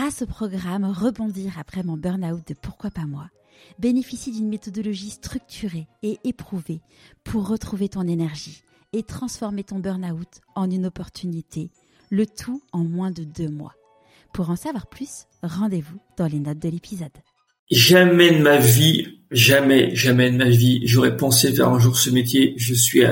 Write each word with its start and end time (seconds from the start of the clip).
grâce 0.00 0.22
au 0.22 0.26
programme 0.26 0.86
Rebondir 0.86 1.58
après 1.58 1.82
mon 1.82 1.98
burn-out 1.98 2.40
de 2.48 2.54
Pourquoi 2.54 2.90
pas 2.90 3.04
moi, 3.04 3.28
bénéficie 3.78 4.32
d'une 4.32 4.48
méthodologie 4.48 5.10
structurée 5.10 5.88
et 6.02 6.16
éprouvée 6.24 6.80
pour 7.22 7.46
retrouver 7.46 7.90
ton 7.90 8.08
énergie 8.08 8.62
et 8.94 9.02
transformer 9.02 9.62
ton 9.62 9.78
burn-out 9.78 10.40
en 10.54 10.70
une 10.70 10.86
opportunité, 10.86 11.70
le 12.08 12.24
tout 12.24 12.62
en 12.72 12.78
moins 12.78 13.10
de 13.10 13.24
deux 13.24 13.50
mois. 13.50 13.74
Pour 14.32 14.48
en 14.48 14.56
savoir 14.56 14.86
plus, 14.86 15.26
rendez-vous 15.42 15.98
dans 16.16 16.28
les 16.28 16.38
notes 16.38 16.60
de 16.60 16.70
l'épisode. 16.70 17.10
Jamais 17.70 18.30
de 18.30 18.42
ma 18.42 18.56
vie, 18.56 19.18
jamais, 19.30 19.94
jamais 19.94 20.30
de 20.30 20.38
ma 20.38 20.48
vie, 20.48 20.80
j'aurais 20.86 21.18
pensé 21.18 21.52
faire 21.52 21.68
un 21.68 21.78
jour 21.78 21.98
ce 21.98 22.08
métier. 22.08 22.54
Je 22.56 22.72
suis, 22.72 23.02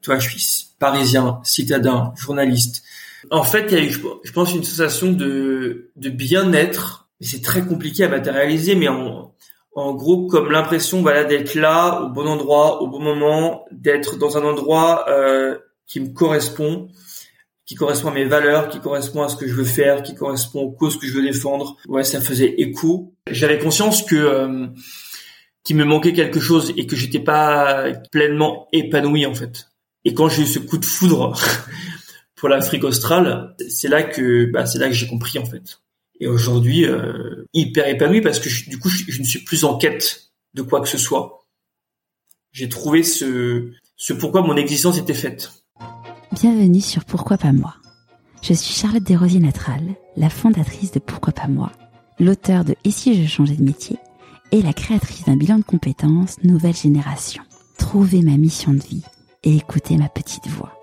toi, 0.00 0.18
je 0.18 0.28
suis 0.30 0.68
parisien, 0.78 1.40
citadin, 1.44 2.14
journaliste. 2.16 2.82
En 3.30 3.44
fait, 3.44 3.66
il 3.70 3.78
y 3.78 3.80
a 3.80 3.84
eu, 3.84 3.90
je 3.90 4.32
pense, 4.32 4.54
une 4.54 4.64
sensation 4.64 5.12
de, 5.12 5.90
de 5.96 6.10
bien-être. 6.10 7.08
C'est 7.20 7.42
très 7.42 7.62
compliqué 7.64 8.04
à 8.04 8.08
matérialiser, 8.08 8.74
mais 8.74 8.88
en, 8.88 9.34
en 9.74 9.94
gros, 9.94 10.26
comme 10.26 10.50
l'impression, 10.50 11.02
voilà, 11.02 11.24
d'être 11.24 11.54
là, 11.54 12.02
au 12.02 12.08
bon 12.08 12.26
endroit, 12.26 12.82
au 12.82 12.86
bon 12.86 13.00
moment, 13.00 13.64
d'être 13.72 14.16
dans 14.18 14.36
un 14.36 14.42
endroit 14.42 15.06
euh, 15.08 15.58
qui 15.86 16.00
me 16.00 16.08
correspond 16.08 16.88
qui 17.68 17.74
correspond 17.74 18.08
à 18.08 18.14
mes 18.14 18.24
valeurs, 18.24 18.70
qui 18.70 18.80
correspond 18.80 19.22
à 19.22 19.28
ce 19.28 19.36
que 19.36 19.46
je 19.46 19.52
veux 19.52 19.62
faire, 19.62 20.02
qui 20.02 20.14
correspond 20.14 20.62
aux 20.62 20.70
causes 20.70 20.98
que 20.98 21.06
je 21.06 21.12
veux 21.12 21.22
défendre. 21.22 21.76
Ouais, 21.86 22.02
ça 22.02 22.18
faisait 22.18 22.54
écho. 22.56 23.12
J'avais 23.30 23.58
conscience 23.58 24.02
que 24.02 24.16
euh, 24.16 24.68
qu'il 25.64 25.76
me 25.76 25.84
manquait 25.84 26.14
quelque 26.14 26.40
chose 26.40 26.72
et 26.78 26.86
que 26.86 26.96
j'étais 26.96 27.20
pas 27.20 27.92
pleinement 28.10 28.68
épanoui 28.72 29.26
en 29.26 29.34
fait. 29.34 29.68
Et 30.06 30.14
quand 30.14 30.30
j'ai 30.30 30.44
eu 30.44 30.46
ce 30.46 30.58
coup 30.58 30.78
de 30.78 30.86
foudre 30.86 31.34
pour 32.38 32.48
l'Afrique 32.48 32.84
australe, 32.84 33.54
c'est 33.68 33.88
là 33.88 34.02
que 34.02 34.46
bah, 34.46 34.64
c'est 34.66 34.78
là 34.78 34.88
que 34.88 34.94
j'ai 34.94 35.06
compris 35.06 35.38
en 35.38 35.44
fait. 35.44 35.80
Et 36.20 36.26
aujourd'hui, 36.26 36.84
euh, 36.84 37.44
hyper 37.52 37.86
épanoui 37.88 38.20
parce 38.20 38.40
que 38.40 38.48
du 38.68 38.78
coup, 38.78 38.88
je, 38.88 39.20
ne 39.20 39.26
suis 39.26 39.44
plus 39.44 39.64
en 39.64 39.76
quête 39.76 40.30
de 40.54 40.62
quoi 40.62 40.80
que 40.80 40.88
ce 40.88 40.98
soit. 40.98 41.46
J'ai 42.52 42.68
trouvé 42.68 43.02
ce 43.02 43.72
pourquoi 44.18 44.42
mon 44.42 44.56
existence 44.56 44.98
était 44.98 45.14
faite. 45.14 45.52
Bienvenue 46.32 46.80
sur 46.80 47.04
Pourquoi 47.04 47.36
pas 47.36 47.52
moi. 47.52 47.74
Je 48.42 48.54
suis 48.54 48.74
Charlotte 48.74 49.02
Desrosiers-Natral, 49.02 49.82
la 50.16 50.30
fondatrice 50.30 50.92
de 50.92 51.00
Pourquoi 51.00 51.32
pas 51.32 51.48
moi, 51.48 51.72
l'auteur 52.20 52.64
de 52.64 52.74
Et 52.84 52.90
si 52.90 53.20
je 53.20 53.28
changeais 53.28 53.56
de 53.56 53.64
métier 53.64 53.98
et 54.52 54.62
la 54.62 54.72
créatrice 54.72 55.24
d'un 55.24 55.36
bilan 55.36 55.58
de 55.58 55.64
compétences 55.64 56.42
nouvelle 56.42 56.76
génération. 56.76 57.42
Trouvez 57.76 58.22
ma 58.22 58.36
mission 58.36 58.72
de 58.72 58.82
vie 58.82 59.04
et 59.44 59.56
écoutez 59.56 59.96
ma 59.96 60.08
petite 60.08 60.46
voix. 60.46 60.77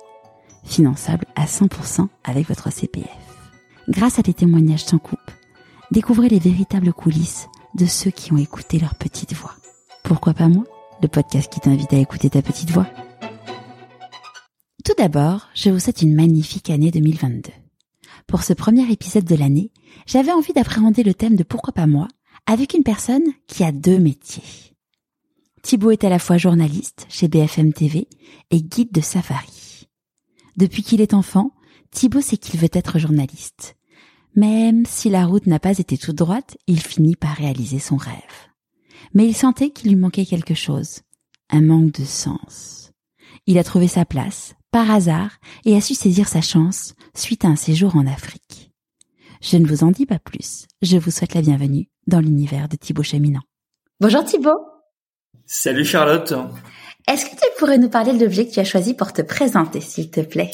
Finançable 0.66 1.25
à 1.35 1.45
100% 1.45 2.08
avec 2.23 2.47
votre 2.47 2.71
CPF. 2.71 3.09
Grâce 3.88 4.19
à 4.19 4.21
des 4.21 4.33
témoignages 4.33 4.83
sans 4.83 4.97
coupe, 4.97 5.31
découvrez 5.91 6.27
les 6.27 6.39
véritables 6.39 6.91
coulisses 6.91 7.47
de 7.75 7.85
ceux 7.85 8.11
qui 8.11 8.33
ont 8.33 8.38
écouté 8.38 8.80
leur 8.80 8.95
petite 8.95 9.33
voix. 9.33 9.55
Pourquoi 10.03 10.33
pas 10.33 10.47
moi 10.47 10.63
Le 11.02 11.07
podcast 11.07 11.52
qui 11.52 11.59
t'invite 11.59 11.94
à 11.94 11.97
écouter 11.97 12.30
ta 12.30 12.41
petite 12.41 12.72
voix? 12.72 12.88
Tout 14.83 14.94
d'abord, 14.97 15.47
je 15.55 15.69
vous 15.69 15.80
souhaite 15.80 16.02
une 16.02 16.16
magnifique 16.16 16.69
année 16.69 16.91
2022. 16.91 17.52
Pour 18.27 18.44
ce 18.44 18.53
premier 18.53 18.91
épisode 18.91 19.25
de 19.25 19.35
l'année, 19.35 19.72
j'avais 20.07 20.31
envie 20.31 20.53
d'appréhender 20.53 21.03
le 21.03 21.13
thème 21.13 21.35
de 21.35 21.44
pourquoi 21.44 21.73
pas 21.73 21.88
moi 21.88 22.07
avec 22.47 22.73
une 22.73 22.83
personne 22.83 23.23
qui 23.47 23.63
a 23.63 23.72
deux 23.72 23.97
métiers. 23.97 24.44
Thibaut 25.61 25.91
est 25.91 26.03
à 26.03 26.09
la 26.09 26.19
fois 26.19 26.38
journaliste 26.38 27.07
chez 27.09 27.27
BFM 27.27 27.73
TV 27.73 28.07
et 28.52 28.61
guide 28.61 28.91
de 28.91 29.02
safari. 29.02 29.64
Depuis 30.57 30.83
qu'il 30.83 31.01
est 31.01 31.13
enfant, 31.13 31.51
Thibaut 31.91 32.21
sait 32.21 32.37
qu'il 32.37 32.59
veut 32.59 32.69
être 32.71 32.99
journaliste. 32.99 33.75
Même 34.35 34.85
si 34.85 35.09
la 35.09 35.25
route 35.25 35.47
n'a 35.47 35.59
pas 35.59 35.77
été 35.77 35.97
toute 35.97 36.15
droite, 36.15 36.57
il 36.67 36.81
finit 36.81 37.15
par 37.15 37.35
réaliser 37.35 37.79
son 37.79 37.97
rêve. 37.97 38.15
Mais 39.13 39.25
il 39.25 39.35
sentait 39.35 39.69
qu'il 39.69 39.89
lui 39.89 39.95
manquait 39.95 40.25
quelque 40.25 40.53
chose, 40.53 41.01
un 41.49 41.61
manque 41.61 41.93
de 41.93 42.05
sens. 42.05 42.91
Il 43.47 43.57
a 43.57 43.63
trouvé 43.63 43.88
sa 43.88 44.05
place, 44.05 44.55
par 44.71 44.91
hasard 44.91 45.38
et 45.63 45.75
a 45.75 45.81
su 45.81 45.94
saisir 45.94 46.27
sa 46.27 46.41
chance 46.41 46.95
suite 47.13 47.45
à 47.45 47.49
un 47.49 47.55
séjour 47.55 47.95
en 47.95 48.05
Afrique. 48.07 48.71
Je 49.41 49.57
ne 49.57 49.67
vous 49.67 49.83
en 49.83 49.91
dis 49.91 50.05
pas 50.05 50.19
plus. 50.19 50.67
Je 50.81 50.97
vous 50.97 51.11
souhaite 51.11 51.33
la 51.33 51.41
bienvenue 51.41 51.88
dans 52.07 52.19
l'univers 52.19 52.67
de 52.67 52.75
Thibaut 52.75 53.03
Cheminant. 53.03 53.44
Bonjour 53.99 54.23
Thibaut. 54.25 54.59
Salut 55.45 55.85
Charlotte. 55.85 56.33
Est-ce 57.07 57.25
que 57.25 57.31
tu 57.31 57.47
pourrais 57.59 57.77
nous 57.77 57.89
parler 57.89 58.13
de 58.13 58.23
l'objet 58.23 58.47
que 58.47 58.51
tu 58.51 58.59
as 58.59 58.66
choisi 58.66 58.93
pour 58.93 59.13
te 59.13 59.21
présenter, 59.21 59.81
s'il 59.81 60.09
te 60.09 60.21
plaît? 60.21 60.51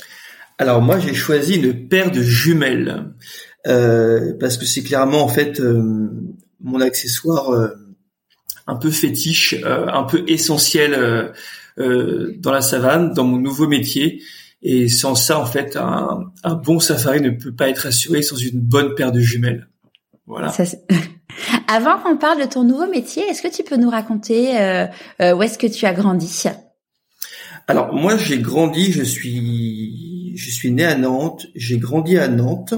Alors 0.58 0.82
moi, 0.82 1.00
j'ai 1.00 1.14
choisi 1.14 1.56
une 1.56 1.88
paire 1.88 2.12
de 2.12 2.22
jumelles 2.22 3.14
euh, 3.68 4.34
parce 4.40 4.58
que 4.58 4.66
c'est 4.66 4.84
clairement 4.84 5.24
en 5.24 5.28
fait 5.28 5.60
euh, 5.60 6.10
mon 6.60 6.82
accessoire 6.82 7.52
euh, 7.52 7.70
un 8.68 8.76
peu 8.76 8.92
fétiche, 8.92 9.56
euh, 9.66 9.88
un 9.88 10.04
peu 10.04 10.24
essentiel 10.28 10.94
euh, 10.94 11.32
euh, 11.80 12.34
dans 12.38 12.52
la 12.52 12.62
savane, 12.62 13.14
dans 13.14 13.24
mon 13.24 13.38
nouveau 13.38 13.68
métier. 13.68 14.22
Et 14.62 14.88
sans 14.90 15.16
ça, 15.16 15.40
en 15.40 15.46
fait, 15.46 15.76
un, 15.76 16.32
un, 16.44 16.56
bon 16.56 16.80
safari 16.80 17.20
ne 17.22 17.32
peut 17.32 17.54
pas 17.54 17.70
être 17.70 17.88
assuré 17.88 18.22
sans 18.22 18.36
une 18.36 18.60
bonne 18.60 18.94
paire 18.94 19.12
de 19.12 19.20
jumelles. 19.20 19.68
Voilà. 20.28 20.50
Ça, 20.50 20.64
Avant 21.68 21.98
qu'on 22.00 22.18
parle 22.18 22.42
de 22.42 22.48
ton 22.48 22.64
nouveau 22.64 22.88
métier, 22.88 23.24
est-ce 23.24 23.42
que 23.42 23.48
tu 23.48 23.64
peux 23.64 23.78
nous 23.78 23.90
raconter 23.90 24.60
euh, 24.60 24.86
euh, 25.22 25.36
où 25.36 25.44
est-ce 25.44 25.58
que 25.58 25.68
tu 25.68 25.86
as 25.86 25.94
grandi? 25.94 26.44
Alors 27.68 27.94
moi, 27.94 28.18
j'ai 28.18 28.40
grandi, 28.40 28.92
je 28.92 29.04
suis, 29.04 30.34
je 30.36 30.50
suis 30.50 30.72
né 30.72 30.84
à 30.84 30.96
Nantes, 30.96 31.48
j'ai 31.56 31.78
grandi 31.78 32.18
à 32.18 32.28
Nantes. 32.28 32.74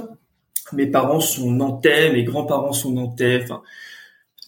Mes 0.72 0.88
parents 0.88 1.20
sont 1.20 1.52
nantais, 1.52 2.12
mes 2.12 2.24
grands-parents 2.24 2.74
sont 2.74 2.92
nantais. 2.92 3.42
Enfin, 3.44 3.62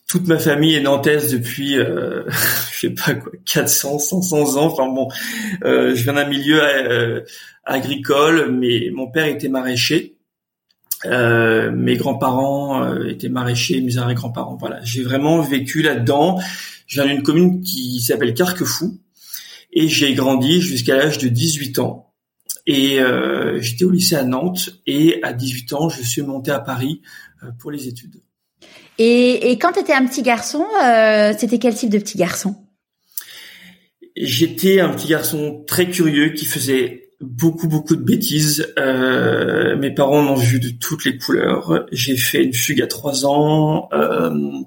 toute 0.08 0.28
ma 0.28 0.38
famille 0.38 0.76
est 0.76 0.82
nantaise 0.82 1.32
depuis, 1.32 1.78
euh, 1.78 2.24
je 2.72 2.80
sais 2.80 2.90
pas 2.92 3.16
quoi, 3.16 3.32
400, 3.46 4.00
500 4.00 4.58
ans. 4.58 4.66
Enfin 4.66 4.88
bon, 4.88 5.10
euh, 5.64 5.96
je 5.96 6.04
viens 6.04 6.14
d'un 6.14 6.28
milieu 6.28 6.62
euh, 6.62 7.22
agricole, 7.64 8.52
mais 8.52 8.92
mon 8.94 9.10
père 9.10 9.26
était 9.26 9.50
maraîcher. 9.50 10.15
Euh, 11.06 11.72
mes 11.72 11.96
grands-parents 11.98 12.84
euh, 12.84 13.08
étaient 13.08 13.30
maraîchers, 13.30 13.82
mes 13.82 13.98
arrière-grands-parents. 13.98 14.58
Voilà, 14.60 14.80
j'ai 14.84 15.04
vraiment 15.04 15.42
vécu 15.42 15.82
là-dedans. 15.82 16.40
Je 16.88 17.02
viens 17.02 17.12
d'une 17.12 17.24
commune 17.24 17.62
qui 17.62 18.00
s'appelle 18.02 18.34
Carquefou 18.34 19.00
et 19.72 19.88
j'ai 19.88 20.14
grandi 20.14 20.62
jusqu'à 20.62 20.98
l'âge 20.98 21.18
de 21.18 21.28
18 21.28 21.80
ans. 21.80 22.14
Et 22.68 23.00
euh, 23.00 23.62
j'étais 23.62 23.86
au 23.86 23.92
lycée 23.92 24.16
à 24.16 24.24
Nantes 24.24 24.72
et 24.88 25.20
à 25.24 25.34
18 25.34 25.74
ans, 25.74 25.90
je 25.90 26.02
suis 26.02 26.22
monté 26.22 26.52
à 26.52 26.60
Paris 26.60 27.02
pour 27.60 27.72
les 27.72 27.88
études. 27.88 28.22
Et, 28.98 29.52
et 29.52 29.58
quand 29.58 29.74
tu 29.74 29.80
étais 29.80 29.94
un 29.94 30.06
petit 30.06 30.22
garçon, 30.22 30.66
euh, 30.84 31.34
c'était 31.38 31.60
quel 31.60 31.76
type 31.76 31.90
de 31.90 32.00
petit 32.00 32.18
garçon? 32.18 32.56
J'étais 34.16 34.80
un 34.80 34.90
petit 34.90 35.08
garçon 35.08 35.64
très 35.68 35.90
curieux 35.90 36.30
qui 36.30 36.46
faisait 36.46 37.05
beaucoup 37.22 37.68
beaucoup 37.68 37.96
de 37.96 38.04
bêtises. 38.04 38.74
Euh, 38.78 39.76
mes 39.78 39.92
parents 39.92 40.22
m'ont 40.22 40.36
vu 40.36 40.60
de 40.60 40.70
toutes 40.70 41.06
les 41.06 41.18
couleurs. 41.18 41.86
J'ai 41.92 42.18
fait 42.18 42.44
une 42.44 42.54
fugue 42.54 42.82
à 42.82 42.88
trois 42.88 43.26
ans. 43.26 43.90
Euh, 43.94 44.62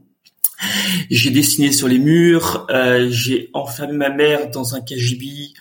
j'ai 1.10 1.31
dessiné 1.31 1.72
sur 1.72 1.88
les 1.88 1.98
murs. 1.98 2.66
Euh, 2.70 3.09
j'ai 3.10 3.50
enfermé 3.54 3.92
ma 3.92 4.10
mère 4.10 4.50
dans 4.50 4.75
un 4.75 4.81
cagibi. 4.81 5.54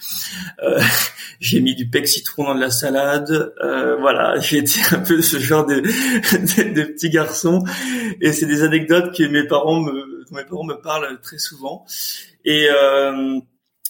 Euh, 0.64 0.82
j'ai 1.40 1.60
mis 1.60 1.76
du 1.76 1.88
pec 1.88 2.08
citron 2.08 2.46
dans 2.46 2.56
de 2.56 2.60
la 2.60 2.72
salade. 2.72 3.54
Euh, 3.64 3.96
voilà, 3.98 4.40
j'ai 4.40 4.58
été 4.58 4.80
un 4.92 5.00
peu 5.00 5.22
ce 5.22 5.40
genre 5.40 5.66
de, 5.66 5.76
de, 5.82 6.74
de 6.74 6.84
petit 6.84 7.10
garçon. 7.10 7.64
Et 8.22 8.32
c'est 8.34 8.48
des 8.48 8.64
anecdotes 8.64 9.16
que 9.16 9.24
mes 9.24 9.46
parents 9.46 9.80
me, 9.80 10.26
mes 10.32 10.44
parents 10.44 10.66
me 10.66 10.82
parlent 10.82 11.20
très 11.22 11.38
souvent. 11.38 11.86
Et 12.44 12.68
euh, 12.70 13.40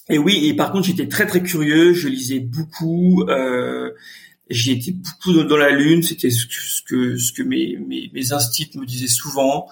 et 0.10 0.18
oui, 0.18 0.48
et 0.48 0.54
par 0.56 0.72
contre, 0.72 0.88
j'étais 0.88 1.08
très 1.08 1.26
très 1.26 1.44
curieux. 1.44 1.94
Je 1.94 2.08
lisais 2.08 2.40
beaucoup. 2.40 3.24
Euh, 3.28 3.92
j'ai 4.50 4.72
été 4.72 4.94
beaucoup 4.94 5.34
dans, 5.44 5.58
la 5.58 5.72
lune. 5.72 6.04
C'était 6.04 6.30
ce 6.30 6.46
que 6.88 7.18
ce 7.18 7.34
que, 7.34 7.44
mes, 7.44 7.78
mes 7.78 8.10
mes 8.14 8.22
me 8.22 8.86
disaient 8.86 9.08
souvent. 9.08 9.68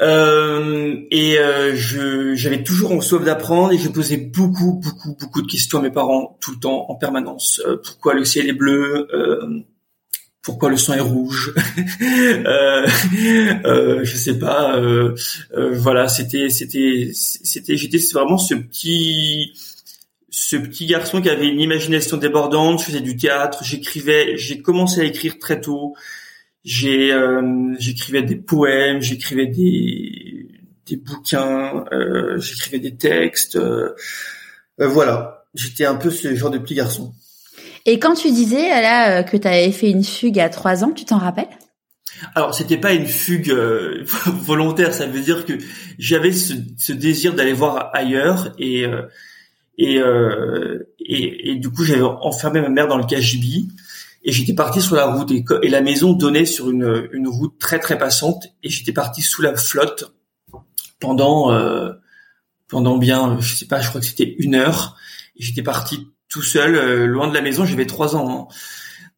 Euh, 0.00 0.94
et 1.10 1.38
euh, 1.40 1.74
je 1.74 2.34
j'avais 2.36 2.62
toujours 2.62 2.92
en 2.92 3.00
soif 3.00 3.24
d'apprendre 3.24 3.72
et 3.72 3.78
je 3.78 3.88
posais 3.88 4.16
beaucoup 4.16 4.74
beaucoup 4.74 5.16
beaucoup 5.18 5.42
de 5.42 5.50
questions 5.50 5.80
à 5.80 5.82
mes 5.82 5.90
parents 5.90 6.38
tout 6.40 6.52
le 6.52 6.58
temps 6.58 6.86
en 6.88 6.94
permanence. 6.94 7.60
Euh, 7.66 7.78
pourquoi 7.82 8.14
le 8.14 8.24
ciel 8.24 8.48
est 8.48 8.52
bleu 8.52 9.08
euh, 9.12 9.64
Pourquoi 10.48 10.70
le 10.70 10.78
sang 10.78 10.94
est 10.94 11.00
rouge 11.00 11.52
euh, 12.00 12.86
Je 14.02 14.16
sais 14.16 14.38
pas. 14.38 14.80
voilà, 15.72 16.08
c'était 16.08 16.48
c'était 16.48 17.10
c'était 17.12 17.76
j'étais 17.76 17.98
vraiment 18.14 18.38
ce 18.38 18.54
petit 18.54 19.52
ce 20.30 20.56
petit 20.56 20.86
garçon 20.86 21.20
qui 21.20 21.28
avait 21.28 21.48
une 21.48 21.60
imagination 21.60 22.16
débordante. 22.16 22.80
Je 22.80 22.86
faisais 22.86 23.00
du 23.00 23.16
théâtre, 23.16 23.64
j'écrivais, 23.64 24.36
j'ai 24.36 24.62
commencé 24.62 25.00
à 25.00 25.04
écrire 25.04 25.38
très 25.38 25.60
tôt. 25.60 25.94
Euh, 26.84 27.74
j'écrivais 27.78 28.22
des 28.22 28.36
poèmes, 28.36 29.00
j'écrivais 29.00 29.46
des 29.46 30.48
des 30.86 30.96
bouquins, 30.96 31.84
euh, 31.92 32.38
j'écrivais 32.38 32.78
des 32.78 32.96
textes. 32.96 33.56
Euh, 33.56 33.94
euh 34.80 34.88
voilà, 34.88 35.44
j'étais 35.54 35.84
un 35.84 35.96
peu 35.96 36.10
ce 36.10 36.34
genre 36.34 36.50
de 36.50 36.58
petit 36.58 36.74
garçon. 36.74 37.12
Et 37.86 37.98
quand 37.98 38.14
tu 38.14 38.30
disais 38.30 38.68
là 38.68 39.22
que 39.22 39.36
tu 39.36 39.48
avais 39.48 39.72
fait 39.72 39.90
une 39.90 40.04
fugue 40.04 40.38
à 40.40 40.48
trois 40.48 40.84
ans, 40.84 40.92
tu 40.92 41.04
t'en 41.04 41.18
rappelles? 41.18 41.48
Alors 42.34 42.54
c'était 42.54 42.76
pas 42.76 42.92
une 42.92 43.06
fugue 43.06 43.50
euh, 43.50 44.04
volontaire, 44.26 44.92
ça 44.94 45.06
veut 45.06 45.20
dire 45.20 45.44
que 45.44 45.54
j'avais 45.98 46.32
ce, 46.32 46.54
ce 46.76 46.92
désir 46.92 47.34
d'aller 47.34 47.52
voir 47.52 47.90
ailleurs 47.92 48.52
et 48.58 48.84
euh, 48.84 49.02
et, 49.80 49.98
euh, 49.98 50.90
et, 50.98 51.54
du 51.54 51.70
coup 51.70 51.84
j'avais 51.84 52.02
enfermé 52.02 52.60
ma 52.60 52.68
mère 52.68 52.88
dans 52.88 52.98
le 52.98 53.04
KGB 53.04 53.68
et 54.24 54.32
j'étais 54.32 54.54
parti 54.54 54.80
sur 54.80 54.96
la 54.96 55.06
route. 55.06 55.30
Et, 55.30 55.44
et, 55.62 55.68
la 55.68 55.82
maison 55.82 56.14
donnait 56.14 56.46
sur 56.46 56.68
une, 56.68 57.08
une 57.12 57.28
route 57.28 57.56
très 57.58 57.78
très 57.78 57.96
passante 57.96 58.48
et 58.64 58.70
j'étais 58.70 58.92
parti 58.92 59.22
sous 59.22 59.40
la 59.40 59.54
flotte 59.54 60.12
pendant 60.98 61.52
euh, 61.52 61.92
pendant 62.66 62.98
bien 62.98 63.38
je 63.40 63.54
sais 63.54 63.66
pas 63.66 63.80
je 63.80 63.88
crois 63.88 64.00
que 64.00 64.06
c'était 64.06 64.34
une 64.38 64.56
heure. 64.56 64.96
Et 65.36 65.44
j'étais 65.44 65.62
parti 65.62 66.08
tout 66.28 66.42
seul 66.42 66.76
euh, 66.76 67.06
loin 67.06 67.28
de 67.28 67.34
la 67.34 67.40
maison 67.40 67.64
j'avais 67.64 67.86
trois 67.86 68.16
ans 68.16 68.48
hein. 68.50 68.54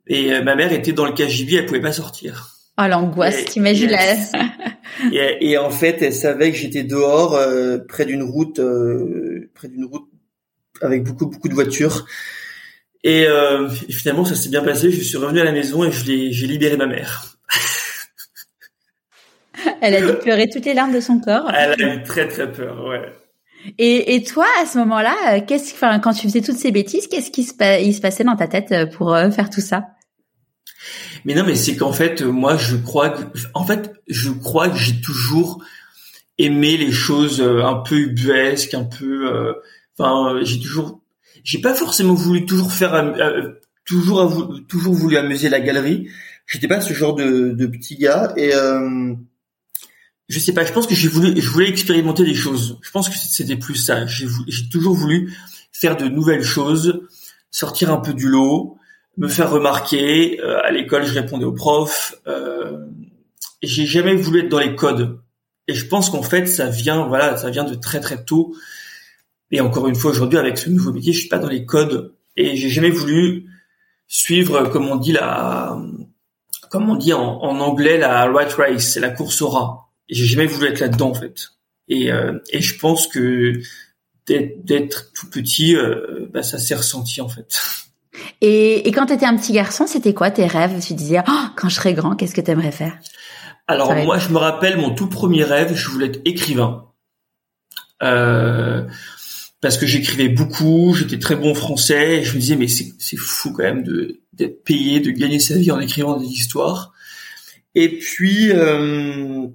et 0.06 0.32
euh, 0.32 0.42
ma 0.42 0.54
mère 0.54 0.72
était 0.72 0.92
dans 0.92 1.06
le 1.06 1.12
KGB 1.12 1.54
elle 1.54 1.66
pouvait 1.66 1.80
pas 1.80 1.92
sortir 1.92 2.60
Oh 2.82 2.86
l'angoisse, 2.88 3.44
t'imagines 3.44 3.90
yes. 3.90 4.32
et, 5.12 5.50
et, 5.50 5.58
en 5.58 5.70
fait, 5.70 6.00
elle 6.00 6.14
savait 6.14 6.50
que 6.50 6.56
j'étais 6.56 6.82
dehors, 6.82 7.34
euh, 7.34 7.76
près 7.78 8.06
d'une 8.06 8.22
route, 8.22 8.58
euh, 8.58 9.50
près 9.54 9.68
d'une 9.68 9.84
route 9.84 10.08
avec 10.80 11.04
beaucoup 11.04 11.26
beaucoup 11.26 11.48
de 11.48 11.54
voitures. 11.54 12.06
Et, 13.04 13.26
euh, 13.26 13.68
et 13.88 13.92
finalement, 13.92 14.24
ça 14.24 14.34
s'est 14.34 14.48
bien 14.48 14.62
passé. 14.62 14.90
Je 14.90 15.02
suis 15.02 15.18
revenu 15.18 15.40
à 15.40 15.44
la 15.44 15.52
maison 15.52 15.84
et 15.84 15.92
j'ai 15.92 16.46
libéré 16.46 16.78
ma 16.78 16.86
mère. 16.86 17.36
Elle 19.82 19.96
a 19.96 20.00
dû 20.00 20.18
pleurer 20.18 20.48
toutes 20.48 20.64
les 20.64 20.72
larmes 20.72 20.94
de 20.94 21.00
son 21.00 21.20
corps. 21.20 21.50
Elle 21.54 21.82
a 21.82 21.94
eu 21.94 22.02
très 22.02 22.28
très 22.28 22.50
peur, 22.50 22.82
ouais. 22.86 23.12
Et, 23.78 24.14
et 24.14 24.22
toi, 24.22 24.46
à 24.62 24.66
ce 24.66 24.78
moment-là, 24.78 25.40
qu'est-ce, 25.40 25.74
enfin, 25.74 25.98
quand 25.98 26.12
tu 26.12 26.26
faisais 26.26 26.40
toutes 26.40 26.58
ces 26.58 26.70
bêtises, 26.70 27.06
qu'est-ce 27.08 27.30
qui 27.30 27.44
se, 27.44 27.54
il 27.82 27.94
se 27.94 28.00
passait 28.00 28.24
dans 28.24 28.36
ta 28.36 28.48
tête 28.48 28.90
pour 28.92 29.16
faire 29.32 29.50
tout 29.50 29.60
ça? 29.60 29.88
Mais 31.24 31.34
non, 31.34 31.44
mais 31.44 31.54
c'est 31.54 31.76
qu'en 31.76 31.92
fait, 31.92 32.22
moi, 32.22 32.56
je 32.56 32.76
crois 32.76 33.10
que, 33.10 33.22
en 33.54 33.64
fait, 33.64 33.92
je 34.08 34.30
crois 34.30 34.70
que 34.70 34.78
j'ai 34.78 35.00
toujours 35.00 35.62
aimé 36.38 36.78
les 36.78 36.90
choses 36.90 37.42
euh, 37.42 37.62
un 37.62 37.74
peu 37.74 37.96
ubuesques, 37.96 38.72
un 38.72 38.84
peu, 38.84 39.30
euh, 39.30 39.52
enfin, 39.98 40.34
euh, 40.34 40.44
j'ai 40.44 40.58
toujours, 40.58 41.02
j'ai 41.44 41.60
pas 41.60 41.74
forcément 41.74 42.14
voulu 42.14 42.46
toujours 42.46 42.72
faire, 42.72 42.94
euh, 42.94 43.60
toujours, 43.84 44.54
toujours 44.66 44.94
voulu 44.94 45.18
amuser 45.18 45.50
la 45.50 45.60
galerie. 45.60 46.08
J'étais 46.46 46.66
pas 46.66 46.80
ce 46.80 46.94
genre 46.94 47.14
de, 47.14 47.50
de 47.50 47.66
petit 47.66 47.96
gars 47.96 48.32
et 48.36 48.54
euh, 48.54 49.14
je 50.30 50.38
sais 50.38 50.52
pas. 50.52 50.64
Je 50.64 50.72
pense 50.72 50.86
que 50.86 50.94
j'ai 50.94 51.08
voulu, 51.08 51.40
je 51.40 51.48
voulais 51.48 51.68
expérimenter 51.68 52.24
des 52.24 52.34
choses. 52.34 52.78
Je 52.82 52.90
pense 52.90 53.08
que 53.08 53.16
c'était 53.16 53.56
plus 53.56 53.74
ça. 53.74 54.06
J'ai, 54.06 54.26
toujours 54.70 54.94
voulu 54.94 55.36
faire 55.72 55.96
de 55.96 56.06
nouvelles 56.06 56.44
choses, 56.44 57.02
sortir 57.50 57.90
un 57.90 57.98
peu 57.98 58.14
du 58.14 58.28
lot 58.28 58.76
me 59.16 59.28
faire 59.28 59.50
remarquer. 59.50 60.40
Euh, 60.40 60.60
à 60.64 60.70
l'école, 60.70 61.04
je 61.04 61.14
répondais 61.14 61.44
aux 61.44 61.52
profs. 61.52 62.14
Euh, 62.26 62.86
j'ai 63.62 63.86
jamais 63.86 64.14
voulu 64.14 64.40
être 64.40 64.48
dans 64.48 64.58
les 64.58 64.74
codes. 64.74 65.20
Et 65.68 65.74
je 65.74 65.86
pense 65.86 66.10
qu'en 66.10 66.22
fait, 66.22 66.46
ça 66.46 66.68
vient, 66.68 67.06
voilà, 67.06 67.36
ça 67.36 67.50
vient 67.50 67.64
de 67.64 67.74
très 67.74 68.00
très 68.00 68.24
tôt. 68.24 68.54
Et 69.50 69.60
encore 69.60 69.88
une 69.88 69.94
fois, 69.94 70.12
aujourd'hui, 70.12 70.38
avec 70.38 70.58
ce 70.58 70.70
nouveau 70.70 70.92
métier, 70.92 71.12
je 71.12 71.20
suis 71.20 71.28
pas 71.28 71.38
dans 71.38 71.48
les 71.48 71.66
codes. 71.66 72.14
Et 72.36 72.56
j'ai 72.56 72.70
jamais 72.70 72.90
voulu 72.90 73.46
suivre, 74.08 74.68
comme 74.68 74.88
on 74.88 74.96
dit 74.96 75.12
la, 75.12 75.78
comme 76.70 76.88
on 76.88 76.96
dit 76.96 77.12
en, 77.12 77.40
anglais, 77.42 77.98
la 77.98 78.26
right 78.30 78.52
race, 78.54 78.92
c'est 78.92 79.00
la 79.00 79.10
course 79.10 79.42
au 79.42 79.48
rat. 79.48 79.89
J'ai 80.10 80.26
jamais 80.26 80.46
voulu 80.46 80.66
être 80.66 80.80
là-dedans, 80.80 81.10
en 81.10 81.14
fait. 81.14 81.52
Et, 81.88 82.12
euh, 82.12 82.38
et 82.50 82.60
je 82.60 82.78
pense 82.78 83.06
que 83.06 83.60
d'être 84.26 85.12
tout 85.12 85.28
petit, 85.28 85.74
euh, 85.76 86.28
bah, 86.32 86.42
ça 86.42 86.58
s'est 86.58 86.74
ressenti, 86.74 87.20
en 87.20 87.28
fait. 87.28 87.58
Et, 88.40 88.86
et 88.88 88.92
quand 88.92 89.06
tu 89.06 89.14
étais 89.14 89.26
un 89.26 89.36
petit 89.36 89.52
garçon, 89.52 89.86
c'était 89.86 90.14
quoi 90.14 90.30
tes 90.30 90.46
rêves? 90.46 90.78
Tu 90.84 90.94
disais, 90.94 91.20
oh, 91.26 91.46
quand 91.56 91.68
je 91.68 91.76
serai 91.76 91.94
grand, 91.94 92.16
qu'est-ce 92.16 92.34
que 92.34 92.40
tu 92.40 92.50
aimerais 92.50 92.72
faire? 92.72 92.98
Alors 93.66 93.94
moi, 94.04 94.18
je 94.18 94.28
me 94.30 94.38
rappelle 94.38 94.76
mon 94.78 94.90
tout 94.94 95.08
premier 95.08 95.44
rêve, 95.44 95.74
je 95.74 95.88
voulais 95.88 96.06
être 96.06 96.20
écrivain. 96.24 96.86
Euh, 98.02 98.84
parce 99.60 99.78
que 99.78 99.86
j'écrivais 99.86 100.28
beaucoup, 100.28 100.94
j'étais 100.94 101.18
très 101.18 101.36
bon 101.36 101.54
français, 101.54 102.18
et 102.18 102.24
je 102.24 102.34
me 102.34 102.40
disais, 102.40 102.56
mais 102.56 102.66
c'est 102.66 103.16
fou 103.16 103.52
quand 103.52 103.62
même 103.62 103.84
d'être 104.32 104.64
payé, 104.64 105.00
de 105.00 105.10
gagner 105.10 105.38
sa 105.38 105.54
vie 105.54 105.70
en 105.70 105.78
écrivant 105.78 106.16
des 106.16 106.26
histoires. 106.26 106.92
Et 107.74 107.98
puis, 107.98 108.50
euh, 108.50 109.46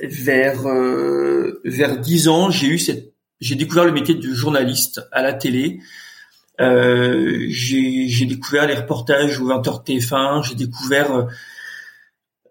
vers 0.00 0.66
euh, 0.66 1.60
vers 1.64 1.98
dix 1.98 2.28
ans, 2.28 2.50
j'ai 2.50 2.68
eu 2.68 2.78
cette 2.78 3.12
j'ai 3.40 3.56
découvert 3.56 3.84
le 3.84 3.92
métier 3.92 4.14
de 4.14 4.34
journaliste 4.34 5.06
à 5.12 5.22
la 5.22 5.32
télé 5.32 5.80
euh, 6.60 7.46
j'ai 7.48 8.26
découvert 8.26 8.66
les 8.66 8.74
reportages 8.74 9.40
au 9.40 9.48
20h 9.48 9.84
TF1, 9.84 10.48
j'ai 10.48 10.54
découvert 10.54 11.12
euh, 11.12 11.24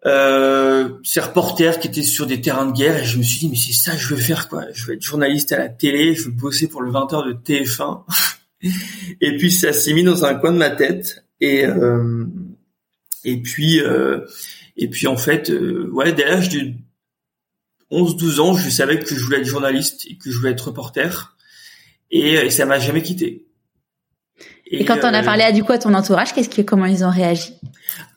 euh, 0.06 0.90
ces 1.04 1.22
reporters 1.22 1.80
qui 1.80 1.88
étaient 1.88 2.04
sur 2.04 2.28
des 2.28 2.42
terrains 2.42 2.66
de 2.66 2.74
guerre 2.74 2.98
et 2.98 3.06
je 3.06 3.18
me 3.18 3.24
suis 3.24 3.40
dit 3.40 3.50
mais 3.50 3.56
c'est 3.56 3.72
ça 3.72 3.94
que 3.94 4.00
je 4.00 4.14
veux 4.14 4.20
faire 4.20 4.50
quoi. 4.50 4.66
Je 4.74 4.86
veux 4.86 4.96
être 4.96 5.02
journaliste 5.02 5.54
à 5.54 5.58
la 5.58 5.70
télé, 5.70 6.16
je 6.16 6.26
veux 6.26 6.32
bosser 6.32 6.68
pour 6.68 6.82
le 6.82 6.92
20h 6.92 7.28
de 7.28 7.34
TF1. 7.34 8.04
et 9.22 9.38
puis 9.38 9.52
ça 9.52 9.72
s'est 9.72 9.94
mis 9.94 10.04
dans 10.04 10.26
un 10.26 10.36
coin 10.36 10.52
de 10.52 10.58
ma 10.58 10.70
tête 10.70 11.24
et 11.40 11.66
euh, 11.66 12.26
et 13.24 13.42
puis 13.42 13.80
euh, 13.80 14.26
et 14.76 14.90
puis 14.90 15.08
en 15.08 15.18
fait 15.18 15.50
ouais 15.92 16.12
dès 16.12 16.26
l'âge 16.26 16.50
de 16.50 16.74
11-12 17.94 18.40
ans, 18.40 18.54
je 18.58 18.70
savais 18.70 19.00
que 19.00 19.16
je 19.16 19.24
voulais 19.24 19.40
être 19.40 19.46
journaliste 19.46 20.06
et 20.10 20.18
que 20.18 20.32
je 20.32 20.38
voulais 20.38 20.52
être 20.52 20.68
reporter 20.68 21.36
et, 22.12 22.34
et 22.34 22.50
ça 22.50 22.66
m'a 22.66 22.80
jamais 22.80 23.02
quitté. 23.02 23.46
Et, 24.68 24.86
quand 24.86 25.00
on 25.04 25.14
a 25.14 25.22
euh, 25.22 25.24
parlé 25.24 25.44
à 25.44 25.52
du 25.52 25.64
coup 25.64 25.72
à 25.74 25.78
ton 25.78 25.94
entourage, 25.94 26.34
qu'est-ce 26.34 26.50
que 26.50 26.62
comment 26.62 26.86
ils 26.86 27.04
ont 27.04 27.10
réagi? 27.10 27.54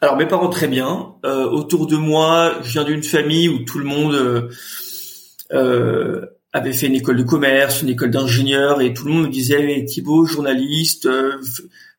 Alors 0.00 0.16
mes 0.16 0.26
parents 0.26 0.48
très 0.48 0.68
bien. 0.68 1.14
Euh, 1.24 1.44
autour 1.44 1.86
de 1.86 1.96
moi, 1.96 2.54
je 2.62 2.72
viens 2.72 2.84
d'une 2.84 3.02
famille 3.02 3.48
où 3.48 3.58
tout 3.64 3.78
le 3.78 3.84
monde 3.84 4.14
euh, 4.14 4.48
euh, 5.52 6.26
avait 6.52 6.72
fait 6.72 6.86
une 6.86 6.94
école 6.94 7.16
de 7.16 7.22
commerce, 7.24 7.82
une 7.82 7.88
école 7.88 8.10
d'ingénieur, 8.10 8.80
et 8.80 8.94
tout 8.94 9.06
le 9.06 9.12
monde 9.12 9.24
me 9.24 9.30
disait 9.30 9.84
Thibaut, 9.84 10.24
journaliste, 10.24 11.06
euh, 11.06 11.38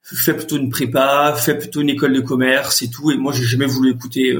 fais 0.01 0.33
plutôt 0.33 0.57
une 0.57 0.69
prépa, 0.69 1.35
fais 1.37 1.57
plutôt 1.57 1.81
une 1.81 1.89
école 1.89 2.13
de 2.13 2.21
commerce 2.21 2.81
et 2.81 2.89
tout. 2.89 3.11
Et 3.11 3.17
moi, 3.17 3.33
j'ai 3.33 3.43
jamais 3.43 3.67
voulu 3.67 3.91
écouter 3.91 4.35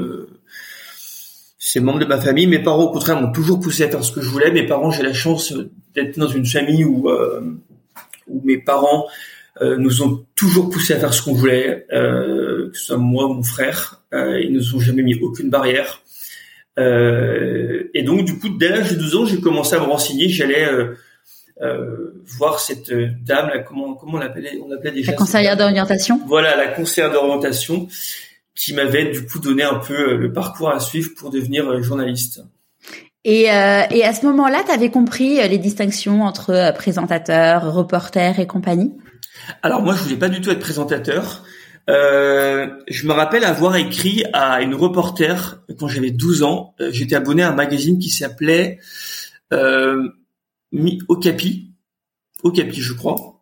ces 1.69 1.79
membres 1.79 1.99
de 1.99 2.05
ma 2.05 2.19
famille. 2.19 2.47
Mes 2.47 2.59
parents, 2.59 2.83
au 2.83 2.91
contraire, 2.91 3.19
m'ont 3.21 3.31
toujours 3.31 3.59
poussé 3.59 3.83
à 3.83 3.89
faire 3.89 4.03
ce 4.03 4.11
que 4.11 4.21
je 4.21 4.29
voulais. 4.29 4.51
Mes 4.51 4.65
parents, 4.65 4.91
j'ai 4.91 5.03
la 5.03 5.13
chance 5.13 5.53
d'être 5.93 6.17
dans 6.17 6.27
une 6.27 6.45
famille 6.45 6.85
où 6.85 7.09
où 8.27 8.41
mes 8.43 8.57
parents 8.57 9.07
euh, 9.61 9.77
nous 9.77 10.03
ont 10.03 10.25
toujours 10.35 10.69
poussé 10.69 10.93
à 10.93 10.99
faire 10.99 11.13
ce 11.13 11.23
qu'on 11.23 11.33
voulait, 11.33 11.85
euh, 11.91 12.69
que 12.69 12.77
ce 12.77 12.85
soit 12.85 12.97
moi 12.97 13.25
ou 13.25 13.33
mon 13.33 13.43
frère. 13.43 14.03
Euh, 14.13 14.39
ils 14.39 14.53
nous 14.53 14.75
ont 14.75 14.79
jamais 14.79 15.01
mis 15.01 15.15
aucune 15.15 15.49
barrière. 15.49 16.01
Euh, 16.77 17.89
et 17.93 18.03
donc, 18.03 18.25
du 18.25 18.37
coup, 18.37 18.49
dès 18.49 18.69
l'âge 18.69 18.91
de 18.91 18.97
12 18.97 19.15
ans, 19.15 19.25
j'ai 19.25 19.39
commencé 19.39 19.75
à 19.75 19.79
me 19.79 19.85
renseigner. 19.85 20.29
J'allais 20.29 20.67
voir 22.37 22.59
cette 22.59 22.91
dame, 22.91 23.47
là, 23.47 23.59
comment, 23.59 23.95
comment 23.95 24.17
on 24.17 24.19
l'appelait 24.19 24.59
On 24.63 24.69
l'appelait 24.69 24.91
déjà. 24.91 25.11
La 25.11 25.17
conseillère 25.17 25.57
d'orientation? 25.57 26.21
Voilà, 26.27 26.55
la 26.55 26.67
conseillère 26.67 27.11
d'orientation, 27.11 27.87
qui 28.57 28.73
m'avait 28.73 29.11
du 29.11 29.25
coup 29.25 29.39
donné 29.39 29.63
un 29.63 29.75
peu 29.75 30.17
le 30.17 30.33
parcours 30.33 30.69
à 30.69 30.79
suivre 30.79 31.11
pour 31.15 31.29
devenir 31.29 31.81
journaliste. 31.83 32.41
Et, 33.23 33.51
euh, 33.51 33.83
et, 33.91 34.03
à 34.03 34.13
ce 34.13 34.25
moment-là, 34.25 34.63
tu 34.65 34.71
avais 34.71 34.89
compris 34.89 35.35
les 35.47 35.57
distinctions 35.57 36.23
entre 36.23 36.73
présentateur, 36.75 37.73
reporter 37.73 38.39
et 38.39 38.47
compagnie? 38.47 38.93
Alors 39.61 39.81
moi, 39.81 39.95
je 39.95 40.03
voulais 40.03 40.15
pas 40.15 40.29
du 40.29 40.41
tout 40.41 40.49
être 40.49 40.59
présentateur. 40.59 41.43
Euh, 41.89 42.67
je 42.87 43.07
me 43.07 43.13
rappelle 43.13 43.45
avoir 43.45 43.77
écrit 43.77 44.23
à 44.33 44.61
une 44.61 44.75
reporter 44.75 45.63
quand 45.79 45.87
j'avais 45.87 46.11
12 46.11 46.43
ans. 46.43 46.75
Euh, 46.81 46.91
j'étais 46.91 47.15
abonné 47.15 47.43
à 47.43 47.51
un 47.51 47.55
magazine 47.55 47.97
qui 47.97 48.09
s'appelait 48.09 48.79
euh, 49.53 50.09
Okapi, 51.07 51.71
Okapi, 52.43 52.81
je 52.81 52.93
crois. 52.93 53.36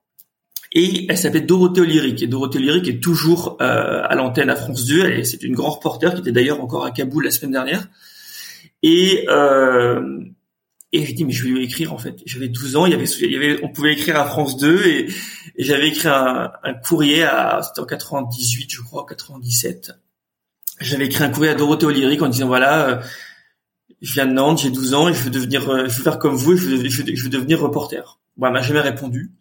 Et 0.77 1.08
elle 1.10 1.17
s'appelait 1.17 1.41
Dorothée 1.41 1.82
Olyric. 1.82 2.22
Et 2.22 2.27
Dorothée 2.27 2.60
Olyric 2.60 2.88
est 2.89 3.01
toujours 3.01 3.58
euh, 3.62 4.01
à 4.03 4.13
l'antenne 4.13 4.50
à 4.50 4.58
France 4.58 4.86
2. 4.86 5.24
C'est 5.24 5.41
une 5.41 5.55
grande 5.55 5.75
reporter 5.75 6.13
qui 6.13 6.20
était 6.20 6.34
d'ailleurs 6.34 6.62
encore 6.62 6.86
à 6.86 6.91
Kaboul 6.91 7.24
la 7.24 7.32
semaine 7.32 7.53
dernière. 7.53 7.88
Et 8.84 9.25
euh, 9.29 10.20
et 10.91 11.05
je 11.05 11.13
dis 11.13 11.25
mais 11.25 11.32
je 11.32 11.44
vais 11.44 11.50
lui 11.50 11.63
écrire 11.63 11.94
en 11.94 11.98
fait. 11.98 12.22
J'avais 12.25 12.50
12 12.50 12.75
ans, 12.75 12.86
il 12.86 12.91
y 12.91 12.96
avait, 12.96 13.05
il 13.05 13.32
y 13.32 13.36
avait, 13.36 13.60
on 13.63 13.70
pouvait 13.70 13.94
écrire 13.94 14.17
à 14.17 14.25
France 14.25 14.58
2 14.58 14.86
et, 14.86 15.10
et 15.55 15.63
j'avais 15.63 15.88
écrit 15.89 16.08
un, 16.08 16.51
courrier 16.86 17.24
à, 17.24 17.62
c'était 17.63 17.82
en 17.82 17.86
98 17.86 18.72
je 18.72 18.82
crois, 18.82 19.05
97. 19.08 19.91
J'avais 20.82 21.05
écrit 21.05 21.24
un 21.24 21.29
courrier 21.29 21.51
à 21.51 21.55
Dorothée 21.55 21.86
Olyric 21.86 22.22
en 22.22 22.27
disant 22.27 22.48
voilà, 22.48 22.88
euh, 22.89 23.01
je 24.01 24.13
viens 24.13 24.25
de 24.25 24.34
Nantes, 24.34 24.60
j'ai 24.60 24.70
12 24.70 24.94
ans 24.94 25.10
et 25.10 25.13
je 25.13 25.22
veux 25.22 25.29
devenir, 25.29 25.70
euh, 25.70 25.88
je 25.88 25.98
veux 25.98 26.03
faire 26.03 26.20
comme 26.20 26.36
vous, 26.36 26.55
je 26.55 26.67
veux, 26.67 26.89
je 26.89 26.89
je 26.89 27.24
veux 27.24 27.29
devenir 27.29 27.62
reporter. 27.62 28.20
Bon, 28.38 28.48
elle 28.48 28.53
m'a 28.53 28.62
jamais 28.62 28.82
répondu. 28.82 29.32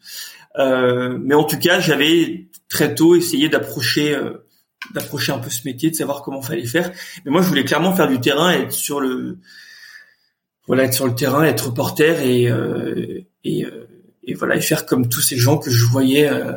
Euh, 0.58 1.18
mais 1.20 1.34
en 1.34 1.44
tout 1.44 1.58
cas, 1.58 1.80
j'avais 1.80 2.48
très 2.68 2.94
tôt 2.94 3.14
essayé 3.14 3.48
d'approcher, 3.48 4.14
euh, 4.14 4.46
d'approcher 4.94 5.32
un 5.32 5.38
peu 5.38 5.50
ce 5.50 5.60
métier, 5.64 5.90
de 5.90 5.96
savoir 5.96 6.22
comment 6.22 6.42
fallait 6.42 6.66
faire. 6.66 6.92
Mais 7.24 7.30
moi, 7.30 7.42
je 7.42 7.48
voulais 7.48 7.64
clairement 7.64 7.94
faire 7.94 8.08
du 8.08 8.20
terrain, 8.20 8.52
être 8.52 8.72
sur 8.72 9.00
le 9.00 9.38
voilà, 10.66 10.84
être 10.84 10.94
sur 10.94 11.06
le 11.06 11.14
terrain, 11.14 11.44
être 11.44 11.66
reporter 11.66 12.22
et 12.22 12.50
euh, 12.50 13.20
et, 13.44 13.64
euh, 13.66 13.86
et, 14.22 14.34
voilà, 14.34 14.56
et 14.56 14.60
faire 14.60 14.86
comme 14.86 15.08
tous 15.08 15.20
ces 15.20 15.36
gens 15.36 15.58
que 15.58 15.70
je 15.70 15.84
voyais 15.84 16.28
euh, 16.28 16.52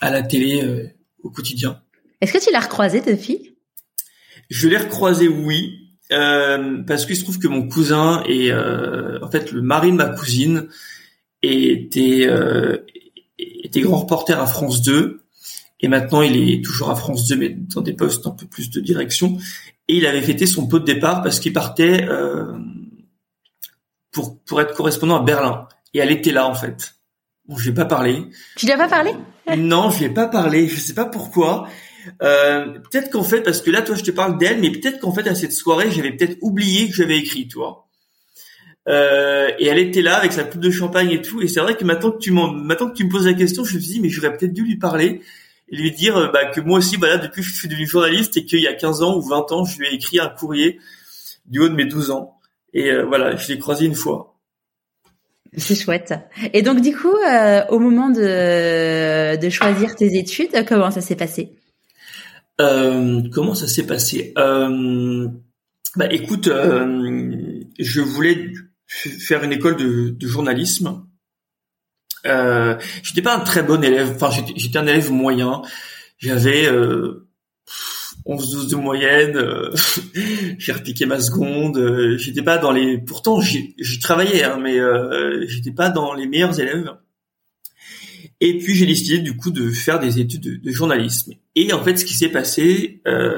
à 0.00 0.10
la 0.10 0.22
télé 0.22 0.92
au 1.22 1.30
quotidien. 1.30 1.80
Est-ce 2.20 2.32
que 2.32 2.44
tu 2.44 2.50
l'as 2.50 2.60
recroisé 2.60 3.00
depuis 3.00 3.54
Je 4.50 4.68
l'ai 4.68 4.78
recroisé, 4.78 5.28
oui. 5.28 5.84
Euh, 6.12 6.82
parce 6.86 7.06
qu'il 7.06 7.16
se 7.16 7.22
trouve 7.22 7.38
que 7.38 7.48
mon 7.48 7.66
cousin 7.66 8.22
est 8.28 8.50
euh, 8.50 9.18
en 9.22 9.30
fait 9.30 9.52
le 9.52 9.62
mari 9.62 9.90
de 9.90 9.96
ma 9.96 10.08
cousine 10.10 10.68
était 11.42 12.26
euh, 12.26 12.78
était 13.38 13.80
grand 13.80 13.98
reporter 13.98 14.40
à 14.40 14.46
France 14.46 14.82
2 14.82 15.22
et 15.80 15.88
maintenant 15.88 16.22
il 16.22 16.50
est 16.50 16.64
toujours 16.64 16.90
à 16.90 16.96
France 16.96 17.26
2 17.28 17.36
mais 17.36 17.50
dans 17.50 17.80
des 17.80 17.92
postes 17.92 18.26
un 18.26 18.30
peu 18.30 18.46
plus 18.46 18.70
de 18.70 18.80
direction 18.80 19.38
et 19.88 19.96
il 19.96 20.06
avait 20.06 20.22
fêté 20.22 20.46
son 20.46 20.66
pot 20.66 20.78
de 20.78 20.84
départ 20.84 21.22
parce 21.22 21.40
qu'il 21.40 21.52
partait 21.52 22.04
euh, 22.08 22.52
pour 24.12 24.40
pour 24.44 24.60
être 24.60 24.74
correspondant 24.74 25.20
à 25.20 25.22
Berlin 25.22 25.68
et 25.92 25.98
elle 25.98 26.10
était 26.10 26.32
là 26.32 26.46
en 26.46 26.54
fait. 26.54 26.94
Bon, 27.46 27.56
je 27.58 27.70
vais 27.70 27.74
pas 27.74 27.84
parlé. 27.84 28.24
Tu 28.56 28.66
lui 28.66 28.72
as 28.72 28.78
pas 28.78 28.88
parlé? 28.88 29.12
Non, 29.58 29.90
je 29.90 29.98
lui 29.98 30.04
ai 30.06 30.10
pas 30.10 30.26
parlé. 30.26 30.66
Je 30.66 30.80
sais 30.80 30.94
pas 30.94 31.04
pourquoi. 31.04 31.68
Euh, 32.22 32.78
peut-être 32.90 33.10
qu'en 33.10 33.22
fait, 33.22 33.42
parce 33.42 33.60
que 33.60 33.70
là, 33.70 33.82
toi, 33.82 33.94
je 33.94 34.02
te 34.02 34.10
parle 34.10 34.38
d'elle, 34.38 34.60
mais 34.60 34.70
peut-être 34.70 35.00
qu'en 35.00 35.12
fait, 35.12 35.26
à 35.26 35.34
cette 35.34 35.52
soirée, 35.52 35.90
j'avais 35.90 36.12
peut-être 36.12 36.38
oublié 36.40 36.88
que 36.88 36.94
j'avais 36.94 37.18
écrit, 37.18 37.48
toi. 37.48 37.83
Euh, 38.86 39.50
et 39.58 39.66
elle 39.66 39.78
était 39.78 40.02
là 40.02 40.16
avec 40.16 40.32
sa 40.32 40.44
coupe 40.44 40.60
de 40.60 40.70
champagne 40.70 41.10
et 41.10 41.22
tout. 41.22 41.40
Et 41.40 41.48
c'est 41.48 41.60
vrai 41.60 41.74
que 41.74 41.84
maintenant 41.84 42.10
que 42.10 42.18
tu 42.18 42.32
maintenant 42.32 42.90
que 42.90 42.94
tu 42.94 43.04
me 43.04 43.10
poses 43.10 43.26
la 43.26 43.34
question, 43.34 43.64
je 43.64 43.76
me 43.76 43.80
suis 43.80 43.94
dit, 43.94 44.00
mais 44.00 44.08
j'aurais 44.10 44.36
peut-être 44.36 44.52
dû 44.52 44.62
lui 44.64 44.76
parler 44.76 45.22
et 45.70 45.76
lui 45.76 45.90
dire 45.90 46.16
euh, 46.16 46.28
bah, 46.32 46.44
que 46.46 46.60
moi 46.60 46.78
aussi, 46.78 46.96
voilà, 46.96 47.16
depuis 47.16 47.42
que 47.42 47.48
je 47.48 47.54
suis 47.54 47.68
devenu 47.68 47.86
journaliste 47.86 48.36
et 48.36 48.44
qu'il 48.44 48.60
y 48.60 48.66
a 48.66 48.74
15 48.74 49.02
ans 49.02 49.16
ou 49.16 49.22
20 49.22 49.52
ans, 49.52 49.64
je 49.64 49.78
lui 49.78 49.86
ai 49.88 49.94
écrit 49.94 50.20
un 50.20 50.28
courrier 50.28 50.78
du 51.46 51.60
haut 51.60 51.68
de 51.68 51.74
mes 51.74 51.86
12 51.86 52.10
ans. 52.10 52.38
Et 52.74 52.90
euh, 52.90 53.04
voilà, 53.04 53.36
je 53.36 53.48
l'ai 53.48 53.58
croisé 53.58 53.86
une 53.86 53.94
fois. 53.94 54.36
C'est 55.56 55.76
chouette. 55.76 56.12
Et 56.52 56.62
donc 56.62 56.80
du 56.80 56.94
coup, 56.94 57.14
euh, 57.14 57.64
au 57.68 57.78
moment 57.78 58.10
de, 58.10 59.36
de 59.36 59.50
choisir 59.50 59.94
tes 59.94 60.18
études, 60.18 60.64
comment 60.66 60.90
ça 60.90 61.00
s'est 61.00 61.14
passé? 61.14 61.52
Euh, 62.60 63.22
Comment 63.32 63.54
ça 63.54 63.68
s'est 63.68 63.86
passé? 63.86 64.32
Euh, 64.36 65.28
Bah 65.96 66.06
écoute, 66.10 66.48
je 66.48 68.00
voulais 68.00 68.52
faire 68.86 69.42
une 69.44 69.52
école 69.52 69.76
de, 69.76 70.10
de 70.10 70.26
journalisme 70.26 71.04
euh, 72.26 72.76
j'étais 73.02 73.22
pas 73.22 73.36
un 73.36 73.40
très 73.40 73.62
bon 73.62 73.82
élève. 73.82 74.12
Enfin, 74.16 74.30
j'étais 74.56 74.78
un 74.78 74.86
élève 74.86 75.10
moyen. 75.10 75.62
J'avais 76.18 76.66
euh, 76.66 77.28
11-12 78.26 78.70
de 78.70 78.76
moyenne. 78.76 79.36
Euh, 79.36 79.74
j'ai 80.58 80.72
repiqué 80.72 81.06
ma 81.06 81.20
seconde. 81.20 81.78
Euh, 81.78 82.16
j'étais 82.18 82.42
pas 82.42 82.58
dans 82.58 82.72
les. 82.72 82.98
Pourtant, 82.98 83.40
j'ai 83.40 83.74
travaillé, 84.00 84.44
hein, 84.44 84.58
mais 84.60 84.78
euh, 84.78 85.44
j'étais 85.46 85.72
pas 85.72 85.90
dans 85.90 86.14
les 86.14 86.26
meilleurs 86.26 86.58
élèves. 86.58 86.90
Et 88.40 88.58
puis 88.58 88.74
j'ai 88.74 88.86
décidé 88.86 89.18
du 89.18 89.36
coup 89.36 89.50
de 89.50 89.70
faire 89.70 90.00
des 90.00 90.18
études 90.18 90.40
de, 90.40 90.56
de 90.56 90.70
journalisme. 90.70 91.34
Et 91.54 91.72
en 91.72 91.82
fait, 91.82 91.96
ce 91.96 92.04
qui 92.04 92.14
s'est 92.14 92.28
passé, 92.28 93.00
euh, 93.06 93.36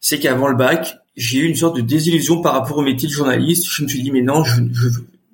c'est 0.00 0.18
qu'avant 0.18 0.48
le 0.48 0.56
bac, 0.56 0.98
j'ai 1.18 1.38
eu 1.38 1.46
une 1.46 1.56
sorte 1.56 1.76
de 1.76 1.82
désillusion 1.82 2.40
par 2.40 2.54
rapport 2.54 2.78
au 2.78 2.82
métier 2.82 3.08
de 3.08 3.12
journaliste. 3.12 3.66
Je 3.68 3.82
me 3.82 3.88
suis 3.88 4.02
dit 4.02 4.10
mais 4.10 4.22
non, 4.22 4.44
je, 4.44 4.62
je 4.72 4.88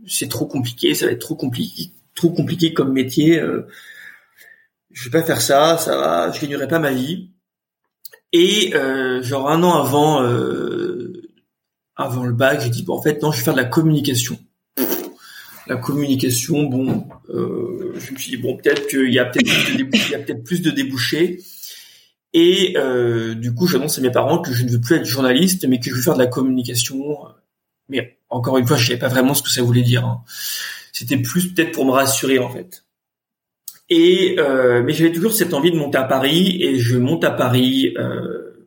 c'est 0.07 0.29
trop 0.29 0.47
compliqué, 0.47 0.95
ça 0.95 1.07
va 1.07 1.12
être 1.12 1.21
trop 1.21 1.37
compliqué 1.37 1.91
trop 2.14 2.31
compliqué 2.31 2.73
comme 2.73 2.93
métier. 2.93 3.38
Euh, 3.38 3.67
je 4.91 5.05
vais 5.05 5.19
pas 5.19 5.26
faire 5.26 5.41
ça, 5.41 5.76
ça 5.76 5.97
va, 5.97 6.33
je 6.33 6.41
gagnerai 6.41 6.69
pas 6.69 6.79
ma 6.79 6.93
vie. 6.93 7.31
Et 8.33 8.75
euh, 8.75 9.23
genre 9.23 9.50
un 9.50 9.62
an 9.62 9.75
avant, 9.75 10.23
euh, 10.23 11.23
avant 11.97 12.25
le 12.25 12.33
bac, 12.33 12.61
j'ai 12.62 12.71
dit 12.71 12.83
bon 12.83 12.97
en 12.97 13.03
fait 13.03 13.23
non, 13.23 13.33
je 13.33 13.38
vais 13.38 13.45
faire 13.45 13.55
de 13.55 13.61
la 13.61 13.64
communication. 13.64 14.38
La 15.67 15.76
communication, 15.76 16.64
bon, 16.64 17.09
euh, 17.31 17.95
je 17.97 18.12
me 18.12 18.19
suis 18.19 18.37
dit 18.37 18.37
bon 18.37 18.57
peut-être 18.57 18.87
qu'il 18.87 19.12
y 19.12 19.19
a 19.19 19.25
peut-être 19.25 19.47
plus 19.47 19.76
de 19.76 19.88
il 19.93 20.11
y 20.11 20.14
a 20.14 20.19
peut-être 20.19 20.45
plus 20.45 20.62
de 20.62 20.71
débouchés. 20.71 21.41
Et 22.35 22.75
euh, 22.76 23.35
du 23.35 23.55
coup, 23.55 23.67
j'annonce 23.67 23.99
à 23.99 24.03
mes 24.03 24.11
parents 24.11 24.41
que 24.41 24.53
je 24.53 24.64
ne 24.64 24.71
veux 24.71 24.81
plus 24.81 24.97
être 24.97 25.05
journaliste, 25.07 25.67
mais 25.67 25.79
que 25.79 25.88
je 25.88 25.95
veux 25.95 26.03
faire 26.03 26.14
de 26.14 26.19
la 26.19 26.26
communication. 26.26 27.17
Mais 27.88 28.19
encore 28.29 28.59
une 28.59 28.67
fois, 28.67 28.76
je 28.76 28.87
savais 28.88 28.99
pas 28.99 29.09
vraiment 29.09 29.35
ce 29.35 29.43
que 29.43 29.50
ça 29.50 29.62
voulait 29.62 29.83
dire. 29.83 30.05
Hein. 30.05 30.23
C'était 30.93 31.17
plus 31.17 31.53
peut-être 31.53 31.73
pour 31.73 31.87
me 31.87 31.93
rassurer 31.93 32.38
en 32.38 32.50
fait. 32.50 32.85
Et 33.88 34.37
euh, 34.38 34.83
mais 34.83 34.93
j'avais 34.93 35.12
toujours 35.12 35.33
cette 35.33 35.55
envie 35.55 35.71
de 35.71 35.76
monter 35.76 35.99
à 35.99 36.05
Paris 36.05 36.57
et 36.61 36.79
je 36.79 36.97
monte 36.97 37.25
à 37.25 37.31
Paris 37.31 37.95
euh, 37.99 38.67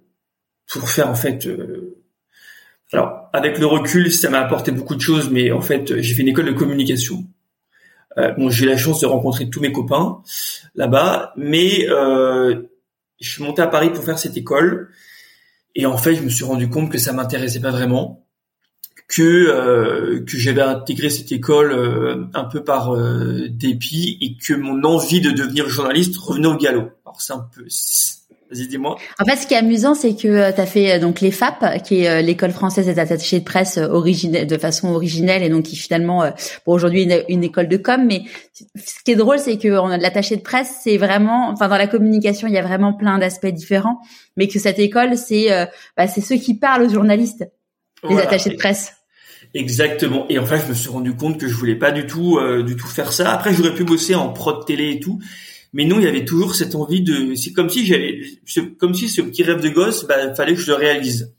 pour 0.67 0.89
faire 0.89 1.09
en 1.09 1.15
fait. 1.15 1.45
Euh, 1.47 1.97
alors 2.93 3.29
avec 3.33 3.57
le 3.59 3.65
recul, 3.65 4.11
ça 4.11 4.29
m'a 4.29 4.39
apporté 4.39 4.71
beaucoup 4.71 4.95
de 4.95 5.01
choses, 5.01 5.29
mais 5.29 5.51
en 5.51 5.61
fait 5.61 5.99
j'ai 6.01 6.13
fait 6.13 6.21
une 6.21 6.29
école 6.29 6.45
de 6.45 6.51
communication. 6.51 7.25
Euh, 8.17 8.31
bon, 8.33 8.49
j'ai 8.49 8.65
eu 8.65 8.69
la 8.69 8.77
chance 8.77 9.01
de 9.01 9.05
rencontrer 9.05 9.49
tous 9.49 9.59
mes 9.59 9.71
copains 9.71 10.21
là-bas, 10.75 11.33
mais 11.35 11.87
euh, 11.89 12.63
je 13.19 13.29
suis 13.29 13.43
monté 13.43 13.61
à 13.61 13.67
Paris 13.67 13.89
pour 13.91 14.03
faire 14.03 14.19
cette 14.19 14.37
école. 14.37 14.89
Et 15.75 15.85
en 15.85 15.97
fait, 15.97 16.15
je 16.15 16.23
me 16.23 16.29
suis 16.29 16.43
rendu 16.43 16.69
compte 16.69 16.91
que 16.91 16.97
ça 16.97 17.13
m'intéressait 17.13 17.59
pas 17.59 17.71
vraiment 17.71 18.27
que 19.07 19.21
euh, 19.21 20.25
que 20.25 20.37
j'avais 20.37 20.61
intégré 20.61 21.09
cette 21.09 21.31
école 21.31 21.71
euh, 21.71 22.25
un 22.33 22.43
peu 22.43 22.63
par 22.63 22.93
euh, 22.93 23.47
dépit 23.49 24.17
et 24.21 24.35
que 24.35 24.53
mon 24.53 24.83
envie 24.83 25.21
de 25.21 25.31
devenir 25.31 25.69
journaliste 25.69 26.17
revenait 26.17 26.47
au 26.47 26.57
galop. 26.57 26.91
Alors 27.05 27.21
c'est 27.21 27.33
un 27.33 27.47
peu 27.55 27.65
Vas-y, 28.51 28.67
dis-moi. 28.67 28.97
En 29.19 29.25
fait, 29.25 29.35
ce 29.35 29.47
qui 29.47 29.53
est 29.53 29.57
amusant, 29.57 29.93
c'est 29.93 30.15
que 30.15 30.51
tu 30.53 30.61
as 30.61 30.65
fait 30.65 30.99
donc 30.99 31.21
l'EFAP, 31.21 31.83
qui 31.83 32.01
est 32.03 32.21
l'école 32.21 32.51
française 32.51 32.85
des 32.85 32.97
attachés 32.97 33.39
de 33.39 33.43
presse 33.43 33.77
originelle, 33.77 34.47
de 34.47 34.57
façon 34.57 34.89
originelle, 34.89 35.43
et 35.43 35.49
donc 35.49 35.63
qui 35.63 35.75
finalement, 35.75 36.31
pour 36.63 36.73
aujourd'hui, 36.73 37.03
une, 37.03 37.23
une, 37.27 37.43
école 37.43 37.67
de 37.67 37.77
com. 37.77 38.05
Mais 38.05 38.23
ce 38.53 39.03
qui 39.03 39.11
est 39.11 39.15
drôle, 39.15 39.39
c'est 39.39 39.57
que 39.57 39.67
l'attaché 39.99 40.37
de 40.37 40.41
presse, 40.41 40.79
c'est 40.83 40.97
vraiment, 40.97 41.49
enfin, 41.49 41.67
dans 41.67 41.77
la 41.77 41.87
communication, 41.87 42.47
il 42.47 42.53
y 42.53 42.57
a 42.57 42.63
vraiment 42.63 42.93
plein 42.93 43.17
d'aspects 43.17 43.47
différents, 43.47 43.99
mais 44.37 44.47
que 44.47 44.59
cette 44.59 44.79
école, 44.79 45.17
c'est, 45.17 45.49
bah, 45.97 46.07
c'est 46.07 46.21
ceux 46.21 46.37
qui 46.37 46.57
parlent 46.57 46.83
aux 46.83 46.89
journalistes, 46.89 47.45
les 48.09 48.17
attachés 48.17 48.51
de 48.51 48.55
presse. 48.55 48.93
Exactement. 49.53 50.25
Et 50.29 50.39
enfin, 50.39 50.57
je 50.57 50.69
me 50.69 50.73
suis 50.73 50.89
rendu 50.89 51.15
compte 51.15 51.39
que 51.39 51.47
je 51.47 51.53
voulais 51.53 51.75
pas 51.75 51.91
du 51.91 52.05
tout, 52.05 52.37
euh, 52.37 52.63
du 52.63 52.75
tout 52.75 52.87
faire 52.87 53.13
ça. 53.13 53.31
Après, 53.31 53.53
j'aurais 53.53 53.73
pu 53.73 53.83
bosser 53.83 54.15
en 54.15 54.29
prod 54.29 54.65
télé 54.65 54.91
et 54.91 54.99
tout, 54.99 55.19
mais 55.77 55.85
non, 55.85 55.99
il 55.99 56.05
y 56.05 56.07
avait 56.07 56.25
toujours 56.25 56.55
cette 56.55 56.73
envie 56.73 57.01
de. 57.01 57.35
C'est 57.35 57.53
comme 57.53 57.69
si 57.69 57.85
j'avais, 57.85 58.19
comme 58.79 58.95
si 58.95 59.09
ce 59.09 59.21
petit 59.21 59.43
rêve 59.43 59.61
de 59.61 59.69
gosse, 59.69 60.07
bah, 60.07 60.33
fallait 60.33 60.55
que 60.55 60.59
je 60.59 60.71
le 60.71 60.73
réalise. 60.73 61.35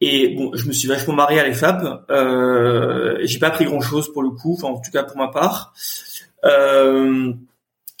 Et 0.00 0.34
bon, 0.34 0.50
je 0.54 0.66
me 0.66 0.72
suis 0.72 0.88
vachement 0.88 1.14
marié 1.14 1.38
à 1.38 1.46
l'EFAP. 1.46 2.10
Euh, 2.10 3.18
j'ai 3.22 3.38
pas 3.38 3.46
appris 3.46 3.66
grand 3.66 3.80
chose 3.80 4.12
pour 4.12 4.24
le 4.24 4.30
coup, 4.30 4.54
enfin 4.54 4.66
en 4.66 4.80
tout 4.80 4.90
cas 4.90 5.04
pour 5.04 5.16
ma 5.16 5.28
part. 5.28 5.72
Euh, 6.44 7.32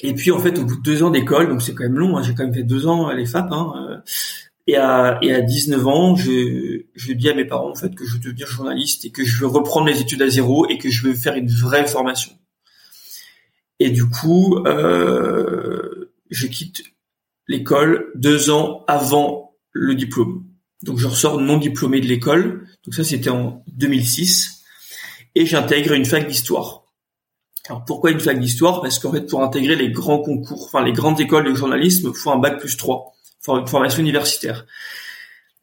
et 0.00 0.14
puis 0.14 0.32
en 0.32 0.40
fait, 0.40 0.58
au 0.58 0.64
bout 0.64 0.76
de 0.76 0.82
deux 0.82 1.04
ans 1.04 1.10
d'école, 1.10 1.48
donc 1.48 1.62
c'est 1.62 1.74
quand 1.74 1.84
même 1.84 1.98
long, 1.98 2.16
hein, 2.16 2.22
j'ai 2.24 2.34
quand 2.34 2.42
même 2.42 2.54
fait 2.54 2.64
deux 2.64 2.88
ans 2.88 3.06
à 3.06 3.14
l'EFAP. 3.14 3.52
Hein, 3.52 3.72
euh, 3.76 3.96
et 4.66 4.76
à, 4.78 5.20
et 5.22 5.32
à 5.32 5.42
19 5.42 5.86
ans, 5.86 6.16
je, 6.16 6.82
je 6.96 7.12
dis 7.12 7.30
à 7.30 7.34
mes 7.34 7.44
parents 7.44 7.70
en 7.70 7.76
fait 7.76 7.94
que 7.94 8.04
je 8.04 8.14
veux 8.14 8.18
devenir 8.18 8.48
journaliste 8.48 9.04
et 9.04 9.10
que 9.10 9.24
je 9.24 9.38
veux 9.38 9.46
reprendre 9.46 9.86
mes 9.86 10.00
études 10.00 10.22
à 10.22 10.28
zéro 10.28 10.66
et 10.68 10.76
que 10.76 10.90
je 10.90 11.06
veux 11.06 11.14
faire 11.14 11.36
une 11.36 11.48
vraie 11.48 11.86
formation. 11.86 12.32
Et 13.80 13.90
du 13.90 14.08
coup, 14.08 14.58
euh, 14.66 16.12
je 16.30 16.46
quitte 16.46 16.84
l'école 17.48 18.12
deux 18.14 18.50
ans 18.50 18.84
avant 18.86 19.56
le 19.72 19.94
diplôme. 19.94 20.44
Donc 20.82 20.98
je 20.98 21.08
ressors 21.08 21.40
non 21.40 21.58
diplômé 21.58 22.00
de 22.00 22.06
l'école. 22.06 22.66
Donc 22.84 22.94
ça 22.94 23.04
c'était 23.04 23.30
en 23.30 23.64
2006 23.72 24.62
et 25.34 25.46
j'intègre 25.46 25.92
une 25.92 26.04
fac 26.04 26.26
d'histoire. 26.26 26.84
Alors 27.68 27.84
pourquoi 27.84 28.10
une 28.10 28.20
fac 28.20 28.38
d'histoire? 28.38 28.80
Parce 28.80 28.98
qu'en 28.98 29.12
fait 29.12 29.26
pour 29.26 29.42
intégrer 29.42 29.76
les 29.76 29.90
grands 29.90 30.20
concours, 30.20 30.64
enfin 30.64 30.84
les 30.84 30.92
grandes 30.92 31.20
écoles 31.20 31.44
de 31.44 31.54
journalisme, 31.54 32.12
il 32.14 32.18
faut 32.18 32.30
un 32.30 32.38
bac 32.38 32.60
plus 32.60 32.76
3 32.76 33.14
une 33.48 33.66
formation 33.66 34.00
universitaire. 34.00 34.66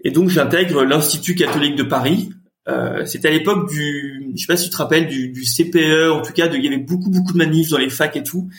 Et 0.03 0.12
donc 0.12 0.29
j'intègre 0.29 0.83
l'Institut 0.83 1.36
catholique 1.36 1.75
de 1.75 1.83
Paris. 1.83 2.29
Euh, 2.67 3.05
C'était 3.05 3.29
à 3.29 3.31
l'époque 3.31 3.69
du, 3.69 4.31
je 4.36 4.41
sais 4.41 4.47
pas 4.47 4.57
si 4.57 4.65
tu 4.65 4.71
te 4.71 4.77
rappelles, 4.77 5.07
du, 5.07 5.29
du 5.29 5.43
CPE, 5.43 6.12
en 6.12 6.21
tout 6.21 6.33
cas, 6.33 6.47
de, 6.47 6.57
il 6.57 6.63
y 6.63 6.67
avait 6.67 6.77
beaucoup 6.77 7.09
beaucoup 7.09 7.33
de 7.33 7.38
manifs 7.38 7.69
dans 7.69 7.77
les 7.77 7.89
facs 7.89 8.15
et 8.15 8.24
tout. 8.24 8.50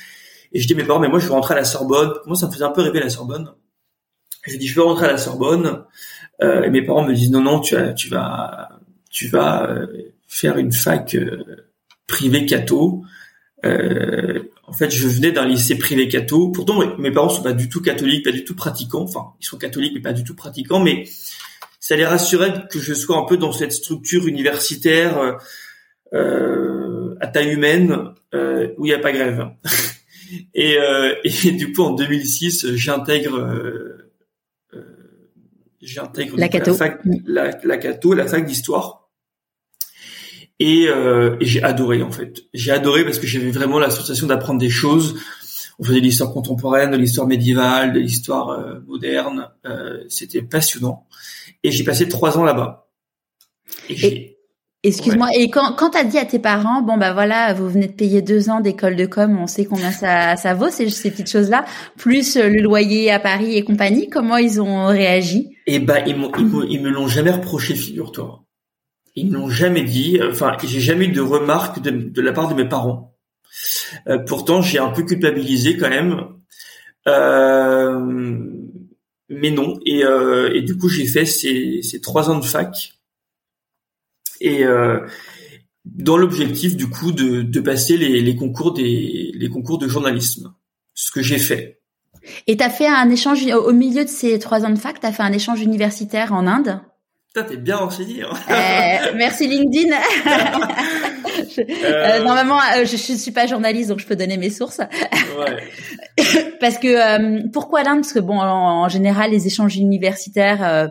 Et 0.52 0.60
je 0.60 0.66
dis 0.66 0.72
à 0.72 0.76
mes 0.76 0.84
parents, 0.84 1.00
mais 1.00 1.08
moi 1.08 1.18
je 1.18 1.26
veux 1.26 1.32
rentrer 1.32 1.54
à 1.54 1.58
la 1.58 1.64
Sorbonne. 1.64 2.12
Moi 2.26 2.36
ça 2.36 2.46
me 2.46 2.52
faisait 2.52 2.64
un 2.64 2.70
peu 2.70 2.82
rêver 2.82 3.00
la 3.00 3.10
Sorbonne. 3.10 3.50
Je 4.46 4.56
dis 4.56 4.66
je 4.66 4.74
veux 4.74 4.82
rentrer 4.82 5.06
à 5.06 5.12
la 5.12 5.18
Sorbonne. 5.18 5.84
Euh, 6.42 6.62
et 6.62 6.70
mes 6.70 6.82
parents 6.82 7.04
me 7.04 7.12
disent 7.12 7.30
non 7.30 7.42
non, 7.42 7.60
tu, 7.60 7.76
tu 7.96 8.08
vas 8.08 8.70
tu 9.10 9.28
vas 9.28 9.68
euh, 9.68 9.86
faire 10.26 10.56
une 10.56 10.72
fac 10.72 11.14
euh, 11.14 11.66
privée 12.06 12.46
catho. 12.46 13.02
En 13.64 14.72
fait, 14.72 14.90
je 14.90 15.08
venais 15.08 15.32
d'un 15.32 15.46
lycée 15.46 15.76
privé 15.76 16.08
catho. 16.08 16.50
Pourtant, 16.50 16.80
mes 16.98 17.10
parents 17.10 17.28
sont 17.28 17.42
pas 17.42 17.54
du 17.54 17.68
tout 17.68 17.80
catholiques, 17.80 18.24
pas 18.24 18.32
du 18.32 18.44
tout 18.44 18.54
pratiquants. 18.54 19.02
Enfin, 19.02 19.32
ils 19.40 19.46
sont 19.46 19.56
catholiques, 19.58 19.92
mais 19.94 20.00
pas 20.00 20.12
du 20.12 20.24
tout 20.24 20.34
pratiquants. 20.34 20.80
Mais 20.80 21.04
ça 21.88 21.96
les 21.96 22.04
rassurait 22.04 22.66
que 22.70 22.80
je 22.80 22.92
sois 22.92 23.16
un 23.16 23.24
peu 23.24 23.38
dans 23.38 23.50
cette 23.50 23.72
structure 23.72 24.26
universitaire 24.26 25.18
euh, 25.18 25.32
euh 26.12 27.14
à 27.18 27.28
taille 27.28 27.54
humaine 27.54 28.10
euh, 28.34 28.68
où 28.76 28.84
il 28.84 28.90
n'y 28.90 28.94
a 28.94 28.98
pas 28.98 29.10
grève. 29.10 29.48
et, 30.54 30.76
euh, 30.78 31.14
et, 31.24 31.50
du 31.52 31.72
coup, 31.72 31.82
en 31.82 31.94
2006, 31.94 32.74
j'intègre 32.74 33.38
euh, 33.38 34.12
j'intègre 35.80 36.36
la, 36.36 36.48
la, 36.48 36.74
fac, 36.74 37.00
la, 37.24 37.58
la 37.64 37.78
catho, 37.78 38.12
la 38.12 38.26
fac 38.26 38.44
d'histoire. 38.44 39.08
Et, 40.58 40.88
euh, 40.88 41.36
et 41.40 41.46
j'ai 41.46 41.62
adoré 41.62 42.02
en 42.02 42.12
fait. 42.12 42.42
J'ai 42.52 42.70
adoré 42.70 43.02
parce 43.04 43.18
que 43.18 43.26
j'avais 43.26 43.50
vraiment 43.50 43.78
la 43.78 43.90
sensation 43.90 44.26
d'apprendre 44.26 44.60
des 44.60 44.70
choses. 44.70 45.18
On 45.78 45.84
faisait 45.84 46.00
de 46.00 46.04
l'histoire 46.04 46.32
contemporaine, 46.32 46.90
de 46.90 46.96
l'histoire 46.96 47.26
médiévale, 47.26 47.92
de 47.92 48.00
l'histoire 48.00 48.50
euh, 48.50 48.80
moderne. 48.86 49.48
Euh, 49.66 50.04
c'était 50.08 50.42
passionnant. 50.42 51.06
Et 51.62 51.70
j'ai 51.70 51.84
passé 51.84 52.08
trois 52.08 52.36
ans 52.38 52.44
là-bas. 52.44 52.88
Excuse-moi, 54.84 55.28
et 55.34 55.50
quand, 55.50 55.74
quand 55.76 55.90
t'as 55.90 56.04
dit 56.04 56.18
à 56.18 56.24
tes 56.24 56.38
parents, 56.38 56.82
bon 56.82 56.96
bah 56.96 57.12
voilà, 57.12 57.52
vous 57.52 57.68
venez 57.68 57.88
de 57.88 57.92
payer 57.92 58.22
deux 58.22 58.48
ans 58.48 58.60
d'école 58.60 58.94
de 58.94 59.06
com, 59.06 59.36
on 59.40 59.48
sait 59.48 59.64
combien 59.64 59.90
ça, 59.90 60.36
ça 60.36 60.54
vaut 60.54 60.70
ces, 60.70 60.88
ces 60.88 61.10
petites 61.10 61.30
choses-là, 61.30 61.64
plus 61.96 62.36
le 62.36 62.62
loyer 62.62 63.10
à 63.10 63.18
Paris 63.18 63.56
et 63.56 63.64
compagnie, 63.64 64.08
comment 64.08 64.36
ils 64.36 64.60
ont 64.60 64.86
réagi? 64.86 65.56
Eh 65.66 65.80
ben 65.80 66.04
ils, 66.06 66.16
ils, 66.16 66.66
ils 66.70 66.80
me 66.80 66.90
l'ont 66.90 67.08
jamais 67.08 67.32
reproché, 67.32 67.74
figure-toi. 67.74 68.44
Ils 69.16 69.30
me 69.30 69.34
l'ont 69.34 69.50
jamais 69.50 69.82
dit. 69.82 70.20
Enfin, 70.30 70.56
j'ai 70.62 70.80
jamais 70.80 71.06
eu 71.06 71.12
de 71.12 71.20
remarques 71.20 71.82
de, 71.82 71.90
de 71.90 72.22
la 72.22 72.32
part 72.32 72.48
de 72.48 72.54
mes 72.54 72.68
parents. 72.68 73.17
Euh, 74.06 74.18
pourtant, 74.18 74.62
j'ai 74.62 74.78
un 74.78 74.90
peu 74.90 75.02
culpabilisé 75.02 75.76
quand 75.76 75.88
même. 75.88 76.28
Euh, 77.06 77.98
mais 79.28 79.50
non. 79.50 79.78
Et, 79.84 80.04
euh, 80.04 80.52
et 80.54 80.62
du 80.62 80.76
coup, 80.76 80.88
j'ai 80.88 81.06
fait 81.06 81.26
ces, 81.26 82.00
trois 82.02 82.30
ans 82.30 82.38
de 82.38 82.44
fac. 82.44 82.94
Et 84.40 84.64
dans 85.84 86.16
l'objectif, 86.16 86.76
du 86.76 86.88
coup, 86.88 87.12
de, 87.12 87.60
passer 87.60 87.96
les, 87.96 88.36
concours 88.36 88.74
les 88.76 89.48
concours 89.52 89.78
de 89.78 89.88
journalisme. 89.88 90.54
Ce 90.94 91.12
que 91.12 91.22
j'ai 91.22 91.38
fait. 91.38 91.80
Et 92.46 92.56
t'as 92.56 92.70
fait 92.70 92.88
un 92.88 93.08
échange 93.08 93.46
au 93.52 93.72
milieu 93.72 94.04
de 94.04 94.08
ces 94.08 94.38
trois 94.38 94.64
ans 94.64 94.70
de 94.70 94.78
fac, 94.78 94.98
t'as 95.00 95.12
fait 95.12 95.22
un 95.22 95.32
échange 95.32 95.60
universitaire 95.60 96.32
en 96.32 96.46
Inde? 96.46 96.80
T'es 97.34 97.56
bien 97.56 97.76
renseigné. 97.76 98.24
Hein. 98.24 98.30
Euh, 98.50 99.12
merci 99.14 99.46
LinkedIn. 99.46 99.94
euh, 99.94 101.62
euh, 101.84 102.24
normalement, 102.24 102.58
euh, 102.58 102.84
je, 102.84 102.96
je 102.96 103.14
suis 103.14 103.30
pas 103.30 103.46
journaliste, 103.46 103.90
donc 103.90 104.00
je 104.00 104.06
peux 104.06 104.16
donner 104.16 104.36
mes 104.36 104.50
sources. 104.50 104.80
Ouais. 105.38 105.70
Parce 106.60 106.78
que 106.78 107.48
pourquoi 107.52 107.82
l'Inde 107.82 108.00
Parce 108.00 108.12
que 108.12 108.18
bon, 108.18 108.40
en, 108.40 108.88
général, 108.88 109.30
les 109.30 109.46
échanges 109.46 109.76
universitaires. 109.76 110.90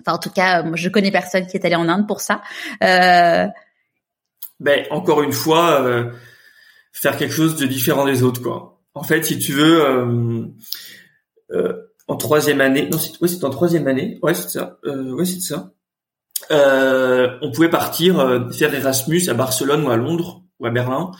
Enfin, 0.00 0.12
en 0.12 0.18
tout 0.18 0.30
cas, 0.30 0.62
moi, 0.62 0.76
je 0.76 0.88
connais 0.88 1.10
personne 1.10 1.46
qui 1.46 1.56
est 1.56 1.64
allé 1.64 1.74
en 1.74 1.88
Inde 1.88 2.06
pour 2.06 2.20
ça. 2.20 2.42
Ben, 2.80 3.40
encore 4.90 5.22
une 5.22 5.32
fois, 5.32 5.84
faire 6.92 7.16
quelque 7.16 7.34
chose 7.34 7.56
de 7.56 7.66
différent 7.66 8.04
des 8.04 8.22
autres, 8.22 8.42
quoi. 8.42 8.80
En 8.94 9.02
fait, 9.02 9.24
si 9.24 9.38
tu 9.38 9.52
veux, 9.52 10.54
en 12.08 12.16
troisième 12.16 12.60
année, 12.60 12.88
non, 12.90 12.98
c'est, 12.98 13.20
ouais, 13.20 13.28
c'est 13.28 13.44
en 13.44 13.50
troisième 13.50 13.86
année, 13.88 14.18
ouais, 14.22 14.34
c'est 14.34 14.48
ça, 14.48 14.78
euh, 14.84 15.12
ouais, 15.12 15.24
c'est 15.24 15.40
ça. 15.40 15.72
Euh, 16.50 17.36
on 17.42 17.50
pouvait 17.50 17.70
partir 17.70 18.20
euh, 18.20 18.50
faire 18.50 18.72
Erasmus 18.74 19.28
à 19.28 19.34
Barcelone 19.34 19.84
ou 19.84 19.90
à 19.90 19.96
Londres 19.96 20.42
ou 20.60 20.66
à 20.66 20.70
Berlin, 20.70 21.10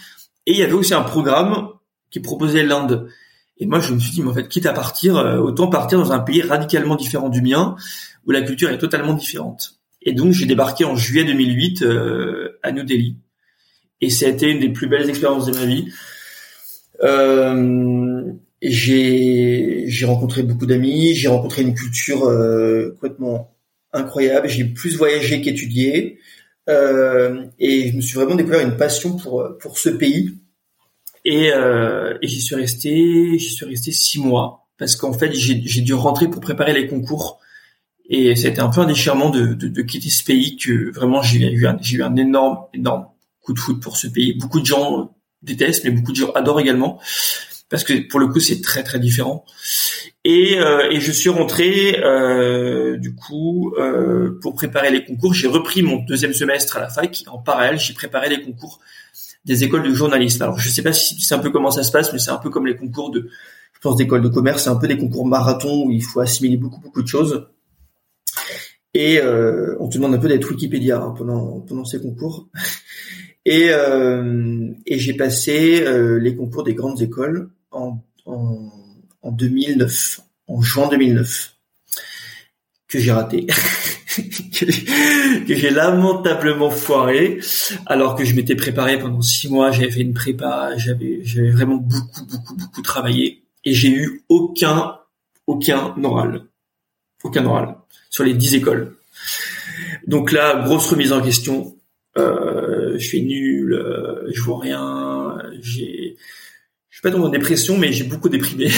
et 0.47 0.53
il 0.53 0.59
y 0.59 0.63
avait 0.63 0.75
aussi 0.75 0.95
un 0.95 1.03
programme 1.03 1.69
qui 2.11 2.21
proposait 2.21 2.63
l'Inde. 2.63 3.09
Et 3.59 3.67
moi, 3.67 3.81
je 3.81 3.93
me 3.93 3.99
suis 3.99 4.13
dit, 4.13 4.23
mais 4.23 4.31
en 4.31 4.35
fait, 4.35 4.49
quitte 4.49 4.67
à 4.67 4.73
partir, 4.73 5.17
autant 5.43 5.69
partir 5.69 5.99
dans 5.99 6.13
un 6.13 6.21
pays 6.21 6.43
radicalement 6.43 6.95
différent 6.95 7.31
du 7.31 7.41
mien, 7.41 7.75
où 8.27 8.31
la 8.31 8.43
culture 8.43 8.71
est 8.71 8.79
totalement 8.79 9.15
différente. 9.15 9.77
Et 10.03 10.13
donc, 10.13 10.33
j'ai 10.33 10.47
débarqué 10.47 10.85
en 10.85 10.95
juillet 10.95 11.25
2008 11.25 11.83
euh, 11.83 12.59
à 12.63 12.71
New 12.71 12.85
Delhi, 12.85 13.17
et 14.01 14.09
ça 14.09 14.27
a 14.27 14.29
été 14.29 14.49
une 14.49 14.61
des 14.61 14.69
plus 14.69 14.87
belles 14.87 15.09
expériences 15.09 15.47
de 15.47 15.53
ma 15.53 15.65
vie. 15.65 15.93
J'ai 18.71 20.05
rencontré 20.05 20.43
beaucoup 20.43 20.67
d'amis, 20.67 21.15
j'ai 21.15 21.29
rencontré 21.29 21.63
une 21.63 21.75
culture 21.75 22.25
euh, 22.25 22.91
complètement 22.93 23.55
incroyable. 23.93 24.49
J'ai 24.49 24.65
plus 24.65 24.97
voyagé 24.97 25.41
qu'étudié 25.41 26.19
euh, 26.69 27.47
et 27.59 27.91
je 27.91 27.97
me 27.97 28.01
suis 28.01 28.17
vraiment 28.17 28.35
découvert 28.35 28.61
une 28.61 28.77
passion 28.77 29.17
pour 29.17 29.47
pour 29.61 29.79
ce 29.79 29.91
pays. 29.91 30.39
Et, 31.25 31.51
euh, 31.53 32.17
et 32.23 32.29
j'y 32.29 32.41
suis 32.41 32.55
resté 32.55 33.39
j'y 33.39 33.51
suis 33.51 33.67
resté 33.67 33.91
six 33.93 34.21
mois 34.21 34.69
parce 34.79 34.95
qu'en 34.97 35.13
fait 35.13 35.33
j'ai 35.33 35.61
j'ai 35.65 35.81
dû 35.81 35.95
rentrer 35.95 36.29
pour 36.29 36.41
préparer 36.41 36.73
les 36.73 36.87
concours 36.87 37.41
et 38.09 38.37
c'était 38.37 38.61
un 38.61 38.69
peu 38.69 38.81
un 38.83 38.87
déchirement 38.87 39.31
de, 39.31 39.55
de, 39.55 39.67
de 39.67 39.83
quitter 39.83 40.09
ce 40.09 40.23
pays 40.23 40.57
que 40.57 40.93
vraiment 40.93 41.23
j'ai 41.23 41.51
eu 41.51 41.67
un, 41.67 41.77
j'ai 41.81 41.97
eu 41.97 42.03
un 42.05 42.15
énorme 42.15 42.59
énorme 42.75 43.07
coup 43.41 43.53
de 43.55 43.59
foot 43.59 43.81
pour 43.83 43.97
ce 43.97 44.07
pays. 44.07 44.35
Beaucoup 44.35 44.61
de 44.61 44.67
gens 44.67 45.17
détestent 45.43 45.85
mais 45.85 45.91
beaucoup 45.91 46.13
de 46.13 46.17
gens 46.17 46.31
adorent 46.33 46.61
également 46.61 47.01
parce 47.69 47.85
que 47.85 48.09
pour 48.09 48.21
le 48.21 48.29
coup 48.29 48.41
c'est 48.41 48.61
très 48.61 48.83
très 48.83 48.99
différent. 48.99 49.45
Et, 50.25 50.59
euh, 50.59 50.91
et 50.91 51.01
je 51.01 51.13
suis 51.13 51.31
rentré 51.31 52.01
euh, 52.03 52.97
du 52.97 53.15
coup 53.15 53.75
euh, 53.79 54.39
pour 54.41 54.55
préparer 54.55 54.91
les 54.91 55.05
concours. 55.05 55.35
J'ai 55.35 55.49
repris 55.49 55.83
mon 55.83 55.97
deuxième 56.05 56.33
semestre 56.33 56.77
à 56.77 56.81
la 56.81 56.89
fac. 56.89 57.25
En 57.29 57.39
parallèle, 57.39 57.79
j'ai 57.79 57.95
préparé 57.95 58.29
les 58.29 58.43
concours 58.43 58.81
des 59.45 59.63
écoles 59.63 59.85
de 59.85 59.95
journalisme. 59.95 60.43
Alors 60.43 60.59
je 60.59 60.69
sais 60.69 60.83
pas 60.83 60.93
si 60.93 61.21
c'est 61.21 61.35
un 61.35 61.39
peu 61.39 61.51
comment 61.51 61.71
ça 61.71 61.83
se 61.83 61.93
passe, 61.93 62.13
mais 62.13 62.19
c'est 62.19 62.31
un 62.31 62.39
peu 62.39 62.51
comme 62.51 62.67
les 62.67 62.77
concours 62.77 63.11
de, 63.11 63.29
je 63.75 63.81
pense, 63.81 63.97
d'école 63.97 64.23
de 64.23 64.29
commerce. 64.29 64.65
C'est 64.65 64.71
un 64.71 64.77
peu 64.77 64.89
des 64.89 64.99
concours 64.99 65.27
marathon 65.27 65.85
où 65.87 65.91
il 65.91 66.03
faut 66.03 66.21
assimiler 66.21 66.57
beaucoup 66.57 66.81
beaucoup 66.81 67.03
de 67.03 67.09
choses. 67.09 67.47
Et 68.95 69.21
euh, 69.21 69.77
on 69.79 69.89
te 69.89 69.99
demande 69.99 70.15
un 70.15 70.19
peu 70.19 70.29
d'être 70.29 70.51
Wikipédia 70.51 71.01
hein, 71.01 71.15
pendant 71.17 71.61
pendant 71.61 71.85
ces 71.85 72.01
concours. 72.01 72.49
Et, 73.45 73.69
euh, 73.71 74.73
et 74.87 74.99
j'ai 74.99 75.15
passé 75.15 75.85
euh, 75.85 76.19
les 76.19 76.35
concours 76.35 76.65
des 76.65 76.75
grandes 76.75 77.01
écoles 77.01 77.51
en, 77.77 78.05
en, 78.25 78.73
en 79.23 79.33
2009, 79.33 80.21
en 80.49 80.63
juin 80.63 80.89
2009, 80.89 81.57
que 82.89 82.99
j'ai 82.99 83.13
raté, 83.13 83.47
que 84.17 85.55
j'ai 85.55 85.71
lamentablement 85.71 86.71
foiré, 86.71 87.41
alors 87.87 88.15
que 88.15 88.25
je 88.25 88.35
m'étais 88.35 88.55
préparé 88.55 88.99
pendant 88.99 89.23
six 89.23 89.49
mois, 89.49 89.71
j'avais 89.71 89.91
fait 89.91 90.01
une 90.01 90.15
prépa, 90.15 90.77
j'avais 90.77 91.21
j'avais 91.25 91.51
vraiment 91.51 91.77
beaucoup 91.77 92.27
beaucoup 92.27 92.55
beaucoup 92.55 92.83
travaillé 92.83 93.43
et 93.65 93.75
j'ai 93.75 93.91
eu 93.91 94.23
aucun 94.29 94.97
aucun 95.47 95.95
oral, 96.03 96.47
aucun 97.25 97.45
oral 97.45 97.77
sur 98.11 98.25
les 98.25 98.35
dix 98.35 98.55
écoles. 98.55 98.97
Donc 100.07 100.33
là, 100.33 100.63
grosse 100.65 100.89
remise 100.89 101.13
en 101.13 101.21
question. 101.21 101.77
Euh, 102.17 102.97
je 102.99 103.07
suis 103.07 103.23
nul, 103.23 103.75
euh, 103.75 104.31
je 104.33 104.41
vois 104.41 104.61
rien, 104.61 105.37
j'ai 105.61 106.17
je 106.97 107.01
suis 107.01 107.03
pas 107.03 107.11
dans 107.11 107.27
une 107.27 107.31
dépression, 107.31 107.77
mais 107.77 107.93
j'ai 107.93 108.05
beaucoup 108.05 108.31
déprimé. 108.31 108.71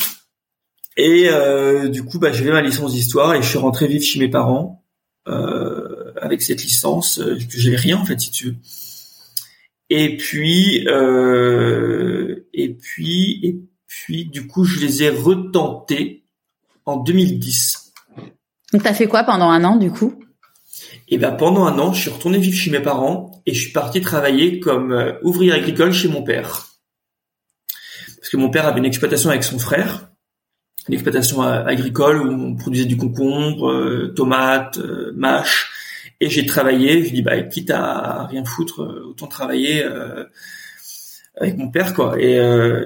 et 0.98 1.30
euh, 1.30 1.88
du 1.88 2.04
coup, 2.04 2.18
bah, 2.18 2.30
j'ai 2.30 2.44
fait 2.44 2.52
ma 2.52 2.60
licence 2.60 2.92
d'histoire 2.92 3.34
et 3.34 3.42
je 3.42 3.48
suis 3.48 3.56
rentré 3.56 3.86
vivre 3.86 4.04
chez 4.04 4.18
mes 4.18 4.28
parents 4.28 4.84
euh, 5.28 6.12
avec 6.20 6.42
cette 6.42 6.62
licence. 6.62 7.20
Euh, 7.20 7.38
j'avais 7.48 7.76
rien 7.78 7.96
en 7.96 8.04
fait, 8.04 8.20
si 8.20 8.30
tu 8.30 8.48
veux. 8.48 8.56
Et 9.88 10.18
puis, 10.18 10.86
euh, 10.88 12.46
et 12.52 12.74
puis, 12.74 13.40
et 13.42 13.62
puis, 13.86 14.26
du 14.26 14.46
coup, 14.46 14.64
je 14.64 14.80
les 14.80 15.04
ai 15.04 15.08
retentés 15.08 16.26
en 16.84 16.98
2010. 16.98 17.94
Donc, 18.74 18.82
t'as 18.82 18.92
fait 18.92 19.06
quoi 19.06 19.24
pendant 19.24 19.48
un 19.48 19.64
an, 19.64 19.76
du 19.76 19.90
coup? 19.90 20.22
Et 21.08 21.16
ben 21.16 21.32
pendant 21.32 21.64
un 21.64 21.78
an, 21.78 21.94
je 21.94 22.02
suis 22.02 22.10
retourné 22.10 22.36
vivre 22.36 22.58
chez 22.58 22.70
mes 22.70 22.80
parents 22.80 23.42
et 23.46 23.54
je 23.54 23.62
suis 23.62 23.72
parti 23.72 24.02
travailler 24.02 24.60
comme 24.60 24.92
euh, 24.92 25.14
ouvrier 25.22 25.52
agricole 25.52 25.94
chez 25.94 26.08
mon 26.08 26.22
père 26.22 26.67
parce 28.28 28.32
que 28.32 28.42
mon 28.42 28.50
père 28.50 28.66
avait 28.66 28.80
une 28.80 28.84
exploitation 28.84 29.30
avec 29.30 29.42
son 29.42 29.58
frère, 29.58 30.10
une 30.86 30.92
exploitation 30.92 31.42
euh, 31.42 31.64
agricole 31.64 32.20
où 32.20 32.30
on 32.30 32.56
produisait 32.56 32.84
du 32.84 32.98
concombre, 32.98 33.70
euh, 33.70 34.12
tomates, 34.14 34.76
euh, 34.76 35.12
mâches, 35.16 35.70
et 36.20 36.28
j'ai 36.28 36.44
travaillé. 36.44 37.06
Je 37.06 37.14
dis 37.14 37.22
bah 37.22 37.40
quitte 37.40 37.70
à 37.70 38.26
rien 38.26 38.44
foutre, 38.44 38.80
autant 39.08 39.28
travailler 39.28 39.82
avec 41.40 41.56
mon 41.56 41.70
père 41.70 41.94
quoi. 41.94 42.20
Et, 42.20 42.34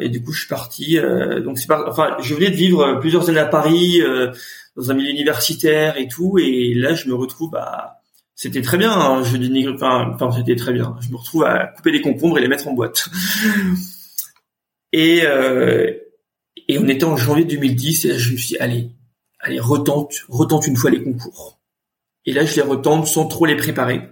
et, 0.01 0.09
du 0.11 0.23
coup 0.23 0.31
je 0.31 0.41
suis 0.41 0.49
parti. 0.49 0.97
donc 1.45 1.59
c'est 1.59 1.69
enfin 1.73 2.17
je 2.21 2.35
venais 2.37 2.51
de 2.51 2.55
vivre 2.55 3.01
plusieurs 3.01 3.29
années 3.29 3.41
à 3.41 3.47
Paris 3.47 4.01
dans 4.77 4.91
un 4.93 4.95
milieu 4.95 5.11
universitaire 5.11 5.97
et 5.99 6.07
tout, 6.07 6.39
et 6.39 6.73
là 6.75 6.95
je 6.95 7.09
me 7.09 7.15
retrouve 7.15 7.57
à 7.57 8.03
c'était 8.37 8.63
très 8.63 8.79
bien, 8.79 8.93
hein, 8.93 9.23
je 9.25 9.37
dis 9.37 9.69
enfin, 9.69 10.13
enfin 10.15 10.31
c'était 10.31 10.57
très 10.57 10.73
bien. 10.73 10.95
Je 11.01 11.11
me 11.11 11.17
retrouve 11.17 11.45
à 11.45 11.67
couper 11.67 11.91
des 11.91 12.01
concombres 12.01 12.39
et 12.39 12.43
les 12.43 12.49
mettre 12.49 12.69
en 12.69 12.75
boîte. 12.75 13.09
Et, 14.93 15.23
euh, 15.25 15.91
et 16.69 16.79
on 16.79 16.89
était 16.89 17.05
en 17.05 17.17
janvier 17.17 17.45
2010 17.45 18.05
et 18.05 18.09
là 18.09 18.19
je 18.19 18.33
me 18.33 18.37
suis 18.37 18.49
dit, 18.49 18.59
allez, 18.59 18.91
allez, 19.41 19.61
retente, 19.61 20.15
retente 20.29 20.67
une 20.67 20.77
fois 20.77 20.91
les 20.91 21.03
concours. 21.03 21.61
Et 22.27 22.33
là 22.33 22.45
je 22.45 22.55
les 22.57 22.63
retente 22.63 23.07
sans 23.07 23.27
trop 23.27 23.47
les 23.47 23.57
préparer. 23.57 24.03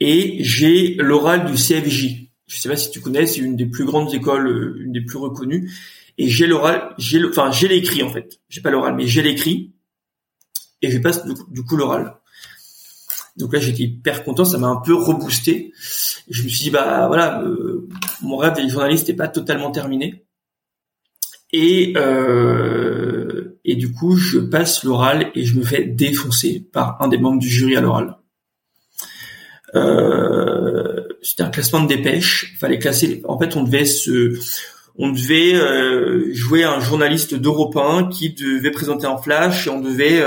Et 0.00 0.44
j'ai 0.44 0.94
l'oral 0.94 1.46
du 1.46 1.54
CFJ. 1.54 2.28
Je 2.46 2.58
sais 2.58 2.68
pas 2.68 2.76
si 2.76 2.90
tu 2.90 3.00
connais, 3.00 3.26
c'est 3.26 3.40
une 3.40 3.56
des 3.56 3.66
plus 3.66 3.84
grandes 3.84 4.14
écoles, 4.14 4.46
euh, 4.46 4.82
une 4.84 4.92
des 4.92 5.02
plus 5.02 5.18
reconnues. 5.18 5.70
Et 6.18 6.28
j'ai 6.28 6.46
l'oral, 6.46 6.94
j'ai 6.98 7.24
enfin 7.24 7.50
j'ai 7.50 7.68
l'écrit 7.68 8.02
en 8.02 8.10
fait. 8.10 8.40
J'ai 8.48 8.60
pas 8.60 8.70
l'oral, 8.70 8.94
mais 8.94 9.06
j'ai 9.06 9.22
l'écrit. 9.22 9.72
Et 10.80 10.90
je 10.90 10.98
passe 10.98 11.24
du 11.48 11.64
coup 11.64 11.76
l'oral. 11.76 12.18
Donc 13.38 13.52
là, 13.52 13.60
j'étais 13.60 13.84
hyper 13.84 14.24
content, 14.24 14.44
ça 14.44 14.58
m'a 14.58 14.66
un 14.66 14.80
peu 14.80 14.94
reboosté. 14.94 15.72
Je 16.30 16.42
me 16.42 16.48
suis 16.48 16.64
dit, 16.64 16.70
bah 16.70 17.06
voilà, 17.06 17.42
euh, 17.42 17.88
mon 18.22 18.36
rêve 18.36 18.54
d'être 18.54 18.68
journaliste 18.68 19.08
n'est 19.08 19.16
pas 19.16 19.28
totalement 19.28 19.70
terminé. 19.70 20.24
Et 21.52 21.94
euh, 21.96 23.58
et 23.64 23.74
du 23.76 23.92
coup, 23.92 24.16
je 24.16 24.38
passe 24.38 24.84
l'oral 24.84 25.30
et 25.34 25.44
je 25.44 25.58
me 25.58 25.64
fais 25.64 25.84
défoncer 25.84 26.66
par 26.72 27.00
un 27.00 27.08
des 27.08 27.18
membres 27.18 27.38
du 27.38 27.48
jury 27.48 27.76
à 27.76 27.80
l'oral. 27.80 28.16
Euh, 29.74 31.02
c'était 31.22 31.42
un 31.42 31.50
classement 31.50 31.80
de 31.82 31.88
dépêche. 31.88 32.54
Fallait 32.58 32.78
classer. 32.78 33.22
En 33.26 33.38
fait, 33.38 33.56
on 33.56 33.62
devait 33.62 33.84
se, 33.84 34.38
on 34.96 35.10
devait 35.10 35.54
jouer 36.34 36.64
un 36.64 36.80
journaliste 36.80 37.34
d'Europe 37.34 37.76
1 37.76 38.08
qui 38.08 38.34
devait 38.34 38.70
présenter 38.70 39.06
en 39.06 39.18
flash 39.18 39.66
et 39.66 39.70
on 39.70 39.80
devait 39.80 40.22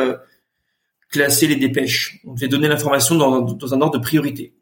classer 1.12 1.48
les 1.48 1.58
dépêches. 1.58 2.20
On 2.26 2.34
devait 2.34 2.48
donner 2.48 2.68
l'information 2.68 3.16
dans, 3.16 3.74
un 3.74 3.82
ordre 3.82 3.98
de 3.98 4.04
priorité. 4.04 4.54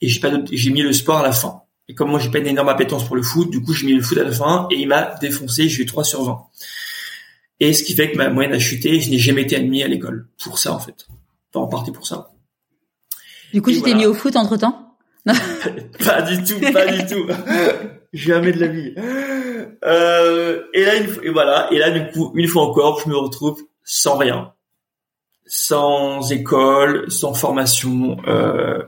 Et 0.00 0.08
j'ai 0.08 0.20
pas, 0.20 0.30
j'ai 0.50 0.70
mis 0.70 0.82
le 0.82 0.92
sport 0.92 1.18
à 1.18 1.22
la 1.22 1.32
fin. 1.32 1.62
Et 1.88 1.94
comme 1.94 2.10
moi 2.10 2.18
j'ai 2.18 2.30
pas 2.30 2.38
une 2.38 2.46
énorme 2.46 2.68
appétence 2.68 3.04
pour 3.06 3.16
le 3.16 3.22
foot, 3.22 3.50
du 3.50 3.60
coup 3.62 3.74
j'ai 3.74 3.86
mis 3.86 3.94
le 3.94 4.02
foot 4.02 4.18
à 4.18 4.24
la 4.24 4.32
fin 4.32 4.66
et 4.70 4.76
il 4.76 4.88
m'a 4.88 5.14
défoncé. 5.20 5.68
J'ai 5.68 5.82
eu 5.82 5.86
3 5.86 6.04
sur 6.04 6.24
20. 6.24 6.42
Et 7.60 7.72
ce 7.72 7.82
qui 7.82 7.94
fait 7.94 8.10
que 8.10 8.16
ma 8.16 8.30
moyenne 8.30 8.52
a 8.52 8.58
chuté. 8.58 9.00
Je 9.00 9.10
n'ai 9.10 9.18
jamais 9.18 9.42
été 9.42 9.56
admis 9.56 9.82
à 9.82 9.88
l'école 9.88 10.28
pour 10.42 10.58
ça 10.58 10.72
en 10.72 10.78
fait. 10.78 11.06
Enfin, 11.52 11.64
en 11.64 11.68
partie 11.68 11.92
pour 11.92 12.06
ça. 12.06 12.30
Du 13.52 13.62
coup, 13.62 13.70
tu 13.70 13.82
t'es 13.82 13.94
mis 13.94 14.06
au 14.06 14.14
foot 14.14 14.34
entre 14.36 14.56
temps 14.56 14.96
Pas 15.24 16.22
du 16.22 16.42
tout, 16.42 16.60
pas 16.72 16.86
du 16.86 17.06
tout. 17.06 17.26
Jamais 18.12 18.52
de 18.52 18.60
la 18.60 18.66
vie. 18.66 18.94
Euh, 19.84 20.62
et 20.74 20.84
là, 20.84 20.92
et 21.22 21.30
voilà. 21.30 21.68
Et 21.72 21.78
là, 21.78 21.90
du 21.90 22.12
coup, 22.12 22.32
une 22.34 22.46
fois 22.46 22.64
encore, 22.64 23.00
je 23.00 23.08
me 23.08 23.16
retrouve 23.16 23.62
sans 23.84 24.16
rien, 24.16 24.52
sans 25.46 26.30
école, 26.30 27.10
sans 27.10 27.32
formation. 27.32 28.18
Euh, 28.26 28.82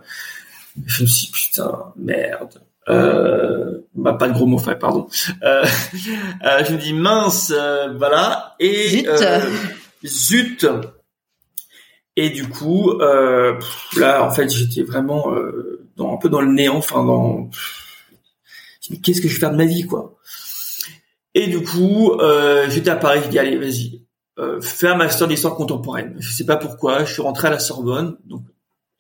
je 0.85 1.03
me 1.03 1.07
suis 1.07 1.27
dit, 1.27 1.33
putain, 1.33 1.93
merde. 1.97 2.63
Euh, 2.89 3.81
bah, 3.95 4.13
pas 4.13 4.29
de 4.29 4.35
gros 4.35 4.47
mots, 4.47 4.61
pardon. 4.79 5.09
Euh, 5.43 5.65
euh, 6.45 6.65
je 6.65 6.73
me 6.73 6.79
dis 6.79 6.93
mince, 6.93 7.53
euh, 7.55 7.95
voilà. 7.97 8.55
Et 8.61 9.05
zut. 9.05 9.09
zut. 10.05 10.67
Et 12.17 12.31
du 12.31 12.49
coup, 12.49 12.93
euh, 13.01 13.59
là, 13.97 14.25
en 14.25 14.31
fait, 14.31 14.49
j'étais 14.49 14.83
vraiment 14.83 15.33
euh, 15.33 15.87
dans, 15.97 16.15
un 16.15 16.17
peu 16.17 16.29
dans 16.29 16.41
le 16.41 16.53
néant, 16.53 16.77
enfin 16.77 17.05
dans. 17.05 17.51
Mais 18.91 18.99
qu'est-ce 18.99 19.21
que 19.21 19.29
je 19.29 19.35
vais 19.35 19.41
faire 19.41 19.51
de 19.51 19.57
ma 19.57 19.67
vie, 19.67 19.85
quoi? 19.85 20.17
Et 21.35 21.49
du 21.49 21.63
coup, 21.63 22.13
euh, 22.13 22.71
j'étais 22.71 22.89
à 22.89 22.97
Paris, 22.97 23.21
je 23.25 23.29
dis 23.29 23.39
allez, 23.39 23.59
vas-y, 23.59 24.07
euh, 24.39 24.59
fais 24.63 24.89
un 24.89 24.95
master 24.95 25.29
d'histoire 25.29 25.55
contemporaine. 25.55 26.17
Je 26.19 26.33
sais 26.33 26.47
pas 26.47 26.57
pourquoi, 26.57 27.05
je 27.05 27.13
suis 27.13 27.21
rentré 27.21 27.49
à 27.49 27.51
la 27.51 27.59
Sorbonne, 27.59 28.17
donc 28.25 28.43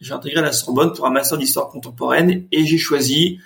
j'ai 0.00 0.12
intégré 0.12 0.42
la 0.42 0.52
Sorbonne 0.52 0.92
pour 0.92 1.06
un 1.06 1.10
master 1.10 1.38
d'histoire 1.38 1.68
contemporaine 1.68 2.46
et 2.52 2.66
j'ai 2.66 2.78
choisi 2.78 3.38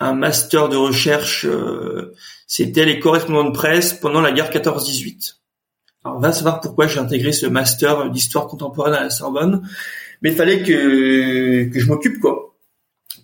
un 0.00 0.14
master 0.14 0.68
de 0.68 0.76
recherche. 0.76 1.46
Euh, 1.46 2.14
C'était 2.46 2.84
les 2.84 2.98
correspondants 2.98 3.44
de 3.44 3.54
presse 3.56 3.94
pendant 3.94 4.20
la 4.20 4.32
guerre 4.32 4.50
14-18. 4.50 5.36
Alors, 6.04 6.18
on 6.18 6.20
va 6.20 6.32
savoir 6.32 6.60
pourquoi 6.60 6.86
j'ai 6.86 6.98
intégré 6.98 7.32
ce 7.32 7.46
master 7.46 8.10
d'histoire 8.10 8.46
contemporaine 8.46 8.94
à 8.94 9.02
la 9.02 9.10
Sorbonne, 9.10 9.66
mais 10.20 10.30
il 10.32 10.36
fallait 10.36 10.62
que, 10.62 11.64
que 11.64 11.80
je 11.80 11.86
m'occupe, 11.86 12.20
quoi. 12.20 12.54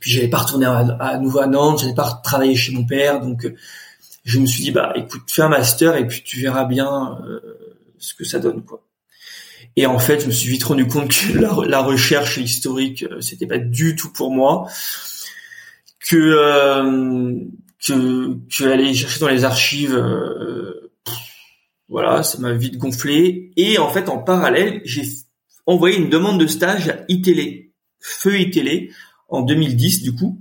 Puis 0.01 0.13
j'allais 0.13 0.29
pas 0.29 0.39
retourner 0.39 0.67
à, 0.67 1.19
nouveau 1.19 1.41
à 1.41 1.47
Nantes, 1.47 1.81
j'allais 1.81 1.95
pas 1.95 2.21
travailler 2.25 2.57
chez 2.57 2.73
mon 2.73 2.87
père, 2.87 3.21
donc 3.21 3.53
je 4.25 4.39
me 4.39 4.47
suis 4.47 4.63
dit 4.63 4.71
bah 4.71 4.95
écoute, 4.97 5.23
fais 5.27 5.43
un 5.43 5.51
master 5.51 5.97
et 5.97 6.07
puis 6.07 6.23
tu 6.23 6.41
verras 6.41 6.65
bien 6.65 7.21
euh, 7.27 7.41
ce 7.99 8.15
que 8.15 8.25
ça 8.25 8.39
donne, 8.39 8.65
quoi. 8.65 8.83
Et 9.77 9.87
en 9.87 9.99
fait, 9.99 10.21
je 10.21 10.27
me 10.27 10.33
suis 10.33 10.51
vite 10.51 10.65
rendu 10.65 10.87
compte 10.87 11.09
que 11.09 11.39
la, 11.69 11.81
recherche 11.81 12.37
historique, 12.39 13.05
euh, 13.05 13.21
c'était 13.21 13.47
pas 13.47 13.59
du 13.59 13.97
tout 13.97 14.13
pour 14.13 14.33
moi, 14.33 14.69
que 16.01 16.17
euh, 16.17 17.39
que, 17.87 18.37
que 18.57 18.65
aller 18.65 18.93
chercher 18.95 19.21
dans 19.21 19.29
les 19.29 19.45
archives 19.45 19.95
euh, 19.95 20.91
voilà, 21.91 22.23
ça 22.23 22.39
m'a 22.39 22.53
vite 22.53 22.79
gonflé. 22.79 23.51
Et 23.57 23.79
en 23.79 23.91
fait, 23.91 24.09
en 24.09 24.19
parallèle, 24.19 24.81
j'ai 24.85 25.03
envoyé 25.67 25.99
une 25.99 26.09
demande 26.09 26.41
de 26.41 26.47
stage 26.47 26.89
à 26.89 27.05
iTélé, 27.09 27.73
Feu 28.01 28.39
iTélé, 28.41 28.93
en 29.29 29.43
2010 29.43 30.03
du 30.03 30.15
coup. 30.15 30.41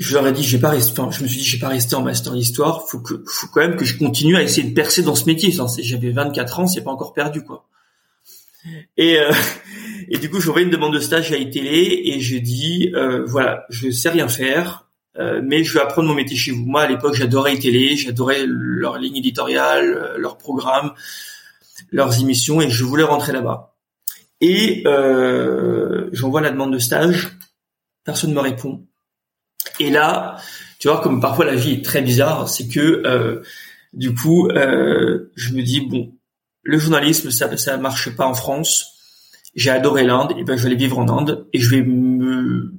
Je 0.00 0.14
leur 0.14 0.26
ai 0.26 0.32
dit, 0.32 0.42
j'ai 0.42 0.58
pas 0.58 0.70
resté, 0.70 0.98
enfin, 0.98 1.10
je 1.16 1.22
me 1.22 1.28
suis 1.28 1.38
dit, 1.38 1.44
j'ai 1.44 1.58
pas 1.58 1.68
resté 1.68 1.94
en 1.94 2.02
master 2.02 2.32
d'histoire. 2.32 2.88
Faut 2.88 2.98
que, 3.00 3.22
faut 3.26 3.46
quand 3.46 3.60
même 3.60 3.76
que 3.76 3.84
je 3.84 3.96
continue 3.96 4.34
à 4.36 4.42
essayer 4.42 4.66
de 4.66 4.74
percer 4.74 5.02
dans 5.02 5.14
ce 5.14 5.26
métier. 5.26 5.52
J'avais 5.52 6.10
24 6.10 6.60
ans, 6.60 6.66
c'est 6.66 6.82
pas 6.82 6.90
encore 6.90 7.12
perdu 7.12 7.44
quoi. 7.44 7.68
Et 8.96 9.20
euh, 9.20 9.32
et 10.08 10.18
du 10.18 10.28
coup, 10.28 10.40
j'ai 10.40 10.48
envoyé 10.48 10.66
une 10.66 10.72
demande 10.72 10.94
de 10.94 11.00
stage 11.00 11.30
à 11.32 11.36
iTélé 11.36 12.02
et 12.04 12.20
j'ai 12.20 12.40
dit, 12.40 12.90
euh, 12.94 13.24
voilà, 13.26 13.64
je 13.70 13.90
sais 13.90 14.08
rien 14.08 14.28
faire. 14.28 14.90
Euh, 15.18 15.40
mais 15.44 15.64
je 15.64 15.74
vais 15.74 15.80
apprendre 15.80 16.08
mon 16.08 16.14
métier 16.14 16.36
chez 16.36 16.52
vous. 16.52 16.64
Moi, 16.64 16.82
à 16.82 16.88
l'époque, 16.88 17.14
j'adorais 17.14 17.58
télé, 17.58 17.96
j'adorais 17.96 18.44
leur 18.46 18.98
ligne 18.98 19.16
éditoriale, 19.16 19.92
euh, 19.92 20.18
leur 20.18 20.38
programme, 20.38 20.92
leurs 21.90 22.20
émissions, 22.20 22.60
et 22.60 22.70
je 22.70 22.84
voulais 22.84 23.02
rentrer 23.02 23.32
là-bas. 23.32 23.74
Et 24.40 24.82
euh, 24.86 26.08
j'envoie 26.12 26.40
la 26.40 26.50
demande 26.50 26.72
de 26.72 26.78
stage, 26.78 27.36
personne 28.04 28.30
ne 28.30 28.36
me 28.36 28.40
répond. 28.40 28.86
Et 29.78 29.90
là, 29.90 30.36
tu 30.78 30.88
vois, 30.88 31.00
comme 31.00 31.20
parfois 31.20 31.44
la 31.44 31.54
vie 31.54 31.72
est 31.72 31.84
très 31.84 32.02
bizarre, 32.02 32.48
c'est 32.48 32.68
que 32.68 32.80
euh, 33.06 33.42
du 33.92 34.14
coup, 34.14 34.48
euh, 34.48 35.30
je 35.36 35.52
me 35.52 35.62
dis 35.62 35.80
bon, 35.80 36.12
le 36.62 36.78
journalisme, 36.78 37.30
ça, 37.30 37.56
ça 37.56 37.76
marche 37.76 38.10
pas 38.16 38.26
en 38.26 38.34
France. 38.34 38.96
J'ai 39.54 39.70
adoré 39.70 40.04
l'Inde, 40.04 40.34
et 40.38 40.44
ben 40.44 40.56
je 40.56 40.62
vais 40.62 40.68
aller 40.68 40.76
vivre 40.76 40.98
en 40.98 41.08
Inde 41.08 41.46
et 41.52 41.58
je 41.60 41.70
vais 41.70 41.82
me, 41.82 42.72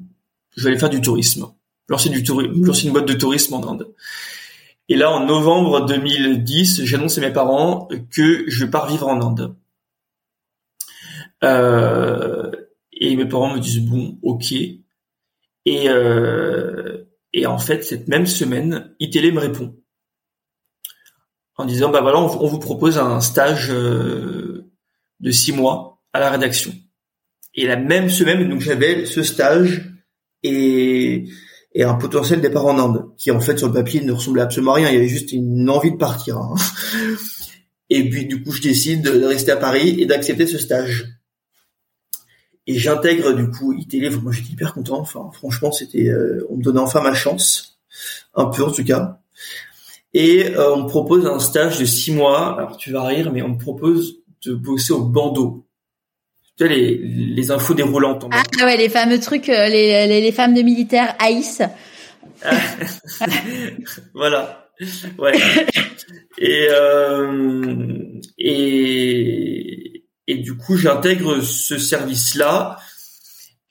je 0.55 0.63
vais 0.63 0.69
aller 0.69 0.79
faire 0.79 0.89
du 0.89 1.01
tourisme 1.01 1.47
lancer 1.91 2.09
du 2.09 2.23
tourisme, 2.23 2.65
lancer 2.65 2.87
une 2.87 2.93
boîte 2.93 3.07
de 3.07 3.13
tourisme 3.13 3.53
en 3.53 3.67
Inde. 3.69 3.87
Et 4.89 4.95
là, 4.95 5.11
en 5.11 5.25
novembre 5.25 5.85
2010, 5.85 6.85
j'annonce 6.85 7.17
à 7.17 7.21
mes 7.21 7.31
parents 7.31 7.87
que 8.09 8.49
je 8.49 8.65
pars 8.65 8.89
vivre 8.89 9.07
en 9.07 9.21
Inde. 9.21 9.55
Euh, 11.43 12.51
et 12.93 13.15
mes 13.15 13.25
parents 13.25 13.53
me 13.53 13.59
disent 13.59 13.81
bon, 13.81 14.17
ok. 14.23 14.53
Et 15.65 15.89
euh, 15.89 17.05
et 17.33 17.45
en 17.45 17.57
fait, 17.57 17.83
cette 17.83 18.07
même 18.07 18.25
semaine, 18.25 18.93
ITélé 18.99 19.31
me 19.31 19.39
répond 19.39 19.75
en 21.61 21.65
disant 21.65 21.89
bah 21.89 22.01
voilà, 22.01 22.19
on, 22.19 22.47
vous 22.47 22.59
propose 22.59 22.97
un 22.97 23.21
stage 23.21 23.69
euh, 23.71 24.71
de 25.19 25.31
six 25.31 25.53
mois 25.53 26.01
à 26.13 26.19
la 26.19 26.29
rédaction. 26.29 26.73
Et 27.53 27.67
la 27.67 27.75
même 27.75 28.09
semaine, 28.09 28.49
donc 28.49 28.61
j'avais 28.61 29.05
ce 29.05 29.23
stage 29.23 29.91
et 30.43 31.25
et 31.73 31.83
un 31.83 31.93
potentiel 31.93 32.41
départ 32.41 32.65
en 32.65 32.77
Inde, 32.77 33.05
qui 33.17 33.31
en 33.31 33.39
fait 33.39 33.57
sur 33.57 33.67
le 33.67 33.73
papier 33.73 34.01
ne 34.01 34.11
ressemblait 34.11 34.41
absolument 34.41 34.73
à 34.73 34.75
rien. 34.75 34.89
Il 34.89 34.95
y 34.95 34.97
avait 34.97 35.07
juste 35.07 35.31
une 35.31 35.69
envie 35.69 35.91
de 35.91 35.97
partir. 35.97 36.37
Hein. 36.37 36.55
Et 37.89 38.09
puis 38.09 38.25
du 38.25 38.43
coup, 38.43 38.51
je 38.51 38.61
décide 38.61 39.03
de 39.03 39.23
rester 39.23 39.51
à 39.51 39.57
Paris 39.57 39.95
et 39.99 40.05
d'accepter 40.05 40.47
ce 40.47 40.57
stage. 40.57 41.07
Et 42.67 42.77
j'intègre 42.77 43.33
du 43.33 43.49
coup 43.49 43.73
ITélé. 43.73 44.09
Moi, 44.09 44.31
j'étais 44.31 44.53
hyper 44.53 44.73
content. 44.73 44.99
Enfin, 44.99 45.29
franchement, 45.33 45.71
c'était, 45.71 46.07
euh, 46.07 46.45
on 46.49 46.57
me 46.57 46.63
donnait 46.63 46.79
enfin 46.79 47.01
ma 47.01 47.13
chance, 47.13 47.79
un 48.35 48.45
peu 48.45 48.63
en 48.63 48.71
tout 48.71 48.83
cas. 48.83 49.19
Et 50.13 50.55
euh, 50.55 50.75
on 50.75 50.83
me 50.83 50.87
propose 50.87 51.25
un 51.25 51.39
stage 51.39 51.79
de 51.79 51.85
six 51.85 52.11
mois. 52.11 52.57
Alors 52.57 52.77
tu 52.77 52.91
vas 52.91 53.03
rire, 53.03 53.31
mais 53.31 53.41
on 53.41 53.49
me 53.49 53.57
propose 53.57 54.17
de 54.45 54.53
bosser 54.53 54.93
au 54.93 55.03
bandeau 55.03 55.65
les, 56.65 56.97
les 56.97 57.51
infos 57.51 57.73
déroulantes. 57.73 58.25
ah 58.31 58.65
ouais, 58.65 58.77
les 58.77 58.89
fameux 58.89 59.19
trucs, 59.19 59.49
euh, 59.49 59.67
les, 59.67 60.07
les, 60.07 60.21
les 60.21 60.31
femmes 60.31 60.53
de 60.53 60.61
militaires 60.61 61.15
haïssent. 61.19 61.63
voilà. 64.13 64.69
Ouais. 65.19 65.37
Et, 66.39 66.67
euh, 66.71 67.83
et, 68.37 69.90
et 70.27 70.37
du 70.37 70.55
coup, 70.55 70.77
j'intègre 70.77 71.41
ce 71.41 71.77
service-là. 71.77 72.77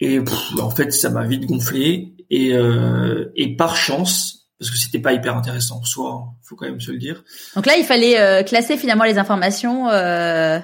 Et 0.01 0.19
en 0.59 0.71
fait, 0.71 0.93
ça 0.93 1.11
m'a 1.11 1.27
vite 1.27 1.47
gonflé. 1.47 2.15
Et, 2.31 2.55
euh, 2.55 3.27
et 3.37 3.57
par 3.57 3.77
chance, 3.77 4.49
parce 4.59 4.71
que 4.71 4.77
c'était 4.77 4.99
pas 4.99 5.13
hyper 5.13 5.37
intéressant 5.37 5.79
en 5.79 5.85
soi, 5.85 6.13
hein, 6.13 6.35
faut 6.43 6.57
quand 6.57 6.67
même 6.67 6.81
se 6.81 6.93
le 6.93 6.99
dire. 6.99 7.25
Donc 7.55 7.67
là, 7.67 7.77
il 7.77 7.85
fallait 7.85 8.21
euh, 8.21 8.43
classer 8.43 8.77
finalement 8.77 9.05
les 9.05 9.19
informations. 9.19 9.89
Euh 9.91 10.59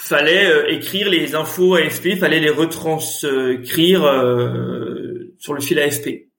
fallait 0.00 0.46
euh, 0.46 0.72
écrire 0.72 1.10
les 1.10 1.34
infos 1.34 1.74
AFP, 1.74 2.16
fallait 2.18 2.40
les 2.40 2.50
retranscrire 2.50 4.04
euh, 4.04 5.34
sur 5.38 5.52
le 5.52 5.60
fil 5.60 5.78
AFP. 5.78 6.30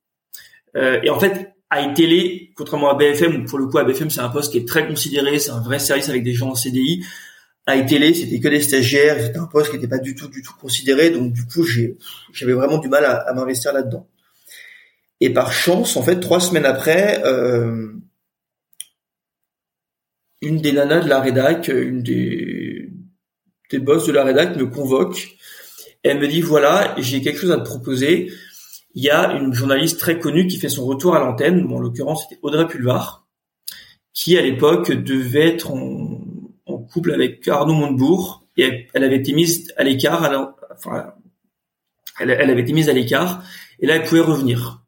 Euh, 0.75 0.99
et 1.04 1.10
en 1.10 1.19
fait, 1.19 1.54
à 1.69 1.82
iTélé, 1.82 2.51
contrairement 2.56 2.89
à 2.89 2.95
BFM, 2.95 3.43
où 3.43 3.45
pour 3.45 3.60
le 3.60 3.67
coup 3.67 3.77
à 3.77 3.84
BFM 3.84 4.10
c'est 4.10 4.19
un 4.19 4.30
poste 4.30 4.51
qui 4.51 4.58
est 4.58 4.67
très 4.67 4.88
considéré, 4.88 5.38
c'est 5.38 5.51
un 5.51 5.62
vrai 5.62 5.80
service 5.80 6.10
avec 6.10 6.23
des 6.23 6.34
gens 6.34 6.49
en 6.49 6.56
CDI. 6.56 7.06
À 7.67 7.76
iTélé, 7.78 8.13
c'était 8.13 8.39
que 8.39 8.47
des 8.47 8.62
stagiaires, 8.62 9.21
c'était 9.21 9.38
un 9.38 9.45
poste 9.45 9.69
qui 9.69 9.76
n'était 9.76 9.88
pas 9.88 10.00
du 10.00 10.15
tout, 10.15 10.28
du 10.28 10.41
tout 10.41 10.54
considéré. 10.60 11.12
Donc 11.12 11.32
du 11.32 11.45
coup, 11.45 11.65
j'avais 12.34 12.54
vraiment 12.54 12.80
du 12.80 12.89
mal 12.89 13.06
à, 13.06 13.17
à 13.17 13.34
m'investir 13.34 13.71
là-dedans. 13.71 14.08
Et 15.19 15.30
par 15.30 15.54
chance, 15.54 15.95
en 15.97 16.02
fait, 16.02 16.19
trois 16.19 16.39
semaines 16.39 16.65
après, 16.65 17.21
euh, 17.26 17.93
une 20.41 20.58
des 20.58 20.71
nanas 20.71 21.02
de 21.02 21.10
la 21.10 21.21
rédac, 21.21 21.67
une 21.67 22.02
des 22.02 22.89
des 23.69 23.80
boss 23.80 24.06
de 24.06 24.12
la 24.12 24.24
rédac 24.24 24.58
me 24.58 24.65
convoque. 24.65 25.38
Elle 26.04 26.19
me 26.19 26.28
dit 26.28 26.41
voilà, 26.41 26.95
j'ai 26.97 27.21
quelque 27.21 27.39
chose 27.39 27.52
à 27.52 27.58
te 27.58 27.63
proposer. 27.63 28.32
Il 28.95 29.04
y 29.04 29.10
a 29.10 29.34
une 29.34 29.54
journaliste 29.54 30.00
très 30.00 30.19
connue 30.19 30.47
qui 30.47 30.58
fait 30.58 30.67
son 30.67 30.86
retour 30.86 31.15
à 31.15 31.19
l'antenne. 31.19 31.65
Bon, 31.67 31.78
en 31.78 31.80
l'occurrence, 31.80 32.24
c'était 32.28 32.39
Audrey 32.41 32.67
Pulvar, 32.67 33.26
qui 34.13 34.38
à 34.38 34.41
l'époque 34.41 34.91
devait 34.91 35.47
être 35.47 35.71
en, 35.71 36.19
couple 36.82 37.13
avec 37.13 37.48
Arnaud 37.48 37.74
Montebourg 37.74 38.46
et 38.58 38.88
elle, 38.94 39.04
avait 39.04 39.17
été 39.17 39.34
mise 39.34 39.74
à 39.78 39.84
l'écart, 39.84 40.22
enfin, 40.72 41.13
Elle, 42.20 42.32
elle 42.32 42.50
avait 42.50 42.62
été 42.62 42.74
mise 42.74 42.89
à 42.89 42.94
l'écart 42.94 43.44
et 43.80 43.88
là 43.88 43.96
elle 43.96 44.04
pouvait 44.04 44.22
revenir. 44.22 44.82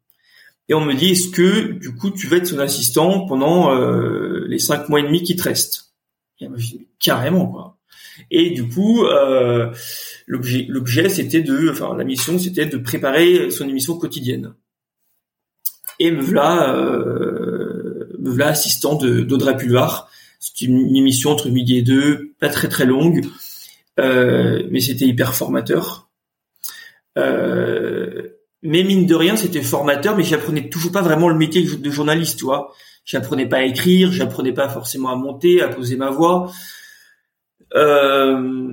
Et 0.68 0.74
on 0.74 0.84
me 0.84 0.94
dit 0.94 1.10
est-ce 1.10 1.28
que 1.28 1.72
du 1.72 1.94
coup 1.94 2.10
tu 2.10 2.26
vas 2.26 2.38
être 2.38 2.46
son 2.46 2.58
assistant 2.58 3.26
pendant 3.26 3.74
euh, 3.74 4.44
les 4.48 4.58
cinq 4.58 4.88
mois 4.88 5.00
et 5.00 5.02
demi 5.02 5.22
qui 5.22 5.36
te 5.36 5.42
restent? 5.42 5.92
Et 6.40 6.46
je 6.56 6.66
dis, 6.70 6.88
Carrément 6.98 7.46
quoi. 7.46 7.78
Et 8.30 8.50
du 8.50 8.68
coup 8.68 9.04
euh, 9.04 9.72
l'objet 10.26 11.08
c'était 11.08 11.42
de 11.42 11.70
enfin 11.70 11.96
la 11.96 12.04
mission 12.04 12.38
c'était 12.38 12.66
de 12.66 12.78
préparer 12.78 13.50
son 13.50 13.68
émission 13.68 13.98
quotidienne. 13.98 14.54
Et 15.98 16.10
me 16.10 16.22
voilà 16.22 16.74
euh, 16.74 18.08
me 18.18 18.30
voilà 18.30 18.48
assistant 18.48 18.94
d'Audrey 18.94 19.56
Pulvar. 19.56 20.08
C'est 20.40 20.62
une 20.62 20.94
émission 20.94 21.30
entre 21.30 21.48
midi 21.48 21.78
et 21.78 21.82
deux, 21.82 22.34
pas 22.38 22.48
très 22.48 22.68
très 22.68 22.86
longue, 22.86 23.24
euh, 23.98 24.66
mais 24.70 24.80
c'était 24.80 25.06
hyper 25.06 25.34
formateur. 25.34 26.08
Euh, 27.18 28.28
mais 28.62 28.82
mine 28.82 29.06
de 29.06 29.14
rien, 29.14 29.36
c'était 29.36 29.62
formateur, 29.62 30.16
mais 30.16 30.24
j'apprenais 30.24 30.68
toujours 30.68 30.92
pas 30.92 31.02
vraiment 31.02 31.28
le 31.28 31.36
métier 31.36 31.62
de 31.62 31.90
journaliste, 31.90 32.38
tu 32.38 32.44
vois. 32.44 32.72
J'apprenais 33.04 33.46
pas 33.46 33.58
à 33.58 33.62
écrire, 33.62 34.10
j'apprenais 34.10 34.52
pas 34.52 34.68
forcément 34.68 35.10
à 35.10 35.16
monter, 35.16 35.60
à 35.60 35.68
poser 35.68 35.96
ma 35.96 36.10
voix. 36.10 36.50
Euh, 37.74 38.72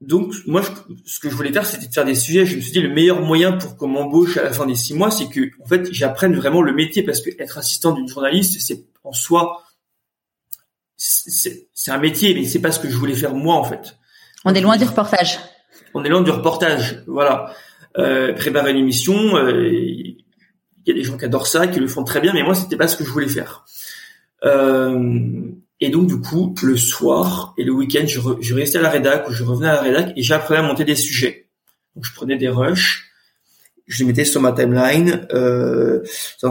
donc 0.00 0.34
moi, 0.46 0.62
ce 1.04 1.18
que 1.18 1.30
je 1.30 1.34
voulais 1.34 1.52
faire, 1.52 1.66
c'était 1.66 1.88
de 1.88 1.92
faire 1.92 2.04
des 2.04 2.14
sujets. 2.14 2.46
Je 2.46 2.56
me 2.56 2.60
suis 2.60 2.72
dit 2.72 2.80
le 2.80 2.92
meilleur 2.92 3.22
moyen 3.22 3.52
pour 3.52 3.76
qu'on 3.76 3.88
m'embauche 3.88 4.36
à 4.36 4.44
la 4.44 4.52
fin 4.52 4.66
des 4.66 4.74
six 4.74 4.94
mois, 4.94 5.10
c'est 5.10 5.28
que 5.28 5.50
en 5.62 5.66
fait, 5.66 5.92
j'apprenne 5.92 6.34
vraiment 6.36 6.62
le 6.62 6.72
métier 6.72 7.02
parce 7.02 7.20
que 7.20 7.30
être 7.40 7.58
assistant 7.58 7.92
d'une 7.92 8.08
journaliste, 8.08 8.60
c'est 8.60 8.84
en 9.02 9.12
soi, 9.12 9.62
c'est 10.96 11.90
un 11.90 11.98
métier, 11.98 12.34
mais 12.34 12.44
c'est 12.44 12.60
pas 12.60 12.72
ce 12.72 12.80
que 12.80 12.88
je 12.88 12.96
voulais 12.96 13.14
faire 13.14 13.34
moi 13.34 13.56
en 13.56 13.64
fait. 13.64 13.96
On 14.44 14.54
est 14.54 14.60
loin 14.60 14.76
du 14.76 14.84
reportage. 14.84 15.38
On 15.94 16.04
est 16.04 16.08
loin 16.08 16.22
du 16.22 16.30
reportage, 16.30 17.02
voilà. 17.06 17.54
Euh, 17.96 18.32
préparer 18.34 18.72
une 18.72 18.78
émission, 18.78 19.36
euh, 19.36 19.68
il 19.68 20.24
y 20.86 20.90
a 20.90 20.94
des 20.94 21.04
gens 21.04 21.16
qui 21.16 21.24
adorent 21.24 21.46
ça, 21.46 21.66
qui 21.66 21.80
le 21.80 21.86
font 21.86 22.04
très 22.04 22.20
bien, 22.20 22.32
mais 22.32 22.42
moi 22.42 22.54
c'était 22.54 22.76
pas 22.76 22.88
ce 22.88 22.96
que 22.96 23.04
je 23.04 23.10
voulais 23.10 23.28
faire. 23.28 23.64
Euh, 24.44 25.50
et 25.80 25.90
donc 25.90 26.06
du 26.06 26.20
coup, 26.20 26.54
le 26.62 26.76
soir 26.76 27.54
et 27.56 27.64
le 27.64 27.72
week-end, 27.72 28.04
je, 28.06 28.20
je 28.40 28.54
restais 28.54 28.78
à 28.78 28.82
la 28.82 28.90
rédac 28.90 29.28
ou 29.28 29.32
je 29.32 29.44
revenais 29.44 29.68
à 29.68 29.74
la 29.74 29.82
rédac 29.82 30.12
et 30.16 30.22
j'apprenais 30.22 30.60
à 30.60 30.62
monter 30.62 30.84
des 30.84 30.96
sujets. 30.96 31.48
Donc 31.94 32.04
je 32.04 32.12
prenais 32.14 32.36
des 32.36 32.48
rushs, 32.48 33.03
je 33.86 33.98
les 33.98 34.06
mettais 34.06 34.24
sur 34.24 34.40
ma 34.40 34.52
timeline, 34.52 35.26
euh, 35.32 36.02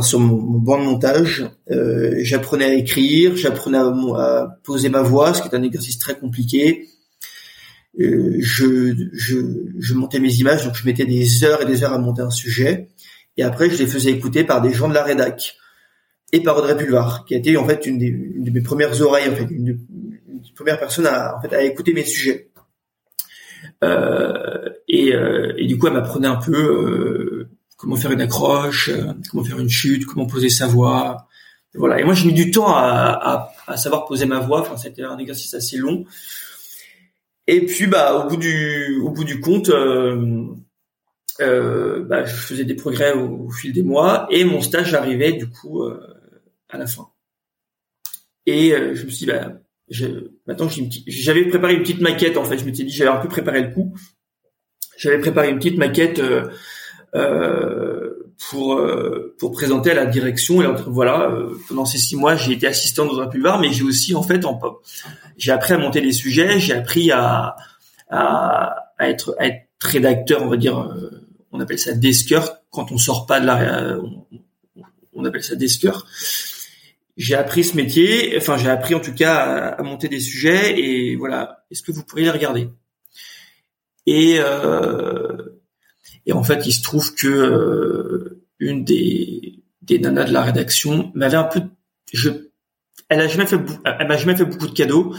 sur 0.01 0.19
mon, 0.19 0.59
banc 0.59 0.79
de 0.79 0.85
montage. 0.85 1.49
Euh, 1.71 2.15
j'apprenais 2.19 2.65
à 2.65 2.73
écrire, 2.73 3.35
j'apprenais 3.35 3.79
à, 3.79 4.59
poser 4.63 4.89
ma 4.89 5.01
voix, 5.01 5.33
ce 5.33 5.41
qui 5.41 5.47
est 5.47 5.55
un 5.55 5.63
exercice 5.63 5.97
très 5.97 6.15
compliqué. 6.15 6.87
Euh, 7.99 8.35
je, 8.39 8.95
je, 9.13 9.37
je, 9.77 9.93
montais 9.93 10.19
mes 10.19 10.33
images, 10.35 10.65
donc 10.65 10.75
je 10.75 10.85
mettais 10.85 11.05
des 11.05 11.43
heures 11.43 11.61
et 11.61 11.65
des 11.65 11.83
heures 11.83 11.93
à 11.93 11.99
monter 11.99 12.23
un 12.23 12.31
sujet, 12.31 12.87
et 13.37 13.43
après 13.43 13.69
je 13.69 13.77
les 13.77 13.85
faisais 13.85 14.09
écouter 14.09 14.43
par 14.43 14.61
des 14.61 14.73
gens 14.73 14.89
de 14.89 14.95
la 14.95 15.03
rédac 15.03 15.55
et 16.31 16.41
par 16.41 16.57
Audrey 16.57 16.75
Pulvar, 16.75 17.23
qui 17.25 17.35
a 17.35 17.37
été 17.37 17.55
en 17.55 17.67
fait 17.67 17.85
une, 17.85 17.99
des, 17.99 18.07
une 18.07 18.43
de 18.43 18.49
mes 18.49 18.61
premières 18.61 18.99
oreilles, 18.99 19.29
en 19.29 19.35
fait, 19.35 19.43
une, 19.43 19.67
une 20.27 20.39
des 20.39 20.53
premières 20.55 20.79
personnes 20.79 21.05
à, 21.05 21.37
en 21.37 21.41
fait, 21.41 21.53
à 21.53 21.63
écouter 21.63 21.93
mes 21.93 22.03
sujets. 22.03 22.49
Euh, 23.83 24.69
et, 24.87 25.13
euh, 25.13 25.53
et, 25.57 25.67
du 25.67 25.77
coup, 25.77 25.87
elle 25.87 25.93
m'apprenait 25.93 26.27
un 26.27 26.35
peu 26.35 26.53
euh, 26.53 27.49
comment 27.77 27.95
faire 27.95 28.11
une 28.11 28.21
accroche, 28.21 28.91
comment 29.29 29.43
faire 29.43 29.59
une 29.59 29.69
chute, 29.69 30.05
comment 30.05 30.25
poser 30.25 30.49
sa 30.49 30.67
voix. 30.67 31.27
Voilà. 31.73 31.99
Et 31.99 32.03
moi, 32.03 32.13
j'ai 32.13 32.27
mis 32.27 32.33
du 32.33 32.51
temps 32.51 32.73
à, 32.75 32.81
à, 32.81 33.53
à, 33.67 33.77
savoir 33.77 34.05
poser 34.05 34.25
ma 34.25 34.39
voix. 34.39 34.61
Enfin, 34.61 34.77
c'était 34.77 35.03
un 35.03 35.17
exercice 35.17 35.53
assez 35.53 35.77
long. 35.77 36.05
Et 37.45 37.65
puis 37.65 37.87
bah 37.87 38.15
au 38.15 38.29
bout 38.29 38.37
du 38.37 39.01
au 39.03 39.09
bout 39.09 39.25
du 39.25 39.41
compte, 39.41 39.69
euh, 41.41 42.03
bah, 42.05 42.23
je 42.25 42.33
faisais 42.35 42.63
des 42.63 42.75
progrès 42.75 43.13
au, 43.13 43.47
au, 43.47 43.49
fil 43.49 43.73
des 43.73 43.83
mois 43.83 44.27
et 44.29 44.45
mon 44.45 44.61
stage 44.61 44.93
arrivait 44.93 45.33
du 45.33 45.49
coup 45.49 45.81
euh, 45.81 45.99
à 46.69 46.77
la 46.77 46.87
fin. 46.87 47.09
Et 48.45 48.71
je 48.71 49.03
me 49.05 49.09
suis 49.09 49.25
dit 49.25 49.31
bah 49.31 49.53
je, 49.89 50.31
maintenant 50.47 50.67
j'avais 51.07 51.45
préparé 51.45 51.75
une 51.75 51.81
petite 51.81 52.01
maquette 52.01 52.37
en 52.37 52.45
fait. 52.45 52.57
Je 52.57 52.65
me 52.65 52.73
suis 52.73 52.85
dit 52.85 52.91
j'avais 52.91 53.11
un 53.11 53.21
peu 53.21 53.27
préparé 53.29 53.61
le 53.61 53.71
coup. 53.71 53.93
J'avais 54.97 55.19
préparé 55.19 55.49
une 55.49 55.57
petite 55.57 55.77
maquette 55.77 56.21
euh, 57.15 58.33
pour 58.49 58.81
pour 59.37 59.51
présenter 59.51 59.91
à 59.91 59.95
la 59.95 60.05
direction 60.05 60.61
et 60.61 60.67
voilà 60.87 61.31
pendant 61.67 61.85
ces 61.85 61.97
six 61.97 62.15
mois 62.15 62.35
j'ai 62.35 62.53
été 62.53 62.67
assistant 62.67 63.05
dans 63.05 63.19
un 63.19 63.59
mais 63.59 63.71
j'ai 63.71 63.83
aussi 63.83 64.15
en 64.15 64.23
fait 64.23 64.45
en 64.45 64.59
j'ai 65.37 65.51
appris 65.51 65.73
à 65.73 65.77
monter 65.77 66.01
les 66.01 66.11
sujets, 66.11 66.59
j'ai 66.59 66.73
appris 66.73 67.11
à, 67.11 67.55
à, 68.09 68.75
à, 68.97 69.09
être, 69.09 69.35
à 69.39 69.47
être 69.47 69.67
rédacteur, 69.81 70.43
on 70.43 70.47
va 70.47 70.57
dire, 70.57 70.79
euh, 70.79 71.09
on 71.51 71.59
appelle 71.59 71.79
ça 71.79 71.93
desker 71.93 72.41
quand 72.71 72.91
on 72.91 72.97
sort 72.97 73.25
pas 73.25 73.39
de 73.39 73.45
la, 73.45 73.97
on, 73.99 74.25
on 75.13 75.25
appelle 75.25 75.43
ça 75.43 75.55
desker. 75.55 75.91
J'ai 77.15 77.35
appris 77.35 77.63
ce 77.63 77.77
métier, 77.77 78.35
enfin 78.37 78.57
j'ai 78.57 78.69
appris 78.69 78.95
en 78.95 78.99
tout 78.99 79.13
cas 79.13 79.75
à, 79.77 79.83
monter 79.83 80.09
des 80.09 80.19
sujets 80.19 80.79
et 80.79 81.15
voilà. 81.15 81.65
Est-ce 81.69 81.83
que 81.83 81.91
vous 81.91 82.03
pourriez 82.03 82.25
les 82.25 82.31
regarder? 82.31 82.69
Et 84.05 84.37
euh, 84.39 85.59
et 86.25 86.33
en 86.33 86.43
fait 86.43 86.65
il 86.65 86.73
se 86.73 86.81
trouve 86.81 87.13
que 87.13 87.27
euh, 87.27 88.43
une 88.59 88.83
des 88.83 89.63
des 89.81 89.99
nanas 89.99 90.25
de 90.25 90.33
la 90.33 90.41
rédaction 90.41 91.11
m'avait 91.13 91.37
un 91.37 91.43
peu 91.43 91.61
je 92.11 92.29
elle 93.09 93.21
a 93.21 93.27
jamais 93.27 93.45
fait, 93.45 93.59
elle 93.85 94.07
m'a 94.07 94.17
jamais 94.17 94.35
fait 94.35 94.45
beaucoup 94.45 94.67
de 94.67 94.73
cadeaux. 94.73 95.15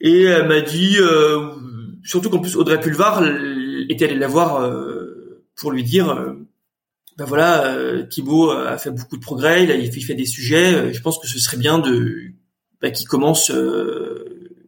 Et 0.00 0.22
elle 0.22 0.48
m'a 0.48 0.60
dit, 0.60 0.96
euh, 0.98 1.50
surtout 2.04 2.30
qu'en 2.30 2.40
plus 2.40 2.56
Audrey 2.56 2.80
Pulvar 2.80 3.22
était 3.88 4.06
allée 4.06 4.16
la 4.16 4.28
voir 4.28 4.60
euh, 4.62 5.44
pour 5.56 5.72
lui 5.72 5.82
dire, 5.82 6.10
euh, 6.10 6.34
ben 7.16 7.24
voilà, 7.24 7.66
euh, 7.66 8.04
Thibaut 8.04 8.50
a 8.50 8.76
fait 8.78 8.90
beaucoup 8.90 9.16
de 9.16 9.22
progrès, 9.22 9.64
il, 9.64 9.70
a, 9.70 9.76
il 9.76 10.04
fait 10.04 10.14
des 10.14 10.26
sujets. 10.26 10.74
Euh, 10.74 10.92
je 10.92 11.00
pense 11.00 11.18
que 11.18 11.26
ce 11.26 11.38
serait 11.38 11.56
bien 11.56 11.78
de 11.78 12.32
ben, 12.80 12.92
qu'il 12.92 13.06
commence 13.06 13.52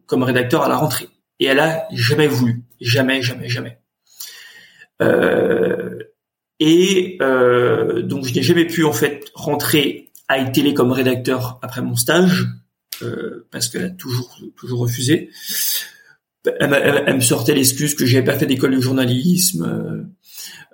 comme 0.05 0.23
rédacteur 0.23 0.63
à 0.63 0.69
la 0.69 0.77
rentrée. 0.77 1.09
Et 1.39 1.45
elle 1.45 1.59
a 1.59 1.87
jamais 1.91 2.27
voulu, 2.27 2.63
jamais, 2.81 3.21
jamais, 3.21 3.49
jamais. 3.49 3.79
et 6.59 7.17
donc 7.19 8.25
je 8.25 8.33
n'ai 8.33 8.41
jamais 8.41 8.65
pu 8.65 8.83
en 8.83 8.93
fait 8.93 9.31
rentrer 9.35 10.11
à 10.27 10.43
télé 10.45 10.73
comme 10.73 10.91
rédacteur 10.91 11.59
après 11.61 11.81
mon 11.81 11.95
stage 11.95 12.47
euh, 13.03 13.47
parce 13.51 13.69
qu'elle 13.69 13.85
a 13.85 13.89
toujours 13.89 14.37
toujours 14.55 14.79
refusé. 14.79 15.29
Elle, 16.45 16.73
elle, 16.73 17.03
elle 17.07 17.15
me 17.15 17.21
sortait 17.21 17.53
l'excuse 17.53 17.93
que 17.93 18.05
j'avais 18.05 18.23
pas 18.23 18.37
fait 18.37 18.45
d'école 18.45 18.75
de 18.75 18.81
journalisme, 18.81 20.09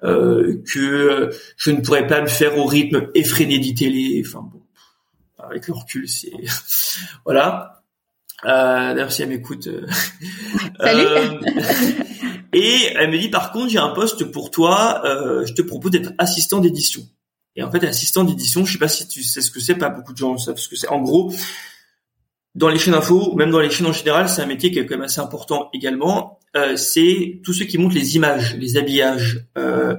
euh, 0.03 0.13
euh, 0.43 0.63
que 0.71 1.29
je 1.57 1.71
ne 1.71 1.81
pourrais 1.81 2.07
pas 2.07 2.21
me 2.21 2.27
faire 2.27 2.57
au 2.57 2.65
rythme 2.65 3.07
effréné 3.15 3.59
d'e-télé. 3.59 4.23
Enfin 4.25 4.41
bon, 4.51 4.61
avec 5.37 5.67
le 5.67 5.73
recul, 5.73 6.07
c'est 6.07 6.31
voilà. 7.25 7.83
Euh, 8.45 8.93
D'ailleurs, 8.93 9.11
si 9.11 9.21
elle 9.21 9.29
m'écoute, 9.29 9.67
euh, 9.67 9.87
salut. 10.79 11.39
et 12.51 12.87
elle 12.95 13.11
me 13.11 13.17
dit 13.17 13.29
par 13.29 13.51
contre, 13.51 13.69
j'ai 13.69 13.79
un 13.79 13.89
poste 13.89 14.25
pour 14.25 14.51
toi. 14.51 15.01
je 15.45 15.53
te 15.53 15.61
propose 15.61 15.91
d'être 15.91 16.11
assistant 16.17 16.59
d'édition. 16.59 17.01
Et 17.55 17.63
en 17.63 17.71
fait, 17.71 17.83
assistant 17.85 18.23
d'édition, 18.23 18.65
je 18.65 18.73
sais 18.73 18.79
pas 18.79 18.87
si 18.87 19.07
tu 19.07 19.23
sais 19.23 19.41
ce 19.41 19.51
que 19.51 19.59
c'est, 19.59 19.75
pas 19.75 19.89
beaucoup 19.89 20.11
de 20.11 20.17
gens 20.17 20.37
savent 20.37 20.57
ce 20.57 20.67
que 20.67 20.75
c'est. 20.75 20.89
En 20.89 21.01
gros, 21.01 21.31
dans 22.55 22.67
les 22.67 22.79
chaînes 22.79 22.95
info, 22.95 23.33
même 23.35 23.51
dans 23.51 23.59
les 23.59 23.69
chaînes 23.69 23.87
en 23.87 23.93
général, 23.93 24.27
c'est 24.27 24.41
un 24.41 24.47
métier 24.47 24.71
qui 24.71 24.79
est 24.79 24.85
quand 24.85 24.95
même 24.95 25.05
assez 25.05 25.21
important 25.21 25.69
également. 25.73 26.39
Euh, 26.55 26.75
c'est 26.75 27.41
tous 27.43 27.53
ceux 27.53 27.65
qui 27.65 27.77
montent 27.77 27.95
les 27.95 28.15
images, 28.15 28.55
les 28.55 28.77
habillages. 28.77 29.45
Euh, 29.57 29.95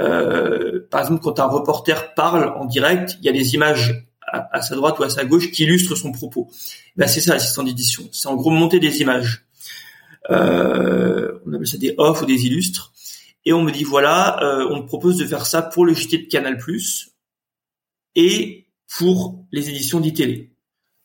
euh, 0.00 0.86
par 0.90 1.00
exemple, 1.02 1.22
quand 1.22 1.38
un 1.40 1.46
reporter 1.46 2.14
parle 2.14 2.52
en 2.56 2.64
direct, 2.64 3.16
il 3.20 3.26
y 3.26 3.28
a 3.28 3.32
des 3.32 3.54
images 3.54 4.06
à, 4.26 4.62
sa 4.62 4.74
droite 4.74 4.98
ou 4.98 5.04
à 5.04 5.10
sa 5.10 5.24
gauche 5.24 5.50
qui 5.50 5.64
illustrent 5.64 5.96
son 5.96 6.12
propos. 6.12 6.50
Ben, 6.96 7.06
c'est 7.06 7.20
ça, 7.20 7.34
assistant 7.34 7.62
d'édition. 7.62 8.08
C'est 8.12 8.28
en 8.28 8.34
gros 8.34 8.50
monter 8.50 8.80
des 8.80 9.00
images. 9.00 9.46
Euh, 10.30 11.38
on 11.46 11.52
appelle 11.52 11.66
ça 11.66 11.78
des 11.78 11.94
off 11.98 12.22
ou 12.22 12.26
des 12.26 12.46
illustres 12.46 12.92
et 13.44 13.52
on 13.52 13.62
me 13.62 13.70
dit 13.70 13.84
voilà, 13.84 14.42
euh, 14.42 14.66
on 14.70 14.80
te 14.80 14.86
propose 14.86 15.18
de 15.18 15.26
faire 15.26 15.44
ça 15.44 15.60
pour 15.60 15.84
le 15.84 15.94
JT 15.94 16.18
de 16.18 16.28
Canal+ 16.28 16.58
et 18.14 18.66
pour 18.96 19.44
les 19.52 19.68
éditions 19.68 20.00
d'ITélé. 20.00 20.52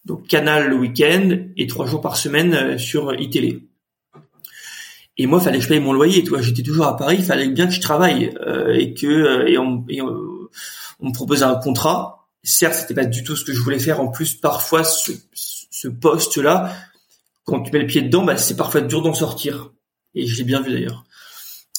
Donc 0.05 0.27
Canal 0.27 0.69
le 0.69 0.77
week-end 0.77 1.37
et 1.57 1.67
trois 1.67 1.85
jours 1.85 2.01
par 2.01 2.15
semaine 2.15 2.77
sur 2.77 3.13
ITélé. 3.19 3.68
Et 5.19 5.27
moi, 5.27 5.39
fallait 5.39 5.59
que 5.59 5.63
je 5.63 5.69
paye 5.69 5.79
mon 5.79 5.93
loyer. 5.93 6.23
Tu 6.23 6.29
vois, 6.29 6.41
j'étais 6.41 6.63
toujours 6.63 6.87
à 6.87 6.97
Paris, 6.97 7.17
il 7.19 7.25
fallait 7.25 7.47
bien 7.47 7.67
que 7.67 7.73
je 7.73 7.81
travaille 7.81 8.33
euh, 8.47 8.73
et 8.73 8.95
que 8.95 9.05
euh, 9.05 9.47
et, 9.47 9.59
on, 9.59 9.85
et 9.87 10.01
on, 10.01 10.17
on, 10.99 11.07
me 11.07 11.13
proposait 11.13 11.45
un 11.45 11.55
contrat. 11.55 12.27
Certes, 12.41 12.73
c'était 12.73 12.95
pas 12.95 13.05
du 13.05 13.23
tout 13.23 13.35
ce 13.35 13.45
que 13.45 13.53
je 13.53 13.61
voulais 13.61 13.79
faire. 13.79 14.01
En 14.01 14.07
plus, 14.07 14.33
parfois, 14.33 14.83
ce, 14.83 15.11
ce 15.33 15.87
poste-là, 15.87 16.73
quand 17.43 17.61
tu 17.61 17.71
mets 17.71 17.79
le 17.79 17.87
pied 17.87 18.01
dedans, 18.01 18.23
bah, 18.23 18.37
c'est 18.37 18.55
parfois 18.55 18.81
dur 18.81 19.03
d'en 19.03 19.13
sortir. 19.13 19.71
Et 20.15 20.25
je 20.25 20.37
l'ai 20.37 20.43
bien 20.43 20.61
vu 20.61 20.71
d'ailleurs 20.71 21.05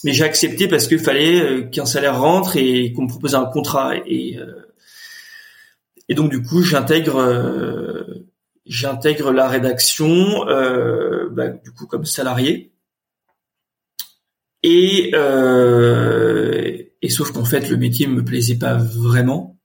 mais 0.04 0.12
j'ai 0.12 0.24
accepté 0.24 0.68
parce 0.68 0.86
qu'il 0.86 0.98
fallait 0.98 1.40
euh, 1.40 1.62
qu'un 1.62 1.86
salaire 1.86 2.20
rentre 2.20 2.56
et 2.56 2.92
qu'on 2.92 3.02
me 3.02 3.08
propose 3.08 3.34
un 3.34 3.44
contrat 3.44 3.94
et 4.06 4.38
euh, 4.38 4.66
et 6.08 6.14
donc 6.14 6.30
du 6.30 6.42
coup 6.42 6.62
j'intègre 6.62 7.16
euh, 7.16 8.26
j'intègre 8.66 9.32
la 9.32 9.48
rédaction 9.48 10.44
bah, 11.32 11.48
du 11.48 11.72
coup 11.72 11.86
comme 11.86 12.04
salarié 12.04 12.72
Et 14.62 15.10
euh, 15.14 16.76
et 17.02 17.08
sauf 17.08 17.32
qu'en 17.32 17.44
fait 17.44 17.68
le 17.68 17.76
métier 17.76 18.06
me 18.06 18.24
plaisait 18.24 18.58
pas 18.58 18.74
vraiment. 18.74 19.58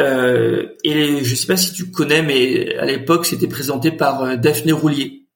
Euh, 0.00 0.74
et 0.84 1.24
je 1.24 1.34
sais 1.34 1.46
pas 1.46 1.56
si 1.56 1.72
tu 1.72 1.90
connais, 1.90 2.22
mais 2.22 2.76
à 2.76 2.84
l'époque 2.84 3.26
c'était 3.26 3.48
présenté 3.48 3.90
par 3.90 4.22
euh, 4.22 4.36
Daphné 4.36 4.72
Roulier, 4.72 5.26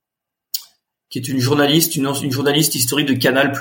qui 1.08 1.18
est 1.18 1.28
une 1.28 1.40
journaliste, 1.40 1.96
une, 1.96 2.12
journaliste 2.30 2.74
historique 2.74 3.08
de 3.08 3.14
Canal+. 3.14 3.52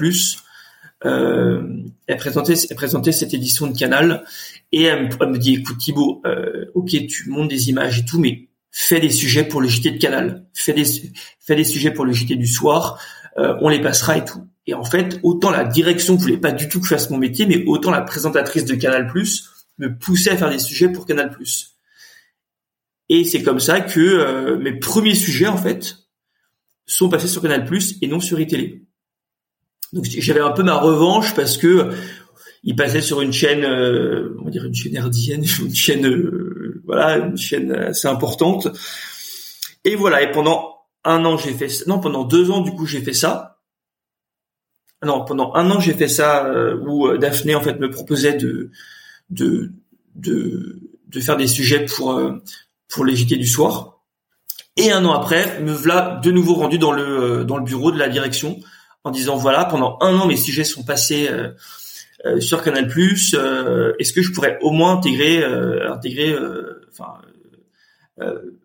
Euh, 1.06 1.62
elle 2.08 2.18
présentait, 2.18 2.56
elle 2.70 2.76
présentait 2.76 3.14
cette 3.14 3.34
édition 3.34 3.68
de 3.68 3.78
Canal 3.78 4.26
et 4.74 4.84
elle 4.84 5.08
me, 5.08 5.38
dit 5.38 5.56
écoute 5.56 5.78
Thibaut, 5.78 6.22
euh, 6.26 6.66
ok 6.76 6.90
tu 7.08 7.30
montes 7.30 7.48
des 7.48 7.70
images 7.70 8.00
et 8.00 8.06
tout, 8.06 8.20
mais 8.20 8.50
fais 8.72 9.00
des 9.00 9.10
sujets 9.10 9.46
pour 9.46 9.62
le 9.62 9.70
JT 9.70 9.92
de 9.92 9.98
Canal, 9.98 10.46
fais 10.54 10.74
des 10.74 10.84
fais 11.40 11.56
des 11.56 11.64
sujets 11.64 11.92
pour 11.92 12.04
le 12.04 12.12
JT 12.12 12.36
du 12.36 12.48
soir, 12.48 13.02
euh, 13.38 13.56
on 13.62 13.70
les 13.70 13.80
passera 13.80 14.18
et 14.18 14.26
tout. 14.26 14.49
Et 14.70 14.76
en 14.76 14.84
fait, 14.84 15.20
autant 15.24 15.50
la 15.50 15.64
direction 15.64 16.16
voulait 16.16 16.38
pas 16.38 16.52
du 16.52 16.70
tout 16.70 16.80
que 16.80 16.86
je 16.86 16.94
fasse 16.94 17.10
mon 17.10 17.18
métier, 17.18 17.48
mais 17.48 17.66
autant 17.66 17.90
la 17.90 18.02
présentatrice 18.02 18.66
de 18.66 18.76
Canal+ 18.76 19.12
me 19.80 19.98
poussait 19.98 20.30
à 20.30 20.38
faire 20.38 20.52
des 20.52 20.60
sujets 20.60 20.90
pour 20.90 21.08
Canal+. 21.08 21.36
Et 23.10 23.24
c'est 23.24 23.42
comme 23.42 23.60
ça 23.60 23.82
que 23.82 24.00
euh, 24.00 24.60
mes 24.60 24.74
premiers 24.78 25.16
sujets 25.16 25.48
en 25.48 25.58
fait 25.58 25.96
sont 26.86 27.10
passés 27.10 27.28
sur 27.28 27.42
Canal+ 27.42 27.68
et 28.00 28.08
non 28.08 28.20
sur 28.20 28.40
iTélé. 28.40 28.84
Donc 29.92 30.06
j'avais 30.06 30.40
un 30.40 30.52
peu 30.52 30.62
ma 30.62 30.78
revanche 30.78 31.34
parce 31.34 31.58
que 31.58 31.90
il 32.62 32.76
passait 32.76 33.02
sur 33.02 33.22
une 33.22 33.34
chaîne, 33.34 33.64
euh, 33.64 34.38
on 34.40 34.46
va 34.46 34.52
dire 34.52 34.66
une 34.66 34.76
chaîne 34.76 34.96
herdienne, 34.96 35.44
une 35.62 35.74
chaîne, 35.74 36.06
euh, 36.06 36.84
voilà, 36.86 37.18
une 37.18 37.38
chaîne 37.38 37.72
assez 37.72 38.08
importante. 38.08 38.68
Et 39.84 39.96
voilà. 39.96 40.22
Et 40.22 40.30
pendant 40.30 40.76
un 41.06 41.26
an, 41.26 41.38
j'ai 41.38 41.54
fait, 41.54 41.88
non, 41.88 42.00
pendant 42.00 42.24
deux 42.24 42.52
ans, 42.52 42.62
du 42.62 42.70
coup, 42.70 42.86
j'ai 42.86 43.02
fait 43.02 43.14
ça. 43.14 43.59
Non, 45.06 45.24
pendant 45.24 45.54
un 45.56 45.70
an, 45.72 45.80
j'ai 45.80 45.94
fait 45.94 46.10
ça 46.10 46.46
euh, 46.46 46.78
où 46.78 47.08
euh, 47.08 47.18
Daphné 47.18 47.56
en 47.56 47.62
fait 47.62 47.80
me 47.80 47.90
proposait 47.90 48.34
de 48.34 48.72
de 49.30 49.72
de, 50.16 50.80
de 51.08 51.20
faire 51.20 51.38
des 51.38 51.48
sujets 51.48 51.86
pour 51.86 52.20
pour 52.90 53.06
les 53.06 53.14
du 53.14 53.48
soir. 53.48 54.02
Et 54.76 54.92
un 54.92 55.06
an 55.06 55.14
après, 55.14 55.62
me 55.62 55.72
voilà 55.72 56.20
de 56.24 56.32
nouveau 56.32 56.56
rendu 56.56 56.78
dans 56.78 56.92
le 56.92 57.44
dans 57.46 57.58
le 57.58 57.64
bureau 57.64 57.92
de 57.92 57.98
la 58.00 58.10
direction 58.10 58.60
en 59.04 59.12
disant 59.12 59.36
voilà 59.36 59.66
pendant 59.66 59.98
un 60.02 60.16
an 60.18 60.26
mes 60.26 60.38
sujets 60.38 60.64
sont 60.64 60.84
passés 60.84 61.28
euh, 61.30 61.50
euh, 62.26 62.40
sur 62.40 62.64
Canal+. 62.64 62.90
Euh, 63.34 63.94
est-ce 64.00 64.14
que 64.14 64.22
je 64.22 64.32
pourrais 64.32 64.58
au 64.62 64.72
moins 64.72 64.94
intégrer 64.94 65.44
intégrer 65.44 66.36
enfin 66.92 67.14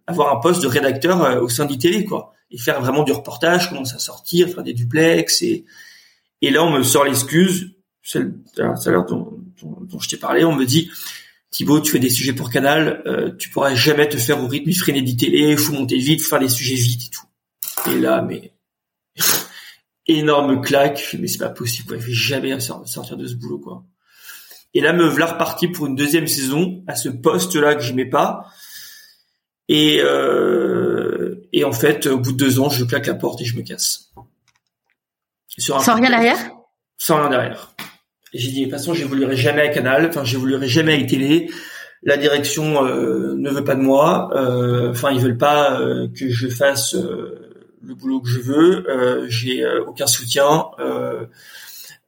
avoir 0.07 0.37
un 0.37 0.40
poste 0.40 0.62
de 0.62 0.66
rédacteur 0.66 1.42
au 1.42 1.49
sein 1.49 1.64
d'ITélé 1.64 2.05
quoi 2.05 2.33
et 2.51 2.59
faire 2.59 2.81
vraiment 2.81 3.03
du 3.03 3.12
reportage, 3.12 3.70
commencer 3.70 3.97
à 3.97 3.99
sortir, 3.99 4.49
faire 4.49 4.62
des 4.62 4.75
duplex 4.75 5.42
et 5.42 5.64
et 6.47 6.51
là 6.51 6.65
on 6.65 6.71
me 6.71 6.83
sort 6.83 7.05
l'excuse, 7.05 7.77
celle, 8.03 8.35
dont, 8.57 9.41
je 10.01 10.09
t'ai 10.09 10.17
parlé, 10.17 10.45
on 10.45 10.55
me 10.55 10.65
dit 10.65 10.91
Thibaut, 11.51 11.81
tu 11.81 11.93
fais 11.93 11.99
des 11.99 12.11
sujets 12.11 12.33
pour 12.33 12.51
Canal, 12.51 13.03
euh, 13.07 13.31
tu 13.37 13.49
pourras 13.51 13.75
jamais 13.75 14.09
te 14.09 14.17
faire 14.17 14.43
au 14.43 14.49
rythme 14.49 14.71
effréné 14.71 15.03
d'ITélé, 15.03 15.53
il 15.53 15.59
faut 15.59 15.73
monter 15.73 15.99
vite, 15.99 16.23
faire 16.23 16.41
des 16.41 16.49
sujets 16.49 16.75
vite 16.75 17.07
et 17.07 17.11
tout. 17.11 17.91
Et 17.91 18.01
là, 18.01 18.23
mais 18.23 18.53
énorme 20.07 20.61
claque, 20.61 21.17
mais 21.19 21.29
c'est 21.29 21.39
pas 21.39 21.51
possible, 21.51 21.99
je 21.99 22.07
vais 22.07 22.13
jamais 22.13 22.61
sortir 22.61 23.17
de 23.17 23.27
ce 23.27 23.35
boulot, 23.35 23.59
quoi. 23.59 23.85
Et 24.75 24.81
là, 24.81 24.93
me 24.93 25.07
voilà 25.07 25.27
reparti 25.27 25.69
pour 25.69 25.87
une 25.87 25.95
deuxième 25.95 26.27
saison 26.27 26.83
à 26.89 26.97
ce 26.97 27.09
poste-là 27.09 27.77
que 27.77 27.83
j'aimais 27.83 28.09
pas. 28.09 28.51
Euh, 29.71 31.37
et 31.53 31.65
en 31.65 31.73
fait, 31.73 32.07
au 32.07 32.19
bout 32.19 32.33
de 32.33 32.37
deux 32.37 32.59
ans, 32.59 32.69
je 32.69 32.85
claque 32.85 33.07
la 33.07 33.15
porte 33.15 33.41
et 33.41 33.45
je 33.45 33.57
me 33.57 33.63
casse. 33.63 34.13
Sur 35.59 35.81
Sans 35.81 35.95
rien 35.95 36.11
derrière 36.11 36.38
Sans 36.99 37.17
rien 37.17 37.31
derrière. 37.31 37.73
J'ai 38.33 38.51
dit 38.51 38.61
de 38.61 38.64
toute 38.64 38.73
façon, 38.73 38.95
j'évoluerai 38.95 39.37
jamais 39.37 39.62
à 39.62 39.69
Canal, 39.69 40.07
enfin 40.09 40.25
j'évoluerai 40.25 40.67
jamais 40.67 41.03
à 41.03 41.07
télé. 41.07 41.51
La 42.03 42.17
direction 42.17 42.85
euh, 42.85 43.35
ne 43.37 43.51
veut 43.51 43.64
pas 43.64 43.77
de 43.77 43.81
moi. 43.81 44.31
Euh, 44.35 44.90
enfin, 44.90 45.12
ils 45.12 45.21
veulent 45.21 45.38
pas 45.38 45.81
euh, 45.81 46.09
que 46.14 46.29
je 46.29 46.49
fasse 46.49 46.97
le 47.87 47.95
boulot 47.95 48.21
que 48.21 48.29
je 48.29 48.40
veux, 48.40 48.88
euh, 48.88 49.27
j'ai 49.29 49.62
euh, 49.62 49.85
aucun 49.87 50.07
soutien, 50.07 50.67
euh, 50.79 51.27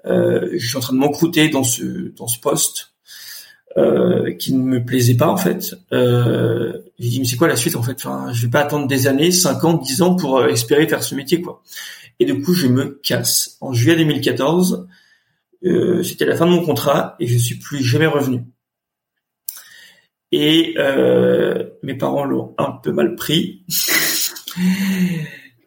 je 0.04 0.66
suis 0.66 0.76
en 0.76 0.80
train 0.80 0.94
de 0.94 0.98
m'encrouter 0.98 1.48
dans 1.48 1.64
ce 1.64 2.14
dans 2.16 2.28
ce 2.28 2.38
poste 2.38 2.92
qui 4.38 4.54
ne 4.54 4.62
me 4.62 4.82
plaisait 4.82 5.16
pas 5.16 5.28
en 5.28 5.36
fait. 5.36 5.74
j'ai 5.92 7.08
dit 7.08 7.20
mais 7.20 7.26
c'est 7.26 7.36
quoi 7.36 7.48
la 7.48 7.56
suite 7.56 7.76
en 7.76 7.82
fait? 7.82 7.96
Enfin, 7.96 8.32
je 8.32 8.42
vais 8.46 8.50
pas 8.50 8.60
attendre 8.60 8.86
des 8.86 9.06
années, 9.06 9.30
5 9.30 9.64
ans, 9.64 9.74
10 9.74 10.02
ans 10.02 10.14
pour 10.14 10.42
espérer 10.46 10.88
faire 10.88 11.02
ce 11.02 11.14
métier 11.14 11.42
quoi. 11.42 11.62
Et 12.18 12.24
du 12.24 12.42
coup, 12.42 12.54
je 12.54 12.66
me 12.66 13.00
casse. 13.02 13.56
En 13.60 13.72
juillet 13.72 13.96
2014, 13.96 14.88
euh, 15.64 16.02
c'était 16.02 16.24
la 16.24 16.36
fin 16.36 16.46
de 16.46 16.50
mon 16.50 16.64
contrat 16.64 17.16
et 17.20 17.26
je 17.26 17.36
suis 17.36 17.56
plus 17.56 17.82
jamais 17.82 18.06
revenu. 18.06 18.42
Et 20.32 20.74
euh, 20.78 21.64
mes 21.82 21.94
parents 21.94 22.24
l'ont 22.24 22.54
un 22.58 22.72
peu 22.72 22.92
mal 22.92 23.14
pris. 23.14 23.64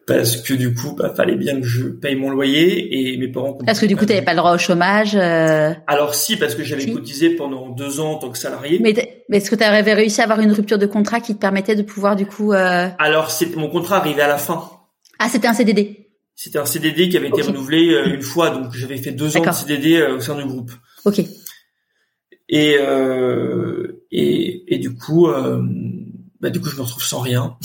parce 0.06 0.38
que 0.38 0.54
du 0.54 0.74
coup, 0.74 0.94
bah, 0.96 1.12
fallait 1.16 1.36
bien 1.36 1.60
que 1.60 1.66
je 1.66 1.84
paye 1.84 2.16
mon 2.16 2.30
loyer 2.30 3.12
et 3.12 3.16
mes 3.16 3.28
parents. 3.28 3.54
Parce 3.64 3.78
que 3.78 3.86
du 3.86 3.96
coup, 3.96 4.04
t'avais 4.06 4.22
pas 4.22 4.32
le 4.32 4.38
droit 4.38 4.52
au 4.52 4.58
chômage. 4.58 5.14
Euh... 5.14 5.72
Alors 5.86 6.14
si, 6.14 6.36
parce 6.36 6.56
que 6.56 6.64
j'avais 6.64 6.90
cotisé 6.90 7.30
pendant 7.30 7.68
deux 7.68 8.00
ans 8.00 8.12
en 8.12 8.16
tant 8.16 8.30
que 8.30 8.38
salarié. 8.38 8.80
Mais, 8.80 8.92
est-ce 9.30 9.50
que 9.50 9.54
tu 9.54 9.62
avais 9.62 9.94
réussi 9.94 10.20
à 10.20 10.24
avoir 10.24 10.40
une 10.40 10.52
rupture 10.52 10.78
de 10.78 10.86
contrat 10.86 11.20
qui 11.20 11.34
te 11.34 11.40
permettait 11.40 11.76
de 11.76 11.82
pouvoir 11.82 12.16
du 12.16 12.26
coup 12.26 12.52
euh... 12.52 12.88
Alors 12.98 13.30
c'est 13.30 13.54
mon 13.54 13.68
contrat 13.68 13.98
arrivait 13.98 14.22
à 14.22 14.28
la 14.28 14.38
fin. 14.38 14.68
Ah, 15.20 15.28
c'était 15.30 15.46
un 15.46 15.54
CDD. 15.54 16.09
C'était 16.42 16.58
un 16.58 16.64
CDD 16.64 17.10
qui 17.10 17.18
avait 17.18 17.28
été 17.28 17.42
renouvelé 17.42 17.90
euh, 17.90 18.14
une 18.14 18.22
fois, 18.22 18.48
donc 18.48 18.72
j'avais 18.72 18.96
fait 18.96 19.12
deux 19.12 19.36
ans 19.36 19.44
de 19.44 19.50
CDD 19.52 19.96
euh, 19.96 20.16
au 20.16 20.20
sein 20.20 20.34
du 20.38 20.46
groupe. 20.46 20.72
Ok. 21.04 21.20
Et 22.48 22.78
euh, 22.80 24.02
et, 24.10 24.74
et 24.74 24.78
du 24.78 24.96
coup, 24.96 25.28
bah 26.40 26.48
du 26.48 26.58
coup, 26.62 26.70
je 26.70 26.76
me 26.76 26.80
retrouve 26.80 27.02
sans 27.02 27.20
rien. 27.20 27.58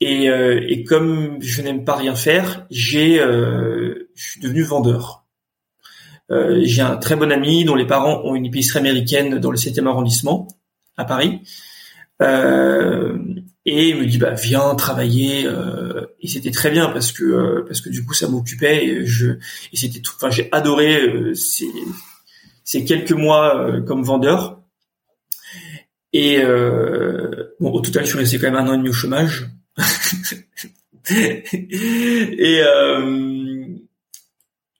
Et, 0.00 0.30
euh, 0.30 0.64
et 0.68 0.84
comme 0.84 1.38
je 1.40 1.60
n'aime 1.60 1.84
pas 1.84 1.96
rien 1.96 2.14
faire, 2.14 2.66
j'ai, 2.70 3.18
euh, 3.18 4.08
je 4.14 4.30
suis 4.30 4.40
devenu 4.40 4.62
vendeur. 4.62 5.26
Euh, 6.30 6.60
j'ai 6.62 6.82
un 6.82 6.96
très 6.96 7.16
bon 7.16 7.32
ami 7.32 7.64
dont 7.64 7.74
les 7.74 7.84
parents 7.84 8.22
ont 8.22 8.36
une 8.36 8.46
épicerie 8.46 8.78
américaine 8.78 9.40
dans 9.40 9.50
le 9.50 9.58
7e 9.58 9.88
arrondissement 9.88 10.46
à 10.96 11.04
Paris. 11.04 11.40
Euh, 12.22 13.18
et 13.66 13.88
il 13.88 13.96
me 13.96 14.06
dit 14.06 14.18
bah 14.18 14.32
viens 14.32 14.74
travailler 14.74 15.46
euh, 15.46 16.06
et 16.20 16.28
c'était 16.28 16.50
très 16.50 16.70
bien 16.70 16.88
parce 16.90 17.12
que 17.12 17.24
euh, 17.24 17.64
parce 17.66 17.80
que 17.80 17.88
du 17.88 18.04
coup 18.04 18.12
ça 18.12 18.28
m'occupait 18.28 18.84
et 18.84 19.06
je 19.06 19.32
et 19.72 19.76
c'était 19.76 20.00
tout 20.00 20.12
enfin 20.16 20.30
j'ai 20.30 20.48
adoré 20.52 21.34
ces 21.34 21.70
ces 22.62 22.84
quelques 22.84 23.12
mois 23.12 23.80
comme 23.86 24.02
vendeur. 24.02 24.60
Et 26.12 26.40
bon 27.58 27.72
au 27.72 27.80
total 27.80 28.04
je 28.04 28.10
suis 28.10 28.18
resté 28.18 28.38
quand 28.38 28.50
même 28.50 28.56
un 28.56 28.68
an 28.68 28.74
et 28.74 28.78
demi 28.78 28.90
au 28.90 28.92
chômage. 28.92 29.48
Et 31.10 32.62
euh, 32.62 33.66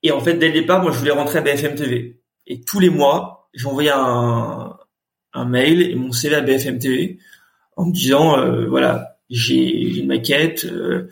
et 0.03 0.11
en 0.11 0.21
fait 0.21 0.35
dès 0.35 0.49
le 0.49 0.55
départ 0.55 0.83
moi 0.83 0.91
je 0.91 0.99
voulais 0.99 1.11
rentrer 1.11 1.39
à 1.39 1.43
BFM 1.43 1.75
TV 1.75 2.23
et 2.47 2.63
tous 2.63 2.81
les 2.81 2.89
mois 2.89 3.51
j'envoyais 3.53 3.93
un 3.95 4.77
un 5.35 5.45
mail 5.45 5.83
et 5.83 5.95
mon 5.95 6.13
CV 6.13 6.37
à 6.37 6.41
BFM 6.41 6.79
TV 6.79 7.19
en 7.77 7.87
me 7.87 7.93
disant 7.93 8.39
euh, 8.39 8.67
voilà 8.67 9.19
j'ai 9.31 9.99
une 9.99 10.07
maquette 10.07 10.65
euh, 10.65 11.09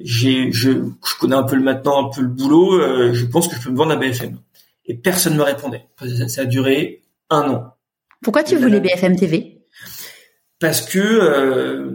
j'ai 0.00 0.50
je, 0.52 0.70
je 0.70 1.18
connais 1.18 1.36
un 1.36 1.42
peu 1.42 1.56
le 1.56 1.62
maintenant 1.62 2.06
un 2.06 2.10
peu 2.10 2.22
le 2.22 2.28
boulot 2.28 2.74
euh, 2.74 3.12
je 3.12 3.24
pense 3.26 3.48
que 3.48 3.56
je 3.56 3.62
peux 3.62 3.70
me 3.70 3.76
vendre 3.76 3.92
à 3.92 3.96
BFM 3.96 4.38
et 4.86 4.94
personne 4.94 5.34
ne 5.34 5.38
me 5.38 5.44
répondait. 5.44 5.86
Ça, 6.00 6.28
ça 6.28 6.40
a 6.42 6.44
duré 6.44 7.02
un 7.30 7.50
an. 7.50 7.74
Pourquoi 8.22 8.42
tu 8.42 8.56
voulais 8.56 8.80
BFM 8.80 9.16
TV 9.16 9.58
parce 10.60 10.80
que 10.80 11.00
euh, 11.00 11.90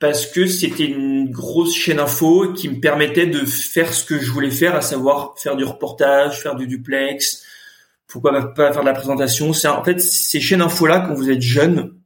parce 0.00 0.26
que 0.26 0.46
c'était 0.46 0.86
une 0.86 1.30
grosse 1.30 1.76
chaîne 1.76 2.00
info 2.00 2.52
qui 2.54 2.68
me 2.68 2.80
permettait 2.80 3.26
de 3.26 3.44
faire 3.44 3.94
ce 3.94 4.04
que 4.04 4.18
je 4.18 4.32
voulais 4.32 4.50
faire, 4.50 4.74
à 4.74 4.80
savoir 4.80 5.34
faire 5.38 5.54
du 5.54 5.62
reportage, 5.62 6.40
faire 6.40 6.56
du 6.56 6.66
duplex, 6.66 7.44
pourquoi 8.08 8.52
pas 8.52 8.72
faire 8.72 8.80
de 8.80 8.86
la 8.86 8.94
présentation? 8.94 9.52
C'est 9.52 9.68
en 9.68 9.84
fait 9.84 10.00
ces 10.00 10.40
chaînes 10.40 10.62
info 10.62 10.86
là 10.86 11.04
quand 11.06 11.14
vous 11.14 11.30
êtes 11.30 11.42
jeune, 11.42 11.99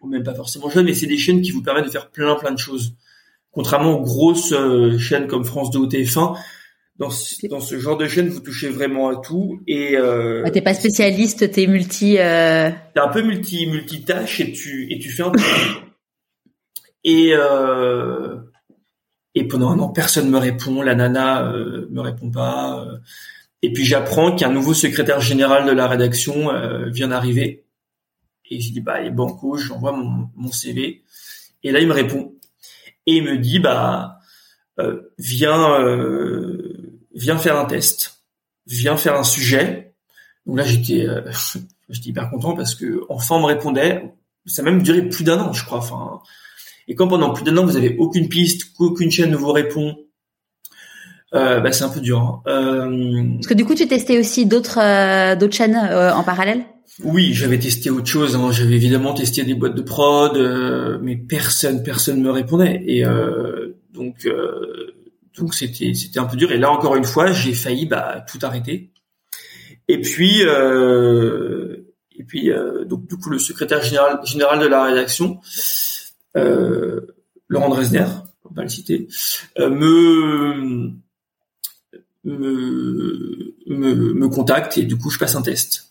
ou 0.00 0.08
même 0.08 0.22
pas 0.22 0.34
forcément 0.34 0.70
jeune, 0.70 0.86
mais 0.86 0.94
c'est 0.94 1.06
des 1.06 1.18
chaînes 1.18 1.42
qui 1.42 1.50
vous 1.50 1.62
permettent 1.62 1.86
de 1.86 1.90
faire 1.90 2.10
plein 2.10 2.34
plein 2.36 2.52
de 2.52 2.58
choses. 2.58 2.94
Contrairement 3.52 3.98
aux 3.98 4.02
grosses 4.02 4.52
euh, 4.52 4.96
chaînes 4.98 5.26
comme 5.26 5.44
France 5.44 5.70
2 5.70 5.78
ou 5.78 5.86
TF1, 5.86 6.38
dans 6.98 7.10
ce, 7.10 7.46
dans 7.48 7.60
ce 7.60 7.78
genre 7.78 7.96
de 7.96 8.06
chaîne, 8.06 8.28
vous 8.28 8.40
touchez 8.40 8.68
vraiment 8.68 9.08
à 9.08 9.16
tout 9.16 9.60
et 9.66 9.96
euh, 9.96 10.48
t'es 10.50 10.60
pas 10.60 10.74
spécialiste, 10.74 11.50
t'es 11.50 11.66
multi. 11.66 12.18
Euh... 12.18 12.70
T'es 12.94 13.00
un 13.00 13.08
peu 13.08 13.22
multi 13.22 13.66
multitâche 13.66 14.40
et 14.40 14.52
tu 14.52 14.92
et 14.92 14.98
tu 14.98 15.10
fais 15.10 15.22
un 15.22 15.30
peu 15.30 15.40
et 17.04 17.32
euh, 17.32 18.36
et 19.34 19.46
pendant 19.46 19.70
un 19.70 19.78
an, 19.78 19.88
personne 19.88 20.28
me 20.28 20.38
répond. 20.38 20.82
La 20.82 20.94
nana 20.94 21.46
euh, 21.46 21.86
me 21.90 22.00
répond 22.00 22.30
pas. 22.30 22.80
Euh. 22.80 22.98
Et 23.62 23.72
puis 23.72 23.84
j'apprends 23.84 24.34
qu'un 24.34 24.50
nouveau 24.50 24.74
secrétaire 24.74 25.20
général 25.20 25.66
de 25.66 25.72
la 25.72 25.86
rédaction 25.86 26.50
euh, 26.50 26.88
vient 26.88 27.08
d'arriver. 27.08 27.64
Et 28.50 28.60
je 28.60 28.72
dis 28.72 28.80
bah 28.80 29.02
est 29.02 29.10
banco, 29.10 29.56
j'envoie 29.56 29.92
mon, 29.92 30.28
mon 30.34 30.52
CV. 30.52 31.04
Et 31.62 31.72
là 31.72 31.80
il 31.80 31.86
me 31.86 31.92
répond 31.92 32.34
et 33.06 33.16
il 33.16 33.24
me 33.24 33.38
dit 33.38 33.58
bah 33.58 34.18
euh, 34.78 35.12
viens 35.18 35.78
viens 37.14 37.38
faire 37.38 37.58
un 37.58 37.64
test, 37.64 38.22
viens 38.66 38.96
faire 38.96 39.16
un 39.16 39.24
sujet. 39.24 39.94
Donc 40.46 40.56
là, 40.56 40.64
j'étais, 40.64 41.06
j'étais 41.88 42.10
hyper 42.10 42.30
content 42.30 42.54
parce 42.54 42.74
que 42.74 43.02
enfin 43.08 43.36
on 43.36 43.40
me 43.40 43.46
répondait. 43.46 44.12
Ça 44.46 44.62
a 44.62 44.64
même 44.64 44.82
duré 44.82 45.06
plus 45.06 45.22
d'un 45.22 45.38
an, 45.38 45.52
je 45.52 45.64
crois. 45.64 45.78
Enfin, 45.78 46.22
et 46.88 46.94
quand 46.94 47.06
pendant 47.06 47.32
plus 47.32 47.44
d'un 47.44 47.56
an 47.56 47.64
vous 47.64 47.76
avez 47.76 47.96
aucune 47.98 48.28
piste, 48.28 48.72
qu'aucune 48.76 49.10
chaîne 49.10 49.30
ne 49.30 49.36
vous 49.36 49.52
répond, 49.52 49.96
euh, 51.34 51.60
bah, 51.60 51.72
c'est 51.72 51.84
un 51.84 51.88
peu 51.88 52.00
dur. 52.00 52.18
Hein. 52.18 52.42
Euh... 52.48 53.34
Parce 53.36 53.46
que 53.46 53.54
du 53.54 53.64
coup, 53.64 53.74
tu 53.74 53.86
testais 53.86 54.18
aussi 54.18 54.46
d'autres 54.46 54.80
euh, 54.80 55.36
d'autres 55.36 55.54
chaînes 55.54 55.76
euh, 55.76 56.12
en 56.12 56.24
parallèle? 56.24 56.64
Oui, 57.04 57.32
j'avais 57.32 57.58
testé 57.58 57.88
autre 57.88 58.06
chose. 58.06 58.36
Hein. 58.36 58.50
J'avais 58.50 58.74
évidemment 58.74 59.14
testé 59.14 59.44
des 59.44 59.54
boîtes 59.54 59.74
de 59.74 59.82
prod, 59.82 60.36
euh, 60.36 60.98
mais 61.00 61.16
personne 61.16 61.82
personne 61.82 62.20
me 62.20 62.30
répondait. 62.30 62.82
Et 62.86 63.04
donc 63.92 64.28
donc 65.38 65.54
c'était 65.54 65.94
c'était 65.94 66.18
un 66.18 66.24
peu 66.24 66.36
dur. 66.36 66.52
Et 66.52 66.58
là 66.58 66.70
encore 66.70 66.96
une 66.96 67.04
fois, 67.04 67.32
j'ai 67.32 67.54
failli 67.54 67.86
bah 67.86 68.24
tout 68.30 68.38
arrêter. 68.42 68.90
Et 69.88 70.00
puis 70.00 70.40
et 70.40 72.24
puis 72.24 72.50
donc 72.86 73.06
du 73.08 73.16
coup 73.16 73.30
le 73.30 73.38
secrétaire 73.38 73.82
général 73.82 74.20
général 74.24 74.60
de 74.60 74.66
la 74.66 74.84
rédaction, 74.84 75.40
Laurent 76.34 77.68
Dresner, 77.70 78.06
on 78.44 78.54
va 78.54 78.62
le 78.62 78.68
citer, 78.68 79.08
me 79.58 80.92
me, 82.24 83.54
me, 83.66 84.12
me 84.12 84.28
contacte 84.28 84.76
et 84.76 84.82
du 84.82 84.98
coup 84.98 85.10
je 85.10 85.18
passe 85.18 85.34
un 85.36 85.42
test. 85.42 85.89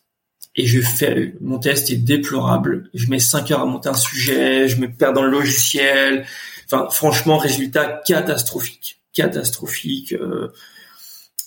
Et 0.56 0.66
je 0.66 0.82
fais 0.82 1.36
mon 1.42 1.60
test 1.60 1.90
est 1.90 1.98
déplorable. 1.98 2.90
Je 2.94 3.08
mets 3.08 3.20
5 3.20 3.52
heures 3.52 3.62
à 3.62 3.66
monter 3.66 3.90
un 3.90 3.94
sujet, 3.94 4.68
je 4.68 4.78
me 4.78 4.92
perds 4.92 5.14
dans 5.14 5.24
le 5.24 5.30
logiciel. 5.30 6.26
Enfin, 6.66 6.88
franchement, 6.90 7.38
résultat 7.38 8.02
catastrophique, 8.06 9.02
catastrophique. 9.14 10.14
Euh, 10.14 10.52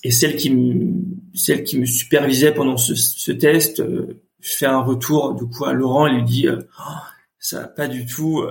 et 0.04 0.10
celle 0.10 0.36
qui 0.36 0.50
me, 0.50 0.94
celle 1.34 1.64
qui 1.64 1.78
me 1.78 1.86
supervisait 1.86 2.52
pendant 2.52 2.76
ce, 2.76 2.94
ce 2.94 3.32
test, 3.32 3.80
euh, 3.80 4.20
je 4.40 4.50
fais 4.50 4.66
un 4.66 4.80
retour 4.80 5.34
du 5.34 5.44
coup 5.46 5.64
à 5.64 5.72
Laurent 5.72 6.06
et 6.06 6.12
lui 6.12 6.24
dit 6.24 6.48
euh, 6.48 6.58
oh, 6.80 6.92
ça 7.38 7.68
pas 7.68 7.88
du 7.88 8.06
tout. 8.06 8.44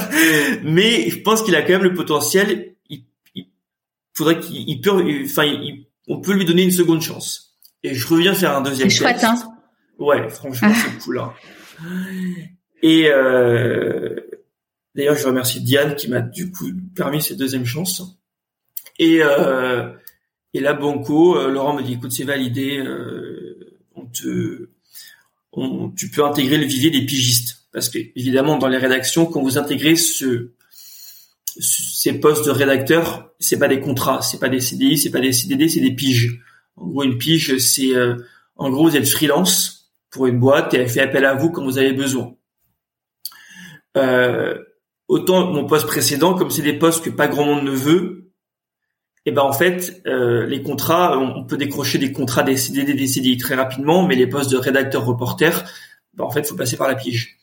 Mais 0.62 1.10
je 1.10 1.18
pense 1.20 1.42
qu'il 1.42 1.54
a 1.54 1.62
quand 1.62 1.74
même 1.74 1.82
le 1.82 1.94
potentiel 1.94 2.76
faudrait 4.16 4.40
qu'il 4.40 4.80
peut, 4.80 5.04
enfin, 5.24 5.44
on 6.08 6.20
peut 6.20 6.32
lui 6.32 6.44
donner 6.44 6.62
une 6.62 6.72
seconde 6.72 7.02
chance. 7.02 7.56
Et 7.82 7.94
je 7.94 8.08
reviens 8.08 8.34
faire 8.34 8.56
un 8.56 8.62
deuxième. 8.62 8.90
Chouette, 8.90 9.22
hein 9.22 9.36
Ouais, 9.98 10.28
franchement, 10.28 10.72
c'est 10.74 10.98
cool. 11.04 11.18
Hein. 11.18 11.32
Et 12.82 13.08
euh, 13.08 14.16
d'ailleurs, 14.94 15.16
je 15.16 15.26
remercie 15.26 15.60
Diane 15.62 15.96
qui 15.96 16.08
m'a 16.08 16.20
du 16.20 16.50
coup 16.50 16.70
permis 16.94 17.22
cette 17.22 17.38
deuxième 17.38 17.64
chance. 17.64 18.02
Et 18.98 19.20
euh, 19.22 19.92
et 20.56 20.60
là, 20.60 20.72
Banco, 20.72 21.36
euh, 21.36 21.50
Laurent 21.50 21.74
me 21.74 21.82
dit, 21.82 21.92
écoute, 21.92 22.12
c'est 22.12 22.24
validé, 22.24 22.78
euh, 22.78 23.78
on 23.94 24.06
te, 24.06 24.70
on, 25.52 25.90
tu 25.90 26.08
peux 26.08 26.24
intégrer 26.24 26.56
le 26.56 26.64
vivier 26.64 26.88
des 26.88 27.04
pigistes, 27.04 27.68
parce 27.72 27.90
que 27.90 27.98
évidemment, 28.16 28.56
dans 28.56 28.68
les 28.68 28.78
rédactions, 28.78 29.26
quand 29.26 29.42
vous 29.42 29.58
intégrez 29.58 29.96
ce 29.96 30.52
ces 31.60 32.14
postes 32.20 32.46
de 32.46 32.50
rédacteur, 32.50 33.32
c'est 33.38 33.58
pas 33.58 33.68
des 33.68 33.80
contrats, 33.80 34.22
c'est 34.22 34.38
pas 34.38 34.48
des 34.48 34.60
CDI, 34.60 34.96
c'est 34.96 35.10
pas 35.10 35.20
des 35.20 35.32
CDD, 35.34 35.68
c'est 35.68 35.80
des 35.80 35.94
piges. 35.94 36.40
En 36.76 36.86
gros, 36.86 37.02
une 37.02 37.18
pige, 37.18 37.58
c'est 37.58 37.94
euh, 37.94 38.16
en 38.56 38.70
gros 38.70 38.88
vous 38.88 38.96
êtes 38.96 39.08
freelance 39.08 39.85
pour 40.10 40.26
une 40.26 40.38
boîte 40.38 40.74
et 40.74 40.78
elle 40.78 40.88
fait 40.88 41.00
appel 41.00 41.24
à 41.24 41.34
vous 41.34 41.50
quand 41.50 41.64
vous 41.64 41.78
avez 41.78 41.92
besoin. 41.92 42.34
Euh, 43.96 44.58
autant 45.08 45.52
mon 45.52 45.66
poste 45.66 45.86
précédent, 45.86 46.34
comme 46.34 46.50
c'est 46.50 46.62
des 46.62 46.78
postes 46.78 47.04
que 47.04 47.10
pas 47.10 47.28
grand 47.28 47.44
monde 47.44 47.64
ne 47.64 47.70
veut, 47.70 48.26
et 49.24 49.30
eh 49.30 49.32
ben 49.32 49.42
en 49.42 49.52
fait 49.52 50.02
euh, 50.06 50.46
les 50.46 50.62
contrats, 50.62 51.18
on 51.18 51.44
peut 51.44 51.56
décrocher 51.56 51.98
des 51.98 52.12
contrats 52.12 52.44
des 52.44 52.56
CDD, 52.56 52.94
des 52.94 53.08
CDI 53.08 53.36
très 53.38 53.56
rapidement, 53.56 54.06
mais 54.06 54.14
les 54.14 54.28
postes 54.28 54.52
de 54.52 54.56
rédacteur 54.56 55.04
reporter, 55.04 55.64
ben 56.14 56.24
en 56.24 56.30
fait 56.30 56.46
faut 56.46 56.54
passer 56.54 56.76
par 56.76 56.86
la 56.86 56.94
pige. 56.94 57.36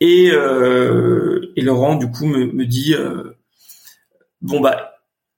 Et, 0.00 0.30
euh, 0.32 1.52
et 1.56 1.60
Laurent, 1.60 1.96
du 1.96 2.10
coup, 2.10 2.24
me, 2.24 2.46
me 2.46 2.64
dit 2.64 2.94
euh, 2.94 3.36
bon 4.40 4.60
bah, 4.60 4.89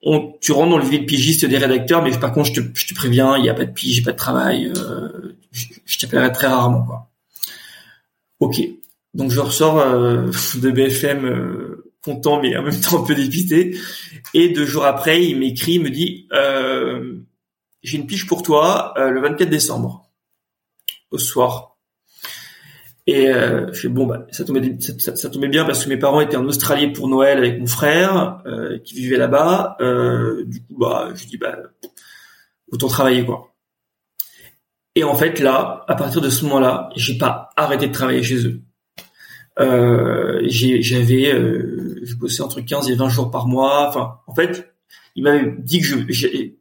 on, 0.03 0.35
tu 0.41 0.53
rentres 0.53 0.71
dans 0.71 0.79
le 0.79 0.85
vide 0.85 1.07
pigiste 1.07 1.45
des 1.45 1.59
rédacteurs, 1.59 2.03
mais 2.03 2.11
par 2.19 2.33
contre, 2.33 2.53
je 2.55 2.61
te, 2.61 2.95
préviens, 2.95 3.37
il 3.37 3.43
n'y 3.43 3.49
a 3.49 3.55
pas 3.55 3.65
de 3.65 3.73
pige, 3.73 4.05
pas 4.05 4.13
de 4.13 4.17
travail, 4.17 4.73
euh, 4.77 5.37
je, 5.53 5.67
je 5.85 5.99
t'appellerai 5.99 6.33
très 6.33 6.49
rarement, 6.49 6.85
quoi. 6.85 7.09
Ok. 8.41 8.61
Donc 9.15 9.31
je 9.31 9.41
ressors 9.41 9.79
euh, 9.79 10.31
de 10.57 10.71
BFM 10.71 11.25
euh, 11.27 11.93
content, 12.03 12.41
mais 12.41 12.57
en 12.57 12.63
même 12.63 12.81
temps 12.81 13.03
un 13.03 13.07
peu 13.07 13.15
dépité. 13.15 13.79
Et 14.35 14.49
deux 14.49 14.67
jours 14.67 14.85
après, 14.85 15.25
il 15.25 15.39
m'écrit, 15.39 15.75
il 15.75 15.83
me 15.83 15.91
dit 15.91 16.27
euh, 16.33 17.19
j'ai 17.83 17.99
une 17.99 18.07
pige 18.07 18.27
pour 18.27 18.43
toi 18.43 18.95
le 18.97 19.21
24 19.21 19.49
décembre 19.49 20.11
au 21.11 21.19
soir. 21.19 21.72
Et 23.07 23.29
euh, 23.29 23.73
je 23.73 23.81
fais 23.81 23.89
bon 23.89 24.07
bah 24.07 24.27
ça 24.31 24.45
tombait 24.45 24.77
ça, 24.79 25.29
tombait 25.29 25.49
bien 25.49 25.65
parce 25.65 25.85
que 25.85 25.89
mes 25.89 25.97
parents 25.97 26.21
étaient 26.21 26.37
en 26.37 26.47
Australie 26.47 26.93
pour 26.93 27.09
Noël 27.09 27.39
avec 27.39 27.59
mon 27.59 27.67
frère 27.67 28.41
euh, 28.47 28.79
qui 28.79 28.95
vivait 28.95 29.17
là-bas. 29.17 29.77
Euh, 29.81 30.45
du 30.45 30.63
coup 30.63 30.77
bah 30.79 31.11
je 31.15 31.27
dis 31.27 31.37
bah 31.37 31.59
autant 32.71 32.87
travailler 32.87 33.25
quoi. 33.25 33.53
Et 34.95 35.05
en 35.05 35.15
fait 35.15 35.41
là, 35.41 35.85
à 35.89 35.95
partir 35.97 36.21
de 36.21 36.29
ce 36.29 36.45
moment-là, 36.45 36.91
j'ai 36.95 37.19
pas 37.19 37.51
arrêté 37.57 37.89
de 37.89 37.93
travailler 37.93 38.23
chez 38.23 38.47
eux. 38.47 38.61
Euh, 39.59 40.41
j'avais 40.47 41.33
euh, 41.33 42.01
je 42.05 42.15
bossais 42.15 42.43
entre 42.43 42.61
15 42.61 42.89
et 42.91 42.95
20 42.95 43.09
jours 43.09 43.31
par 43.31 43.47
mois. 43.49 43.89
Enfin 43.89 44.21
en 44.27 44.35
fait, 44.35 44.73
il 45.17 45.25
m'avait 45.25 45.55
dit 45.59 45.81
que 45.81 45.87
je 45.87 45.97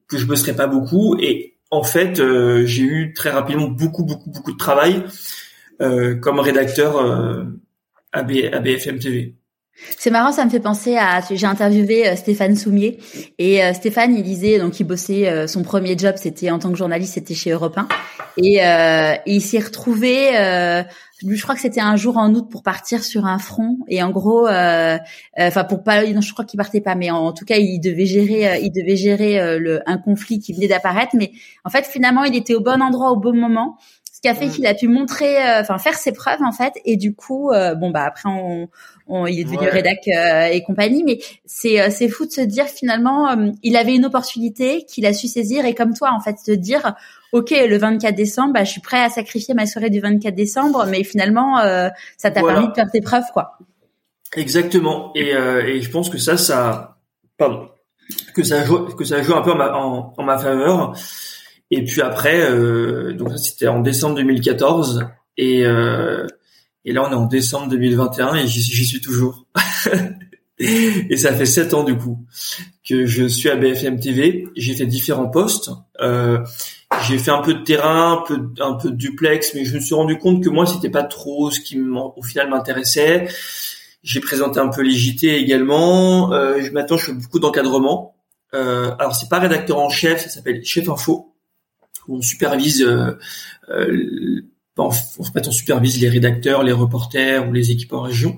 que 0.07 0.17
je 0.17 0.25
bosserais 0.25 0.55
pas 0.55 0.67
beaucoup 0.67 1.17
et 1.19 1.57
en 1.69 1.83
fait 1.83 2.19
euh, 2.19 2.65
j'ai 2.65 2.83
eu 2.83 3.13
très 3.13 3.29
rapidement 3.29 3.67
beaucoup 3.67 4.03
beaucoup 4.03 4.29
beaucoup 4.29 4.51
de 4.51 4.57
travail. 4.57 5.03
Euh, 5.82 6.15
comme 6.15 6.39
rédacteur 6.39 6.97
euh, 6.97 7.43
à, 8.11 8.21
BFM 8.21 8.99
TV. 8.99 9.34
C'est 9.97 10.11
marrant, 10.11 10.32
ça 10.32 10.45
me 10.45 10.51
fait 10.51 10.59
penser 10.59 10.95
à. 10.95 11.21
J'ai 11.32 11.47
interviewé 11.47 12.07
euh, 12.07 12.15
Stéphane 12.15 12.55
Soumier 12.55 12.99
et 13.39 13.61
Stéphane, 13.73 14.13
il 14.15 14.21
disait 14.21 14.59
donc 14.59 14.79
il 14.79 14.84
bossait 14.84 15.47
son 15.47 15.63
premier 15.63 15.97
job, 15.97 16.15
c'était 16.17 16.51
en 16.51 16.59
tant 16.59 16.69
que 16.69 16.77
journaliste, 16.77 17.15
c'était 17.15 17.34
chez 17.34 17.49
Europe 17.49 17.77
1 17.77 17.88
et, 18.38 18.59
il 19.25 19.41
s'est 19.41 19.59
retrouvé. 19.59 20.29
je 20.34 21.41
crois 21.41 21.55
que 21.55 21.61
c'était 21.61 21.82
un 21.82 21.95
jour 21.95 22.17
en 22.17 22.32
août 22.36 22.47
pour 22.51 22.61
partir 22.61 23.03
sur 23.03 23.25
un 23.25 23.39
front 23.39 23.79
et 23.88 24.03
en 24.03 24.11
gros, 24.11 24.47
enfin 24.47 25.63
pour 25.63 25.84
pas, 25.84 26.05
je 26.05 26.32
crois 26.32 26.45
qu'il 26.45 26.57
partait 26.57 26.82
pas, 26.82 26.93
mais 26.93 27.09
en, 27.09 27.32
tout 27.32 27.45
cas 27.45 27.57
il 27.57 27.79
devait 27.79 28.05
gérer, 28.05 28.59
il 28.61 28.71
devait 28.71 28.97
gérer 28.97 29.57
le, 29.57 29.82
un 29.88 29.97
conflit 29.97 30.39
qui 30.39 30.53
venait 30.53 30.67
d'apparaître, 30.67 31.15
mais 31.15 31.32
en 31.65 31.71
fait 31.71 31.88
finalement 31.88 32.23
il 32.23 32.36
était 32.36 32.53
au 32.53 32.61
bon 32.61 32.84
endroit 32.84 33.11
au 33.11 33.17
bon 33.17 33.34
moment 33.34 33.77
qui 34.22 34.28
a 34.28 34.36
fait 34.36 34.47
mm. 34.47 34.51
qu'il 34.51 34.67
a 34.67 34.74
pu 34.74 34.88
montrer, 34.88 35.38
euh, 35.38 35.61
enfin 35.61 35.78
faire 35.78 35.95
ses 35.95 36.11
preuves 36.11 36.41
en 36.41 36.51
fait. 36.51 36.74
Et 36.86 36.95
du 36.95 37.15
coup, 37.15 37.51
euh, 37.51 37.76
bon 37.76 37.89
bah 37.89 38.03
après 38.05 38.30
on, 38.30 38.69
on, 39.07 39.26
il 39.26 39.39
est 39.39 39.43
devenu 39.43 39.67
rédac 39.67 39.99
euh, 40.07 40.45
et 40.45 40.61
compagnie, 40.63 41.03
mais 41.03 41.19
c'est 41.45 41.89
c'est 41.89 42.07
fou 42.07 42.26
de 42.26 42.32
se 42.32 42.41
dire 42.41 42.65
finalement 42.65 43.36
il 43.63 43.76
avait 43.76 43.95
une 43.95 44.05
opportunité 44.05 44.86
qu'il 44.86 45.05
a 45.05 45.13
su 45.13 45.28
saisir 45.28 45.65
et 45.65 45.74
comme 45.74 45.93
toi 45.93 46.11
en 46.13 46.19
fait 46.19 46.38
se 46.38 46.51
dire 46.51 46.95
ok 47.32 47.51
le 47.51 47.78
24 47.78 48.15
décembre, 48.15 48.53
bah, 48.53 48.63
je 48.63 48.72
suis 48.72 48.82
prêt 48.82 49.01
à 49.01 49.09
sacrifier 49.09 49.53
ma 49.53 49.65
soirée 49.65 49.89
du 49.89 49.99
24 49.99 50.36
décembre, 50.36 50.86
mais 50.88 51.03
finalement 51.03 51.57
ça 52.17 52.32
t'a 52.32 52.41
permis 52.41 52.67
de 52.67 52.74
faire 52.74 52.91
tes 52.91 53.01
preuves 53.01 53.32
quoi. 53.34 53.57
Exactement. 54.36 55.11
Et, 55.15 55.32
et 55.32 55.82
je 55.82 55.89
pense 55.91 56.09
que 56.09 56.17
ça, 56.17 56.38
ça, 56.38 56.97
pardon, 57.38 57.67
que 58.34 58.43
ça 58.43 58.63
joue, 58.63 58.86
que 58.86 59.03
ça 59.03 59.22
joue 59.22 59.36
un 59.36 59.41
peu 59.41 59.51
en 59.51 59.57
ma, 59.57 59.74
en, 59.76 60.13
en 60.15 60.24
ma 60.24 60.38
faveur. 60.38 60.95
Et 61.72 61.84
puis 61.86 62.01
après, 62.01 62.41
euh, 62.41 63.13
donc 63.13 63.38
c'était 63.39 63.67
en 63.67 63.80
décembre 63.80 64.15
2014 64.15 65.05
et 65.38 65.65
euh, 65.65 66.28
et 66.84 66.91
là 66.91 67.07
on 67.07 67.11
est 67.11 67.15
en 67.15 67.26
décembre 67.26 67.69
2021 67.69 68.36
et 68.36 68.47
j'y 68.47 68.86
suis 68.86 68.99
toujours. 68.99 69.47
et 70.59 71.15
ça 71.15 71.34
fait 71.34 71.45
sept 71.45 71.74
ans 71.74 71.84
du 71.84 71.95
coup 71.95 72.26
que 72.88 73.05
je 73.05 73.26
suis 73.26 73.49
à 73.49 73.55
BFM 73.55 73.99
TV. 73.99 74.47
J'ai 74.57 74.76
fait 74.76 74.86
différents 74.86 75.30
postes. 75.30 75.72
Euh, 76.01 76.39
j'ai 77.07 77.17
fait 77.17 77.32
un 77.32 77.41
peu 77.41 77.53
de 77.53 77.63
terrain, 77.63 78.13
un 78.13 78.24
peu 78.28 78.49
un 78.59 78.74
peu 78.74 78.91
de 78.91 78.95
duplex, 78.95 79.53
mais 79.55 79.63
je 79.63 79.76
me 79.76 79.80
suis 79.80 79.95
rendu 79.95 80.17
compte 80.17 80.43
que 80.43 80.49
moi 80.49 80.65
c'était 80.65 80.89
pas 80.89 81.03
trop 81.03 81.51
ce 81.51 81.61
qui 81.61 81.80
au 81.80 82.22
final 82.22 82.49
m'intéressait. 82.49 83.30
J'ai 84.03 84.19
présenté 84.19 84.59
un 84.59 84.67
peu 84.67 84.82
les 84.82 84.91
JT 84.91 85.38
également. 85.38 86.34
Euh, 86.34 86.59
maintenant 86.74 86.97
je 86.97 87.05
fais 87.05 87.13
beaucoup 87.13 87.39
d'encadrement. 87.39 88.15
Euh, 88.53 88.91
alors 88.99 89.15
c'est 89.15 89.30
pas 89.30 89.39
rédacteur 89.39 89.80
en 89.80 89.89
chef, 89.89 90.24
ça 90.24 90.30
s'appelle 90.30 90.65
chef 90.65 90.89
info 90.89 91.30
où 92.08 92.18
on 92.18 92.22
supervise 92.22 92.84
euh, 92.84 93.18
euh, 93.70 94.41
en 94.78 94.91
fait 94.91 95.47
on 95.47 95.52
supervise 95.52 96.02
les 96.02 96.10
rédacteurs, 96.10 96.64
les 96.64 96.72
reporters 96.72 97.47
ou 97.47 97.54
les 97.54 97.72
équipes 97.72 97.93
en 97.93 98.02
région. 98.02 98.38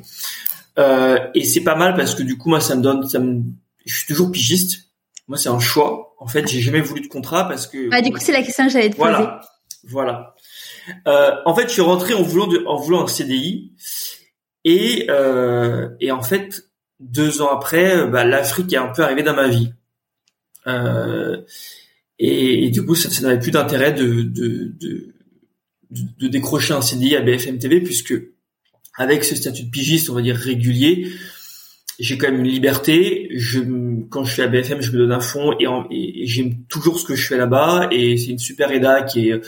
Euh, 0.79 1.17
et 1.35 1.43
c'est 1.43 1.63
pas 1.63 1.75
mal 1.75 1.95
parce 1.95 2.15
que 2.15 2.23
du 2.23 2.37
coup 2.37 2.49
moi 2.49 2.59
ça 2.59 2.75
me 2.75 2.81
donne 2.81 3.07
ça 3.07 3.19
me 3.19 3.43
je 3.85 3.97
suis 3.97 4.07
toujours 4.07 4.31
pigiste. 4.31 4.89
Moi 5.27 5.37
c'est 5.37 5.49
un 5.49 5.59
choix. 5.59 6.13
En 6.23 6.27
fait, 6.27 6.47
j'ai 6.47 6.61
jamais 6.61 6.79
voulu 6.79 7.01
de 7.01 7.07
contrat 7.07 7.49
parce 7.49 7.67
que 7.67 7.89
Ah 7.91 8.01
du 8.01 8.11
coup, 8.11 8.19
c'est 8.21 8.31
la 8.31 8.41
question 8.41 8.65
que 8.65 8.71
j'allais 8.71 8.89
te 8.89 8.95
poser. 8.95 9.25
Voilà. 9.85 10.35
Euh, 11.05 11.31
en 11.45 11.53
fait, 11.53 11.63
je 11.63 11.73
suis 11.73 11.81
rentré 11.81 12.13
en 12.13 12.21
voulant 12.21 12.47
de, 12.47 12.63
en 12.65 12.77
voulant 12.77 13.03
un 13.03 13.07
CDI 13.07 13.73
et 14.63 15.07
euh, 15.09 15.89
et 15.99 16.11
en 16.11 16.21
fait, 16.21 16.63
deux 17.01 17.41
ans 17.41 17.49
après, 17.51 18.07
bah, 18.07 18.23
l'Afrique 18.23 18.71
est 18.71 18.77
un 18.77 18.87
peu 18.87 19.03
arrivée 19.03 19.23
dans 19.23 19.35
ma 19.35 19.49
vie. 19.49 19.73
Euh, 20.67 21.41
Et, 22.25 22.69
du 22.69 22.85
coup, 22.85 22.95
ça, 22.95 23.09
ça 23.09 23.21
n'avait 23.23 23.39
plus 23.39 23.51
d'intérêt 23.51 23.91
de, 23.91 24.21
de, 24.21 24.71
de, 24.79 25.13
de, 25.91 26.27
décrocher 26.29 26.73
un 26.73 26.81
CDI 26.81 27.17
à 27.17 27.21
BFM 27.21 27.59
TV 27.59 27.81
puisque 27.81 28.13
avec 28.97 29.25
ce 29.25 29.35
statut 29.35 29.63
de 29.63 29.69
pigiste, 29.69 30.09
on 30.09 30.13
va 30.13 30.21
dire 30.21 30.37
régulier, 30.37 31.11
j'ai 31.99 32.17
quand 32.17 32.31
même 32.31 32.39
une 32.39 32.47
liberté. 32.47 33.27
Je, 33.35 33.59
quand 34.09 34.23
je 34.23 34.31
suis 34.31 34.41
à 34.41 34.47
BFM, 34.47 34.81
je 34.81 34.93
me 34.93 34.99
donne 34.99 35.11
un 35.11 35.19
fond 35.19 35.53
et, 35.59 36.25
j'aime 36.25 36.63
toujours 36.69 36.97
ce 36.97 37.03
que 37.03 37.13
je 37.13 37.27
fais 37.27 37.35
là-bas. 37.35 37.89
Et 37.91 38.15
c'est 38.15 38.29
une 38.29 38.39
super 38.39 38.71
EDA 38.71 39.01
qui 39.01 39.27
est, 39.27 39.41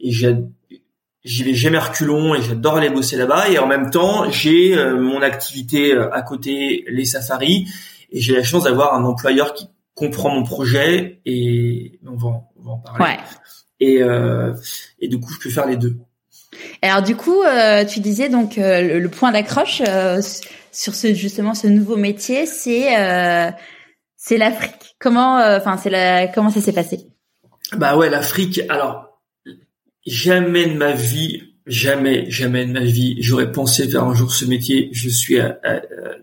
et 0.00 0.10
j'y 0.10 1.42
vais 1.42 1.52
jamais 1.52 1.78
reculons 1.78 2.34
et 2.34 2.40
j'adore 2.40 2.78
aller 2.78 2.88
bosser 2.88 3.18
là-bas. 3.18 3.50
Et 3.50 3.58
en 3.58 3.66
même 3.66 3.90
temps, 3.90 4.30
j'ai 4.30 4.74
euh, 4.74 4.98
mon 4.98 5.20
activité 5.20 5.92
euh, 5.92 6.10
à 6.10 6.22
côté, 6.22 6.86
les 6.88 7.04
safaris, 7.04 7.66
et 8.10 8.18
j'ai 8.18 8.34
la 8.34 8.42
chance 8.42 8.64
d'avoir 8.64 8.94
un 8.94 9.04
employeur 9.04 9.52
qui 9.52 9.66
comprend 9.94 10.30
mon 10.30 10.42
projet 10.42 11.20
et 11.24 11.98
on 12.06 12.16
va, 12.16 12.42
on 12.56 12.62
va 12.62 12.70
en 12.72 12.78
parler. 12.78 13.04
Ouais. 13.04 13.18
Et, 13.80 14.02
euh, 14.02 14.54
et 14.98 15.08
du 15.08 15.20
coup, 15.20 15.32
je 15.32 15.38
peux 15.40 15.50
faire 15.50 15.66
les 15.66 15.76
deux. 15.76 15.98
Alors 16.82 17.02
du 17.02 17.16
coup, 17.16 17.42
euh, 17.42 17.84
tu 17.84 18.00
disais 18.00 18.28
donc 18.28 18.58
euh, 18.58 18.98
le, 19.00 19.08
point 19.08 19.32
d'accroche 19.32 19.82
euh, 19.86 20.20
sur 20.72 20.94
ce 20.94 21.14
justement 21.14 21.54
ce 21.54 21.66
nouveau 21.66 21.96
métier, 21.96 22.46
c'est 22.46 22.90
c'est 24.16 24.38
l'Afrique. 24.38 24.96
Comment, 24.98 25.36
enfin 25.36 25.76
c'est 25.76 25.90
la 25.90 26.28
comment 26.28 26.50
ça 26.50 26.60
s'est 26.60 26.72
passé? 26.72 27.06
Bah 27.76 27.96
ouais, 27.96 28.10
l'Afrique. 28.10 28.60
Alors 28.68 29.20
jamais 30.06 30.66
de 30.66 30.74
ma 30.74 30.92
vie, 30.92 31.54
jamais, 31.66 32.30
jamais 32.30 32.66
de 32.66 32.72
ma 32.72 32.84
vie, 32.84 33.16
j'aurais 33.20 33.52
pensé 33.52 33.88
faire 33.88 34.04
un 34.04 34.14
jour 34.14 34.32
ce 34.32 34.44
métier. 34.44 34.90
Je 34.92 35.08
suis, 35.08 35.38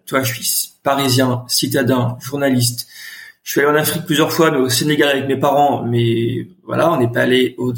toi, 0.05 0.23
je 0.23 0.33
suis 0.33 0.69
parisien, 0.83 1.43
citadin, 1.47 2.17
journaliste. 2.21 2.87
Je 3.43 3.51
suis 3.51 3.61
allé 3.61 3.69
en 3.69 3.75
Afrique 3.75 4.05
plusieurs 4.05 4.31
fois, 4.31 4.51
mais 4.51 4.57
au 4.57 4.69
Sénégal 4.69 5.09
avec 5.09 5.27
mes 5.27 5.37
parents. 5.37 5.83
Mais 5.83 6.47
voilà, 6.63 6.91
on 6.91 6.99
n'est 6.99 7.11
pas 7.11 7.21
allé 7.21 7.55
au, 7.57 7.73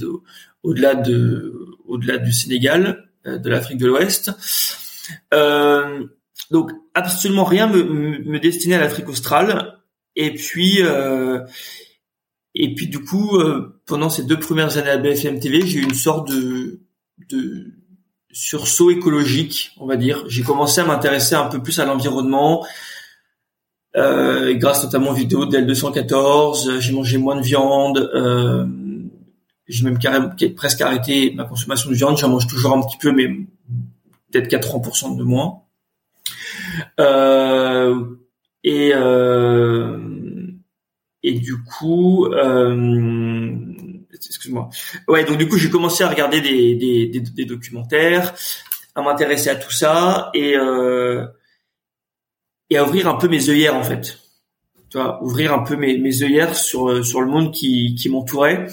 au-delà 0.64 0.96
de 0.96 1.78
au-delà 1.86 2.18
du 2.18 2.32
Sénégal, 2.32 3.10
euh, 3.26 3.38
de 3.38 3.50
l'Afrique 3.50 3.78
de 3.78 3.88
l'Ouest. 3.88 4.32
Euh, 5.34 6.06
donc 6.52 6.72
absolument 6.94 7.44
rien 7.44 7.68
me, 7.68 7.84
me 7.84 8.40
destinait 8.40 8.76
à 8.76 8.82
l'Afrique 8.82 9.10
australe. 9.10 9.80
Et 10.16 10.34
puis 10.34 10.78
euh, 10.82 11.40
et 12.56 12.76
puis 12.76 12.88
du 12.88 13.04
coup 13.04 13.40
pendant 13.86 14.10
ces 14.10 14.24
deux 14.24 14.40
premières 14.40 14.78
années 14.78 14.90
à 14.90 14.98
BFM 14.98 15.40
TV, 15.40 15.66
j'ai 15.66 15.80
eu 15.80 15.84
une 15.84 15.94
sorte 15.94 16.30
de 16.30 16.82
de 17.30 17.74
sursaut 18.32 18.92
écologique, 18.92 19.72
on 19.78 19.86
va 19.86 19.96
dire. 19.96 20.24
J'ai 20.28 20.44
commencé 20.44 20.82
à 20.82 20.86
m'intéresser 20.86 21.36
un 21.36 21.46
peu 21.46 21.62
plus 21.62 21.80
à 21.80 21.86
l'environnement, 21.86 22.66
euh, 23.96 24.54
grâce 24.56 24.84
notamment 24.84 25.12
aux 25.12 25.16
vidéos 25.16 25.46
d'L214. 25.46 26.80
J'ai 26.80 26.94
mangé 26.94 27.18
moins 27.18 27.36
de 27.36 27.42
viande. 27.42 28.10
Euh, 28.14 28.66
j'ai 29.68 29.84
même 29.84 29.98
carrément 29.98 30.32
presque 30.56 30.82
arrêté 30.82 31.34
ma 31.36 31.46
consommation 31.46 31.90
de 31.90 31.96
viande. 31.96 32.18
J'en 32.18 32.30
mange 32.30 32.48
toujours 32.48 32.74
un 32.74 32.82
petit 32.82 32.98
peu, 32.98 33.12
mais 33.12 33.28
peut-être 34.32 34.50
80% 34.50 35.18
de 35.18 35.24
moins. 35.24 35.62
Euh, 37.00 38.06
et 38.64 38.92
euh, 38.94 40.00
et 41.24 41.34
du 41.34 41.56
coup, 41.64 42.26
euh, 42.26 43.52
excuse-moi. 44.14 44.70
Ouais, 45.08 45.24
donc 45.24 45.38
du 45.38 45.48
coup, 45.48 45.58
j'ai 45.58 45.70
commencé 45.70 46.04
à 46.04 46.10
regarder 46.10 46.42
des, 46.42 46.76
des, 46.76 47.08
des, 47.08 47.20
des 47.22 47.46
documentaires, 47.46 48.34
à 48.96 49.02
m'intéresser 49.02 49.50
à 49.50 49.56
tout 49.56 49.72
ça 49.72 50.30
et 50.34 50.58
euh, 50.58 51.26
et 52.74 52.78
à 52.78 52.84
ouvrir 52.84 53.08
un 53.08 53.16
peu 53.16 53.28
mes 53.28 53.50
œillères 53.50 53.76
en 53.76 53.84
fait. 53.84 54.20
Tu 54.90 54.98
vois, 54.98 55.24
ouvrir 55.24 55.54
un 55.54 55.64
peu 55.64 55.76
mes, 55.76 56.24
œillères 56.24 56.56
sur 56.56 57.06
sur 57.06 57.22
le 57.22 57.28
monde 57.28 57.52
qui 57.52 58.08
m'entourait 58.10 58.68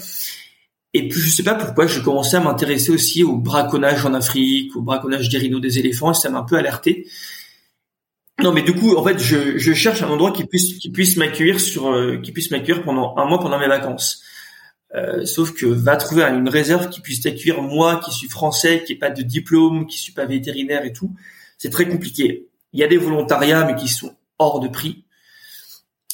et 0.93 1.07
puis 1.07 1.21
je 1.21 1.29
sais 1.29 1.43
pas 1.43 1.55
pourquoi, 1.55 1.87
j'ai 1.87 2.01
commencé 2.01 2.35
à 2.35 2.41
m'intéresser 2.41 2.91
aussi 2.91 3.23
au 3.23 3.37
braconnage 3.37 4.05
en 4.05 4.13
Afrique, 4.13 4.75
au 4.75 4.81
braconnage 4.81 5.29
des 5.29 5.37
rhinos 5.37 5.61
des 5.61 5.79
éléphants, 5.79 6.11
et 6.11 6.15
ça 6.15 6.29
m'a 6.29 6.39
un 6.39 6.43
peu 6.43 6.57
alerté. 6.57 7.07
Non, 8.43 8.51
mais 8.51 8.61
du 8.61 8.73
coup, 8.73 8.95
en 8.97 9.03
fait, 9.03 9.19
je, 9.19 9.57
je 9.57 9.73
cherche 9.73 10.01
un 10.01 10.09
endroit 10.09 10.31
qui 10.31 10.45
puisse 10.45 10.77
qui 10.79 10.89
puisse 10.91 11.15
m'accueillir 11.15 11.59
sur 11.59 11.91
euh, 11.91 12.17
qui 12.17 12.31
puisse 12.31 12.51
m'accueillir 12.51 12.83
pendant 12.83 13.15
un 13.17 13.25
mois 13.25 13.39
pendant 13.39 13.59
mes 13.59 13.67
vacances. 13.67 14.21
Euh, 14.93 15.25
sauf 15.25 15.53
que 15.53 15.65
va 15.65 15.95
trouver 15.95 16.23
une 16.23 16.49
réserve 16.49 16.89
qui 16.89 16.99
puisse 16.99 17.21
t'accueillir 17.21 17.61
moi, 17.61 18.01
qui 18.03 18.11
suis 18.11 18.27
français, 18.27 18.83
qui 18.85 18.93
n'ai 18.93 18.99
pas 18.99 19.09
de 19.09 19.21
diplôme, 19.21 19.87
qui 19.87 19.97
suis 19.97 20.11
pas 20.11 20.25
vétérinaire 20.25 20.83
et 20.83 20.91
tout, 20.91 21.15
c'est 21.57 21.69
très 21.69 21.87
compliqué. 21.87 22.47
Il 22.73 22.79
y 22.79 22.83
a 22.83 22.87
des 22.87 22.97
volontariats, 22.97 23.65
mais 23.65 23.75
qui 23.75 23.87
sont 23.87 24.15
hors 24.39 24.59
de 24.59 24.67
prix. 24.67 25.03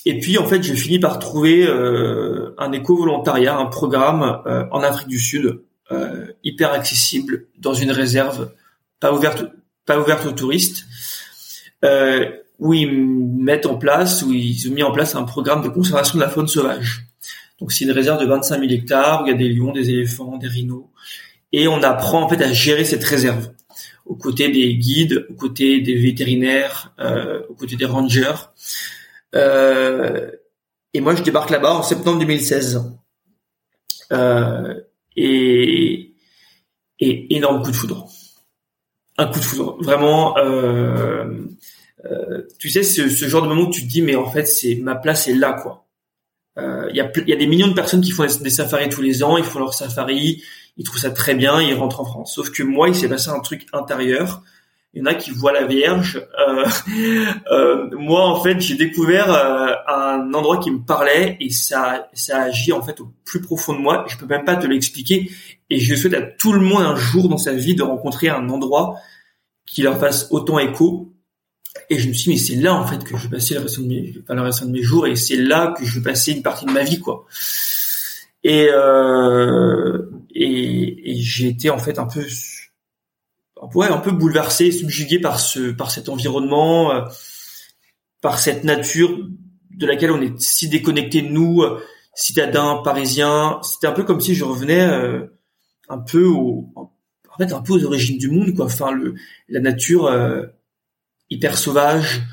Et 0.06 0.20
puis 0.20 0.38
en 0.38 0.46
fait, 0.46 0.64
j'ai 0.64 0.76
fini 0.76 1.00
par 1.00 1.20
trouver 1.20 1.68
euh, 1.68 2.56
un 2.58 2.72
éco-volontariat, 2.72 3.58
un 3.58 3.66
programme 3.66 4.42
euh, 4.46 4.64
en 4.72 4.82
Afrique 4.82 5.10
du 5.10 5.20
Sud, 5.20 5.60
euh, 5.92 6.28
hyper 6.46 6.72
accessible, 6.72 7.48
dans 7.58 7.74
une 7.74 7.92
réserve 7.92 8.52
pas 9.02 9.12
ouverte, 9.12 9.46
pas 9.86 10.00
ouverte 10.00 10.26
aux 10.26 10.32
touristes, 10.32 10.86
où 12.60 12.74
ils 12.74 13.06
mettent 13.06 13.66
en 13.66 13.76
place, 13.76 14.24
où 14.24 14.32
ils 14.32 14.70
ont 14.70 14.74
mis 14.74 14.82
en 14.82 14.94
place 14.94 15.14
un 15.16 15.24
programme 15.24 15.62
de 15.62 15.68
conservation 15.68 16.18
de 16.18 16.24
la 16.24 16.30
faune 16.30 16.48
sauvage. 16.48 17.06
Donc 17.60 17.74
c'est 17.74 17.84
une 17.84 17.92
réserve 17.92 18.22
de 18.22 18.26
25 18.26 18.60
000 18.60 18.72
hectares 18.72 19.24
où 19.24 19.28
il 19.28 19.32
y 19.32 19.34
a 19.34 19.38
des 19.38 19.50
lions, 19.50 19.74
des 19.74 19.90
éléphants, 19.90 20.38
des 20.38 20.48
rhinos, 20.48 20.86
et 21.52 21.68
on 21.68 21.84
apprend 21.84 22.24
en 22.24 22.30
fait 22.30 22.42
à 22.42 22.54
gérer 22.54 22.86
cette 22.86 23.04
réserve 23.04 23.50
aux 24.08 24.16
côtés 24.16 24.50
des 24.50 24.76
guides, 24.76 25.26
aux 25.30 25.34
côtés 25.34 25.82
des 25.82 25.96
vétérinaires, 25.96 26.94
aux 27.50 27.54
côtés 27.54 27.76
des 27.76 27.86
rangers. 27.86 28.34
Euh, 29.36 30.32
et 30.94 31.02
moi, 31.02 31.16
je 31.16 31.24
débarque 31.24 31.50
là-bas 31.50 31.76
en 31.76 31.84
septembre 31.84 32.20
2016. 32.20 32.84
Euh, 34.14 34.74
et, 35.16 36.14
et 37.00 37.36
énorme 37.36 37.64
coup 37.64 37.72
de 37.72 37.76
foudre. 37.76 38.08
Un 39.18 39.28
coup 39.28 39.40
de 39.40 39.44
foudre. 39.44 39.78
Vraiment, 39.82 40.38
euh, 40.38 41.46
euh, 42.06 42.44
tu 42.60 42.70
sais, 42.70 42.84
ce, 42.84 43.10
ce, 43.10 43.28
genre 43.28 43.42
de 43.42 43.48
moment 43.48 43.64
où 43.64 43.72
tu 43.72 43.82
te 43.82 43.88
dis, 43.88 44.02
mais 44.02 44.16
en 44.16 44.30
fait, 44.30 44.46
c'est 44.46 44.76
ma 44.76 44.96
place 44.96 45.28
est 45.28 45.36
là, 45.36 45.54
quoi. 45.54 45.86
Il 46.56 46.64
euh, 46.64 46.92
y, 46.92 47.02
a, 47.02 47.12
y 47.28 47.34
a 47.34 47.36
des 47.36 47.46
millions 47.46 47.68
de 47.68 47.74
personnes 47.74 48.02
qui 48.02 48.10
font 48.10 48.26
des 48.26 48.50
safaris 48.50 48.90
tous 48.90 49.04
les 49.04 49.24
ans, 49.24 49.38
ils 49.38 49.44
font 49.44 49.60
leur 49.60 49.76
safari, 49.76 50.42
ils 50.78 50.84
trouvent 50.84 51.00
ça 51.00 51.12
très 51.12 51.36
bien, 51.36 51.62
ils 51.62 51.74
rentrent 51.74 52.02
en 52.02 52.06
France. 52.06 52.36
Sauf 52.36 52.52
que 52.52 52.64
moi, 52.64 52.90
il 52.90 52.96
s'est 52.96 53.10
passé 53.10 53.30
un 53.30 53.40
truc 53.40 53.66
intérieur 53.74 54.42
il 54.98 55.02
y 55.02 55.04
en 55.04 55.06
a 55.06 55.14
qui 55.14 55.30
voient 55.30 55.54
la 55.54 55.66
Vierge. 55.66 56.26
Euh, 56.40 56.66
euh, 57.52 57.90
moi, 57.98 58.28
en 58.28 58.42
fait, 58.42 58.60
j'ai 58.60 58.76
découvert 58.76 59.32
euh, 59.32 59.74
un 59.88 60.34
endroit 60.34 60.58
qui 60.58 60.72
me 60.72 60.80
parlait 60.80 61.38
et 61.40 61.52
ça, 61.52 62.10
ça 62.14 62.42
agit 62.42 62.72
en 62.72 62.82
fait 62.82 63.00
au 63.00 63.14
plus 63.24 63.42
profond 63.42 63.74
de 63.74 63.80
moi. 63.80 64.06
Je 64.08 64.18
peux 64.18 64.26
même 64.26 64.44
pas 64.44 64.56
te 64.56 64.66
l'expliquer. 64.66 65.30
Et 65.70 65.80
je 65.80 65.94
souhaite 65.94 66.16
à 66.16 66.22
tout 66.22 66.52
le 66.54 66.62
monde 66.62 66.82
un 66.82 66.96
jour 66.96 67.30
dans 67.30 67.38
sa 67.38 67.54
vie 67.54 67.76
de 67.76 67.84
rencontrer 67.84 68.30
un 68.30 68.50
endroit 68.50 68.96
qui 69.68 69.84
leur 69.84 70.00
fasse 70.00 70.30
autant 70.32 70.58
écho. 70.58 71.14
Et 71.92 72.00
je 72.00 72.08
me 72.08 72.14
suis 72.14 72.32
dit, 72.32 72.40
mais 72.40 72.44
c'est 72.44 72.56
là 72.56 72.74
en 72.74 72.88
fait 72.88 73.04
que 73.04 73.16
je 73.16 73.28
vais 73.28 73.38
passer 73.38 73.54
le 73.54 73.60
reste 73.60 73.80
de 73.80 73.86
mes, 73.86 74.14
pas 74.26 74.34
le 74.34 74.42
reste 74.42 74.64
de 74.64 74.72
mes 74.72 74.82
jours, 74.82 75.06
et 75.06 75.16
c'est 75.16 75.36
là 75.36 75.76
que 75.78 75.86
je 75.86 76.00
vais 76.00 76.10
passer 76.10 76.32
une 76.32 76.42
partie 76.42 76.66
de 76.66 76.72
ma 76.72 76.84
vie, 76.84 77.00
quoi. 77.00 77.26
Et 78.44 78.68
euh, 78.72 80.10
et, 80.32 81.12
et 81.12 81.16
j'ai 81.22 81.48
été 81.48 81.70
en 81.70 81.80
fait 81.80 82.00
un 82.00 82.06
peu 82.06 82.24
ouais, 83.74 83.88
un 83.88 83.98
peu 83.98 84.12
bouleversé, 84.12 84.72
subjugué 84.72 85.20
par 85.20 85.40
ce, 85.40 85.72
par 85.72 85.92
cet 85.92 86.10
environnement, 86.10 86.92
euh, 86.92 87.02
par 88.22 88.40
cette 88.40 88.64
nature 88.64 89.18
de 89.72 89.86
laquelle 89.86 90.12
on 90.12 90.22
est 90.22 90.40
si 90.40 90.70
déconnecté 90.70 91.22
nous, 91.22 91.62
euh, 91.62 91.82
citadins 92.14 92.82
parisiens. 92.84 93.60
C'était 93.64 93.88
un 93.88 93.92
peu 93.94 94.04
comme 94.04 94.22
si 94.22 94.36
je 94.36 94.44
revenais 94.44 94.88
euh, 94.88 95.26
un 95.90 96.00
peu 96.00 96.26
au, 96.26 96.72
en 96.76 97.38
fait, 97.38 97.54
un 97.54 97.62
peu 97.62 97.74
aux 97.74 97.86
origines 97.86 98.18
du 98.18 98.30
monde, 98.30 98.54
quoi. 98.56 98.66
Enfin, 98.66 98.92
le, 98.92 99.16
la 99.48 99.60
nature 99.60 100.12
hyper 101.30 101.58
sauvage. 101.58 102.24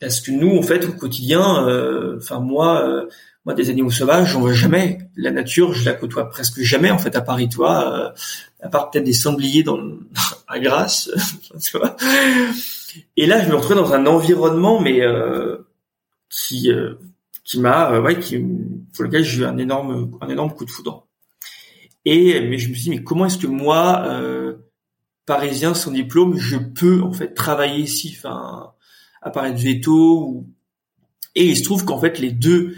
Parce 0.00 0.20
que 0.20 0.30
nous, 0.30 0.56
en 0.56 0.62
fait, 0.62 0.84
au 0.84 0.92
quotidien, 0.92 2.16
enfin 2.16 2.40
moi 2.40 3.06
moi, 3.46 3.54
des 3.54 3.70
animaux 3.70 3.92
sauvages, 3.92 4.32
j'en 4.32 4.40
vois 4.40 4.52
jamais. 4.52 4.98
La 5.14 5.30
nature, 5.30 5.72
je 5.72 5.84
la 5.84 5.94
côtoie 5.94 6.28
presque 6.28 6.60
jamais 6.62 6.90
en 6.90 6.98
fait 6.98 7.14
à 7.14 7.20
Paris, 7.20 7.48
toi, 7.48 7.94
euh, 7.94 8.10
à 8.60 8.68
part 8.68 8.90
peut-être 8.90 9.04
des 9.04 9.12
sangliers 9.12 9.62
dans 9.62 9.78
à 10.48 10.58
Grasse, 10.58 11.08
tu 11.62 11.78
vois. 11.78 11.96
Et 13.16 13.26
là, 13.26 13.44
je 13.44 13.48
me 13.48 13.54
retrouvais 13.54 13.76
dans 13.76 13.92
un 13.92 14.04
environnement, 14.06 14.80
mais 14.80 15.00
euh, 15.00 15.58
qui 16.28 16.72
euh, 16.72 16.94
qui 17.44 17.60
m'a, 17.60 18.00
ouais, 18.00 18.18
qui 18.18 18.44
pour 18.92 19.04
lequel 19.04 19.22
j'ai 19.22 19.42
eu 19.42 19.44
un 19.44 19.58
énorme 19.58 20.18
un 20.20 20.28
énorme 20.28 20.52
coup 20.52 20.64
de 20.64 20.70
foudre. 20.70 21.06
Et 22.04 22.40
mais 22.40 22.58
je 22.58 22.68
me 22.68 22.74
suis 22.74 22.82
dit, 22.82 22.90
mais 22.90 23.04
comment 23.04 23.26
est-ce 23.26 23.38
que 23.38 23.46
moi, 23.46 24.20
parisien 25.24 25.72
sans 25.74 25.92
diplôme, 25.92 26.36
je 26.36 26.56
peux 26.56 27.00
en 27.00 27.12
fait 27.12 27.32
travailler 27.32 27.84
ici, 27.84 28.16
enfin, 28.18 28.72
apparaître 29.22 29.58
veto 29.58 30.26
ou... 30.26 30.46
Et 31.34 31.44
il 31.44 31.56
se 31.56 31.64
trouve 31.64 31.84
qu'en 31.84 32.00
fait 32.00 32.18
les 32.18 32.32
deux 32.32 32.74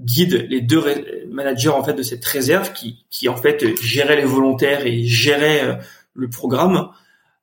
guide 0.00 0.46
les 0.48 0.60
deux 0.60 0.82
managers 1.30 1.68
en 1.68 1.84
fait 1.84 1.92
de 1.92 2.02
cette 2.02 2.24
réserve 2.24 2.72
qui, 2.72 3.04
qui 3.10 3.28
en 3.28 3.36
fait 3.36 3.64
géraient 3.82 4.16
les 4.16 4.24
volontaires 4.24 4.86
et 4.86 5.04
géraient 5.04 5.64
euh, 5.64 5.74
le 6.14 6.28
programme 6.28 6.88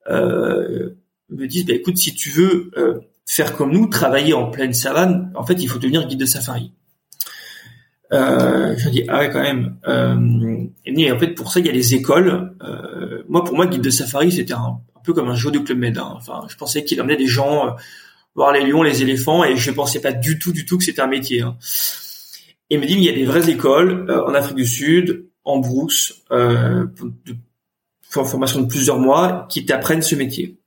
euh, 0.09 0.95
me 1.29 1.45
disent 1.47 1.65
bah, 1.65 1.73
écoute 1.73 1.97
si 1.97 2.15
tu 2.15 2.29
veux 2.29 2.71
euh, 2.77 2.99
faire 3.25 3.55
comme 3.55 3.71
nous 3.71 3.87
travailler 3.87 4.33
en 4.33 4.49
pleine 4.49 4.73
savane 4.73 5.31
en 5.35 5.45
fait 5.45 5.61
il 5.61 5.67
faut 5.67 5.79
devenir 5.79 6.07
guide 6.07 6.19
de 6.19 6.25
safari 6.25 6.73
Euh, 8.13 8.73
je 8.77 8.89
dis 8.89 9.03
ah 9.09 9.19
ouais 9.19 9.29
quand 9.29 9.41
même. 9.41 9.75
Euh, 9.87 10.63
et 10.85 11.11
en 11.11 11.19
fait 11.19 11.35
pour 11.35 11.51
ça 11.51 11.59
il 11.59 11.65
y 11.65 11.69
a 11.69 11.73
les 11.73 11.93
écoles. 11.93 12.55
Euh, 12.61 13.23
moi 13.27 13.43
pour 13.43 13.55
moi 13.55 13.67
guide 13.67 13.81
de 13.81 13.89
safari 13.89 14.31
c'était 14.31 14.53
un, 14.53 14.79
peu 15.07 15.13
comme 15.13 15.29
un 15.29 15.35
jeu 15.35 15.49
de 15.51 15.59
club 15.59 15.79
med. 15.79 15.97
Hein. 15.97 16.13
Enfin 16.15 16.45
je 16.49 16.55
pensais 16.55 16.83
qu'il 16.83 17.01
emmenait 17.01 17.17
des 17.17 17.27
gens 17.27 17.67
euh, 17.67 17.71
voir 18.35 18.51
les 18.51 18.65
lions, 18.65 18.83
les 18.83 19.01
éléphants 19.01 19.43
et 19.43 19.57
je 19.57 19.71
pensais 19.71 19.99
pas 19.99 20.11
du 20.11 20.37
tout 20.37 20.51
du 20.51 20.65
tout 20.65 20.77
que 20.77 20.83
c'était 20.83 21.01
un 21.01 21.07
métier. 21.07 21.41
Hein. 21.41 21.57
Et 22.69 22.75
il 22.75 22.81
me 22.81 22.85
dit 22.85 22.93
il 22.93 23.03
y 23.03 23.09
a 23.09 23.13
des 23.13 23.25
vraies 23.25 23.49
écoles 23.49 24.11
en 24.11 24.33
Afrique 24.33 24.57
du 24.57 24.67
Sud, 24.67 25.25
en 25.43 25.59
brousse, 25.59 26.21
euh, 26.31 26.85
de, 27.25 27.35
formation 28.09 28.61
de 28.61 28.67
plusieurs 28.67 28.99
mois 28.99 29.47
qui 29.49 29.65
t'apprennent 29.65 30.01
ce 30.01 30.15
métier. 30.15 30.57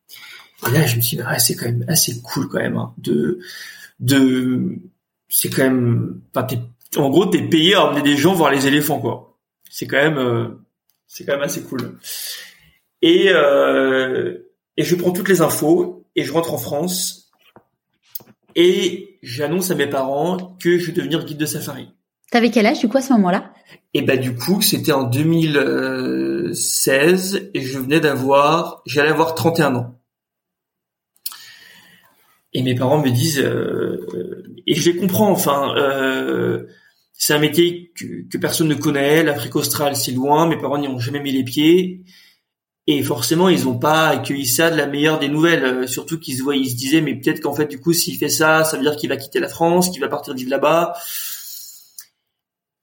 Et 0.66 0.70
là 0.72 0.86
je 0.86 0.97
me 0.97 1.01
suis 1.01 1.16
dit 1.16 1.22
ah, 1.26 1.38
c'est 1.38 1.55
quand 1.55 1.66
même 1.66 1.84
assez 1.88 2.20
cool 2.22 2.49
quand 2.49 2.59
même 2.59 2.76
hein, 2.76 2.93
de 2.99 3.38
de 4.01 4.78
c'est 5.28 5.51
quand 5.51 5.62
même 5.62 6.20
en 6.97 7.11
gros, 7.11 7.26
t'es 7.26 7.43
payé 7.43 7.74
à 7.74 7.86
emmener 7.86 8.03
des 8.03 8.16
gens 8.16 8.34
voir 8.34 8.51
les 8.51 8.66
éléphants, 8.66 8.99
quoi. 8.99 9.38
C'est 9.70 9.86
quand 9.86 9.97
même, 9.97 10.18
euh, 10.18 10.49
c'est 11.07 11.24
quand 11.24 11.32
même 11.32 11.43
assez 11.43 11.62
cool. 11.62 11.99
Et 13.03 13.30
euh, 13.30 14.38
et 14.76 14.82
je 14.82 14.94
prends 14.94 15.12
toutes 15.12 15.28
les 15.28 15.42
infos 15.42 16.07
et 16.16 16.24
je 16.24 16.32
rentre 16.32 16.55
en 16.55 16.59
France 16.59 17.30
et 18.57 19.18
j'annonce 19.22 19.70
à 19.70 19.74
mes 19.74 19.86
parents 19.86 20.57
que 20.62 20.78
je 20.78 20.86
vais 20.86 20.92
devenir 20.92 21.22
guide 21.24 21.38
de 21.38 21.46
safari. 21.46 21.88
T'avais 22.30 22.51
quel 22.51 22.66
âge 22.66 22.80
du 22.80 22.88
coup 22.88 22.98
à 22.98 23.03
ce 23.03 23.12
moment-là? 23.14 23.53
Et 23.92 24.03
bah 24.03 24.16
du 24.16 24.36
coup, 24.36 24.62
c'était 24.62 24.92
en 24.92 25.03
2016 25.03 27.51
et 27.53 27.61
je 27.61 27.78
venais 27.78 27.98
d'avoir, 28.01 28.82
j'allais 28.86 29.11
avoir 29.11 29.34
31 29.34 29.74
ans. 29.76 29.96
Et 32.53 32.62
mes 32.62 32.74
parents 32.74 33.01
me 33.01 33.11
disent, 33.11 33.40
euh, 33.40 34.44
et 34.66 34.74
je 34.74 34.90
les 34.90 34.96
comprends, 34.96 35.30
enfin, 35.30 35.72
euh, 35.76 36.66
c'est 37.12 37.32
un 37.32 37.38
métier 37.38 37.92
que, 37.94 38.38
personne 38.38 38.68
ne 38.68 38.74
connaît. 38.74 39.22
L'Afrique 39.22 39.57
australe, 39.57 39.94
c'est 39.94 40.12
loin. 40.12 40.48
Mes 40.48 40.57
parents 40.57 40.78
n'y 40.78 40.88
ont 40.88 40.98
jamais 40.98 41.20
mis 41.20 41.32
les 41.32 41.44
pieds. 41.44 42.03
Et 42.93 43.05
forcément, 43.05 43.49
ils 43.49 43.66
n'ont 43.66 43.78
pas 43.78 44.09
accueilli 44.09 44.47
ça 44.47 44.68
de 44.68 44.76
la 44.76 44.88
meilleure 44.88 45.20
des 45.20 45.28
nouvelles. 45.28 45.64
Euh, 45.64 45.86
surtout 45.86 46.18
qu'ils 46.18 46.38
se 46.38 46.74
disaient, 46.74 47.01
mais 47.01 47.14
peut-être 47.14 47.41
qu'en 47.41 47.55
fait, 47.55 47.66
du 47.66 47.78
coup, 47.78 47.93
s'il 47.93 48.18
fait 48.18 48.28
ça, 48.28 48.64
ça 48.64 48.76
veut 48.76 48.82
dire 48.82 48.97
qu'il 48.97 49.09
va 49.09 49.16
quitter 49.16 49.38
la 49.38 49.49
France, 49.49 49.91
qu'il 49.91 50.01
va 50.01 50.09
partir 50.09 50.34
vivre 50.34 50.51
là-bas. 50.51 50.95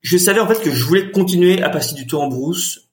Je 0.01 0.17
savais 0.17 0.39
en 0.39 0.47
fait 0.47 0.61
que 0.61 0.71
je 0.71 0.81
voulais 0.85 1.11
continuer 1.11 1.61
à 1.61 1.69
passer 1.69 1.93
du 1.93 2.07
temps 2.07 2.23
en 2.23 2.29
brousse. 2.29 2.87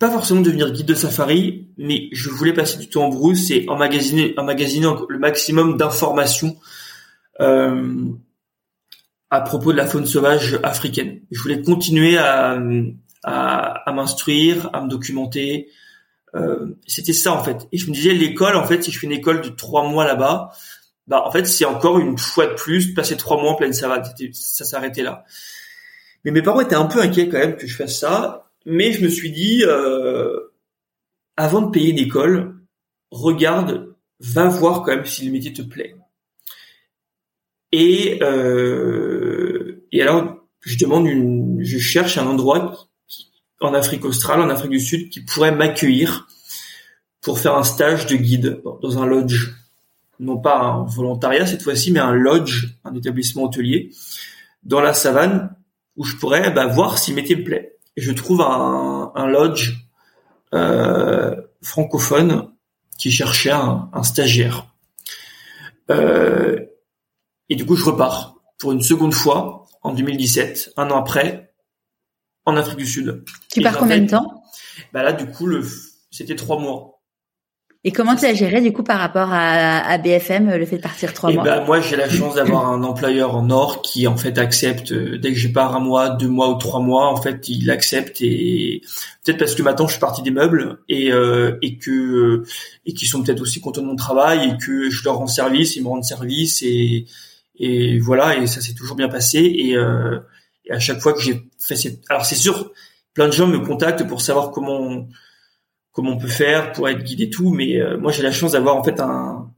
Pas 0.00 0.10
forcément 0.10 0.40
devenir 0.40 0.72
guide 0.72 0.86
de 0.86 0.94
safari, 0.94 1.68
mais 1.78 2.08
je 2.10 2.30
voulais 2.30 2.52
passer 2.52 2.78
du 2.78 2.88
temps 2.88 3.04
en 3.04 3.10
brousse 3.10 3.52
et 3.52 3.64
emmagasiner, 3.68 4.34
le 4.36 5.18
maximum 5.20 5.76
d'informations 5.76 6.56
euh, 7.40 7.94
à 9.30 9.40
propos 9.42 9.70
de 9.70 9.76
la 9.76 9.86
faune 9.86 10.06
sauvage 10.06 10.58
africaine. 10.64 11.20
Je 11.30 11.40
voulais 11.40 11.62
continuer 11.62 12.18
à, 12.18 12.58
m'instruire, 13.92 14.68
à 14.72 14.80
me 14.80 14.88
documenter. 14.88 15.68
Euh, 16.34 16.74
c'était 16.86 17.12
ça 17.12 17.32
en 17.32 17.42
fait. 17.42 17.68
Et 17.72 17.78
je 17.78 17.88
me 17.88 17.94
disais 17.94 18.12
l'école, 18.12 18.56
en 18.56 18.66
fait, 18.66 18.82
si 18.82 18.90
je 18.90 18.98
fais 18.98 19.06
une 19.06 19.12
école 19.12 19.40
de 19.40 19.48
trois 19.50 19.88
mois 19.88 20.04
là-bas, 20.04 20.50
bah 21.06 21.22
en 21.24 21.30
fait 21.30 21.44
c'est 21.46 21.64
encore 21.64 21.98
une 21.98 22.18
fois 22.18 22.46
de 22.46 22.54
plus 22.54 22.94
passer 22.94 23.16
trois 23.16 23.40
mois 23.40 23.52
en 23.52 23.54
pleine 23.54 23.72
savane. 23.72 24.02
Ça 24.32 24.64
s'arrêtait 24.64 25.02
là. 25.02 25.24
Mais 26.24 26.30
mes 26.30 26.42
parents 26.42 26.60
étaient 26.60 26.74
un 26.74 26.86
peu 26.86 27.00
inquiets 27.00 27.28
quand 27.28 27.38
même 27.38 27.56
que 27.56 27.66
je 27.66 27.76
fasse 27.76 27.98
ça. 27.98 28.50
Mais 28.66 28.92
je 28.92 29.02
me 29.04 29.08
suis 29.08 29.30
dit, 29.30 29.62
euh, 29.66 30.40
avant 31.36 31.62
de 31.62 31.70
payer 31.70 31.90
une 31.90 31.98
école, 31.98 32.56
regarde, 33.10 33.94
va 34.20 34.48
voir 34.48 34.82
quand 34.82 34.94
même 34.94 35.04
si 35.04 35.26
le 35.26 35.32
métier 35.32 35.52
te 35.52 35.62
plaît. 35.62 35.96
Et, 37.72 38.18
euh, 38.22 39.84
et 39.92 40.00
alors, 40.00 40.36
je 40.60 40.78
demande 40.78 41.06
une, 41.06 41.62
je 41.62 41.78
cherche 41.78 42.16
un 42.16 42.26
endroit 42.26 42.88
en 43.64 43.74
Afrique 43.74 44.04
australe, 44.04 44.40
en 44.40 44.50
Afrique 44.50 44.70
du 44.70 44.80
Sud, 44.80 45.10
qui 45.10 45.20
pourrait 45.20 45.54
m'accueillir 45.54 46.26
pour 47.20 47.38
faire 47.38 47.56
un 47.56 47.64
stage 47.64 48.06
de 48.06 48.16
guide 48.16 48.62
dans 48.82 49.02
un 49.02 49.06
lodge. 49.06 49.52
Non 50.20 50.38
pas 50.38 50.60
un 50.60 50.84
volontariat 50.84 51.46
cette 51.46 51.62
fois-ci, 51.62 51.90
mais 51.90 52.00
un 52.00 52.12
lodge, 52.12 52.76
un 52.84 52.94
établissement 52.94 53.44
hôtelier, 53.44 53.90
dans 54.62 54.80
la 54.80 54.94
savane, 54.94 55.56
où 55.96 56.04
je 56.04 56.16
pourrais 56.16 56.50
bah, 56.50 56.66
voir 56.66 56.98
si 56.98 57.12
métier 57.12 57.36
me 57.36 57.44
plaît. 57.44 57.76
Et 57.96 58.02
je 58.02 58.12
trouve 58.12 58.40
un, 58.40 59.26
lodge 59.26 59.74
euh, 60.52 61.34
francophone 61.62 62.50
qui 62.98 63.10
cherchait 63.10 63.50
un, 63.50 63.88
un 63.92 64.02
stagiaire. 64.02 64.66
Euh, 65.90 66.60
et 67.48 67.56
du 67.56 67.66
coup, 67.66 67.76
je 67.76 67.84
repars 67.84 68.36
pour 68.58 68.72
une 68.72 68.82
seconde 68.82 69.14
fois 69.14 69.66
en 69.82 69.92
2017, 69.92 70.72
un 70.76 70.90
an 70.90 70.98
après, 70.98 71.53
en 72.46 72.56
Afrique 72.56 72.78
du 72.78 72.86
Sud. 72.86 73.24
Tu 73.50 73.60
pars 73.60 73.78
combien 73.78 73.98
de 73.98 74.08
temps? 74.08 74.42
Bah 74.92 75.02
là, 75.02 75.12
du 75.12 75.26
coup, 75.26 75.46
le 75.46 75.64
c'était 76.10 76.36
trois 76.36 76.58
mois. 76.58 76.94
Et 77.86 77.92
comment 77.92 78.16
tu 78.16 78.24
as 78.24 78.32
géré 78.32 78.62
du 78.62 78.72
coup 78.72 78.82
par 78.82 78.98
rapport 78.98 79.28
à, 79.30 79.98
BFM 79.98 80.56
le 80.56 80.64
fait 80.64 80.78
de 80.78 80.82
partir 80.82 81.12
trois 81.12 81.30
et 81.30 81.34
mois? 81.34 81.44
ben, 81.44 81.64
moi 81.66 81.80
j'ai 81.82 81.96
la 81.96 82.08
chance 82.08 82.36
d'avoir 82.36 82.66
un 82.70 82.82
employeur 82.82 83.36
en 83.36 83.50
or 83.50 83.82
qui 83.82 84.06
en 84.06 84.16
fait 84.16 84.38
accepte 84.38 84.92
euh, 84.92 85.18
dès 85.18 85.34
que 85.34 85.38
je 85.38 85.48
pars 85.48 85.76
un 85.76 85.80
mois, 85.80 86.08
deux 86.08 86.28
mois 86.28 86.48
ou 86.48 86.54
trois 86.54 86.80
mois 86.80 87.08
en 87.08 87.20
fait 87.20 87.46
il 87.50 87.70
accepte 87.70 88.22
et 88.22 88.80
peut-être 89.22 89.38
parce 89.38 89.54
que 89.54 89.62
maintenant 89.62 89.86
je 89.86 89.92
suis 89.92 90.00
parti 90.00 90.22
des 90.22 90.30
meubles 90.30 90.78
et 90.88 91.12
euh, 91.12 91.58
et 91.60 91.76
que 91.76 92.44
et 92.86 92.94
qu'ils 92.94 93.06
sont 93.06 93.22
peut-être 93.22 93.42
aussi 93.42 93.60
contents 93.60 93.82
de 93.82 93.86
mon 93.86 93.96
travail 93.96 94.48
et 94.48 94.56
que 94.56 94.88
je 94.88 95.04
leur 95.04 95.16
rends 95.16 95.26
service, 95.26 95.76
ils 95.76 95.82
me 95.82 95.88
rendent 95.88 96.04
service 96.04 96.62
et 96.62 97.04
et 97.58 97.98
voilà 97.98 98.38
et 98.38 98.46
ça 98.46 98.62
s'est 98.62 98.74
toujours 98.74 98.96
bien 98.96 99.08
passé 99.08 99.40
et, 99.40 99.76
euh, 99.76 100.20
et 100.64 100.72
à 100.72 100.78
chaque 100.78 101.00
fois 101.00 101.12
que 101.12 101.20
j'ai 101.20 101.42
fait 101.58 101.76
cette 101.76 102.00
alors 102.08 102.24
c'est 102.24 102.34
sûr 102.34 102.72
plein 103.12 103.26
de 103.26 103.32
gens 103.32 103.46
me 103.46 103.58
contactent 103.58 104.06
pour 104.06 104.20
savoir 104.20 104.50
comment 104.50 105.06
comment 105.92 106.12
on 106.12 106.18
peut 106.18 106.28
faire 106.28 106.72
pour 106.72 106.88
être 106.88 107.02
guidé 107.02 107.30
tout 107.30 107.50
mais 107.50 107.80
euh, 107.80 107.96
moi 107.98 108.12
j'ai 108.12 108.22
la 108.22 108.32
chance 108.32 108.52
d'avoir 108.52 108.76
en 108.76 108.84
fait 108.84 109.00
un 109.00 109.50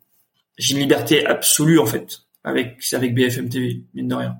j'ai 0.58 0.74
une 0.74 0.80
liberté 0.80 1.26
absolue 1.26 1.78
en 1.78 1.86
fait 1.86 2.20
avec 2.44 2.82
avec 2.92 3.14
BFM 3.14 3.48
TV 3.48 3.82
mine 3.94 4.08
de 4.08 4.14
rien. 4.14 4.36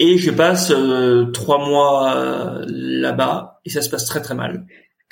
Et 0.00 0.16
je 0.16 0.30
passe 0.30 0.70
euh, 0.70 1.26
trois 1.32 1.58
mois 1.58 2.14
euh, 2.14 2.64
là-bas 2.68 3.60
et 3.64 3.70
ça 3.70 3.82
se 3.82 3.90
passe 3.90 4.04
très 4.04 4.22
très 4.22 4.34
mal. 4.34 4.64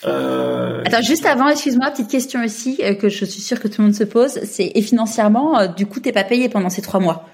Euh... 0.05 0.83
Attends, 0.85 1.03
juste 1.03 1.27
avant, 1.27 1.49
excuse-moi, 1.49 1.91
petite 1.91 2.09
question 2.09 2.45
aussi 2.45 2.77
que 3.01 3.09
je 3.09 3.25
suis 3.25 3.41
sûre 3.41 3.59
que 3.59 3.67
tout 3.67 3.81
le 3.81 3.87
monde 3.87 3.97
se 3.97 4.05
pose, 4.05 4.39
c'est 4.45 4.71
et 4.75 4.83
financièrement, 4.83 5.67
du 5.67 5.87
coup, 5.87 6.01
t'es 6.01 6.13
pas 6.13 6.23
payé 6.23 6.49
pendant 6.49 6.69
ces 6.69 6.83
trois 6.83 7.01
mois? 7.01 7.29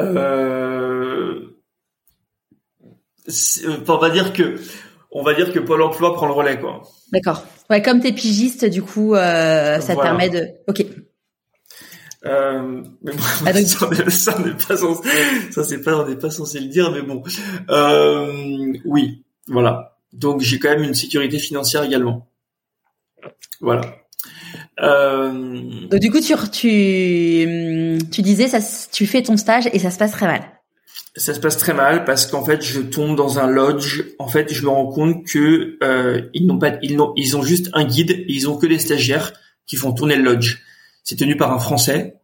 Euh... 0.00 0.77
On 3.86 3.96
va 3.96 4.10
dire 4.10 4.32
que 4.32 4.60
on 5.10 5.22
va 5.22 5.34
dire 5.34 5.52
que 5.52 5.58
Pôle 5.58 5.82
Emploi 5.82 6.14
prend 6.14 6.26
le 6.26 6.32
relais, 6.32 6.60
quoi. 6.60 6.82
D'accord. 7.12 7.44
Ouais, 7.70 7.82
comme 7.82 8.00
t'es 8.00 8.12
pigiste, 8.12 8.64
du 8.64 8.82
coup, 8.82 9.14
ça 9.14 9.80
te 9.80 10.00
permet 10.00 10.28
de. 10.28 10.48
Ok. 10.66 10.84
Euh, 12.26 12.82
mais 13.02 13.12
bon, 13.12 13.22
ah, 13.46 13.52
ça, 13.62 14.36
on 14.36 14.44
n'est 14.44 14.54
pas 14.54 14.76
censé, 14.76 15.08
ça 15.52 15.62
c'est 15.62 15.82
pas, 15.82 16.02
on 16.02 16.08
n'est 16.08 16.16
pas 16.16 16.30
censé 16.30 16.58
le 16.58 16.66
dire, 16.66 16.90
mais 16.90 17.02
bon, 17.02 17.22
euh, 17.70 18.72
oui, 18.84 19.24
voilà. 19.46 19.96
Donc 20.12 20.40
j'ai 20.40 20.58
quand 20.58 20.70
même 20.70 20.82
une 20.82 20.94
sécurité 20.94 21.38
financière 21.38 21.84
également. 21.84 22.28
Voilà. 23.60 23.82
Euh... 24.80 25.30
Donc 25.90 26.00
du 26.00 26.10
coup 26.10 26.20
tu 26.20 26.34
tu 26.50 27.98
tu 28.10 28.22
disais 28.22 28.48
ça 28.48 28.58
tu 28.90 29.06
fais 29.06 29.22
ton 29.22 29.36
stage 29.36 29.68
et 29.72 29.78
ça 29.78 29.90
se 29.90 29.98
passe 29.98 30.12
très 30.12 30.26
mal. 30.26 30.42
Ça 31.18 31.34
se 31.34 31.40
passe 31.40 31.58
très 31.58 31.74
mal 31.74 32.04
parce 32.04 32.26
qu'en 32.26 32.44
fait 32.44 32.62
je 32.62 32.80
tombe 32.80 33.16
dans 33.16 33.38
un 33.38 33.46
lodge. 33.46 34.04
En 34.18 34.28
fait 34.28 34.52
je 34.52 34.62
me 34.62 34.70
rends 34.70 34.86
compte 34.86 35.26
que 35.26 35.76
euh, 35.82 36.22
ils 36.32 36.46
n'ont 36.46 36.58
pas 36.58 36.72
ils 36.80 36.96
n'ont 36.96 37.12
ils 37.16 37.36
ont 37.36 37.42
juste 37.42 37.68
un 37.74 37.84
guide 37.84 38.12
et 38.12 38.26
ils 38.28 38.48
ont 38.48 38.56
que 38.56 38.66
des 38.66 38.78
stagiaires 38.78 39.32
qui 39.66 39.76
font 39.76 39.92
tourner 39.92 40.16
le 40.16 40.22
lodge. 40.22 40.62
C'est 41.04 41.16
tenu 41.16 41.36
par 41.36 41.52
un 41.52 41.58
Français. 41.58 42.16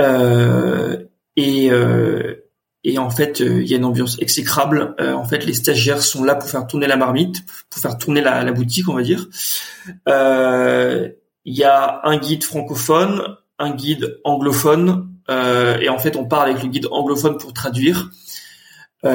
Euh, 0.00 0.98
et 1.36 1.70
euh, 1.70 2.46
et 2.84 2.98
en 2.98 3.08
fait 3.08 3.40
euh, 3.40 3.62
il 3.62 3.68
y 3.68 3.74
a 3.74 3.76
une 3.78 3.84
ambiance 3.84 4.20
exécrable. 4.20 4.94
Euh, 5.00 5.12
en 5.12 5.24
fait, 5.24 5.46
les 5.46 5.54
stagiaires 5.54 6.02
sont 6.02 6.24
là 6.24 6.34
pour 6.34 6.50
faire 6.50 6.66
tourner 6.66 6.86
la 6.86 6.96
marmite, 6.96 7.44
pour 7.70 7.80
faire 7.80 7.98
tourner 7.98 8.20
la, 8.20 8.42
la 8.44 8.52
boutique, 8.52 8.88
on 8.88 8.94
va 8.94 9.02
dire. 9.02 9.28
Euh, 10.08 11.08
il 11.44 11.54
y 11.54 11.64
a 11.64 12.00
un 12.04 12.18
guide 12.18 12.44
francophone, 12.44 13.22
un 13.58 13.70
guide 13.70 14.18
anglophone, 14.24 15.08
et 15.28 15.88
en 15.88 15.98
fait 15.98 16.16
on 16.16 16.24
part 16.24 16.42
avec 16.42 16.62
le 16.62 16.68
guide 16.68 16.86
anglophone 16.90 17.38
pour 17.38 17.52
traduire. 17.52 18.10
et 19.04 19.08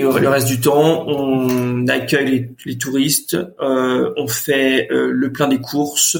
le 0.00 0.28
reste 0.28 0.48
du 0.48 0.60
temps, 0.60 1.06
on 1.06 1.86
accueille 1.88 2.30
les, 2.30 2.50
les 2.64 2.78
touristes, 2.78 3.36
on 3.58 4.28
fait 4.28 4.88
le 4.90 5.32
plein 5.32 5.48
des 5.48 5.60
courses, 5.60 6.18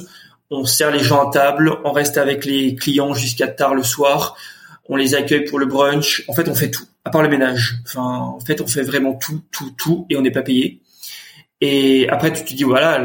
on 0.51 0.65
sert 0.65 0.91
les 0.91 1.01
gens 1.01 1.29
à 1.29 1.33
table, 1.33 1.73
on 1.85 1.93
reste 1.93 2.19
avec 2.19 2.45
les 2.45 2.75
clients 2.75 3.15
jusqu'à 3.15 3.49
tard 3.49 3.75
le 3.75 3.83
soir 3.83 4.37
on 4.89 4.97
les 4.97 5.15
accueille 5.15 5.45
pour 5.45 5.59
le 5.59 5.67
brunch. 5.67 6.25
En 6.29 6.33
fait, 6.33 6.49
on 6.49 6.55
fait 6.55 6.71
tout, 6.71 6.85
à 7.05 7.11
part 7.11 7.23
le 7.23 7.29
ménage. 7.29 7.79
Enfin, 7.85 8.03
en 8.03 8.41
fait, 8.41 8.61
on 8.61 8.67
fait 8.67 8.83
vraiment 8.83 9.15
tout, 9.15 9.43
tout, 9.51 9.71
tout, 9.77 10.07
et 10.11 10.17
on 10.17 10.23
n'est 10.23 10.31
pas 10.31 10.43
payé. 10.43 10.81
Et 11.61 12.09
après, 12.09 12.33
tu 12.33 12.45
te 12.45 12.55
dis 12.55 12.65
voilà, 12.65 13.03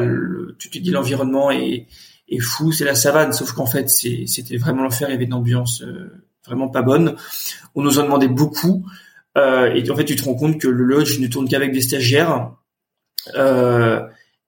tu 0.60 0.70
te 0.70 0.78
dis 0.78 0.92
l'environnement 0.92 1.52
est, 1.52 1.88
est 2.32 2.40
fou, 2.40 2.72
c'est 2.72 2.86
la 2.86 2.96
savane. 2.96 3.34
Sauf 3.34 3.52
qu'en 3.52 3.66
fait, 3.66 3.90
c'était 3.90 4.58
vraiment 4.58 4.84
l'enfer. 4.84 5.10
Il 5.10 5.12
y 5.12 5.16
avait 5.16 5.26
une 5.26 5.34
ambiance 5.34 5.84
euh, 5.84 6.10
vraiment 6.46 6.70
pas 6.70 6.82
bonne. 6.82 7.16
On 7.76 7.84
nous 7.84 8.00
en 8.00 8.04
demandait 8.04 8.28
beaucoup. 8.28 8.86
Euh, 9.38 9.74
et 9.74 9.90
en 9.90 9.96
fait, 9.96 10.06
tu 10.06 10.16
te 10.16 10.24
rends 10.24 10.36
compte 10.36 10.60
que 10.60 10.68
le 10.68 10.84
lodge 10.84 11.20
ne 11.20 11.28
tourne 11.28 11.48
qu'avec 11.48 11.72
des 11.72 11.82
stagiaires. 11.82 12.52
Euh, 13.36 14.02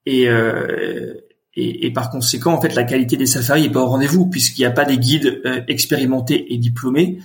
et, 0.06 0.28
euh, 0.28 1.14
et, 1.56 1.86
et, 1.86 1.94
par 1.94 2.10
conséquent, 2.10 2.54
en 2.54 2.62
fait, 2.62 2.76
la 2.76 2.84
qualité 2.84 3.18
des 3.18 3.26
safaris 3.26 3.66
est 3.66 3.70
pas 3.72 3.82
au 3.82 3.88
rendez-vous 3.88 4.30
puisqu'il 4.30 4.62
n'y 4.62 4.66
a 4.66 4.72
pas 4.72 4.86
des 4.86 4.98
guides 4.98 5.42
euh, 5.46 5.62
expérimentés 5.68 6.54
et 6.54 6.58
diplômés. 6.58 7.20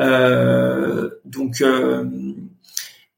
Euh, 0.00 1.10
donc, 1.24 1.62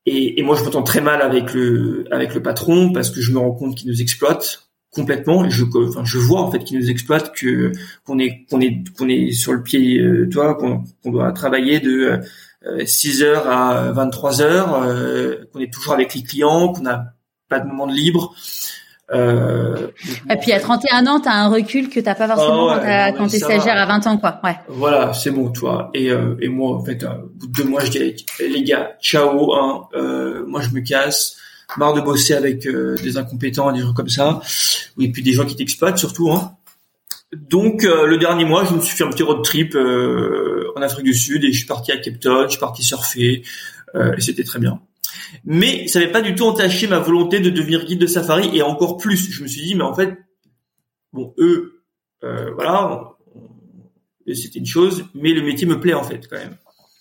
et, 0.04 0.38
et, 0.38 0.42
moi, 0.42 0.56
je 0.56 0.62
m'entends 0.62 0.82
très 0.82 1.00
mal 1.00 1.20
avec 1.20 1.52
le 1.52 2.04
avec 2.10 2.34
le 2.34 2.42
patron 2.42 2.92
parce 2.92 3.10
que 3.10 3.20
je 3.20 3.32
me 3.32 3.38
rends 3.38 3.52
compte 3.52 3.76
qu'il 3.76 3.90
nous 3.90 4.00
exploite 4.00 4.65
complètement. 4.96 5.48
Je, 5.48 5.64
enfin, 5.64 6.04
je 6.04 6.18
vois 6.18 6.40
en 6.40 6.50
fait 6.50 6.58
qu'il 6.60 6.78
nous 6.78 6.90
exploite, 6.90 7.32
que 7.32 7.70
qu'on 8.04 8.18
est 8.18 8.44
qu'on 8.50 8.60
est 8.60 8.82
qu'on 8.98 9.08
est 9.08 9.30
sur 9.30 9.52
le 9.52 9.62
pied, 9.62 10.00
euh, 10.00 10.28
toi, 10.28 10.54
qu'on 10.56 10.82
doit 11.10 11.30
travailler 11.32 11.78
de 11.78 12.20
6 12.84 13.22
heures 13.22 13.48
à 13.48 13.92
23 13.92 14.42
heures, 14.42 15.48
qu'on 15.52 15.60
est 15.60 15.72
toujours 15.72 15.92
avec 15.92 16.14
les 16.14 16.24
clients, 16.24 16.72
qu'on 16.72 16.82
n'a 16.82 17.14
pas 17.48 17.60
de 17.60 17.68
moment 17.68 17.86
de 17.86 17.92
libre. 17.92 18.34
Euh, 19.12 19.88
et 20.28 20.36
puis 20.36 20.52
à 20.52 20.58
31 20.58 21.06
ans, 21.06 21.20
tu 21.20 21.28
as 21.28 21.34
un 21.34 21.48
recul 21.48 21.88
que 21.88 22.00
t'as 22.00 22.16
pas 22.16 22.26
forcément 22.26 22.70
ah 22.70 23.12
quand 23.12 23.28
tu 23.28 23.36
es 23.36 23.38
stagiaire 23.38 23.78
à 23.78 23.86
20 23.86 24.06
ans, 24.08 24.18
quoi. 24.18 24.40
Ouais. 24.42 24.56
Voilà, 24.68 25.12
c'est 25.12 25.30
bon, 25.30 25.50
toi. 25.50 25.90
Et, 25.94 26.10
euh, 26.10 26.36
et 26.40 26.48
moi, 26.48 26.76
en 26.76 26.84
fait, 26.84 27.04
au 27.04 27.28
bout 27.34 27.46
de 27.46 27.52
deux 27.52 27.64
mois, 27.64 27.84
je 27.84 27.90
dirais, 27.90 28.16
les 28.40 28.64
gars, 28.64 28.96
ciao, 29.00 29.54
hein, 29.54 29.88
euh, 29.94 30.44
moi 30.46 30.60
je 30.60 30.70
me 30.70 30.80
casse, 30.80 31.36
marre 31.76 31.94
de 31.94 32.00
bosser 32.00 32.34
avec 32.34 32.66
euh, 32.66 32.96
des 33.02 33.16
incompétents, 33.16 33.72
des 33.72 33.80
gens 33.80 33.92
comme 33.92 34.08
ça, 34.08 34.40
et 34.98 35.10
puis 35.10 35.22
des 35.22 35.32
gens 35.32 35.44
qui 35.44 35.56
t'exploitent 35.56 35.98
surtout. 35.98 36.30
Hein. 36.32 36.56
Donc 37.32 37.84
euh, 37.84 38.06
le 38.06 38.18
dernier 38.18 38.44
mois, 38.44 38.64
je 38.64 38.74
me 38.74 38.80
suis 38.80 38.96
fait 38.96 39.04
un 39.04 39.10
petit 39.10 39.22
road 39.22 39.42
trip 39.42 39.76
en 39.76 40.82
Afrique 40.82 41.04
du 41.04 41.14
Sud 41.14 41.44
et 41.44 41.52
je 41.52 41.58
suis 41.58 41.66
parti 41.66 41.92
à 41.92 41.98
Cape 41.98 42.20
Town, 42.20 42.44
je 42.44 42.50
suis 42.50 42.60
parti 42.60 42.82
surfer, 42.82 43.42
et 43.94 44.20
c'était 44.20 44.44
très 44.44 44.58
bien. 44.58 44.80
Mais 45.44 45.88
ça 45.88 46.00
n'avait 46.00 46.12
pas 46.12 46.22
du 46.22 46.34
tout 46.34 46.44
entaché 46.44 46.86
ma 46.86 46.98
volonté 46.98 47.40
de 47.40 47.50
devenir 47.50 47.84
guide 47.84 48.00
de 48.00 48.06
safari 48.06 48.50
et 48.56 48.62
encore 48.62 48.96
plus. 48.96 49.30
Je 49.30 49.42
me 49.42 49.48
suis 49.48 49.62
dit, 49.62 49.74
mais 49.74 49.84
en 49.84 49.94
fait, 49.94 50.16
bon, 51.12 51.34
eux, 51.38 51.82
euh, 52.24 52.52
voilà, 52.54 53.16
c'était 54.34 54.58
une 54.58 54.66
chose, 54.66 55.04
mais 55.14 55.32
le 55.32 55.42
métier 55.42 55.66
me 55.66 55.80
plaît 55.80 55.94
en 55.94 56.02
fait 56.02 56.26
quand 56.28 56.36
même. 56.36 56.56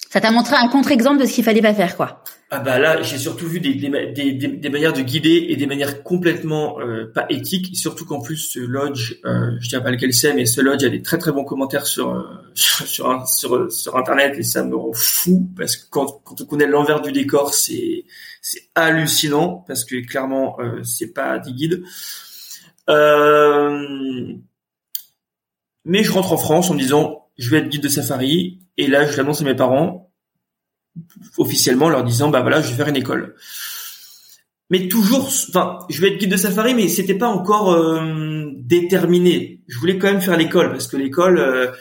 Ça 0.09 0.21
t'a 0.21 0.31
montré 0.31 0.55
un 0.55 0.69
contre-exemple 0.69 1.19
de 1.19 1.25
ce 1.25 1.33
qu'il 1.33 1.43
fallait 1.43 1.61
pas 1.61 1.73
faire, 1.73 1.95
quoi. 1.97 2.23
Ah 2.51 2.59
bah 2.59 2.77
là, 2.77 3.01
j'ai 3.01 3.17
surtout 3.17 3.47
vu 3.47 3.59
des, 3.59 3.73
des, 3.73 4.33
des, 4.33 4.69
manières 4.69 4.93
de 4.93 5.01
guider 5.01 5.47
et 5.49 5.55
des 5.55 5.65
manières 5.65 6.03
complètement 6.03 6.79
euh, 6.79 7.11
pas 7.11 7.25
éthiques. 7.29 7.75
Surtout 7.75 8.05
qu'en 8.05 8.21
plus, 8.21 8.37
ce 8.37 8.59
lodge, 8.59 9.15
euh, 9.25 9.57
je 9.59 9.67
dirais 9.67 9.83
pas 9.83 9.89
lequel 9.89 10.13
c'est, 10.13 10.31
mais 10.33 10.45
ce 10.45 10.61
lodge 10.61 10.83
a 10.83 10.89
des 10.89 11.01
très 11.01 11.17
très 11.17 11.31
bons 11.31 11.43
commentaires 11.43 11.87
sur 11.87 12.11
euh, 12.11 12.21
sur, 12.53 13.27
sur, 13.27 13.71
sur, 13.71 13.97
internet 13.97 14.37
et 14.37 14.43
ça 14.43 14.63
me 14.63 14.75
rend 14.75 14.93
fou 14.93 15.49
parce 15.57 15.75
que 15.75 15.89
quand, 15.89 16.21
quand 16.23 16.39
on 16.39 16.45
connaît 16.45 16.67
l'envers 16.67 17.01
du 17.01 17.11
décor, 17.11 17.53
c'est 17.55 18.05
c'est 18.41 18.69
hallucinant 18.75 19.63
parce 19.67 19.83
que 19.83 20.05
clairement, 20.05 20.59
euh, 20.59 20.83
c'est 20.83 21.13
pas 21.13 21.39
des 21.39 21.51
guides. 21.51 21.83
Euh, 22.91 24.35
mais 25.83 26.03
je 26.03 26.11
rentre 26.11 26.31
en 26.31 26.37
France 26.37 26.69
en 26.69 26.75
me 26.75 26.79
disant, 26.79 27.27
je 27.39 27.49
vais 27.49 27.57
être 27.57 27.69
guide 27.69 27.81
de 27.81 27.89
safari 27.89 28.59
et 28.77 28.85
là, 28.85 29.07
je 29.07 29.17
l'annonce 29.17 29.41
à 29.41 29.45
mes 29.45 29.55
parents 29.55 30.11
officiellement 31.37 31.89
leur 31.89 32.03
disant 32.03 32.29
bah 32.29 32.41
voilà 32.41 32.61
je 32.61 32.69
vais 32.69 32.75
faire 32.75 32.87
une 32.87 32.95
école. 32.95 33.35
Mais 34.69 34.87
toujours 34.87 35.27
enfin 35.27 35.79
je 35.89 36.01
vais 36.01 36.09
être 36.09 36.19
guide 36.19 36.31
de 36.31 36.37
safari 36.37 36.73
mais 36.73 36.87
c'était 36.87 37.17
pas 37.17 37.27
encore 37.27 37.71
euh, 37.71 38.51
déterminé. 38.55 39.61
Je 39.67 39.77
voulais 39.77 39.97
quand 39.97 40.07
même 40.07 40.21
faire 40.21 40.37
l'école 40.37 40.71
parce 40.71 40.87
que 40.87 40.97
l'école 40.97 41.39
euh, 41.39 41.71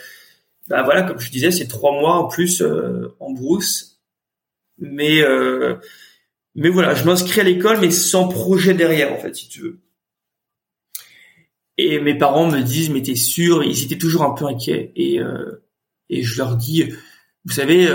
bah 0.67 0.83
voilà 0.83 1.03
comme 1.03 1.19
je 1.19 1.31
disais 1.31 1.51
c'est 1.51 1.67
trois 1.67 1.91
mois 1.93 2.15
en 2.15 2.27
plus 2.27 2.61
euh, 2.61 3.15
en 3.19 3.31
brousse. 3.31 4.01
Mais 4.77 5.23
mais 6.53 6.69
voilà 6.69 6.95
je 6.95 7.05
m'inscris 7.05 7.41
à 7.41 7.43
l'école 7.43 7.79
mais 7.79 7.91
sans 7.91 8.27
projet 8.27 8.73
derrière 8.73 9.13
en 9.13 9.17
fait 9.17 9.35
si 9.35 9.47
tu 9.47 9.61
veux. 9.61 9.79
Et 11.77 11.99
mes 11.99 12.17
parents 12.17 12.49
me 12.49 12.61
disent 12.61 12.89
mais 12.89 13.01
t'es 13.01 13.15
sûr? 13.15 13.63
Ils 13.63 13.83
étaient 13.83 13.97
toujours 13.97 14.23
un 14.23 14.33
peu 14.33 14.45
inquiets. 14.45 14.91
Et 14.95 15.19
et 16.09 16.23
je 16.23 16.37
leur 16.37 16.57
dis 16.57 16.91
vous 17.45 17.53
savez 17.53 17.87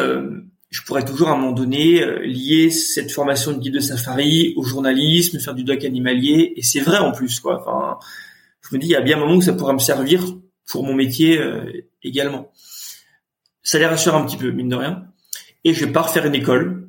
je 0.71 0.83
pourrais 0.83 1.05
toujours 1.05 1.29
à 1.29 1.33
un 1.33 1.37
moment 1.37 1.53
donné 1.53 2.01
euh, 2.01 2.21
lier 2.21 2.71
cette 2.71 3.11
formation 3.11 3.53
de 3.53 3.59
guide 3.59 3.75
de 3.75 3.81
safari 3.81 4.55
au 4.57 4.63
journalisme, 4.63 5.41
faire 5.41 5.55
du 5.55 5.65
doc 5.65 5.85
animalier, 5.85 6.53
et 6.57 6.63
c'est 6.63 6.81
vrai 6.81 6.99
en 6.99 7.11
plus 7.11 7.41
quoi. 7.41 7.61
Enfin, 7.61 7.99
je 8.61 8.75
me 8.75 8.81
dis 8.81 8.87
il 8.87 8.93
y 8.93 8.97
a 8.97 9.01
bien 9.01 9.17
un 9.17 9.21
moment 9.21 9.35
où 9.35 9.43
ça 9.43 9.53
pourra 9.53 9.73
me 9.73 9.81
servir 9.81 10.25
pour 10.69 10.85
mon 10.85 10.95
métier 10.95 11.39
euh, 11.41 11.89
également. 12.05 12.53
Ça 13.65 13.79
les 13.79 13.87
rassure 13.87 14.15
un 14.15 14.25
petit 14.25 14.37
peu 14.37 14.51
mine 14.53 14.69
de 14.69 14.77
rien. 14.77 15.05
Et 15.65 15.75
je 15.75 15.85
pars 15.85 16.11
faire 16.11 16.25
une 16.25 16.37
école, 16.37 16.89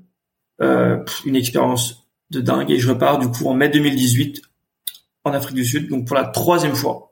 euh, 0.61 1.03
une 1.25 1.35
expérience 1.35 2.07
de 2.29 2.39
dingue, 2.39 2.69
et 2.71 2.79
je 2.79 2.87
repars 2.87 3.17
du 3.17 3.27
coup 3.27 3.47
en 3.47 3.55
mai 3.55 3.67
2018 3.69 4.41
en 5.23 5.33
Afrique 5.33 5.55
du 5.55 5.65
Sud, 5.65 5.89
donc 5.89 6.07
pour 6.07 6.15
la 6.15 6.25
troisième 6.25 6.75
fois. 6.75 7.07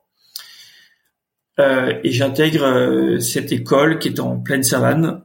Et 2.03 2.11
j'intègre 2.11 3.17
cette 3.19 3.51
école 3.51 3.99
qui 3.99 4.07
est 4.07 4.21
en 4.21 4.39
pleine 4.39 4.63
savane. 4.63 5.21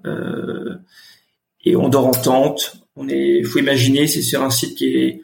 Et 1.64 1.76
on 1.76 1.88
dort 1.88 2.06
en 2.06 2.12
tente. 2.12 2.76
On 2.96 3.08
est, 3.08 3.42
faut 3.44 3.58
imaginer, 3.58 4.06
c'est 4.06 4.22
sur 4.22 4.42
un 4.42 4.50
site 4.50 4.76
qui 4.76 4.96
est 4.96 5.22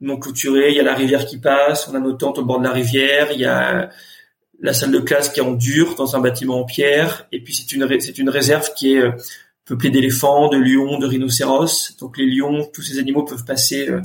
non 0.00 0.18
clôturé. 0.18 0.70
Il 0.70 0.76
y 0.76 0.80
a 0.80 0.84
la 0.84 0.94
rivière 0.94 1.26
qui 1.26 1.38
passe. 1.38 1.88
On 1.88 1.94
a 1.94 2.00
nos 2.00 2.12
tentes 2.12 2.38
au 2.38 2.44
bord 2.44 2.58
de 2.58 2.64
la 2.64 2.72
rivière. 2.72 3.30
Il 3.32 3.40
y 3.40 3.44
a 3.44 3.90
la 4.60 4.72
salle 4.72 4.92
de 4.92 5.00
classe 5.00 5.28
qui 5.30 5.40
est 5.40 5.42
en 5.42 5.52
dur 5.52 5.94
dans 5.96 6.14
un 6.16 6.20
bâtiment 6.20 6.60
en 6.60 6.64
pierre. 6.64 7.26
Et 7.32 7.42
puis 7.42 7.54
c'est 7.54 7.72
une 7.72 7.88
c'est 8.00 8.18
une 8.18 8.30
réserve 8.30 8.72
qui 8.74 8.94
est 8.94 8.98
euh, 8.98 9.12
peuplée 9.64 9.90
d'éléphants, 9.90 10.48
de 10.48 10.58
lions, 10.58 10.98
de 10.98 11.06
rhinocéros. 11.06 11.96
Donc 11.98 12.18
les 12.18 12.26
lions, 12.26 12.68
tous 12.72 12.82
ces 12.82 12.98
animaux 12.98 13.24
peuvent 13.24 13.44
passer 13.44 13.88
euh, 13.88 14.00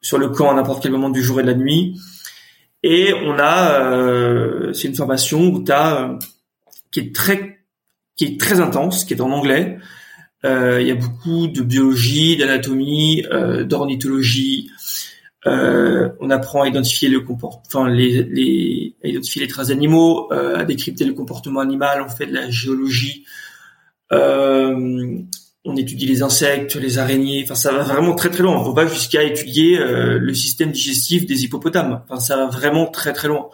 sur 0.00 0.18
le 0.18 0.28
camp 0.28 0.50
à 0.50 0.54
n'importe 0.54 0.82
quel 0.82 0.92
moment 0.92 1.10
du 1.10 1.22
jour 1.22 1.40
et 1.40 1.42
de 1.42 1.48
la 1.48 1.54
nuit. 1.54 2.00
Et 2.82 3.14
on 3.14 3.38
a, 3.38 3.80
euh, 3.80 4.72
c'est 4.74 4.88
une 4.88 4.94
formation 4.94 5.40
où 5.48 5.62
t'as, 5.62 6.18
qui 6.92 7.00
est 7.00 7.14
très, 7.14 7.64
qui 8.14 8.26
est 8.26 8.40
très 8.40 8.60
intense, 8.60 9.04
qui 9.04 9.14
est 9.14 9.20
en 9.22 9.30
anglais, 9.30 9.78
euh, 9.78 9.84
il 10.44 10.86
y 10.86 10.90
a 10.90 10.94
beaucoup 10.94 11.46
de 11.46 11.62
biologie, 11.62 12.36
d'anatomie, 12.36 13.24
euh, 13.32 13.64
d'ornithologie. 13.64 14.70
Euh, 15.46 16.10
on 16.20 16.30
apprend 16.30 16.62
à 16.62 16.68
identifier 16.68 17.08
le 17.08 17.22
les, 17.88 18.22
les, 18.22 18.96
à 19.04 19.08
identifier 19.08 19.42
les 19.42 19.48
traces 19.48 19.68
d'animaux, 19.68 20.32
euh, 20.32 20.56
à 20.56 20.64
décrypter 20.64 21.04
le 21.04 21.14
comportement 21.14 21.60
animal. 21.60 22.02
On 22.02 22.08
fait 22.08 22.26
de 22.26 22.34
la 22.34 22.50
géologie. 22.50 23.24
Euh, 24.12 25.18
on 25.66 25.76
étudie 25.76 26.06
les 26.06 26.22
insectes, 26.22 26.74
les 26.76 26.98
araignées. 26.98 27.42
Enfin, 27.44 27.54
ça 27.54 27.72
va 27.72 27.82
vraiment 27.82 28.14
très 28.14 28.30
très 28.30 28.42
loin. 28.42 28.56
On 28.56 28.72
va 28.72 28.86
jusqu'à 28.86 29.22
étudier 29.22 29.78
le 29.78 30.34
système 30.34 30.72
digestif 30.72 31.24
des 31.24 31.44
hippopotames. 31.44 32.02
Enfin, 32.04 32.20
ça 32.20 32.36
va 32.36 32.46
vraiment 32.46 32.86
très 32.86 33.14
très 33.14 33.28
loin. 33.28 33.48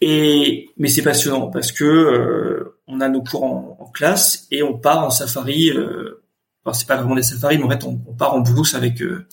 Et 0.00 0.68
mais 0.76 0.88
c'est 0.88 1.02
passionnant 1.02 1.50
parce 1.50 1.72
que 1.72 1.84
euh, 1.84 2.73
on 2.86 3.00
a 3.00 3.08
nos 3.08 3.22
cours 3.22 3.44
en, 3.44 3.90
classe 3.92 4.46
et 4.50 4.62
on 4.62 4.78
part 4.78 5.04
en 5.04 5.10
safari. 5.10 5.70
Euh, 5.70 6.22
enfin, 6.64 6.74
c'est 6.74 6.86
pas 6.86 6.96
vraiment 6.96 7.14
des 7.14 7.22
safaris, 7.22 7.58
mais 7.58 7.64
en 7.64 7.70
fait 7.70 7.84
on, 7.84 7.96
part 7.96 8.34
en 8.34 8.40
brousse 8.40 8.74
avec 8.74 9.00
euh, 9.02 9.26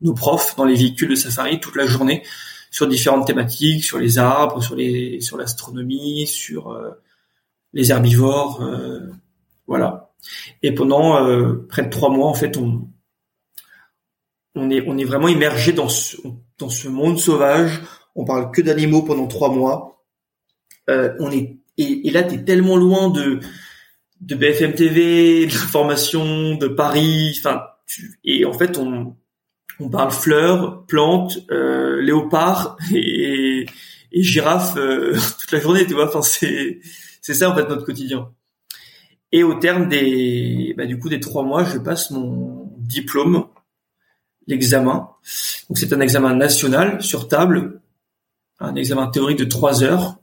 nos 0.00 0.14
profs 0.14 0.56
dans 0.56 0.64
les 0.64 0.74
véhicules 0.74 1.10
de 1.10 1.14
safari 1.14 1.60
toute 1.60 1.76
la 1.76 1.86
journée 1.86 2.22
sur 2.70 2.86
différentes 2.86 3.26
thématiques, 3.26 3.84
sur 3.84 3.98
les 3.98 4.18
arbres, 4.18 4.62
sur 4.62 4.76
les 4.76 5.20
sur 5.20 5.36
l'astronomie, 5.36 6.26
sur 6.26 6.70
euh, 6.72 6.90
les 7.72 7.90
herbivores, 7.90 8.62
voilà. 9.66 10.12
Et 10.62 10.72
pendant 10.74 11.24
près 11.68 11.84
de 11.84 11.88
trois 11.88 12.10
mois, 12.10 12.28
en 12.28 12.34
fait, 12.34 12.56
on 12.56 12.88
on 14.56 14.70
est 14.70 14.84
on 14.86 14.98
est 14.98 15.04
vraiment 15.04 15.28
immergé 15.28 15.72
dans 15.72 15.88
ce 15.88 16.16
dans 16.58 16.68
ce 16.68 16.88
monde 16.88 17.18
sauvage. 17.18 17.80
On 18.16 18.24
parle 18.24 18.50
que 18.50 18.60
d'animaux 18.60 19.02
pendant 19.02 19.28
trois 19.28 19.50
mois 19.50 19.90
euh, 20.90 21.14
on 21.20 21.30
est 21.30 21.59
et, 21.80 22.10
là, 22.10 22.22
tu 22.22 22.44
tellement 22.44 22.76
loin 22.76 23.10
de 23.10 23.40
de 24.20 24.34
BFM 24.34 24.74
TV, 24.74 25.46
de 25.46 25.52
l'information, 25.52 26.54
de 26.54 26.68
Paris. 26.68 27.34
Enfin, 27.38 27.62
et 28.24 28.44
en 28.44 28.52
fait, 28.52 28.78
on 28.78 29.16
on 29.80 29.88
parle 29.88 30.10
fleurs, 30.10 30.84
plantes, 30.86 31.38
euh, 31.50 32.00
léopards 32.02 32.76
et, 32.94 33.66
et 34.12 34.22
girafes 34.22 34.76
euh, 34.76 35.16
toute 35.40 35.52
la 35.52 35.60
journée, 35.60 35.86
tu 35.86 35.94
vois. 35.94 36.08
Enfin, 36.08 36.22
c'est 36.22 36.80
c'est 37.22 37.34
ça 37.34 37.50
en 37.50 37.54
fait 37.54 37.68
notre 37.68 37.84
quotidien. 37.84 38.30
Et 39.32 39.42
au 39.42 39.54
terme 39.54 39.88
des 39.88 40.74
bah, 40.76 40.86
du 40.86 40.98
coup 40.98 41.08
des 41.08 41.20
trois 41.20 41.44
mois, 41.44 41.64
je 41.64 41.78
passe 41.78 42.10
mon 42.10 42.70
diplôme, 42.78 43.46
l'examen. 44.46 45.10
Donc 45.68 45.78
c'est 45.78 45.92
un 45.92 46.00
examen 46.00 46.34
national 46.34 47.02
sur 47.02 47.28
table, 47.28 47.80
un 48.58 48.74
examen 48.74 49.06
théorique 49.06 49.38
de 49.38 49.44
trois 49.44 49.82
heures 49.82 50.19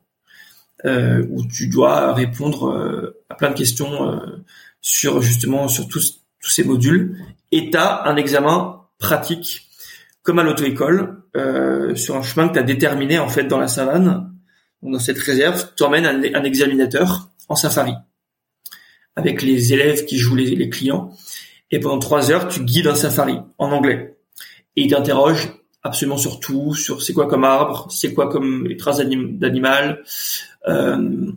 euh, 0.85 1.25
où 1.29 1.45
tu 1.45 1.67
dois 1.67 2.13
répondre 2.13 2.69
euh, 2.69 3.23
à 3.29 3.35
plein 3.35 3.49
de 3.49 3.55
questions 3.55 4.11
euh, 4.11 4.43
sur 4.81 5.21
justement 5.21 5.67
sur 5.67 5.87
tous, 5.87 6.23
tous 6.39 6.49
ces 6.49 6.63
modules. 6.63 7.17
Et 7.51 7.69
tu 7.69 7.77
as 7.77 8.07
un 8.07 8.15
examen 8.15 8.81
pratique 8.99 9.67
comme 10.23 10.39
à 10.39 10.43
l'auto-école 10.43 11.23
euh, 11.35 11.95
sur 11.95 12.15
un 12.15 12.23
chemin 12.23 12.49
que 12.49 12.53
tu 12.53 12.59
as 12.59 12.63
déterminé 12.63 13.19
en 13.19 13.29
fait 13.29 13.45
dans 13.45 13.59
la 13.59 13.67
savane. 13.67 14.31
dans 14.81 14.99
cette 14.99 15.19
réserve, 15.19 15.71
tu 15.75 15.83
emmènes 15.83 16.05
un, 16.05 16.21
un 16.35 16.43
examinateur 16.43 17.29
en 17.49 17.55
safari 17.55 17.93
avec 19.15 19.41
les 19.41 19.73
élèves 19.73 20.05
qui 20.05 20.17
jouent 20.17 20.35
les, 20.35 20.55
les 20.55 20.69
clients. 20.69 21.11
Et 21.71 21.79
pendant 21.79 21.99
trois 21.99 22.31
heures, 22.31 22.47
tu 22.47 22.63
guides 22.63 22.87
un 22.87 22.95
safari 22.95 23.39
en 23.57 23.71
anglais. 23.71 24.17
Et 24.75 24.83
il 24.83 24.91
t'interroge 24.91 25.51
absolument 25.83 26.17
sur 26.17 26.39
tout, 26.39 26.75
sur 26.75 27.01
c'est 27.01 27.13
quoi 27.13 27.27
comme 27.27 27.43
arbre, 27.43 27.87
c'est 27.89 28.13
quoi 28.13 28.29
comme 28.29 28.67
traces 28.77 28.99
d'animal, 28.99 30.03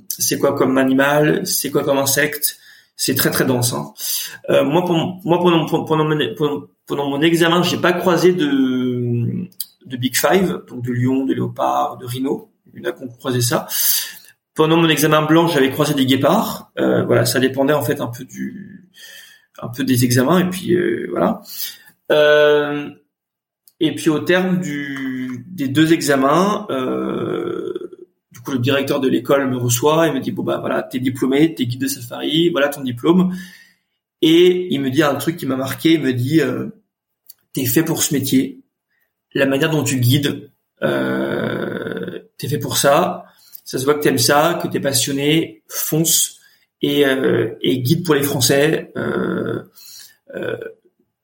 c'est 0.09 0.39
quoi 0.39 0.55
comme 0.55 0.79
animal, 0.79 1.47
c'est 1.47 1.71
quoi 1.71 1.85
comme 1.85 1.99
insecte? 1.99 2.59
C'est 2.97 3.15
très 3.15 3.31
très 3.31 3.47
dense. 3.47 3.73
Hein. 3.73 3.95
Euh, 4.51 4.63
moi, 4.65 4.85
pendant, 4.85 5.21
moi 5.25 5.39
pendant, 5.39 5.65
pendant, 5.67 6.05
mon, 6.05 6.69
pendant 6.87 7.09
mon 7.09 7.23
examen, 7.23 7.63
j'ai 7.63 7.79
pas 7.79 7.95
croisé 7.95 8.33
de, 8.35 9.49
de 9.87 9.97
Big 9.97 10.15
Five, 10.15 10.65
donc 10.69 10.85
de 10.85 10.93
lion, 10.93 11.25
de 11.25 11.33
léopard, 11.33 11.97
de 11.97 12.05
rhino. 12.05 12.53
Il 12.75 12.83
y 12.83 12.87
en 12.87 12.91
a 12.91 12.93
qui 12.93 13.03
ont 13.03 13.09
croisé 13.09 13.41
ça. 13.41 13.67
Pendant 14.55 14.77
mon 14.77 14.89
examen 14.89 15.23
blanc, 15.23 15.49
j'avais 15.49 15.71
croisé 15.71 15.95
des 15.95 16.05
guépards. 16.05 16.73
Euh, 16.79 17.05
voilà, 17.05 17.25
ça 17.25 17.41
dépendait 17.41 17.73
en 17.73 17.83
fait 17.83 18.01
un 18.03 18.09
peu 18.09 18.25
du, 18.25 18.91
un 19.63 19.69
peu 19.69 19.85
des 19.85 20.05
examens 20.05 20.41
et 20.41 20.51
puis 20.51 20.75
euh, 20.75 21.07
voilà. 21.11 21.41
Euh, 22.13 22.91
et 23.79 23.95
puis 23.95 24.11
au 24.11 24.19
terme 24.19 24.61
du, 24.61 25.47
des 25.49 25.69
deux 25.69 25.93
examens, 25.93 26.67
euh, 26.71 27.60
du 28.33 28.41
coup 28.41 28.53
le 28.53 28.59
directeur 28.59 29.01
de 29.01 29.09
l'école 29.09 29.49
me 29.49 29.57
reçoit 29.57 30.07
et 30.07 30.13
me 30.13 30.21
dit 30.21 30.31
bon 30.31 30.43
bah 30.43 30.59
voilà 30.59 30.83
t'es 30.83 31.01
diplômé, 31.01 31.55
t'es 31.55 31.67
guide 31.67 31.81
de 31.81 31.89
safari, 31.89 32.51
voilà 32.51 32.69
ton 32.69 32.83
diplôme. 32.83 33.35
Et 34.23 34.73
il 34.73 34.81
me 34.81 34.91
dit 34.91 35.03
un 35.03 35.15
truc 35.15 35.37
qui 35.37 35.47
m'a 35.47 35.57
marqué, 35.57 35.95
il 35.95 36.03
me 36.03 36.13
dit 36.13 36.41
euh, 36.41 36.69
t'es 37.53 37.67
fait 37.67 37.83
pour 37.83 38.03
ce 38.03 38.15
métier, 38.15 38.61
la 39.35 39.47
manière 39.47 39.71
dont 39.71 39.83
tu 39.83 39.99
guides, 39.99 40.51
euh, 40.83 42.21
t'es 42.39 42.49
fait 42.49 42.59
pour 42.59 42.77
ça, 42.77 43.25
ça 43.65 43.79
se 43.79 43.85
voit 43.85 43.95
que 43.95 44.03
t'aimes 44.03 44.19
ça, 44.19 44.59
que 44.63 44.69
t'es 44.69 44.81
passionné, 44.81 45.63
fonce 45.69 46.41
et, 46.83 47.07
euh, 47.07 47.55
et 47.61 47.81
guide 47.81 48.05
pour 48.05 48.15
les 48.15 48.23
Français. 48.23 48.93
Euh, 48.97 49.63
euh, 50.35 50.57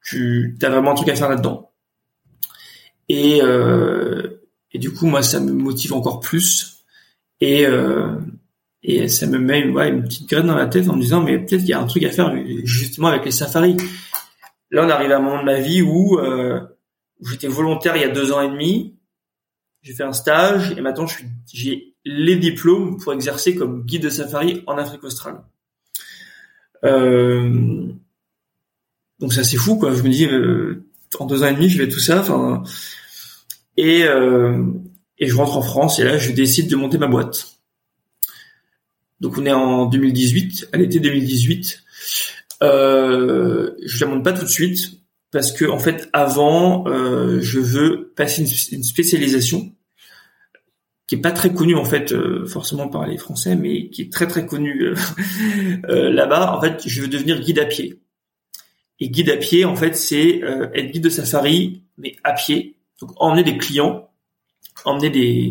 tu 0.03 0.57
as 0.63 0.71
vraiment 0.71 0.93
un 0.93 0.95
truc 0.95 1.09
à 1.09 1.17
faire 1.17 1.29
là-dedans. 1.29 1.73
Et, 3.09 3.41
euh, 3.43 4.43
et 4.73 4.79
du 4.79 4.93
coup, 4.93 5.07
moi, 5.07 5.23
ça 5.23 5.41
me 5.41 5.53
motive 5.53 5.93
encore 5.93 6.21
plus. 6.21 6.76
Et, 7.41 7.67
euh, 7.67 8.17
et 8.83 9.09
ça 9.09 9.27
me 9.27 9.39
met 9.39 9.69
ouais, 9.69 9.89
une 9.89 10.05
petite 10.05 10.29
graine 10.29 10.47
dans 10.47 10.55
la 10.55 10.67
tête 10.67 10.89
en 10.89 10.97
me 10.97 11.03
disant, 11.03 11.23
mais 11.23 11.39
peut-être 11.39 11.61
qu'il 11.61 11.71
y 11.71 11.75
a 11.75 11.81
un 11.81 11.87
truc 11.87 12.05
à 12.05 12.11
faire 12.11 12.35
justement 12.65 13.09
avec 13.09 13.25
les 13.25 13.31
safaris. 13.31 13.77
Là, 14.71 14.85
on 14.87 14.91
arrive 14.91 15.13
à 15.13 15.19
un 15.19 15.21
moment 15.21 15.41
de 15.41 15.45
ma 15.45 15.61
vie 15.61 15.83
où, 15.83 16.19
euh, 16.19 16.61
où 17.21 17.29
j'étais 17.29 17.49
volontaire 17.49 17.97
il 17.97 18.03
y 18.03 18.05
a 18.05 18.09
deux 18.09 18.33
ans 18.33 18.41
et 18.41 18.49
demi. 18.49 18.97
J'ai 19.83 19.95
fait 19.95 20.03
un 20.03 20.13
stage 20.13 20.73
et 20.77 20.81
maintenant, 20.81 21.07
j'ai 21.53 21.95
les 22.05 22.37
diplômes 22.37 22.99
pour 22.99 23.13
exercer 23.13 23.57
comme 23.57 23.85
guide 23.85 24.05
de 24.05 24.09
safari 24.09 24.63
en 24.67 24.79
Afrique 24.79 25.05
australe. 25.05 25.43
Euh, 26.85 27.89
donc 29.19 29.33
ça 29.33 29.45
c'est 29.45 29.57
fou 29.57 29.77
quoi. 29.77 29.95
Je 29.95 30.03
me 30.03 30.09
dis 30.09 30.27
euh, 30.27 30.85
en 31.19 31.27
deux 31.27 31.43
ans 31.43 31.47
et 31.47 31.55
demi 31.55 31.69
je 31.69 31.79
vais 31.79 31.89
tout 31.89 32.01
ça. 32.01 32.25
Et 33.77 34.05
euh, 34.05 34.63
et 35.19 35.27
je 35.27 35.35
rentre 35.35 35.57
en 35.57 35.63
France 35.63 35.99
et 35.99 36.05
là 36.05 36.19
je 36.19 36.33
décide 36.33 36.69
de 36.69 36.77
monter 36.77 36.99
ma 36.99 37.07
boîte. 37.07 37.57
Donc 39.21 39.39
on 39.39 39.47
est 39.47 39.53
en 39.53 39.87
2018, 39.87 40.69
à 40.73 40.77
l'été 40.77 41.01
2018. 41.01 41.83
Euh, 42.63 43.73
je 43.85 44.05
la 44.05 44.11
monte 44.11 44.25
pas 44.25 44.33
tout 44.33 44.45
de 44.45 44.51
suite 44.51 45.01
parce 45.31 45.53
que 45.53 45.65
en 45.65 45.79
fait 45.79 46.09
avant 46.13 46.87
euh, 46.87 47.41
je 47.41 47.61
veux 47.61 48.13
passer 48.17 48.43
une, 48.73 48.83
spécialisation 48.83 49.73
qui 51.07 51.17
est 51.17 51.21
pas 51.21 51.33
très 51.33 51.53
connue 51.53 51.77
en 51.77 51.85
fait 51.85 52.13
euh, 52.13 52.47
forcément 52.47 52.89
par 52.89 53.07
les 53.07 53.17
Français, 53.17 53.55
mais 53.55 53.89
qui 53.91 54.03
est 54.03 54.13
très 54.13 54.27
très 54.27 54.45
connue 54.45 54.95
euh, 55.89 56.11
là-bas. 56.11 56.57
En 56.57 56.61
fait, 56.61 56.83
je 56.85 57.03
veux 57.03 57.09
devenir 57.09 57.41
guide 57.41 57.61
à 57.61 57.67
pied. 57.67 58.01
Et 58.99 59.09
guide 59.11 59.31
à 59.31 59.37
pied, 59.37 59.65
en 59.65 59.77
fait, 59.77 59.95
c'est 59.95 60.41
être 60.75 60.91
guide 60.91 61.05
de 61.05 61.11
safari, 61.11 61.83
mais 61.99 62.17
à 62.25 62.33
pied 62.33 62.77
donc 63.01 63.11
emmener 63.17 63.45
des 63.45 63.59
clients, 63.59 64.09
emmener 64.85 65.11
des, 65.11 65.51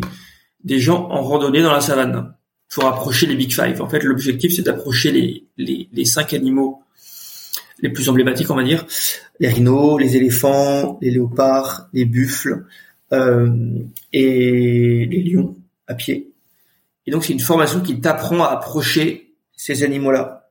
des 0.64 0.78
gens 0.78 1.08
en 1.10 1.22
randonnée 1.22 1.62
dans 1.62 1.72
la 1.72 1.80
savane 1.80 2.34
pour 2.68 2.86
approcher 2.86 3.26
les 3.26 3.36
Big 3.36 3.52
Five. 3.52 3.80
En 3.80 3.88
fait, 3.88 4.02
l'objectif, 4.02 4.54
c'est 4.54 4.62
d'approcher 4.62 5.12
les, 5.12 5.46
les, 5.56 5.88
les 5.92 6.04
cinq 6.04 6.32
animaux 6.34 6.82
les 7.80 7.90
plus 7.90 8.08
emblématiques, 8.08 8.50
on 8.50 8.56
va 8.56 8.64
dire. 8.64 8.86
Les 9.38 9.48
rhinos, 9.48 10.00
les 10.00 10.16
éléphants, 10.16 10.98
les 11.02 11.10
léopards, 11.10 11.88
les 11.92 12.06
buffles 12.06 12.64
euh, 13.12 13.50
et 14.12 15.06
les 15.10 15.22
lions 15.22 15.56
à 15.86 15.94
pied. 15.94 16.32
Et 17.06 17.10
donc, 17.10 17.24
c'est 17.24 17.34
une 17.34 17.40
formation 17.40 17.80
qui 17.80 18.00
t'apprend 18.00 18.42
à 18.42 18.48
approcher 18.48 19.34
ces 19.54 19.82
animaux-là. 19.82 20.50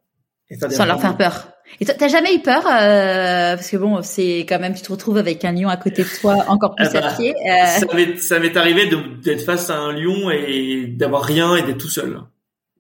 Sans 0.69 0.86
leur 0.86 1.01
faire 1.01 1.17
peur. 1.17 1.49
Et 1.80 1.86
t'as 1.86 2.07
jamais 2.07 2.36
eu 2.36 2.39
peur 2.39 2.66
euh, 2.66 3.55
parce 3.55 3.70
que 3.70 3.78
bon, 3.78 4.01
c'est 4.01 4.45
quand 4.47 4.59
même 4.59 4.74
tu 4.76 4.82
te 4.82 4.91
retrouves 4.91 5.18
avec 5.18 5.43
un 5.43 5.51
lion 5.51 5.68
à 5.68 5.78
côté 5.78 6.03
de 6.03 6.20
toi, 6.22 6.45
encore 6.47 6.76
plus 6.76 6.86
ah 6.88 7.01
bah, 7.01 7.07
à 7.09 7.16
pied. 7.16 7.34
Euh... 7.34 8.16
Ça 8.18 8.39
m'est 8.39 8.55
arrivé 8.55 8.89
d'être 9.24 9.41
face 9.41 9.70
à 9.70 9.78
un 9.78 9.91
lion 9.91 10.30
et 10.32 10.88
d'avoir 10.88 11.24
rien 11.24 11.55
et 11.55 11.63
d'être 11.63 11.78
tout 11.78 11.89
seul. 11.89 12.22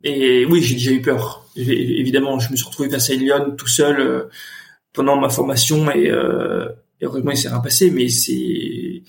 Et 0.03 0.45
oui, 0.45 0.61
j'ai 0.61 0.75
déjà 0.75 0.91
eu 0.91 1.01
peur. 1.01 1.45
Évidemment, 1.55 2.39
je 2.39 2.51
me 2.51 2.55
suis 2.55 2.65
retrouvé 2.65 2.89
face 2.89 3.09
à 3.09 3.13
une 3.13 3.27
lionne 3.27 3.55
tout 3.55 3.67
seul 3.67 3.99
euh, 3.99 4.29
pendant 4.93 5.17
ma 5.19 5.29
formation 5.29 5.89
et, 5.91 6.09
euh, 6.09 6.67
et 7.01 7.05
heureusement 7.05 7.31
il 7.31 7.37
s'est 7.37 7.49
rien 7.49 7.59
passé. 7.59 7.91
Mais 7.91 8.07
c'est 8.07 9.03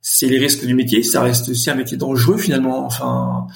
c'est 0.00 0.28
les 0.28 0.38
risques 0.38 0.64
du 0.64 0.74
métier. 0.74 1.02
Ça 1.02 1.20
reste 1.20 1.48
aussi 1.48 1.68
un 1.68 1.74
métier 1.74 1.96
dangereux 1.96 2.38
finalement. 2.38 2.86
Enfin. 2.86 3.48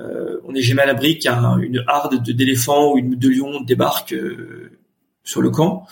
Euh, 0.00 0.40
on 0.44 0.52
n'est 0.52 0.62
jamais 0.62 0.82
à 0.82 0.86
l'abri 0.86 1.18
qu'une 1.18 1.84
harde 1.86 2.22
d'éléphants 2.22 2.92
ou 2.92 2.98
une 2.98 3.14
de 3.14 3.28
lions 3.28 3.60
débarque 3.60 4.14
euh, 4.14 4.70
sur 5.24 5.42
le 5.42 5.50
camp. 5.50 5.86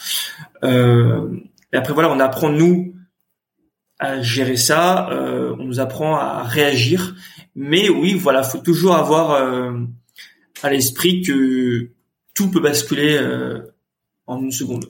Euh, 0.65 1.37
et 1.73 1.77
après 1.77 1.93
voilà, 1.93 2.11
on 2.11 2.21
apprend 2.21 2.51
nous 2.51 2.95
à 3.99 4.23
gérer 4.23 4.57
ça, 4.57 5.11
euh, 5.11 5.55
on 5.59 5.65
nous 5.65 5.81
apprend 5.81 6.17
à 6.17 6.43
réagir. 6.43 7.15
Mais 7.55 7.89
oui, 7.89 8.15
voilà, 8.15 8.43
faut 8.43 8.59
toujours 8.59 8.95
avoir 8.95 9.33
euh, 9.33 9.73
à 10.63 10.71
l'esprit 10.71 11.23
que 11.23 11.91
tout 12.35 12.51
peut 12.51 12.61
basculer 12.61 13.19
en 14.27 14.41
une 14.41 14.53
seconde. 14.53 14.87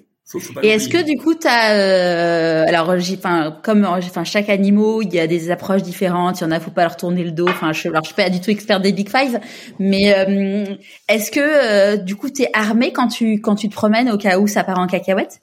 Et 0.62 0.68
est-ce 0.68 0.89
que 0.89 1.03
du 1.03 1.16
coup, 1.16 1.35
tu 1.35 1.47
as 1.49 1.74
euh, 1.74 2.64
alors, 2.68 2.91
enfin, 2.91 3.57
comme 3.62 3.85
enfin 3.85 4.24
chaque 4.24 4.49
animal, 4.49 5.03
il 5.03 5.12
y 5.12 5.18
a 5.18 5.26
des 5.26 5.51
approches 5.51 5.83
différentes. 5.83 6.41
Il 6.41 6.45
y 6.45 6.47
en 6.47 6.51
a, 6.53 6.61
faut 6.61 6.70
pas 6.70 6.83
leur 6.83 6.97
tourner 6.97 7.24
le 7.24 7.33
dos. 7.33 7.49
Enfin, 7.49 7.72
je, 7.72 7.89
alors 7.89 8.03
je 8.05 8.09
suis 8.09 8.14
pas 8.14 8.31
du 8.31 8.41
tout 8.41 8.51
expert 8.51 8.81
des 8.81 8.93
Big 8.93 9.09
Five, 9.09 9.41
mais 9.78 10.14
euh, 10.16 10.76
est-ce 11.09 11.31
que 11.31 11.41
euh, 11.41 11.97
du 11.97 12.14
coup, 12.14 12.31
tu 12.31 12.43
es 12.43 12.51
armé 12.53 12.93
quand 12.93 13.09
tu 13.09 13.41
quand 13.41 13.57
tu 13.57 13.68
te 13.68 13.74
promènes 13.74 14.11
au 14.11 14.18
cas 14.18 14.39
où 14.39 14.47
ça 14.47 14.62
part 14.62 14.78
en 14.78 14.87
cacahuète? 14.87 15.41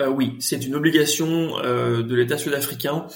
Euh, 0.00 0.08
Oui, 0.08 0.36
c'est 0.38 0.64
une 0.64 0.74
obligation 0.74 1.58
euh, 1.62 2.02
de 2.02 2.14
l'État 2.14 2.38
sud-africain. 2.38 3.06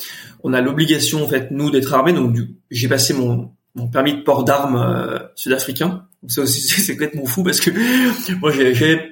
On 0.42 0.52
a 0.52 0.60
l'obligation 0.60 1.24
en 1.24 1.28
fait 1.28 1.50
nous 1.50 1.70
d'être 1.70 1.94
armés. 1.94 2.12
Donc, 2.12 2.36
j'ai 2.70 2.88
passé 2.88 3.14
mon 3.14 3.50
mon 3.74 3.88
permis 3.88 4.14
de 4.14 4.20
port 4.20 4.44
d'armes 4.44 5.30
sud-africain. 5.36 6.06
Donc 6.22 6.30
ça 6.30 6.42
aussi, 6.42 6.60
c'est 6.68 6.92
complètement 6.92 7.24
fou 7.24 7.42
parce 7.42 7.60
que 7.60 7.70
moi, 8.40 8.52
j'ai 8.52 9.11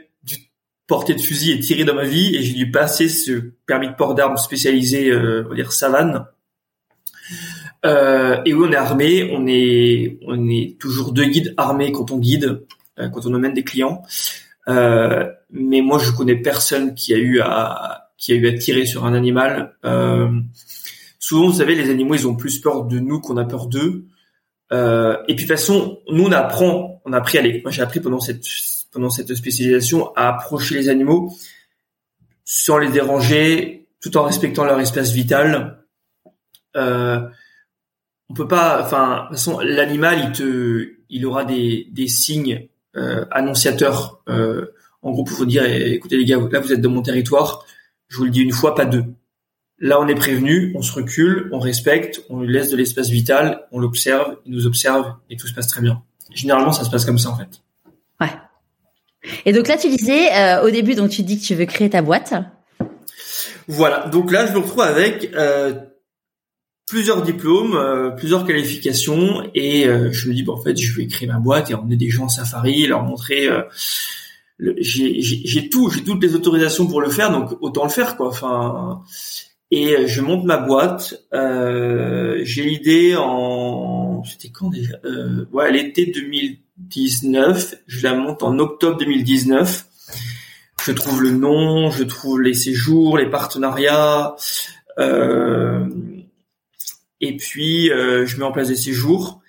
porter 0.91 1.15
de 1.15 1.21
fusil 1.21 1.53
et 1.53 1.61
tirer 1.61 1.85
dans 1.85 1.95
ma 1.95 2.03
vie 2.03 2.35
et 2.35 2.43
j'ai 2.43 2.53
dû 2.53 2.69
passer 2.69 3.09
ce 3.09 3.53
permis 3.65 3.87
de 3.87 3.95
port 3.95 4.17
d'armes 4.17 4.37
spécialisé, 4.37 5.09
euh, 5.09 5.45
on 5.47 5.51
va 5.51 5.55
dire 5.55 5.73
savane. 5.73 6.27
Euh, 7.87 8.43
et 8.45 8.53
où 8.53 8.65
on 8.67 8.73
est 8.73 8.77
armé, 8.77 9.31
on 9.33 9.47
est 9.47 10.19
on 10.27 10.49
est 10.49 10.77
toujours 10.81 11.13
deux 11.13 11.27
guides 11.27 11.55
armés 11.57 11.93
quand 11.93 12.11
on 12.11 12.19
guide, 12.19 12.67
euh, 12.99 13.09
quand 13.09 13.25
on 13.25 13.33
emmène 13.35 13.55
des 13.55 13.63
clients. 13.63 14.03
Mais 14.67 15.81
moi 15.81 16.01
je 16.01 16.11
connais 16.11 16.35
personne 16.35 16.97
qui 16.97 17.15
a 17.15 17.19
eu 17.19 17.41
à 17.41 18.11
qui 18.19 18.33
a 18.33 18.35
eu 18.35 18.49
à 18.49 18.53
tirer 18.59 18.85
sur 18.85 19.07
un 19.07 19.15
animal. 19.15 19.77
Souvent 21.21 21.47
vous 21.47 21.59
savez 21.59 21.77
les 21.77 21.89
animaux 21.89 22.17
ils 22.17 22.27
ont 22.27 22.35
plus 22.35 22.59
peur 22.59 22.85
de 22.87 22.99
nous 22.99 23.21
qu'on 23.21 23.37
a 23.37 23.45
peur 23.45 23.69
d'eux. 23.69 24.07
et 24.73 25.35
puis 25.35 25.35
de 25.35 25.41
toute 25.41 25.57
façon 25.57 26.01
nous 26.11 26.25
on 26.25 26.33
apprend, 26.33 27.01
on 27.05 27.13
a 27.13 27.19
appris 27.19 27.39
à 27.39 27.43
les, 27.43 27.63
moi 27.63 27.71
j'ai 27.71 27.83
appris 27.83 28.01
pendant 28.01 28.19
cette 28.19 28.45
pendant 28.91 29.11
cette 29.11 29.35
spécialisation 29.35 30.13
à 30.15 30.29
approcher 30.29 30.75
les 30.75 30.89
animaux 30.89 31.33
sans 32.45 32.79
les 32.79 32.91
déranger, 32.91 33.87
tout 34.01 34.17
en 34.17 34.25
respectant 34.25 34.65
leur 34.65 34.81
espace 34.81 35.13
vital. 35.13 35.85
Euh, 36.77 37.21
on 38.29 38.35
peut 38.35 38.49
pas, 38.49 38.83
enfin, 38.85 39.23
de 39.23 39.29
toute 39.29 39.37
façon, 39.37 39.61
l'animal, 39.61 40.21
il 40.25 40.33
te, 40.33 40.89
il 41.09 41.27
aura 41.27 41.45
des, 41.45 41.87
des 41.93 42.09
signes 42.09 42.69
euh, 42.97 43.25
annonciateurs. 43.31 44.21
Euh, 44.29 44.67
en 45.03 45.13
gros, 45.13 45.23
pour 45.23 45.37
vous 45.37 45.47
dire, 45.47 45.65
écoutez 45.65 46.17
les 46.17 46.25
gars, 46.25 46.39
là 46.51 46.59
vous 46.59 46.73
êtes 46.73 46.81
dans 46.81 46.91
mon 46.91 47.03
territoire. 47.03 47.65
Je 48.09 48.17
vous 48.17 48.25
le 48.25 48.31
dis 48.31 48.41
une 48.41 48.53
fois, 48.53 48.75
pas 48.75 48.85
deux. 48.85 49.05
Là, 49.79 50.01
on 50.01 50.09
est 50.09 50.15
prévenu, 50.17 50.73
on 50.77 50.83
se 50.83 50.93
recule, 50.93 51.49
on 51.53 51.61
respecte, 51.61 52.23
on 52.29 52.41
lui 52.41 52.53
laisse 52.53 52.71
de 52.71 52.77
l'espace 52.77 53.09
vital, 53.09 53.67
on 53.71 53.79
l'observe, 53.79 54.39
il 54.45 54.53
nous 54.53 54.67
observe 54.67 55.15
et 55.31 55.37
tout 55.37 55.47
se 55.47 55.55
passe 55.55 55.69
très 55.69 55.81
bien. 55.81 56.03
Généralement, 56.35 56.73
ça 56.73 56.85
se 56.85 56.91
passe 56.91 57.05
comme 57.05 57.19
ça 57.19 57.31
en 57.31 57.37
fait. 57.37 57.63
Ouais. 58.21 58.33
Et 59.45 59.53
donc 59.53 59.69
là, 59.69 59.77
tu 59.77 59.89
disais 59.89 60.33
euh, 60.33 60.63
au 60.63 60.71
début, 60.71 60.95
donc 60.95 61.11
tu 61.11 61.23
dis 61.23 61.39
que 61.39 61.45
tu 61.45 61.55
veux 61.55 61.67
créer 61.67 61.91
ta 61.91 62.03
boîte. 62.03 62.35
Voilà. 63.69 64.09
Donc 64.09 64.33
là, 64.33 64.47
je 64.47 64.53
me 64.53 64.59
retrouve 64.59 64.83
avec 64.83 65.31
euh, 65.35 65.75
plusieurs 66.87 67.23
diplômes, 67.23 67.77
euh, 67.77 68.11
plusieurs 68.11 68.47
qualifications, 68.47 69.49
et 69.55 69.85
je 69.85 70.29
me 70.29 70.35
dis, 70.35 70.43
bon, 70.43 70.55
en 70.55 70.61
fait, 70.61 70.77
je 70.77 70.97
vais 70.97 71.07
créer 71.07 71.29
ma 71.29 71.39
boîte 71.39 71.71
et 71.71 71.75
emmener 71.75 71.97
des 71.97 72.11
gens 72.11 72.25
en 72.25 72.29
safari, 72.29 72.87
leur 72.87 73.03
montrer 73.03 73.49
j'ai 74.79 75.71
tout, 75.71 75.91
j'ai 75.91 76.05
toutes 76.05 76.23
les 76.23 76.35
autorisations 76.35 76.87
pour 76.87 77.01
le 77.01 77.09
faire, 77.09 77.31
donc 77.33 77.57
autant 77.63 77.85
le 77.85 77.91
faire 77.91 78.17
quoi. 78.17 78.29
Enfin, 78.29 79.03
et 79.71 80.07
je 80.07 80.21
monte 80.21 80.45
ma 80.45 80.59
boîte. 80.59 81.15
J'ai 81.33 82.65
l'idée 82.65 83.17
en, 83.17 84.23
c'était 84.25 84.51
quand 84.51 84.69
déjà? 84.69 84.99
Ouais, 85.53 85.73
l'été 85.73 86.13
2019. 86.89 87.75
Je 87.87 88.03
la 88.03 88.15
monte 88.15 88.43
en 88.43 88.59
octobre 88.59 88.99
2019. 88.99 89.87
Je 90.85 90.93
trouve 90.93 91.23
le 91.23 91.31
nom, 91.31 91.91
je 91.91 92.05
trouve 92.05 92.41
les 92.41 92.55
séjours, 92.55 93.19
les 93.19 93.29
partenariats. 93.29 94.35
Euh, 94.99 95.87
et 97.21 97.37
puis 97.37 97.91
euh, 97.91 98.27
je 98.27 98.39
mets 98.39 98.45
en 98.45 98.53
place 98.53 98.69
des 98.69 98.77
séjours. 98.77 99.41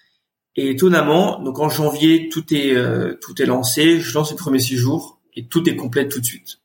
Et 0.57 0.71
étonnamment, 0.71 1.41
donc 1.41 1.59
en 1.59 1.69
janvier, 1.69 2.27
tout 2.27 2.53
est 2.53 2.75
euh, 2.75 3.17
tout 3.21 3.41
est 3.41 3.45
lancé. 3.45 3.99
Je 3.99 4.13
lance 4.13 4.31
le 4.31 4.37
premier 4.37 4.59
séjour 4.59 5.21
et 5.33 5.47
tout 5.47 5.67
est 5.69 5.77
complet 5.77 6.07
tout 6.09 6.19
de 6.19 6.25
suite. 6.25 6.59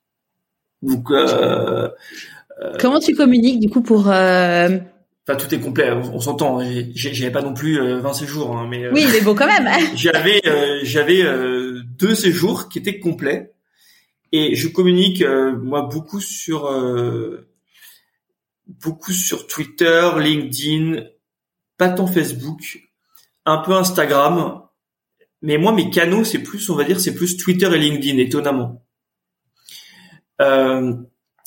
Donc 0.83 1.11
euh, 1.11 1.89
euh, 2.63 2.73
comment 2.81 2.99
tu 2.99 3.15
communiques 3.15 3.61
du 3.61 3.71
coup 3.71 3.83
pour 3.83 4.07
Enfin, 5.29 5.37
tout 5.37 5.53
est 5.55 5.61
complet. 5.61 5.91
On, 5.91 6.21
s'entend. 6.21 6.61
J'avais 6.95 7.33
pas 7.33 7.43
non 7.43 7.53
plus 7.55 7.79
20 7.79 8.13
séjours, 8.13 8.57
hein, 8.57 8.67
mais 8.71 8.89
oui, 8.91 9.07
mais 9.11 9.21
bon 9.21 9.35
quand 9.35 9.47
même. 9.47 9.69
j'avais 9.97 10.41
j'avais 10.85 11.25
deux 11.99 12.15
séjours 12.15 12.69
qui 12.69 12.79
étaient 12.79 13.01
complets 13.01 13.53
et 14.31 14.55
je 14.55 14.69
communique 14.69 15.25
moi 15.25 15.83
beaucoup 15.83 16.21
sur 16.21 16.71
beaucoup 18.67 19.13
sur 19.13 19.47
Twitter, 19.47 20.11
LinkedIn, 20.19 21.05
pas 21.77 21.89
tant 21.89 22.07
Facebook, 22.07 22.81
un 23.45 23.59
peu 23.59 23.73
Instagram. 23.73 24.63
Mais 25.43 25.59
moi, 25.59 25.73
mes 25.73 25.91
canaux, 25.91 26.25
c'est 26.25 26.41
plus, 26.41 26.69
on 26.71 26.75
va 26.75 26.85
dire, 26.85 26.99
c'est 26.99 27.15
plus 27.15 27.37
Twitter 27.37 27.67
et 27.73 27.79
LinkedIn, 27.79 28.19
étonnamment. 28.19 28.85
Euh, 30.41 30.95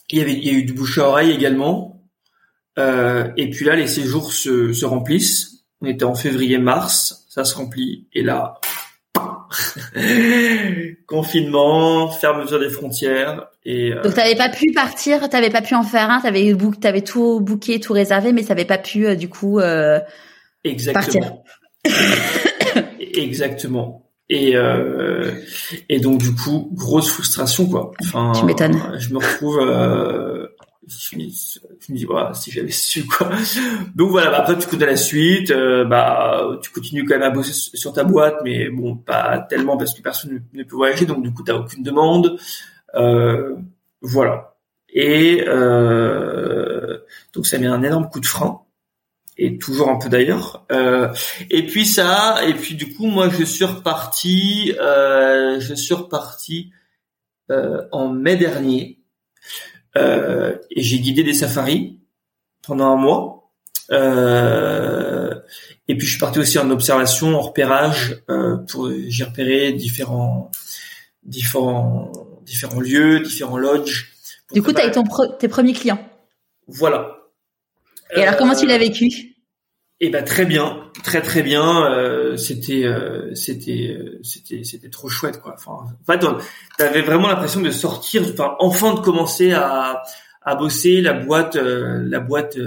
il 0.09 0.17
y 0.17 0.21
avait, 0.21 0.33
il 0.33 0.45
y 0.45 0.49
a 0.49 0.53
eu 0.53 0.63
du 0.63 0.73
bouche 0.73 0.97
à 0.97 1.07
oreille 1.07 1.31
également. 1.31 1.98
Euh, 2.79 3.27
et 3.37 3.49
puis 3.49 3.65
là, 3.65 3.75
les 3.75 3.87
séjours 3.87 4.33
se, 4.33 4.73
se 4.73 4.85
remplissent. 4.85 5.65
On 5.81 5.87
était 5.87 6.05
en 6.05 6.15
février-mars, 6.15 7.25
ça 7.29 7.43
se 7.43 7.55
remplit. 7.55 8.07
Et 8.13 8.23
là, 8.23 8.59
confinement, 11.07 12.09
fermeture 12.09 12.59
des 12.59 12.69
frontières. 12.69 13.47
Et 13.65 13.93
euh... 13.93 14.01
donc 14.01 14.13
t'avais 14.13 14.35
pas 14.35 14.49
pu 14.49 14.71
partir, 14.73 15.29
t'avais 15.29 15.49
pas 15.49 15.61
pu 15.61 15.75
en 15.75 15.83
faire 15.83 16.09
un, 16.09 16.21
t'avais 16.21 16.53
book, 16.53 16.79
t'avais 16.79 17.01
tout 17.01 17.39
booké, 17.39 17.79
tout 17.79 17.93
réservé, 17.93 18.33
mais 18.33 18.43
t'avais 18.43 18.65
pas 18.65 18.77
pu 18.77 19.05
euh, 19.07 19.15
du 19.15 19.29
coup 19.29 19.59
euh, 19.59 19.99
Exactement. 20.63 21.43
partir. 21.83 22.83
Exactement. 23.13 24.05
Et 24.31 24.53
et 25.89 25.99
donc 25.99 26.19
du 26.19 26.35
coup 26.35 26.69
grosse 26.73 27.09
frustration 27.09 27.65
quoi. 27.65 27.91
Enfin, 28.03 28.31
tu 28.37 28.45
m'étonnes. 28.45 28.79
Je 28.99 29.11
me 29.11 29.17
retrouve 29.17 29.59
je 30.87 31.17
me, 31.17 31.23
me 31.23 31.95
dis 31.95 32.05
voilà 32.05 32.33
si 32.33 32.51
j'avais 32.51 32.71
su 32.71 33.05
quoi. 33.05 33.29
Donc 33.95 34.09
voilà 34.11 34.31
bah, 34.31 34.39
après 34.39 34.57
tu 34.57 34.67
connais 34.67 34.85
la 34.85 34.95
suite 34.95 35.51
euh, 35.51 35.85
bah 35.85 36.57
tu 36.61 36.71
continues 36.71 37.05
quand 37.05 37.15
même 37.15 37.23
à 37.23 37.29
bosser 37.29 37.53
sur 37.53 37.93
ta 37.93 38.03
boîte 38.03 38.37
mais 38.43 38.69
bon 38.69 38.95
pas 38.95 39.39
tellement 39.49 39.77
parce 39.77 39.93
que 39.93 40.01
personne 40.01 40.43
ne 40.53 40.63
peut 40.63 40.75
voyager 40.75 41.05
donc 41.05 41.21
du 41.21 41.33
coup 41.33 41.43
t'as 41.43 41.55
aucune 41.55 41.83
demande. 41.83 42.39
Euh, 42.95 43.55
voilà. 44.01 44.55
Et 44.91 45.43
euh, 45.47 46.97
donc 47.33 47.45
ça 47.45 47.57
met 47.59 47.67
un 47.67 47.83
énorme 47.83 48.09
coup 48.09 48.19
de 48.19 48.25
frein. 48.25 48.61
Et 49.37 49.57
toujours 49.57 49.89
un 49.89 49.97
peu 49.97 50.09
d'ailleurs. 50.09 50.65
Euh, 50.71 51.13
et 51.49 51.65
puis 51.65 51.85
ça 51.85 52.45
et 52.45 52.53
puis 52.53 52.75
du 52.75 52.93
coup 52.93 53.05
moi 53.05 53.29
je 53.29 53.43
suis 53.43 53.63
reparti 53.63 54.73
euh, 54.81 55.59
je 55.61 55.73
suis 55.73 55.93
reparti 55.93 56.71
euh, 57.49 57.83
en 57.91 58.09
mai 58.09 58.35
dernier 58.35 58.98
euh, 59.97 60.55
et 60.71 60.81
j'ai 60.81 60.99
guidé 60.99 61.23
des 61.23 61.33
safaris 61.33 61.99
pendant 62.61 62.87
un 62.87 62.95
mois. 62.95 63.51
Euh, 63.91 65.33
et 65.87 65.95
puis 65.95 66.05
je 66.05 66.11
suis 66.11 66.19
parti 66.19 66.39
aussi 66.39 66.59
en 66.59 66.69
observation, 66.69 67.33
en 67.33 67.41
repérage, 67.41 68.21
euh, 68.29 68.57
pour 68.57 68.91
j'ai 69.07 69.23
repéré 69.23 69.73
différents 69.73 70.51
différents 71.23 72.11
différents 72.43 72.79
lieux, 72.79 73.19
différents 73.21 73.57
lodges. 73.57 74.11
Du 74.53 74.61
coup, 74.61 74.73
tu 74.73 74.81
as 74.81 74.87
eu 74.87 74.91
ton 74.91 75.03
tes 75.39 75.47
premiers 75.47 75.73
clients. 75.73 76.03
Voilà. 76.67 77.17
Et 78.15 78.21
alors, 78.23 78.37
comment 78.37 78.55
tu 78.55 78.65
l'as 78.65 78.77
vécu? 78.77 79.28
Eh 80.01 80.09
ben 80.09 80.23
très 80.23 80.45
bien, 80.45 80.89
très 81.03 81.21
très 81.21 81.41
bien. 81.41 81.91
Euh, 81.91 82.37
c'était 82.37 82.85
euh, 82.85 83.35
c'était 83.35 83.97
euh, 83.99 84.19
c'était 84.23 84.63
c'était 84.63 84.89
trop 84.89 85.09
chouette 85.09 85.41
quoi. 85.41 85.55
Enfin, 85.55 85.73
en 85.73 86.11
fait, 86.11 86.25
t'avais 86.77 87.01
vraiment 87.01 87.27
l'impression 87.27 87.61
de 87.61 87.69
sortir, 87.69 88.23
enfin 88.31 88.55
enfin 88.59 88.93
de 88.93 89.01
commencer 89.01 89.51
à 89.51 90.01
à 90.41 90.55
bosser. 90.55 91.01
La 91.01 91.13
boîte 91.13 91.55
la 91.55 92.19
boîte 92.19 92.57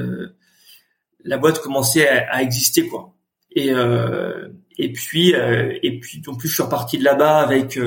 la 1.24 1.39
boîte 1.39 1.61
commençait 1.61 2.07
à, 2.07 2.37
à 2.37 2.43
exister 2.43 2.87
quoi. 2.87 3.14
Et 3.53 3.70
et 4.78 4.93
puis 4.93 5.30
et 5.30 6.01
puis 6.01 6.22
en 6.26 6.35
plus 6.35 6.49
je 6.49 6.55
suis 6.55 6.62
reparti 6.62 6.99
de 6.99 7.05
là-bas 7.05 7.39
avec 7.41 7.78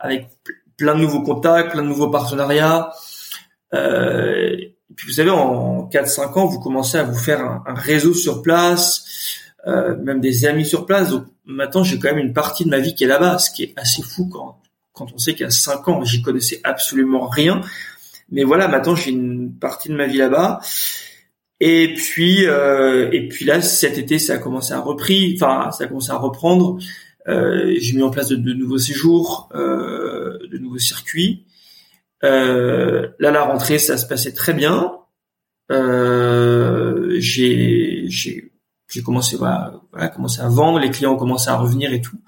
avec 0.00 0.28
plein 0.76 0.94
de 0.96 1.00
nouveaux 1.00 1.22
contacts, 1.22 1.72
plein 1.72 1.82
de 1.82 1.88
nouveaux 1.88 2.10
partenariats. 2.10 2.90
Euh, 3.74 4.56
et 4.90 4.94
puis 4.94 5.06
vous 5.06 5.14
savez, 5.14 5.30
en 5.30 5.88
4-5 5.88 6.38
ans, 6.38 6.46
vous 6.46 6.58
commencez 6.58 6.98
à 6.98 7.04
vous 7.04 7.18
faire 7.18 7.62
un, 7.66 7.74
réseau 7.74 8.12
sur 8.12 8.42
place, 8.42 9.04
euh, 9.66 9.96
même 9.96 10.20
des 10.20 10.46
amis 10.46 10.66
sur 10.66 10.84
place. 10.84 11.10
Donc 11.10 11.26
maintenant, 11.44 11.84
j'ai 11.84 11.98
quand 11.98 12.08
même 12.08 12.18
une 12.18 12.32
partie 12.32 12.64
de 12.64 12.70
ma 12.70 12.80
vie 12.80 12.94
qui 12.94 13.04
est 13.04 13.08
là-bas, 13.08 13.38
ce 13.38 13.50
qui 13.50 13.62
est 13.62 13.72
assez 13.76 14.02
fou 14.02 14.28
quand, 14.28 14.60
quand 14.92 15.12
on 15.14 15.18
sait 15.18 15.32
qu'il 15.32 15.42
y 15.42 15.46
a 15.46 15.50
5 15.50 15.86
ans, 15.88 16.04
j'y 16.04 16.22
connaissais 16.22 16.60
absolument 16.64 17.28
rien. 17.28 17.60
Mais 18.30 18.44
voilà, 18.44 18.68
maintenant 18.68 18.94
j'ai 18.94 19.10
une 19.10 19.54
partie 19.54 19.88
de 19.88 19.94
ma 19.94 20.06
vie 20.06 20.18
là-bas. 20.18 20.60
Et 21.60 21.94
puis, 21.94 22.46
euh, 22.46 23.10
et 23.12 23.28
puis 23.28 23.44
là, 23.44 23.60
cet 23.60 23.98
été, 23.98 24.18
ça 24.18 24.34
a 24.34 24.38
commencé 24.38 24.72
à 24.72 24.80
repris, 24.80 25.36
enfin, 25.36 25.70
ça 25.72 25.84
a 25.84 25.86
commencé 25.86 26.10
à 26.10 26.16
reprendre. 26.16 26.78
Euh, 27.28 27.74
j'ai 27.78 27.94
mis 27.94 28.02
en 28.02 28.10
place 28.10 28.28
de, 28.28 28.36
de 28.36 28.54
nouveaux 28.54 28.78
séjours, 28.78 29.50
euh, 29.54 30.38
de 30.50 30.58
nouveaux 30.58 30.78
circuits. 30.78 31.44
Euh, 32.24 33.08
là, 33.18 33.30
la 33.30 33.42
rentrée, 33.42 33.78
ça 33.78 33.96
se 33.96 34.06
passait 34.06 34.32
très 34.32 34.52
bien. 34.52 34.92
Euh, 35.70 37.16
j'ai 37.20 38.08
commencé 39.04 39.36
voilà, 39.36 39.80
commencé 40.14 40.40
à 40.40 40.48
vendre, 40.48 40.80
les 40.80 40.90
clients 40.90 41.12
ont 41.12 41.18
commencé 41.18 41.48
à 41.48 41.56
revenir 41.56 41.92
et 41.92 42.00
tout. 42.00 42.18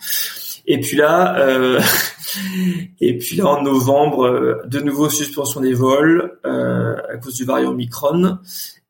Et 0.66 0.78
puis 0.80 0.96
là, 0.96 1.36
euh, 1.40 1.80
et 3.00 3.18
puis 3.18 3.36
là 3.36 3.46
en 3.46 3.62
novembre, 3.62 4.62
de 4.64 4.80
nouveau 4.80 5.10
suspension 5.10 5.60
des 5.60 5.74
vols 5.74 6.38
euh, 6.46 6.96
à 7.12 7.16
cause 7.16 7.34
du 7.34 7.44
variant 7.44 7.70
Omicron. 7.70 8.38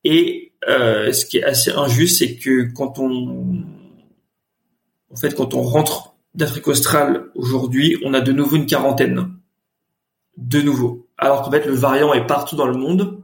Et 0.05 0.53
ce 0.67 1.25
qui 1.25 1.39
est 1.39 1.45
assez 1.45 1.71
injuste, 1.71 2.19
c'est 2.19 2.37
que 2.37 2.73
quand 2.75 2.99
on, 2.99 3.65
fait, 5.17 5.35
quand 5.35 5.55
on 5.55 5.63
rentre 5.63 6.15
d'Afrique 6.35 6.69
australe 6.69 7.27
aujourd'hui, 7.35 7.99
on 8.05 8.13
a 8.13 8.21
de 8.21 8.33
nouveau 8.33 8.57
une 8.57 8.67
quarantaine 8.67 9.31
de 10.37 10.61
nouveau. 10.61 11.07
Alors 11.19 11.43
qu'en 11.43 11.51
fait, 11.51 11.67
le 11.67 11.75
variant 11.75 12.13
est 12.15 12.27
partout 12.27 12.57
dans 12.57 12.67
le 12.67 12.77
monde. 12.77 13.23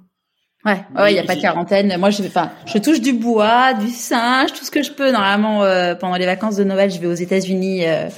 Ouais, 0.64 0.84
ouais, 0.96 1.12
il 1.12 1.14
n'y 1.14 1.20
a 1.20 1.24
pas 1.24 1.36
de 1.36 1.40
quarantaine. 1.40 1.96
Moi, 1.98 2.10
je, 2.10 2.22
enfin, 2.24 2.50
je 2.66 2.78
touche 2.78 3.00
du 3.00 3.12
bois, 3.12 3.74
du 3.74 3.90
singe, 3.90 4.52
tout 4.52 4.64
ce 4.64 4.70
que 4.72 4.82
je 4.82 4.90
peux. 4.90 5.10
Normalement, 5.10 5.62
euh, 5.62 5.94
pendant 5.94 6.16
les 6.16 6.26
vacances 6.26 6.56
de 6.56 6.64
Noël, 6.64 6.90
je 6.90 6.98
vais 6.98 7.06
aux 7.06 7.14
États-Unis 7.14 7.86
euh, 7.86 8.08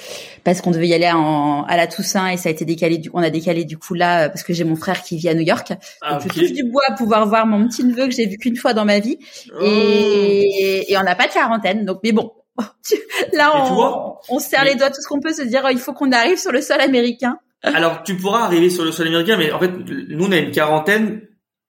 parce 0.43 0.63
qu'on 0.63 0.71
devait 0.71 0.89
y 0.89 0.95
aller 0.95 1.07
à 1.07 1.77
la 1.77 1.87
Toussaint 1.87 2.29
et 2.29 2.39
ça 2.39 2.49
a 2.49 2.53
été 2.53 2.65
décalé. 2.65 2.97
Du, 2.97 3.11
on 3.13 3.23
a 3.23 3.29
décalé 3.29 3.65
du 3.65 3.77
coup 3.77 3.93
là 3.93 4.25
euh, 4.25 4.29
parce 4.29 4.43
que 4.43 4.55
j'ai 4.55 4.65
mon 4.65 4.75
frère 4.75 5.03
qui 5.03 5.19
vit 5.19 5.29
à 5.29 5.35
New 5.35 5.43
York. 5.43 5.75
Ah, 6.01 6.15
Donc, 6.15 6.23
je 6.23 6.41
touche 6.41 6.53
du 6.53 6.65
bois 6.65 6.83
à 6.89 6.95
pouvoir 6.95 7.29
voir 7.29 7.47
mon 7.47 7.69
petit 7.69 7.85
neveu 7.85 8.07
que 8.07 8.15
j'ai 8.15 8.27
vu 8.27 8.39
qu'une 8.39 8.57
fois 8.57 8.73
dans 8.73 8.87
ma 8.87 9.01
vie 9.01 9.19
oh. 9.55 9.63
et, 9.63 10.91
et 10.91 10.99
on 10.99 11.03
n'a 11.03 11.15
pas 11.15 11.29
de 11.29 11.33
quarantaine. 11.33 11.85
Donc, 11.85 11.99
mais 12.03 12.13
bon, 12.13 12.33
là, 13.35 13.53
on, 13.55 14.15
on 14.31 14.39
se 14.39 14.49
serre 14.49 14.65
les 14.65 14.77
doigts 14.77 14.89
tout 14.89 15.03
ce 15.03 15.09
qu'on 15.09 15.21
peut 15.21 15.35
se 15.35 15.43
dire. 15.43 15.63
Il 15.71 15.79
faut 15.79 15.93
qu'on 15.93 16.11
arrive 16.11 16.39
sur 16.39 16.53
le 16.53 16.63
sol 16.63 16.81
américain. 16.81 17.39
Alors, 17.63 18.03
tu 18.03 18.17
pourras 18.17 18.45
arriver 18.45 18.71
sur 18.71 18.85
le 18.85 18.93
sol 18.93 19.07
américain, 19.09 19.37
mais 19.37 19.53
en 19.53 19.59
fait, 19.59 19.71
nous, 20.09 20.27
on 20.27 20.33
a 20.33 20.39
une 20.39 20.51
quarantaine. 20.51 21.23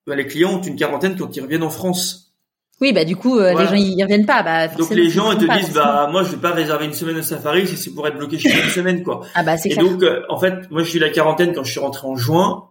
Bah, 0.07 0.15
les 0.15 0.25
clients 0.25 0.59
ont 0.59 0.61
une 0.61 0.75
quarantaine 0.75 1.15
quand 1.17 1.35
ils 1.35 1.41
reviennent 1.41 1.63
en 1.63 1.69
France. 1.69 2.31
Oui, 2.81 2.93
bah 2.93 3.05
du 3.05 3.15
coup, 3.15 3.37
euh, 3.37 3.53
les 3.53 3.67
gens 3.67 3.75
ils 3.75 4.01
reviennent 4.01 4.25
pas. 4.25 4.41
Bah, 4.41 4.67
Donc 4.67 4.89
les 4.89 5.07
gens 5.09 5.31
ils 5.31 5.37
te 5.37 5.59
disent, 5.59 5.71
bah 5.71 6.09
moi 6.11 6.23
je 6.23 6.31
vais 6.31 6.41
pas 6.41 6.49
réserver 6.49 6.85
une 6.85 6.93
semaine 6.93 7.15
de 7.15 7.21
safari 7.21 7.67
si 7.67 7.77
c'est 7.77 7.91
pour 7.91 8.07
être 8.07 8.17
bloqué 8.17 8.39
chez 8.39 8.49
une 8.49 8.69
semaine, 8.71 9.03
quoi. 9.03 9.21
Ah 9.35 9.43
bah 9.43 9.55
c'est 9.55 9.69
Et 9.69 9.75
donc, 9.75 10.01
euh, 10.01 10.23
en 10.29 10.39
fait, 10.39 10.69
moi 10.71 10.81
j'ai 10.81 10.97
eu 10.97 10.99
la 10.99 11.11
quarantaine 11.11 11.53
quand 11.53 11.63
je 11.63 11.69
suis 11.69 11.79
rentré 11.79 12.07
en 12.07 12.15
juin, 12.15 12.69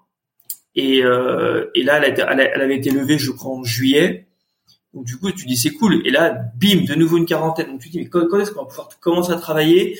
et 0.75 1.05
euh, 1.05 1.71
et 1.77 1.85
là 1.85 1.99
elle, 1.99 2.05
a 2.05 2.09
été, 2.09 2.23
elle, 2.29 2.61
avait 2.61 2.77
été 2.77 2.91
levée, 2.91 3.19
je 3.19 3.31
crois, 3.31 3.53
en 3.53 3.63
juillet. 3.63 4.27
Donc 4.93 5.05
du 5.05 5.17
coup, 5.17 5.31
tu 5.31 5.47
dis 5.47 5.57
c'est 5.57 5.71
cool. 5.71 6.05
Et 6.05 6.11
là, 6.11 6.37
bim, 6.57 6.85
de 6.89 6.95
nouveau 6.97 7.17
une 7.17 7.27
quarantaine. 7.27 7.69
Donc 7.69 7.81
tu 7.81 7.89
dis 7.89 7.99
mais 7.99 8.07
quand, 8.07 8.27
quand 8.29 8.41
est-ce 8.41 8.51
qu'on 8.51 8.63
va 8.63 8.69
pouvoir 8.69 8.89
commencer 8.99 9.31
à 9.31 9.37
travailler? 9.37 9.97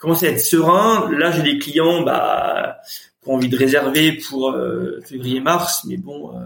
Commencer 0.00 0.26
à 0.26 0.30
être 0.30 0.40
serein. 0.40 1.10
Là, 1.12 1.30
j'ai 1.30 1.42
des 1.42 1.58
clients 1.58 2.02
bah, 2.02 2.78
qui 3.22 3.28
ont 3.28 3.34
envie 3.34 3.48
de 3.48 3.56
réserver 3.56 4.12
pour 4.12 4.50
euh, 4.50 5.00
février-mars, 5.04 5.84
mais 5.86 5.96
bon, 5.96 6.34
euh, 6.36 6.44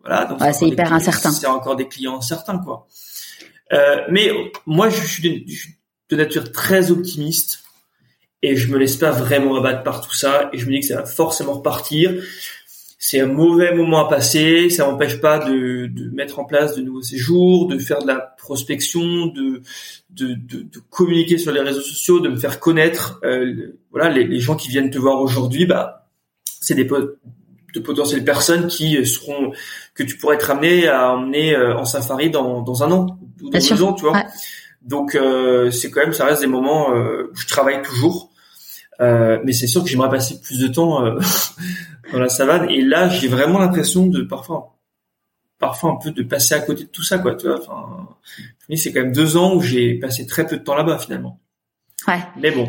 voilà. 0.00 0.26
Donc 0.26 0.40
c'est 0.52 0.68
hyper 0.68 0.92
incertain. 0.92 1.30
C'est 1.30 1.46
encore 1.46 1.76
des 1.76 1.88
clients 1.88 2.18
incertains, 2.18 2.58
quoi. 2.58 2.86
Euh, 3.72 4.02
mais 4.10 4.30
moi, 4.66 4.90
je 4.90 5.00
suis 5.00 5.22
de, 5.22 5.52
de, 6.10 6.16
nature 6.16 6.52
très 6.52 6.90
optimiste 6.90 7.64
et 8.42 8.56
je 8.56 8.70
me 8.70 8.78
laisse 8.78 8.96
pas 8.96 9.10
vraiment 9.10 9.56
abattre 9.56 9.82
par 9.82 10.02
tout 10.02 10.14
ça 10.14 10.50
et 10.52 10.58
je 10.58 10.66
me 10.66 10.72
dis 10.72 10.80
que 10.80 10.86
ça 10.86 10.96
va 10.96 11.06
forcément 11.06 11.54
repartir. 11.54 12.22
C'est 13.06 13.20
un 13.20 13.26
mauvais 13.26 13.74
moment 13.74 14.06
à 14.06 14.08
passer, 14.08 14.70
ça 14.70 14.86
m'empêche 14.86 15.20
pas 15.20 15.38
de, 15.38 15.88
de, 15.88 16.08
mettre 16.14 16.38
en 16.38 16.46
place 16.46 16.74
de 16.74 16.80
nouveaux 16.80 17.02
séjours, 17.02 17.66
de 17.66 17.78
faire 17.78 17.98
de 17.98 18.06
la 18.06 18.18
prospection, 18.18 19.26
de, 19.26 19.60
de, 20.08 20.28
de, 20.28 20.62
de 20.62 20.80
communiquer 20.88 21.36
sur 21.36 21.52
les 21.52 21.60
réseaux 21.60 21.82
sociaux, 21.82 22.20
de 22.20 22.30
me 22.30 22.36
faire 22.36 22.60
connaître. 22.60 23.20
Euh, 23.22 23.76
voilà, 23.90 24.08
les, 24.08 24.24
les, 24.24 24.40
gens 24.40 24.56
qui 24.56 24.70
viennent 24.70 24.88
te 24.88 24.96
voir 24.96 25.20
aujourd'hui, 25.20 25.66
bah, 25.66 26.08
c'est 26.46 26.74
des 26.74 26.84
de 26.86 27.80
potentielles 27.80 28.24
personnes 28.24 28.68
qui 28.68 29.04
seront 29.04 29.52
que 29.92 30.02
tu 30.02 30.16
pourrais 30.16 30.36
être 30.36 30.50
amené 30.50 30.88
à 30.88 31.12
emmener 31.12 31.54
euh, 31.54 31.76
en 31.76 31.84
safari 31.84 32.30
dans, 32.30 32.62
dans 32.62 32.84
un 32.84 32.90
an 32.90 33.18
ou 33.42 33.50
dans 33.50 33.58
deux 33.58 33.82
ans, 33.82 33.92
tu 33.92 34.06
vois. 34.06 34.22
Donc 34.80 35.14
euh, 35.14 35.70
c'est 35.70 35.90
quand 35.90 36.00
même, 36.00 36.14
ça 36.14 36.24
reste 36.24 36.40
des 36.40 36.46
moments 36.46 36.94
euh, 36.94 37.30
où 37.30 37.36
je 37.36 37.46
travaille 37.46 37.82
toujours, 37.82 38.30
euh, 39.00 39.38
mais 39.44 39.52
c'est 39.52 39.66
sûr 39.66 39.82
que 39.82 39.88
j'aimerais 39.88 40.10
passer 40.10 40.40
plus 40.40 40.58
de 40.58 40.68
temps 40.68 41.02
dans 42.12 42.18
la 42.18 42.28
savane. 42.28 42.70
Et 42.70 42.82
là, 42.82 43.08
j'ai 43.08 43.28
vraiment 43.28 43.58
l'impression 43.58 44.06
de 44.06 44.22
parfois, 44.22 44.76
parfois 45.58 45.92
un 45.92 45.96
peu 45.96 46.10
de 46.10 46.22
passer 46.22 46.54
à 46.54 46.60
côté 46.60 46.84
de 46.84 46.88
tout 46.88 47.02
ça, 47.02 47.18
quoi. 47.18 47.34
Tu 47.34 47.46
vois. 47.46 47.60
Enfin, 47.60 48.08
c'est 48.74 48.92
quand 48.92 49.02
même 49.02 49.12
deux 49.12 49.36
ans 49.36 49.54
où 49.54 49.60
j'ai 49.60 49.94
passé 49.94 50.26
très 50.26 50.46
peu 50.46 50.56
de 50.56 50.62
temps 50.62 50.74
là-bas 50.74 50.98
finalement. 50.98 51.40
Ouais. 52.06 52.20
Mais 52.36 52.50
bon. 52.50 52.66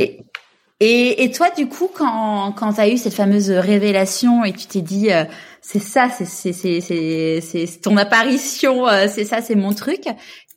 Et, 0.82 1.23
et, 1.23 1.32
toi, 1.32 1.49
du 1.55 1.67
coup, 1.69 1.89
quand, 1.93 2.51
quand 2.51 2.73
tu 2.73 2.82
as 2.82 2.89
eu 2.89 2.97
cette 2.97 3.13
fameuse 3.13 3.49
révélation 3.49 4.43
et 4.43 4.51
tu 4.51 4.67
t'es 4.67 4.82
dit, 4.82 5.09
euh, 5.09 5.23
c'est 5.61 5.80
ça, 5.80 6.09
c'est, 6.09 6.26
c'est, 6.26 6.51
c'est, 6.51 6.82
c'est, 6.82 7.39
c'est 7.39 7.82
ton 7.82 7.95
apparition, 7.95 8.86
euh, 8.86 9.07
c'est 9.09 9.23
ça, 9.23 9.41
c'est 9.41 9.55
mon 9.55 9.73
truc. 9.73 10.03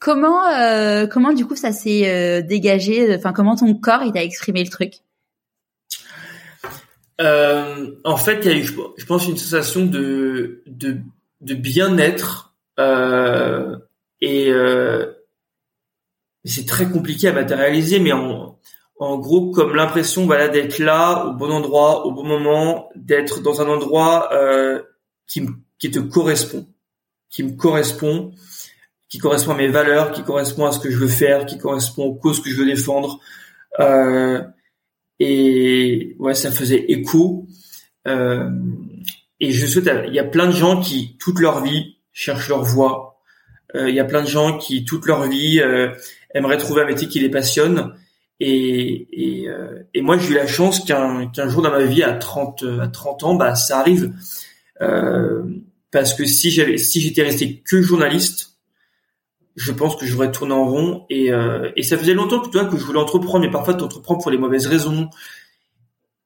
Comment, 0.00 0.44
euh, 0.48 1.06
comment 1.06 1.32
du 1.32 1.46
coup 1.46 1.54
ça 1.54 1.70
s'est 1.70 2.42
dégagé? 2.42 3.14
Enfin, 3.16 3.32
comment 3.32 3.54
ton 3.54 3.72
corps 3.74 4.02
il 4.04 4.12
t'a 4.12 4.22
exprimé 4.22 4.64
le 4.64 4.70
truc? 4.70 4.94
En 7.20 8.16
fait, 8.16 8.44
il 8.44 8.50
y 8.50 8.54
a 8.54 8.56
eu, 8.56 8.64
je 8.64 9.04
pense, 9.06 9.26
une 9.26 9.36
sensation 9.36 9.86
de 9.86 10.62
de, 10.66 10.98
de 11.40 11.54
bien-être 11.54 12.54
et 14.20 14.52
c'est 16.44 16.66
très 16.66 16.88
compliqué 16.88 17.28
à 17.28 17.32
matérialiser, 17.32 17.98
mais 17.98 18.12
en 18.12 18.58
en 18.98 19.18
gros 19.18 19.50
comme 19.50 19.74
l'impression 19.74 20.26
voilà 20.26 20.48
d'être 20.48 20.78
là 20.78 21.26
au 21.26 21.32
bon 21.32 21.50
endroit 21.50 22.04
au 22.04 22.12
bon 22.12 22.24
moment 22.24 22.88
d'être 22.96 23.40
dans 23.40 23.60
un 23.60 23.68
endroit 23.68 24.32
euh, 24.32 24.82
qui 25.26 25.46
qui 25.78 25.90
te 25.90 26.00
correspond 26.00 26.66
qui 27.30 27.44
me 27.44 27.56
correspond 27.56 28.32
qui 29.08 29.18
correspond 29.18 29.52
à 29.52 29.56
mes 29.56 29.68
valeurs 29.68 30.12
qui 30.12 30.22
correspond 30.22 30.66
à 30.66 30.72
ce 30.72 30.80
que 30.80 30.90
je 30.90 30.96
veux 30.96 31.08
faire 31.08 31.46
qui 31.46 31.58
correspond 31.58 32.04
aux 32.04 32.14
causes 32.14 32.42
que 32.42 32.50
je 32.50 32.56
veux 32.56 32.66
défendre 32.66 33.20
euh, 33.78 34.42
et 35.20 36.16
ouais 36.18 36.34
ça 36.34 36.50
faisait 36.50 36.84
écho. 36.88 37.46
Euh, 38.06 38.48
et 39.40 39.52
je 39.52 39.66
souhaite 39.66 39.90
il 40.06 40.14
y 40.14 40.18
a 40.18 40.24
plein 40.24 40.46
de 40.46 40.52
gens 40.52 40.80
qui 40.80 41.16
toute 41.18 41.40
leur 41.40 41.62
vie 41.62 41.96
cherchent 42.12 42.48
leur 42.48 42.62
voie. 42.62 43.20
Euh, 43.74 43.88
il 43.88 43.94
y 43.94 44.00
a 44.00 44.04
plein 44.04 44.22
de 44.22 44.28
gens 44.28 44.58
qui 44.58 44.84
toute 44.84 45.06
leur 45.06 45.28
vie 45.28 45.60
euh, 45.60 45.90
aimeraient 46.34 46.56
trouver 46.56 46.82
un 46.82 46.86
métier 46.86 47.08
qui 47.08 47.20
les 47.20 47.28
passionne. 47.28 47.94
Et, 48.40 49.08
et, 49.12 49.48
euh, 49.48 49.82
et 49.94 50.00
moi, 50.00 50.16
j'ai 50.16 50.30
eu 50.30 50.34
la 50.34 50.46
chance 50.46 50.84
qu'un 50.84 51.48
jour 51.48 51.60
dans 51.60 51.70
ma 51.70 51.84
vie, 51.84 52.02
à 52.02 52.12
30 52.14 52.64
à 52.80 52.88
30 52.88 53.24
ans, 53.24 53.34
bah 53.34 53.54
ça 53.54 53.80
arrive. 53.80 54.12
Euh, 54.80 55.42
parce 55.90 56.14
que 56.14 56.24
si 56.24 56.50
j'avais 56.50 56.78
si 56.78 57.00
j'étais 57.00 57.22
resté 57.22 57.62
que 57.62 57.82
journaliste, 57.82 58.57
je 59.59 59.72
pense 59.72 59.96
que 59.96 60.06
j'aurais 60.06 60.30
tourné 60.30 60.54
en 60.54 60.64
rond. 60.64 61.06
Et, 61.11 61.32
euh, 61.32 61.70
et 61.76 61.82
ça 61.82 61.98
faisait 61.98 62.14
longtemps 62.14 62.40
que 62.40 62.48
toi 62.48 62.64
que 62.64 62.76
je 62.76 62.84
voulais 62.84 63.00
entreprendre, 63.00 63.44
mais 63.44 63.50
parfois 63.50 63.74
tu 63.74 63.82
entreprends 63.82 64.16
pour 64.16 64.30
les 64.30 64.38
mauvaises 64.38 64.66
raisons. 64.66 65.11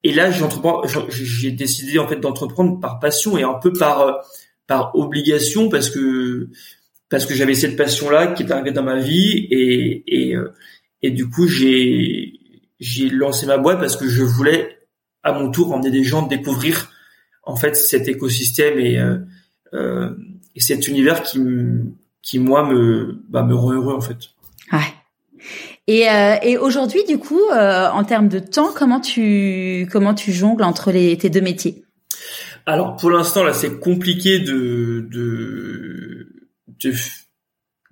Et 0.05 0.13
là, 0.13 0.31
j'ai 0.31 1.53
décidé 1.53 1.99
en 1.99 2.09
fait 2.09 2.17
d'entreprendre 2.17 2.79
par 2.81 2.99
passion 2.99 3.39
et 3.39 3.43
un 3.43 3.55
peu 3.55 3.73
par 3.73 4.21
par 4.67 4.95
obligation 4.97 5.69
parce 5.69 5.91
que 5.91 6.49
parce 7.09 7.27
que 7.27 7.35
j'avais 7.35 7.55
cette 7.55 7.77
passion 7.77 8.11
là 8.11 8.29
qui 8.29 8.43
est 8.43 8.51
arrivée 8.51 8.73
dans 8.73 8.83
ma 8.83 8.99
vie 8.99 9.47
et 9.51 10.05
et 10.07 10.37
euh, 10.37 10.53
et 11.03 11.11
du 11.11 11.29
coup, 11.29 11.47
j'ai 11.47 12.35
j'ai 12.81 13.09
lancé 13.09 13.47
ma 13.47 13.59
boîte 13.59 13.79
parce 13.79 13.97
que 13.97 14.09
je 14.09 14.23
voulais 14.23 14.79
à 15.23 15.33
mon 15.33 15.51
tour 15.51 15.73
emmener 15.73 15.91
des 15.91 16.05
gens 16.05 16.27
découvrir 16.27 16.91
en 17.45 17.57
fait 17.57 17.77
cet 17.77 18.09
écosystème 18.09 18.79
et, 18.79 18.99
euh, 18.99 19.19
euh, 19.73 20.11
et 20.55 20.61
cet 20.61 20.89
univers 20.89 21.23
qui 21.23 21.39
qui 22.23 22.39
moi 22.39 22.65
me 22.65 23.23
bah, 23.29 23.43
me 23.43 23.55
rend 23.55 23.73
heureux 23.73 23.95
en 23.95 24.01
fait. 24.01 24.19
Ouais. 24.73 24.79
Et, 25.89 26.09
euh, 26.09 26.37
et 26.43 26.57
aujourd'hui, 26.57 27.05
du 27.09 27.19
coup, 27.19 27.41
euh, 27.53 27.89
en 27.89 28.05
termes 28.05 28.29
de 28.29 28.39
temps, 28.39 28.73
comment 28.73 29.01
tu 29.01 29.89
comment 29.91 30.15
tu 30.15 30.33
jongles 30.33 30.63
entre 30.63 30.93
les, 30.93 31.19
tes 31.19 31.29
deux 31.29 31.41
métiers? 31.41 31.85
Alors 32.67 32.97
pour 32.97 33.11
l'instant 33.11 33.43
là, 33.43 33.53
c'est 33.53 33.81
compliqué 33.81 34.39
de, 34.39 35.09
de 35.11 36.29
de 36.85 36.93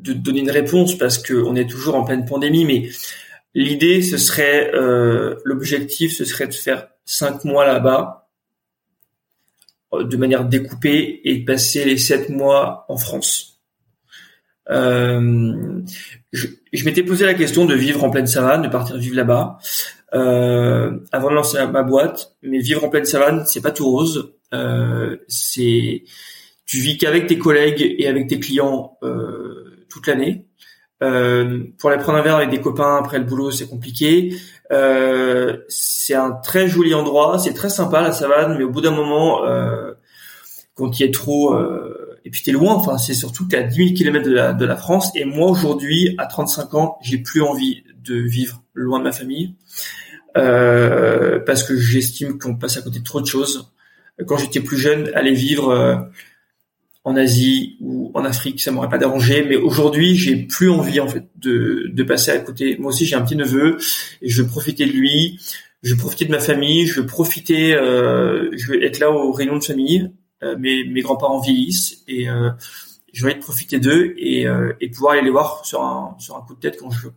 de 0.00 0.12
donner 0.12 0.40
une 0.40 0.50
réponse 0.50 0.96
parce 0.96 1.18
qu'on 1.18 1.54
est 1.56 1.68
toujours 1.68 1.94
en 1.94 2.04
pleine 2.04 2.24
pandémie, 2.24 2.64
mais 2.64 2.88
l'idée, 3.54 4.02
ce 4.02 4.16
serait, 4.16 4.70
euh, 4.74 5.36
l'objectif, 5.44 6.16
ce 6.16 6.24
serait 6.24 6.46
de 6.46 6.54
faire 6.54 6.88
cinq 7.04 7.44
mois 7.44 7.66
là-bas 7.66 8.28
euh, 9.92 10.04
de 10.04 10.16
manière 10.16 10.44
découpée 10.44 11.20
et 11.24 11.38
de 11.38 11.44
passer 11.44 11.84
les 11.84 11.98
sept 11.98 12.30
mois 12.30 12.86
en 12.88 12.96
France. 12.96 13.59
Euh, 14.68 15.82
je, 16.32 16.46
je 16.72 16.84
m'étais 16.84 17.02
posé 17.02 17.24
la 17.24 17.34
question 17.34 17.64
de 17.64 17.74
vivre 17.74 18.04
en 18.04 18.10
pleine 18.10 18.26
savane, 18.26 18.62
de 18.62 18.68
partir 18.68 18.96
vivre 18.96 19.16
là-bas, 19.16 19.58
euh, 20.14 20.98
avant 21.12 21.30
de 21.30 21.34
lancer 21.34 21.58
ma 21.66 21.82
boîte. 21.82 22.36
Mais 22.42 22.58
vivre 22.58 22.84
en 22.84 22.88
pleine 22.88 23.04
savane, 23.04 23.44
c'est 23.46 23.62
pas 23.62 23.70
tout 23.70 23.90
rose. 23.90 24.34
Euh, 24.52 25.16
c'est 25.28 26.04
tu 26.66 26.78
vis 26.78 26.98
qu'avec 26.98 27.26
tes 27.26 27.38
collègues 27.38 27.96
et 27.98 28.06
avec 28.06 28.28
tes 28.28 28.38
clients 28.38 28.98
euh, 29.02 29.86
toute 29.88 30.06
l'année. 30.06 30.46
Euh, 31.02 31.64
pour 31.78 31.90
aller 31.90 32.00
prendre 32.00 32.18
un 32.18 32.22
verre 32.22 32.36
avec 32.36 32.50
des 32.50 32.60
copains 32.60 32.96
après 32.96 33.18
le 33.18 33.24
boulot, 33.24 33.50
c'est 33.50 33.68
compliqué. 33.68 34.36
C'est 35.68 36.14
un 36.14 36.32
très 36.32 36.68
joli 36.68 36.94
endroit, 36.94 37.38
c'est 37.38 37.54
très 37.54 37.70
sympa 37.70 38.02
la 38.02 38.12
savane, 38.12 38.56
mais 38.56 38.64
au 38.64 38.70
bout 38.70 38.82
d'un 38.82 38.92
moment, 38.92 39.42
quand 40.80 40.98
il 40.98 41.06
est 41.06 41.14
trop, 41.14 41.54
euh, 41.54 41.99
et 42.24 42.30
puis 42.30 42.42
t'es 42.42 42.52
loin, 42.52 42.74
enfin 42.74 42.98
c'est 42.98 43.14
surtout 43.14 43.46
t'es 43.46 43.56
à 43.56 43.62
10 43.62 43.76
000 43.76 43.94
km 43.94 44.24
de 44.24 44.32
la, 44.32 44.52
de 44.52 44.64
la 44.64 44.76
France. 44.76 45.10
Et 45.14 45.24
moi 45.24 45.50
aujourd'hui, 45.50 46.14
à 46.18 46.26
35 46.26 46.74
ans, 46.74 46.98
j'ai 47.02 47.18
plus 47.18 47.42
envie 47.42 47.82
de 48.04 48.14
vivre 48.14 48.62
loin 48.74 48.98
de 48.98 49.04
ma 49.04 49.12
famille 49.12 49.54
euh, 50.36 51.40
parce 51.40 51.62
que 51.62 51.76
j'estime 51.76 52.38
qu'on 52.38 52.56
passe 52.56 52.76
à 52.76 52.82
côté 52.82 52.98
de 53.00 53.04
trop 53.04 53.20
de 53.20 53.26
choses. 53.26 53.72
Quand 54.26 54.36
j'étais 54.36 54.60
plus 54.60 54.76
jeune, 54.76 55.10
aller 55.14 55.32
vivre 55.32 55.70
euh, 55.70 55.96
en 57.04 57.16
Asie 57.16 57.76
ou 57.80 58.10
en 58.14 58.24
Afrique, 58.24 58.60
ça 58.60 58.70
m'aurait 58.70 58.88
pas 58.88 58.98
dérangé. 58.98 59.44
Mais 59.48 59.56
aujourd'hui, 59.56 60.16
j'ai 60.16 60.36
plus 60.36 60.70
envie 60.70 61.00
en 61.00 61.08
fait 61.08 61.24
de, 61.36 61.90
de 61.92 62.02
passer 62.02 62.30
à 62.30 62.38
côté. 62.38 62.76
Moi 62.78 62.90
aussi, 62.90 63.06
j'ai 63.06 63.16
un 63.16 63.22
petit 63.22 63.36
neveu 63.36 63.78
et 64.20 64.28
je 64.28 64.42
veux 64.42 64.48
profiter 64.48 64.86
de 64.86 64.92
lui. 64.92 65.40
Je 65.82 65.94
veux 65.94 65.98
profiter 65.98 66.26
de 66.26 66.30
ma 66.30 66.40
famille. 66.40 66.86
Je 66.86 67.00
veux 67.00 67.06
profiter. 67.06 67.74
Euh, 67.74 68.50
je 68.52 68.66
veux 68.68 68.84
être 68.84 68.98
là 68.98 69.10
aux 69.10 69.32
réunions 69.32 69.58
de 69.58 69.64
famille. 69.64 70.10
Euh, 70.42 70.56
mes, 70.58 71.02
grands-parents 71.02 71.40
vieillissent 71.40 72.02
et 72.08 72.28
euh, 72.30 72.50
je 73.12 73.26
veux 73.26 73.38
profiter 73.38 73.78
d'eux 73.78 74.14
et, 74.16 74.46
euh, 74.46 74.72
et 74.80 74.88
pouvoir 74.88 75.12
aller 75.12 75.22
les 75.22 75.30
voir 75.30 75.66
sur 75.66 75.82
un 75.82 76.40
coup 76.46 76.54
de 76.54 76.60
tête 76.60 76.78
quand 76.78 76.90
je 76.90 77.02
veux. 77.02 77.12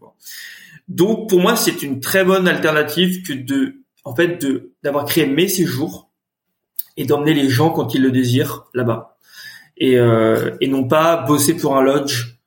Donc 0.90 1.30
pour 1.30 1.40
moi, 1.40 1.56
c'est 1.56 1.84
une 1.84 2.02
très 2.02 2.26
bonne 2.26 2.48
alternative 2.48 3.26
que 3.26 3.34
de 3.34 3.76
en 4.04 4.14
fait 4.14 4.42
de 4.42 4.74
d'avoir 4.84 5.06
créé 5.06 5.26
mes 5.26 5.48
séjours 5.48 6.10
et 6.98 7.06
d'emmener 7.06 7.34
les 7.34 7.50
gens 7.50 7.70
quand 7.70 7.94
ils 7.96 8.02
le 8.02 8.12
désirent 8.12 8.66
là-bas 8.74 9.18
et, 9.78 9.98
non 10.68 10.88
pas 10.88 11.24
bosser 11.26 11.56
pour 11.56 11.78
un 11.78 11.82
lodge 11.82 12.38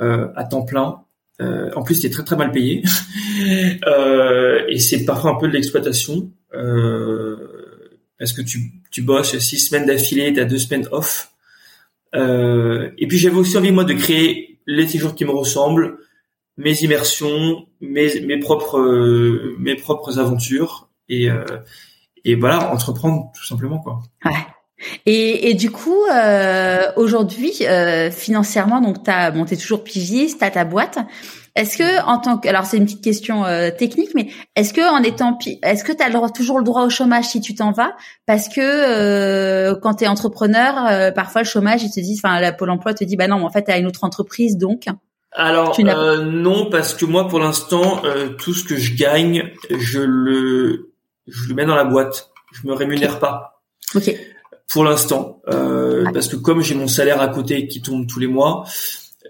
à 0.00 0.44
temps 0.44 0.62
plein. 0.62 1.02
En 1.40 1.82
plus, 1.82 1.94
c'est 1.94 2.10
très 2.10 2.24
très 2.24 2.36
mal 2.36 2.52
payé 2.52 2.82
et 4.68 4.78
c'est 4.78 5.04
parfois 5.06 5.30
un 5.30 5.36
peu 5.36 5.48
de 5.48 5.54
l'exploitation 5.54 6.30
parce 8.18 8.32
que 8.32 8.42
tu, 8.42 8.72
tu 8.90 9.02
bosses 9.02 9.38
six 9.38 9.58
semaines 9.58 9.86
d'affilée, 9.86 10.32
t'as 10.32 10.44
deux 10.44 10.58
semaines 10.58 10.88
off. 10.92 11.32
Euh, 12.14 12.90
et 12.98 13.06
puis 13.06 13.18
j'avais 13.18 13.36
aussi 13.36 13.56
envie 13.56 13.72
moi 13.72 13.84
de 13.84 13.92
créer 13.92 14.58
les 14.66 14.86
séjours 14.88 15.14
qui 15.14 15.24
me 15.24 15.30
ressemblent, 15.30 15.98
mes 16.56 16.82
immersions, 16.82 17.66
mes, 17.80 18.20
mes 18.20 18.38
propres 18.38 18.78
euh, 18.78 19.56
mes 19.58 19.76
propres 19.76 20.18
aventures 20.18 20.88
et 21.08 21.30
euh, 21.30 21.44
et 22.24 22.34
voilà 22.34 22.72
entreprendre 22.72 23.30
tout 23.34 23.44
simplement 23.44 23.78
quoi. 23.78 24.02
Ouais. 24.24 24.32
Et, 25.06 25.50
et 25.50 25.54
du 25.54 25.70
coup, 25.70 26.04
euh, 26.12 26.92
aujourd'hui, 26.96 27.52
euh, 27.62 28.10
financièrement, 28.10 28.80
donc 28.80 29.02
t'as, 29.02 29.30
bon, 29.30 29.44
t'es 29.44 29.56
toujours 29.56 29.82
pigiste, 29.82 30.38
t'as 30.40 30.50
ta 30.50 30.64
boîte. 30.64 30.98
Est-ce 31.58 31.76
que 31.76 32.04
en 32.06 32.18
tant 32.18 32.38
que, 32.38 32.48
alors 32.48 32.66
c'est 32.66 32.76
une 32.76 32.84
petite 32.84 33.02
question 33.02 33.44
euh, 33.44 33.70
technique, 33.70 34.10
mais 34.14 34.30
est-ce 34.54 34.72
que 34.72 34.80
en 34.80 35.02
étant, 35.02 35.36
est-ce 35.62 35.82
que 35.82 35.90
t'as 35.90 36.08
le 36.08 36.32
toujours 36.32 36.58
le 36.58 36.64
droit 36.64 36.84
au 36.84 36.88
chômage 36.88 37.24
si 37.24 37.40
tu 37.40 37.56
t'en 37.56 37.72
vas? 37.72 37.96
Parce 38.26 38.48
que 38.48 38.60
euh, 38.60 39.74
quand 39.82 39.94
t'es 39.94 40.06
entrepreneur, 40.06 40.86
euh, 40.86 41.10
parfois 41.10 41.42
le 41.42 41.48
chômage, 41.48 41.82
ils 41.82 41.90
te 41.90 41.98
disent, 41.98 42.20
enfin, 42.24 42.38
la 42.40 42.52
Pôle 42.52 42.70
Emploi 42.70 42.94
te 42.94 43.02
dit, 43.02 43.16
bah 43.16 43.26
non, 43.26 43.38
mais 43.38 43.44
en 43.44 43.50
fait, 43.50 43.62
t'as 43.62 43.76
une 43.76 43.86
autre 43.86 44.04
entreprise, 44.04 44.56
donc. 44.56 44.84
Alors 45.32 45.76
euh, 45.80 46.22
non, 46.22 46.70
parce 46.70 46.94
que 46.94 47.04
moi, 47.04 47.26
pour 47.26 47.40
l'instant, 47.40 48.02
euh, 48.04 48.28
tout 48.30 48.54
ce 48.54 48.62
que 48.62 48.76
je 48.76 48.94
gagne, 48.94 49.50
je 49.68 50.00
le, 50.00 50.92
je 51.26 51.48
le 51.48 51.54
mets 51.56 51.66
dans 51.66 51.74
la 51.74 51.84
boîte. 51.84 52.30
Je 52.52 52.68
me 52.68 52.72
rémunère 52.72 53.18
pas. 53.18 53.62
Ok. 53.96 54.14
Pour 54.68 54.84
l'instant, 54.84 55.40
euh, 55.48 56.04
parce 56.14 56.28
que 56.28 56.36
comme 56.36 56.62
j'ai 56.62 56.74
mon 56.74 56.88
salaire 56.88 57.20
à 57.20 57.28
côté 57.28 57.66
qui 57.66 57.82
tombe 57.82 58.06
tous 58.06 58.20
les 58.20 58.26
mois, 58.26 58.64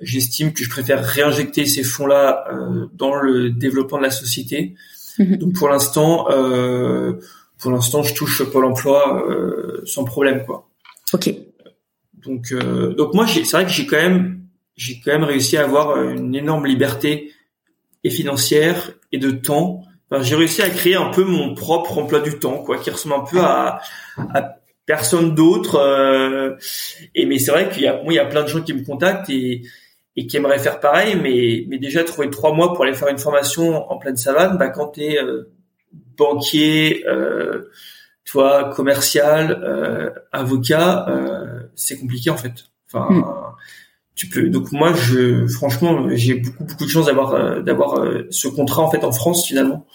j'estime 0.01 0.53
que 0.53 0.63
je 0.65 0.71
préfère 0.71 1.05
réinjecter 1.05 1.67
ces 1.67 1.83
fonds-là 1.83 2.45
euh, 2.53 2.87
dans 2.95 3.15
le 3.15 3.51
développement 3.51 3.99
de 3.99 4.05
la 4.05 4.11
société. 4.11 4.75
Mhm. 5.19 5.37
Donc 5.37 5.55
pour 5.55 5.69
l'instant, 5.69 6.31
euh, 6.31 7.15
pour 7.59 7.71
l'instant, 7.71 8.03
je 8.03 8.15
touche 8.15 8.43
Pôle 8.45 8.65
Emploi 8.65 9.25
sans 9.85 10.05
problème, 10.05 10.45
quoi. 10.45 10.69
Ok. 11.13 11.35
Donc, 12.15 12.53
donc 12.53 13.15
moi, 13.15 13.27
c'est 13.27 13.51
vrai 13.51 13.65
que 13.65 13.73
j'ai 13.73 13.87
quand 13.87 13.97
même 13.97 14.39
j'ai 14.79 15.01
quand 15.05 15.13
même 15.13 15.25
réussi 15.25 15.57
à 15.59 15.65
avoir 15.65 15.91
euh, 15.91 16.15
une 16.15 16.35
énorme 16.35 16.65
liberté 16.65 17.35
et 18.05 18.11
financière 18.11 18.93
et 19.13 19.19
de 19.19 19.33
temps. 19.33 19.83
Enfin, 20.11 20.23
j'ai 20.23 20.37
réussi 20.37 20.63
à 20.63 20.71
créer 20.71 20.95
un 20.95 21.11
peu 21.11 21.25
mon 21.25 21.55
propre 21.55 21.99
emploi 21.99 22.21
du 22.21 22.39
temps, 22.39 22.63
quoi, 22.63 22.79
qui 22.79 22.89
ressemble 22.89 23.17
un 23.17 23.25
peu 23.31 23.41
à, 23.41 23.83
à 24.17 24.57
personne 24.87 25.35
d'autre. 25.35 25.75
Euh, 25.75 26.55
et 27.15 27.27
mais 27.27 27.39
c'est 27.39 27.51
vrai 27.51 27.69
qu'il 27.69 27.83
y 27.83 27.89
a, 27.89 27.95
moi, 28.03 28.13
il 28.13 28.17
y 28.17 28.21
a 28.21 28.25
plein 28.25 28.45
de 28.45 28.49
gens 28.49 28.63
qui 28.63 28.73
me 28.73 28.85
contactent 28.85 29.29
et, 29.29 29.63
et 30.19 30.27
qui 30.27 30.37
aimeraient 30.37 30.59
faire 30.59 30.81
pareil, 30.81 31.15
mais, 31.15 31.65
mais 31.69 31.79
déjà 31.79 32.03
trouver 32.03 32.29
trois 32.29 32.53
mois 32.53 32.75
pour 32.75 32.83
aller 32.83 32.93
faire 32.93 33.07
une 33.07 33.19
formation 33.19 33.89
en 33.89 33.99
pleine 33.99 34.17
savane, 34.17 34.59
bah, 34.59 34.69
quand 34.69 34.89
t'es 34.89 35.17
euh, 35.17 35.53
banquier, 36.17 37.05
euh, 37.07 37.71
toi, 38.25 38.73
commercial, 38.75 39.63
euh, 39.63 40.11
avocat, 40.33 41.07
euh, 41.09 41.61
c'est 41.77 42.01
compliqué 42.01 42.31
en 42.31 42.37
fait. 42.37 42.65
Enfin, 42.89 43.15
hmm. 43.15 43.25
tu 44.17 44.29
peux 44.29 44.49
donc 44.49 44.73
moi 44.73 44.93
je 44.93 45.47
franchement 45.47 46.09
j'ai 46.11 46.35
beaucoup 46.35 46.65
beaucoup 46.65 46.85
de 46.85 46.91
chance 46.91 47.07
d'avoir 47.07 47.35
euh, 47.35 47.61
d'avoir 47.61 48.01
euh, 48.01 48.27
ce 48.31 48.49
contrat 48.49 48.83
en 48.83 48.91
fait 48.91 49.05
en 49.05 49.13
France 49.13 49.47
finalement. 49.47 49.87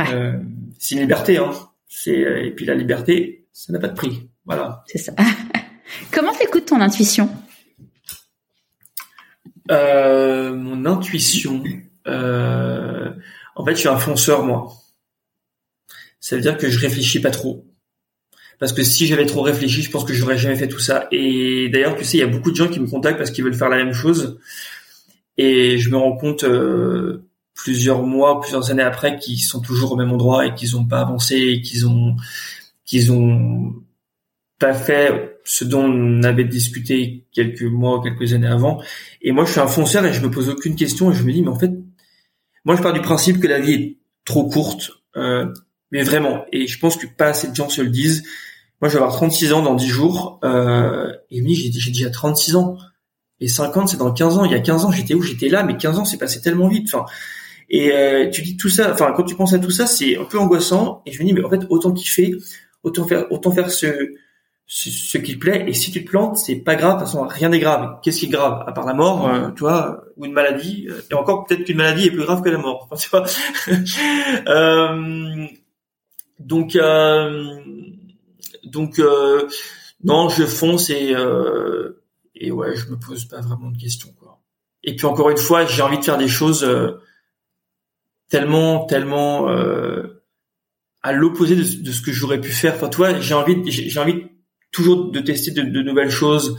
Euh, 0.00 0.38
c'est 0.80 0.96
une 0.96 1.02
liberté 1.02 1.36
hein. 1.36 1.52
C'est 1.86 2.18
et 2.18 2.50
puis 2.50 2.64
la 2.64 2.74
liberté 2.74 3.46
ça 3.52 3.72
n'a 3.72 3.78
pas 3.78 3.88
de 3.88 3.94
prix. 3.94 4.28
Voilà. 4.44 4.82
C'est 4.86 4.98
ça. 4.98 5.12
Comment 6.10 6.32
t'écoutes 6.32 6.66
ton 6.66 6.80
intuition? 6.80 7.30
Mon 9.72 10.84
intuition 10.86 11.62
en 13.54 13.64
fait 13.64 13.74
je 13.74 13.80
suis 13.80 13.88
un 13.88 13.98
fonceur 13.98 14.44
moi. 14.44 14.72
Ça 16.20 16.36
veut 16.36 16.42
dire 16.42 16.56
que 16.56 16.70
je 16.70 16.78
réfléchis 16.78 17.20
pas 17.20 17.30
trop. 17.30 17.66
Parce 18.60 18.72
que 18.72 18.84
si 18.84 19.08
j'avais 19.08 19.26
trop 19.26 19.42
réfléchi, 19.42 19.82
je 19.82 19.90
pense 19.90 20.04
que 20.04 20.12
j'aurais 20.14 20.38
jamais 20.38 20.54
fait 20.54 20.68
tout 20.68 20.78
ça. 20.78 21.08
Et 21.10 21.68
d'ailleurs, 21.68 21.96
tu 21.96 22.04
sais, 22.04 22.18
il 22.18 22.20
y 22.20 22.22
a 22.22 22.28
beaucoup 22.28 22.52
de 22.52 22.56
gens 22.56 22.68
qui 22.68 22.78
me 22.78 22.86
contactent 22.86 23.18
parce 23.18 23.32
qu'ils 23.32 23.42
veulent 23.42 23.54
faire 23.54 23.68
la 23.68 23.76
même 23.76 23.92
chose, 23.92 24.38
et 25.36 25.78
je 25.78 25.90
me 25.90 25.96
rends 25.96 26.16
compte 26.16 26.44
euh, 26.44 27.24
plusieurs 27.54 28.04
mois, 28.04 28.40
plusieurs 28.40 28.70
années 28.70 28.84
après 28.84 29.18
qu'ils 29.18 29.40
sont 29.40 29.60
toujours 29.60 29.92
au 29.92 29.96
même 29.96 30.12
endroit 30.12 30.46
et 30.46 30.54
qu'ils 30.54 30.72
n'ont 30.76 30.84
pas 30.84 31.00
avancé, 31.00 31.36
et 31.36 31.60
qu'ils 31.60 31.88
ont 31.88 32.14
qu'ils 32.84 33.10
ont 33.10 33.74
pas 34.60 34.74
fait 34.74 35.31
ce 35.44 35.64
dont 35.64 35.84
on 35.84 36.22
avait 36.22 36.44
discuté 36.44 37.26
quelques 37.32 37.62
mois, 37.62 38.02
quelques 38.02 38.32
années 38.32 38.46
avant. 38.46 38.82
Et 39.20 39.32
moi, 39.32 39.44
je 39.44 39.52
suis 39.52 39.60
un 39.60 39.66
fonceur 39.66 40.04
et 40.04 40.12
je 40.12 40.20
me 40.20 40.30
pose 40.30 40.48
aucune 40.48 40.76
question 40.76 41.10
et 41.10 41.14
je 41.14 41.22
me 41.22 41.32
dis, 41.32 41.42
mais 41.42 41.48
en 41.48 41.58
fait, 41.58 41.72
moi, 42.64 42.76
je 42.76 42.82
pars 42.82 42.92
du 42.92 43.00
principe 43.00 43.40
que 43.40 43.48
la 43.48 43.60
vie 43.60 43.72
est 43.72 43.98
trop 44.24 44.48
courte, 44.48 44.90
euh, 45.16 45.46
mais 45.90 46.02
vraiment. 46.02 46.44
Et 46.52 46.66
je 46.66 46.78
pense 46.78 46.96
que 46.96 47.06
pas 47.06 47.26
assez 47.26 47.48
de 47.48 47.54
gens 47.54 47.68
se 47.68 47.82
le 47.82 47.90
disent. 47.90 48.22
Moi, 48.80 48.88
je 48.88 48.94
vais 48.94 49.02
avoir 49.02 49.14
36 49.14 49.52
ans 49.52 49.62
dans 49.62 49.74
10 49.74 49.88
jours. 49.88 50.40
Euh, 50.44 51.12
et 51.30 51.42
oui, 51.42 51.54
j'ai, 51.54 51.90
déjà 51.90 52.10
36 52.10 52.56
ans. 52.56 52.76
Et 53.40 53.48
50, 53.48 53.88
c'est 53.88 53.96
dans 53.96 54.12
15 54.12 54.38
ans. 54.38 54.44
Il 54.44 54.52
y 54.52 54.54
a 54.54 54.60
15 54.60 54.84
ans, 54.84 54.92
j'étais 54.92 55.14
où? 55.14 55.22
J'étais 55.22 55.48
là, 55.48 55.64
mais 55.64 55.76
15 55.76 55.98
ans, 55.98 56.04
c'est 56.04 56.18
passé 56.18 56.40
tellement 56.40 56.68
vite. 56.68 56.88
Enfin, 56.92 57.04
et 57.68 57.92
euh, 57.92 58.30
tu 58.30 58.42
dis 58.42 58.56
tout 58.56 58.68
ça. 58.68 58.92
Enfin, 58.92 59.12
quand 59.16 59.24
tu 59.24 59.34
penses 59.34 59.54
à 59.54 59.58
tout 59.58 59.70
ça, 59.70 59.86
c'est 59.86 60.16
un 60.16 60.24
peu 60.24 60.38
angoissant. 60.38 61.02
Et 61.06 61.12
je 61.12 61.20
me 61.20 61.26
dis, 61.26 61.32
mais 61.32 61.44
en 61.44 61.50
fait, 61.50 61.62
autant 61.68 61.92
kiffer, 61.92 62.36
autant 62.82 63.06
faire, 63.06 63.30
autant 63.30 63.50
faire 63.50 63.70
ce, 63.70 64.14
ce, 64.74 65.18
qui 65.18 65.34
te 65.34 65.38
plaît. 65.38 65.64
Et 65.66 65.74
si 65.74 65.90
tu 65.90 66.04
te 66.04 66.10
plantes, 66.10 66.38
c'est 66.38 66.56
pas 66.56 66.76
grave. 66.76 66.94
De 66.94 66.98
toute 67.00 67.08
façon, 67.08 67.26
rien 67.26 67.50
n'est 67.50 67.58
grave. 67.58 67.98
Qu'est-ce 68.02 68.20
qui 68.20 68.26
est 68.26 68.30
grave 68.30 68.64
À 68.66 68.72
part 68.72 68.86
la 68.86 68.94
mort, 68.94 69.28
euh, 69.28 69.50
tu 69.50 69.60
vois, 69.60 70.04
ou 70.16 70.24
une 70.24 70.32
maladie. 70.32 70.88
Et 71.10 71.14
encore, 71.14 71.44
peut-être 71.44 71.64
qu'une 71.64 71.76
maladie 71.76 72.06
est 72.06 72.10
plus 72.10 72.24
grave 72.24 72.42
que 72.42 72.48
la 72.48 72.58
mort. 72.58 72.88
Enfin, 72.90 72.96
tu 72.96 73.08
vois. 73.10 73.26
euh, 74.48 75.46
donc, 76.38 76.76
euh, 76.76 77.60
donc 78.64 78.98
euh, 78.98 79.46
non, 80.04 80.28
je 80.28 80.44
fonce 80.44 80.90
et 80.90 81.14
euh, 81.14 82.02
et 82.34 82.50
ouais, 82.50 82.74
je 82.76 82.90
me 82.90 82.98
pose 82.98 83.24
pas 83.26 83.40
vraiment 83.40 83.70
de 83.70 83.78
questions 83.78 84.12
quoi. 84.18 84.40
Et 84.82 84.96
puis 84.96 85.06
encore 85.06 85.30
une 85.30 85.36
fois, 85.36 85.64
j'ai 85.64 85.82
envie 85.82 85.98
de 85.98 86.04
faire 86.04 86.18
des 86.18 86.28
choses 86.28 86.64
euh, 86.64 87.00
tellement 88.28 88.84
tellement 88.86 89.48
euh, 89.48 90.22
à 91.02 91.12
l'opposé 91.12 91.56
de, 91.56 91.62
de, 91.62 91.92
ce 91.92 92.00
que 92.00 92.12
j'aurais 92.12 92.40
pu 92.40 92.50
faire. 92.50 92.74
Enfin, 92.74 92.88
toi, 92.88 93.20
j'ai 93.20 93.34
envie 93.34 93.70
j'ai 93.70 94.00
envie 94.00 94.26
toujours 94.72 95.12
de 95.12 95.20
tester 95.20 95.52
de, 95.52 95.62
de 95.62 95.82
nouvelles 95.82 96.10
choses. 96.10 96.58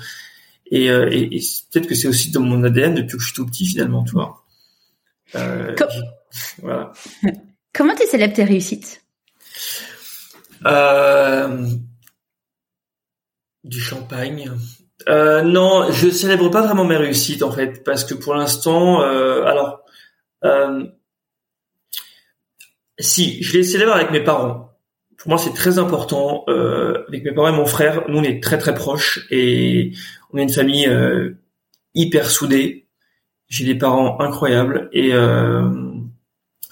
Et, 0.68 0.90
euh, 0.90 1.10
et, 1.11 1.35
et 1.35 1.41
peut-être 1.72 1.88
que 1.88 1.95
c'est 1.95 2.07
aussi 2.07 2.31
dans 2.31 2.41
mon 2.41 2.64
ADN 2.64 2.95
depuis 2.95 3.18
que 3.18 3.22
je 3.22 3.27
suis 3.27 3.35
tout 3.35 3.45
petit 3.45 3.65
finalement, 3.65 4.03
tu 4.03 4.14
vois. 4.14 4.45
Euh, 5.35 5.76
voilà. 6.61 6.94
Comment 7.73 7.95
tu 7.95 8.07
célèbres 8.07 8.34
tes 8.34 8.44
réussites? 8.44 9.02
Euh, 10.65 11.68
du 13.64 13.81
champagne. 13.81 14.52
Non, 15.07 15.91
je 15.91 16.10
célèbre 16.10 16.49
pas 16.49 16.61
vraiment 16.61 16.85
mes 16.85 16.95
réussites 16.95 17.44
en 17.44 17.52
fait, 17.52 17.84
parce 17.84 18.06
que 18.06 18.14
pour 18.14 18.35
l'instant, 18.35 19.02
alors, 19.02 19.84
si 22.99 23.44
je 23.44 23.57
les 23.57 23.64
célèbre 23.64 23.94
avec 23.94 24.11
mes 24.11 24.23
parents. 24.23 24.72
Pour 25.23 25.29
moi, 25.29 25.37
c'est 25.37 25.53
très 25.53 25.79
important. 25.79 26.43
Euh, 26.47 27.03
avec 27.07 27.23
mes 27.23 27.31
parents 27.31 27.47
et 27.47 27.57
mon 27.57 27.65
frère, 27.65 28.03
nous 28.09 28.19
on 28.19 28.23
est 28.23 28.43
très 28.43 28.57
très 28.57 28.75
proches 28.75 29.25
et 29.31 29.93
on 30.31 30.37
est 30.37 30.43
une 30.43 30.53
famille 30.53 30.87
euh, 30.87 31.31
hyper 31.95 32.29
soudée. 32.29 32.87
J'ai 33.47 33.65
des 33.65 33.75
parents 33.75 34.19
incroyables 34.19 34.89
et 34.93 35.11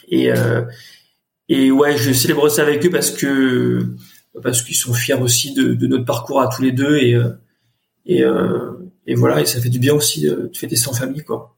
et 0.08 0.30
et 1.52 1.70
ouais, 1.70 1.98
je 1.98 2.14
célèbre 2.14 2.48
ça 2.50 2.62
avec 2.62 2.86
eux 2.86 2.90
parce 2.90 3.12
que 3.12 3.96
parce 4.42 4.62
qu'ils 4.62 4.76
sont 4.76 4.94
fiers 4.94 5.16
aussi 5.16 5.54
de, 5.54 5.74
de, 5.74 5.88
notre 5.88 6.06
parcours 6.06 6.42
à 6.42 6.48
tous 6.48 6.62
les 6.62 6.72
deux 6.72 6.98
et 6.98 7.16
euh, 7.16 7.32
et, 8.06 8.24
euh, 8.24 8.72
et 9.06 9.16
voilà 9.16 9.42
et 9.42 9.46
ça 9.46 9.60
fait 9.62 9.70
du 9.70 9.80
bien 9.80 9.94
aussi 9.94 10.22
de, 10.22 10.50
fêter 10.56 10.76
sans 10.76 10.94
famille 10.94 11.24
quoi. 11.24 11.58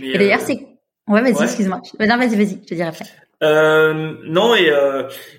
Mais, 0.00 0.08
et 0.08 0.18
d'ailleurs 0.18 0.40
euh, 0.40 0.44
c'est 0.46 0.66
ouais 1.08 1.22
vas-y 1.22 1.44
excuse-moi 1.44 1.80
non 2.00 2.16
vas-y 2.16 2.36
vas-y 2.36 2.58
je 2.62 2.66
te 2.66 2.74
dirai 2.74 2.88
après. 2.88 3.06
Euh, 3.42 4.16
non 4.24 4.54
et 4.56 4.72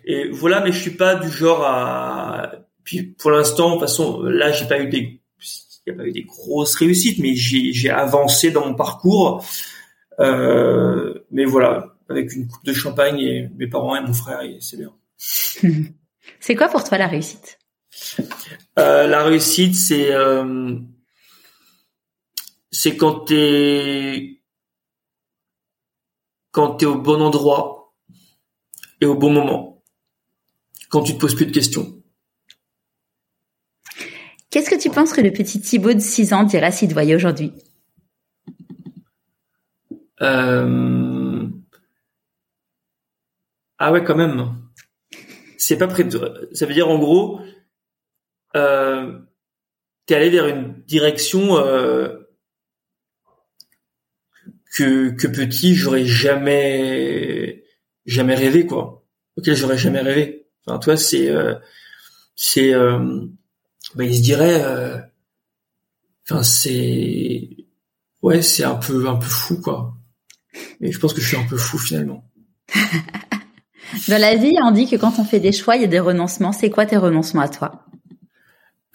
et 0.05 0.29
voilà 0.29 0.61
mais 0.61 0.71
je 0.71 0.79
suis 0.79 0.95
pas 0.95 1.15
du 1.15 1.29
genre 1.29 1.63
à 1.65 2.53
puis 2.85 3.03
pour 3.03 3.29
l'instant 3.31 3.67
de 3.67 3.73
toute 3.73 3.81
façon 3.81 4.21
là 4.23 4.53
j'ai 4.53 4.65
pas 4.65 4.79
eu 4.79 4.87
des 4.87 5.21
il 5.85 5.91
y 5.91 5.91
a 5.91 5.93
pas 5.95 6.05
eu 6.05 6.13
des 6.13 6.23
grosses 6.23 6.75
réussites 6.75 7.19
mais 7.19 7.35
j'ai 7.35 7.73
j'ai 7.73 7.89
avancé 7.89 8.51
dans 8.51 8.65
mon 8.65 8.75
parcours. 8.75 9.43
Mais 10.17 11.45
voilà 11.45 11.95
avec 12.09 12.33
une 12.33 12.47
coupe 12.47 12.65
de 12.65 12.73
champagne 12.73 13.19
et 13.19 13.49
mes 13.57 13.67
parents 13.67 13.95
et 13.95 14.01
mon 14.01 14.13
frère 14.13 14.41
c'est 14.59 14.77
bien. 14.77 14.93
C'est 16.39 16.55
quoi 16.55 16.69
pour 16.69 16.83
toi 16.83 16.97
la 16.97 17.07
réussite? 17.07 17.59
Euh, 18.77 19.07
La 19.07 19.23
réussite, 19.23 19.75
c'est 19.75 20.13
euh, 20.13 20.75
c'est 22.71 22.95
quand 22.95 23.21
t'es 23.21 24.41
quand 26.51 26.75
t'es 26.75 26.85
au 26.85 26.95
bon 26.95 27.21
endroit 27.21 27.78
et 29.01 29.05
au 29.05 29.15
bon 29.15 29.31
moment, 29.31 29.83
quand 30.89 31.03
tu 31.03 31.13
te 31.13 31.19
poses 31.19 31.35
plus 31.35 31.45
de 31.45 31.51
questions. 31.51 32.01
Qu'est-ce 34.49 34.69
que 34.69 34.81
tu 34.81 34.89
penses 34.89 35.13
que 35.13 35.21
le 35.21 35.31
petit 35.31 35.61
Thibaut 35.61 35.93
de 35.93 35.99
6 35.99 36.33
ans 36.33 36.43
dirait 36.43 36.71
s'il 36.71 36.89
te 36.89 36.93
voyait 36.93 37.15
aujourd'hui? 37.15 37.53
Euh... 40.21 41.47
Ah 43.77 43.91
ouais, 43.91 44.03
quand 44.03 44.15
même. 44.15 44.55
C'est 45.57 45.77
pas 45.77 45.87
prêt 45.87 46.03
de... 46.03 46.49
ça 46.51 46.65
veut 46.65 46.73
dire 46.73 46.89
en 46.89 46.97
gros 46.97 47.39
euh, 48.55 49.19
t'es 50.05 50.15
allé 50.15 50.29
vers 50.29 50.47
une 50.47 50.81
direction 50.87 51.57
euh, 51.57 52.17
que 54.75 55.11
que 55.11 55.27
petit 55.27 55.75
j'aurais 55.75 56.05
jamais 56.05 57.63
jamais 58.09 58.35
rêvé 58.35 58.65
quoi. 58.65 59.05
Ok 59.37 59.53
j'aurais 59.53 59.77
jamais 59.77 60.01
rêvé. 60.01 60.47
Enfin 60.65 60.79
toi 60.79 60.97
c'est 60.97 61.29
euh, 61.29 61.55
c'est 62.35 62.73
euh, 62.73 63.25
bah, 63.95 64.03
il 64.03 64.15
se 64.15 64.21
dirait 64.21 64.61
euh, 64.63 64.97
enfin 66.25 66.43
c'est 66.43 67.49
ouais 68.21 68.41
c'est 68.41 68.63
un 68.63 68.75
peu 68.75 69.07
un 69.07 69.15
peu 69.15 69.27
fou 69.27 69.61
quoi. 69.61 69.93
Mais 70.79 70.91
je 70.91 70.99
pense 70.99 71.13
que 71.13 71.21
je 71.21 71.27
suis 71.27 71.37
un 71.37 71.47
peu 71.47 71.57
fou 71.57 71.77
finalement. 71.77 72.23
Dans 74.07 74.21
la 74.21 74.35
vie, 74.35 74.55
on 74.63 74.71
dit 74.71 74.87
que 74.87 74.95
quand 74.95 75.19
on 75.19 75.23
fait 75.23 75.39
des 75.39 75.51
choix, 75.51 75.75
il 75.75 75.81
y 75.81 75.85
a 75.85 75.87
des 75.87 75.99
renoncements. 75.99 76.51
C'est 76.51 76.69
quoi 76.69 76.85
tes 76.85 76.97
renoncements 76.97 77.41
à 77.41 77.49
toi? 77.49 77.85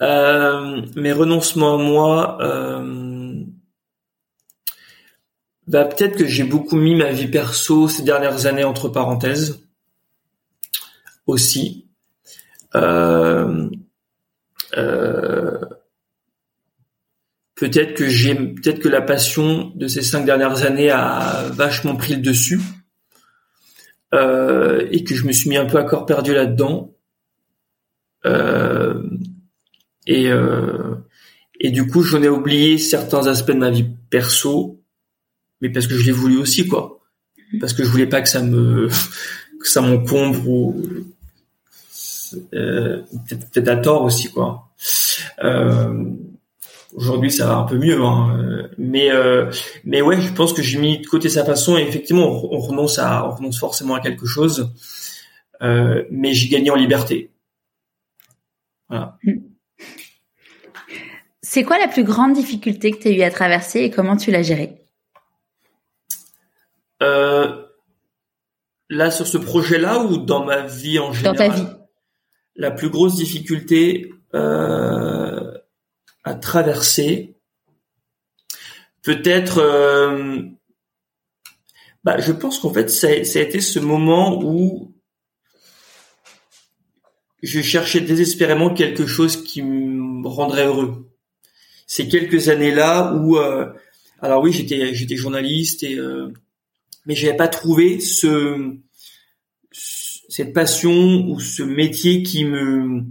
Euh, 0.01 0.81
Mes 0.95 1.11
renoncements 1.11 1.75
à 1.75 1.77
moi, 1.77 2.37
euh, 2.41 2.81
bah 5.67 5.85
peut-être 5.85 6.17
que 6.17 6.27
j'ai 6.27 6.43
beaucoup 6.43 6.77
mis 6.77 6.95
ma 6.95 7.11
vie 7.11 7.27
perso 7.27 7.87
ces 7.87 8.03
dernières 8.03 8.45
années 8.45 8.63
entre 8.63 8.89
parenthèses 8.89 9.61
aussi. 11.25 11.87
Euh, 12.75 13.69
euh, 14.77 15.59
peut-être 17.55 17.95
que 17.95 18.07
j'ai 18.07 18.35
peut-être 18.35 18.79
que 18.79 18.89
la 18.89 19.01
passion 19.01 19.71
de 19.75 19.87
ces 19.87 20.01
cinq 20.01 20.25
dernières 20.25 20.63
années 20.63 20.91
a 20.91 21.47
vachement 21.51 21.95
pris 21.95 22.15
le 22.15 22.21
dessus 22.21 22.59
euh, 24.13 24.87
et 24.91 25.03
que 25.03 25.15
je 25.15 25.25
me 25.25 25.31
suis 25.31 25.49
mis 25.49 25.57
un 25.57 25.65
peu 25.65 25.77
à 25.77 25.83
corps 25.83 26.05
perdu 26.05 26.33
là-dedans. 26.33 26.93
Euh, 28.25 29.01
et 30.05 30.29
euh, 30.31 30.95
et 31.59 31.71
du 31.71 31.87
coup, 31.87 32.01
j'en 32.03 32.21
ai 32.21 32.29
oublié 32.29 32.77
certains 32.77 33.27
aspects 33.27 33.51
de 33.51 33.57
ma 33.57 33.69
vie 33.69 33.87
perso, 34.09 34.83
mais 35.61 35.69
parce 35.69 35.87
que 35.87 35.95
je 35.95 36.05
l'ai 36.05 36.11
voulu 36.11 36.37
aussi, 36.37 36.67
quoi. 36.67 36.99
Parce 37.59 37.73
que 37.73 37.83
je 37.83 37.89
voulais 37.89 38.07
pas 38.07 38.21
que 38.21 38.29
ça 38.29 38.41
me 38.41 38.89
que 39.59 39.67
ça 39.67 39.81
m'encombre 39.81 40.47
ou 40.47 40.81
euh, 42.53 43.01
peut-être 43.29 43.67
à 43.67 43.77
tort 43.77 44.03
aussi, 44.03 44.29
quoi. 44.31 44.69
Euh, 45.43 46.15
Aujourd'hui, 46.95 47.29
ça 47.29 47.45
va 47.45 47.57
un 47.57 47.63
peu 47.63 47.77
mieux, 47.77 48.01
hein. 48.01 48.69
mais 48.77 49.11
euh, 49.11 49.51
mais 49.83 50.01
ouais, 50.01 50.21
je 50.21 50.31
pense 50.31 50.53
que 50.53 50.61
j'ai 50.61 50.79
mis 50.79 50.99
de 50.99 51.05
côté 51.05 51.27
sa 51.27 51.43
façon 51.43 51.77
et 51.77 51.81
effectivement, 51.81 52.25
on, 52.25 52.57
renonce 52.59 52.99
à, 52.99 53.27
on 53.27 53.35
renonce 53.35 53.59
forcément 53.59 53.95
à 53.95 53.99
quelque 53.99 54.25
chose, 54.25 54.71
euh, 55.61 56.05
mais 56.09 56.33
j'ai 56.33 56.47
gagné 56.47 56.69
en 56.69 56.75
liberté. 56.75 57.31
Voilà. 58.87 59.17
C'est 61.41 61.63
quoi 61.63 61.77
la 61.77 61.89
plus 61.89 62.05
grande 62.05 62.31
difficulté 62.31 62.91
que 62.91 62.97
tu 62.97 63.09
as 63.09 63.11
eu 63.11 63.21
à 63.23 63.29
traverser 63.29 63.81
et 63.81 63.89
comment 63.89 64.15
tu 64.15 64.31
l'as 64.31 64.43
gérée? 64.43 64.84
Euh, 67.01 67.61
Là, 68.89 69.09
sur 69.09 69.25
ce 69.25 69.39
projet-là 69.39 70.03
ou 70.03 70.17
dans 70.17 70.45
ma 70.45 70.61
vie 70.61 70.99
en 70.99 71.11
général 71.11 71.37
Dans 71.37 71.47
ta 71.47 71.53
vie. 71.53 71.67
La 72.55 72.69
plus 72.69 72.89
grosse 72.89 73.15
difficulté, 73.15 74.11
euh, 74.35 75.51
à 76.23 76.35
traverser. 76.35 77.37
Peut-être, 79.01 79.59
euh, 79.59 80.41
bah, 82.03 82.19
je 82.19 82.31
pense 82.31 82.59
qu'en 82.59 82.73
fait, 82.73 82.89
ça, 82.89 83.23
ça, 83.23 83.39
a 83.39 83.41
été 83.41 83.61
ce 83.61 83.79
moment 83.79 84.43
où 84.43 84.95
je 87.43 87.61
cherchais 87.61 88.01
désespérément 88.01 88.73
quelque 88.73 89.05
chose 89.05 89.43
qui 89.43 89.61
me 89.61 90.27
rendrait 90.27 90.65
heureux. 90.65 91.11
Ces 91.87 92.07
quelques 92.07 92.49
années-là 92.49 93.13
où, 93.13 93.37
euh, 93.37 93.71
alors 94.19 94.41
oui, 94.41 94.51
j'étais 94.51 94.95
j'étais 94.95 95.15
journaliste 95.15 95.83
et 95.83 95.95
euh, 95.95 96.33
mais 97.05 97.15
j'avais 97.15 97.37
pas 97.37 97.47
trouvé 97.47 97.99
ce 97.99 98.77
cette 99.71 100.53
passion 100.53 101.27
ou 101.29 101.39
ce 101.39 101.63
métier 101.63 102.23
qui 102.23 102.45
me 102.45 103.03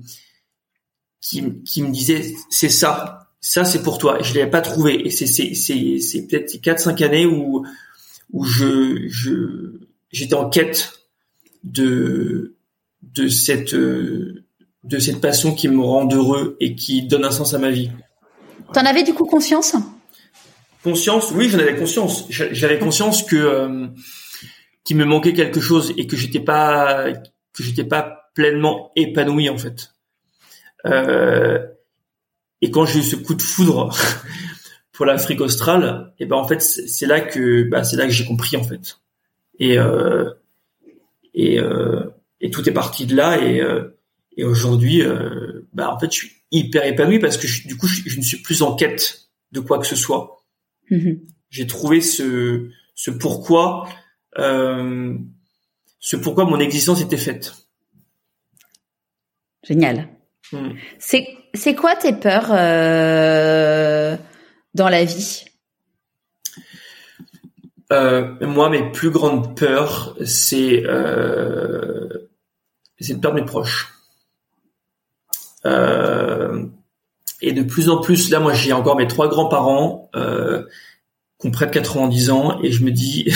qui, 1.21 1.63
qui 1.63 1.83
me 1.83 1.91
disait 1.91 2.35
c'est 2.51 2.69
ça, 2.69 3.31
ça 3.41 3.65
c'est 3.65 3.83
pour 3.83 3.99
toi. 3.99 4.19
Je 4.23 4.35
l'avais 4.35 4.51
pas 4.51 4.61
trouvé 4.61 5.07
et 5.07 5.11
c'est 5.11 5.27
c'est 5.27 5.55
c'est 5.55 5.99
c'est 6.01 6.27
peut-être 6.27 6.61
quatre 6.61 6.81
cinq 6.81 7.01
années 7.03 7.27
où 7.27 7.65
où 8.33 8.45
je 8.45 9.07
je 9.09 9.81
j'étais 10.13 10.35
en 10.35 10.49
quête 10.49 11.01
de 11.63 12.57
de 13.03 13.29
cette 13.29 13.75
de 13.75 14.99
cette 14.99 15.21
passion 15.21 15.55
qui 15.55 15.69
me 15.69 15.81
rend 15.81 16.07
heureux 16.13 16.57
et 16.61 16.75
qui 16.75 17.07
donne 17.07 17.25
un 17.25 17.31
sens 17.31 17.55
à 17.55 17.59
ma 17.59 17.71
vie. 17.71 17.91
T'en 18.73 18.85
avais 18.85 19.03
du 19.03 19.15
coup 19.15 19.25
conscience 19.25 19.77
Conscience, 20.85 21.33
oui, 21.33 21.49
j'en 21.49 21.59
avais 21.59 21.77
conscience. 21.77 22.27
J'avais 22.29 22.79
conscience 22.79 23.23
que 23.23 23.37
euh, 23.37 23.89
qu'il 24.85 24.99
me 24.99 25.07
manquait 25.07 25.33
quelque 25.33 25.61
chose 25.61 25.95
et 25.97 26.07
que 26.07 26.15
j'étais 26.15 26.41
pas 26.41 27.11
que 27.55 27.63
j'étais 27.63 27.85
pas 27.85 28.31
pleinement 28.35 28.93
épanoui 28.95 29.49
en 29.49 29.57
fait. 29.57 29.95
Euh, 30.85 31.67
et 32.61 32.71
quand 32.71 32.85
j'ai 32.85 32.99
eu 32.99 33.03
ce 33.03 33.17
coup 33.17 33.35
de 33.35 33.43
foudre 33.43 33.97
pour 34.93 35.07
l'Afrique 35.07 35.41
australe, 35.41 36.13
et 36.19 36.27
ben 36.27 36.37
en 36.37 36.47
fait 36.47 36.61
c'est 36.61 37.07
là 37.07 37.21
que 37.21 37.63
bah, 37.63 37.83
c'est 37.83 37.97
là 37.97 38.05
que 38.05 38.13
j'ai 38.13 38.27
compris 38.27 38.57
en 38.57 38.63
fait. 38.65 38.99
Et 39.59 39.79
euh, 39.79 40.31
et 41.33 41.59
euh, 41.59 42.11
et 42.41 42.51
tout 42.51 42.69
est 42.69 42.73
parti 42.73 43.07
de 43.07 43.17
là 43.17 43.41
et 43.41 43.61
euh, 43.61 43.99
et 44.37 44.45
aujourd'hui 44.45 45.03
euh, 45.03 45.67
bah 45.73 45.91
en 45.91 45.99
fait 45.99 46.13
je 46.13 46.17
suis 46.17 46.33
hyper 46.51 46.85
épanoui 46.85 47.19
parce 47.19 47.39
que 47.39 47.47
je, 47.47 47.67
du 47.67 47.77
coup 47.77 47.87
je, 47.87 48.17
ne 48.17 48.23
suis 48.23 48.43
plus 48.43 48.63
en 48.63 48.77
quête 48.77 49.31
de 49.53 49.61
quoi 49.61 49.79
que 49.79 49.87
ce 49.87 49.97
soit. 49.97 50.44
Mm-hmm. 50.91 51.21
J'ai 51.51 51.67
trouvé 51.67 52.01
ce 52.01 52.71
ce 52.95 53.11
pourquoi 53.11 53.89
euh, 54.39 55.17
ce 56.01 56.17
pourquoi 56.17 56.45
mon 56.45 56.59
existence 56.61 57.01
était 57.01 57.17
faite. 57.17 57.55
Génial. 59.63 60.09
Mm. 60.53 60.71
C'est 60.99 61.27
c'est 61.55 61.75
quoi 61.75 61.97
tes 61.97 62.13
peurs 62.13 62.51
euh, 62.51 64.17
dans 64.75 64.89
la 64.89 65.05
vie? 65.05 65.45
Euh, 67.93 68.35
Moi, 68.41 68.71
mes 68.71 68.91
plus 68.91 69.11
grandes 69.11 69.57
peurs, 69.57 70.17
c'est 70.25 70.83
c'est 72.99 73.15
de 73.15 73.21
perdre 73.21 73.39
mes 73.39 73.45
proches. 73.45 73.91
Euh, 75.67 76.24
et 77.41 77.53
de 77.53 77.63
plus 77.63 77.89
en 77.89 78.01
plus, 78.01 78.31
là, 78.31 78.41
moi, 78.41 78.53
j'ai 78.53 78.73
encore 78.73 78.97
mes 78.97 79.07
trois 79.07 79.29
grands-parents 79.29 80.11
euh, 80.15 80.65
qui 81.41 81.49
ont 81.49 81.51
près 81.51 81.67
de 81.67 81.73
90 81.73 82.31
ans, 82.31 82.63
et 82.63 82.73
je 82.73 82.85
me 82.85 82.91
dis 82.91 83.27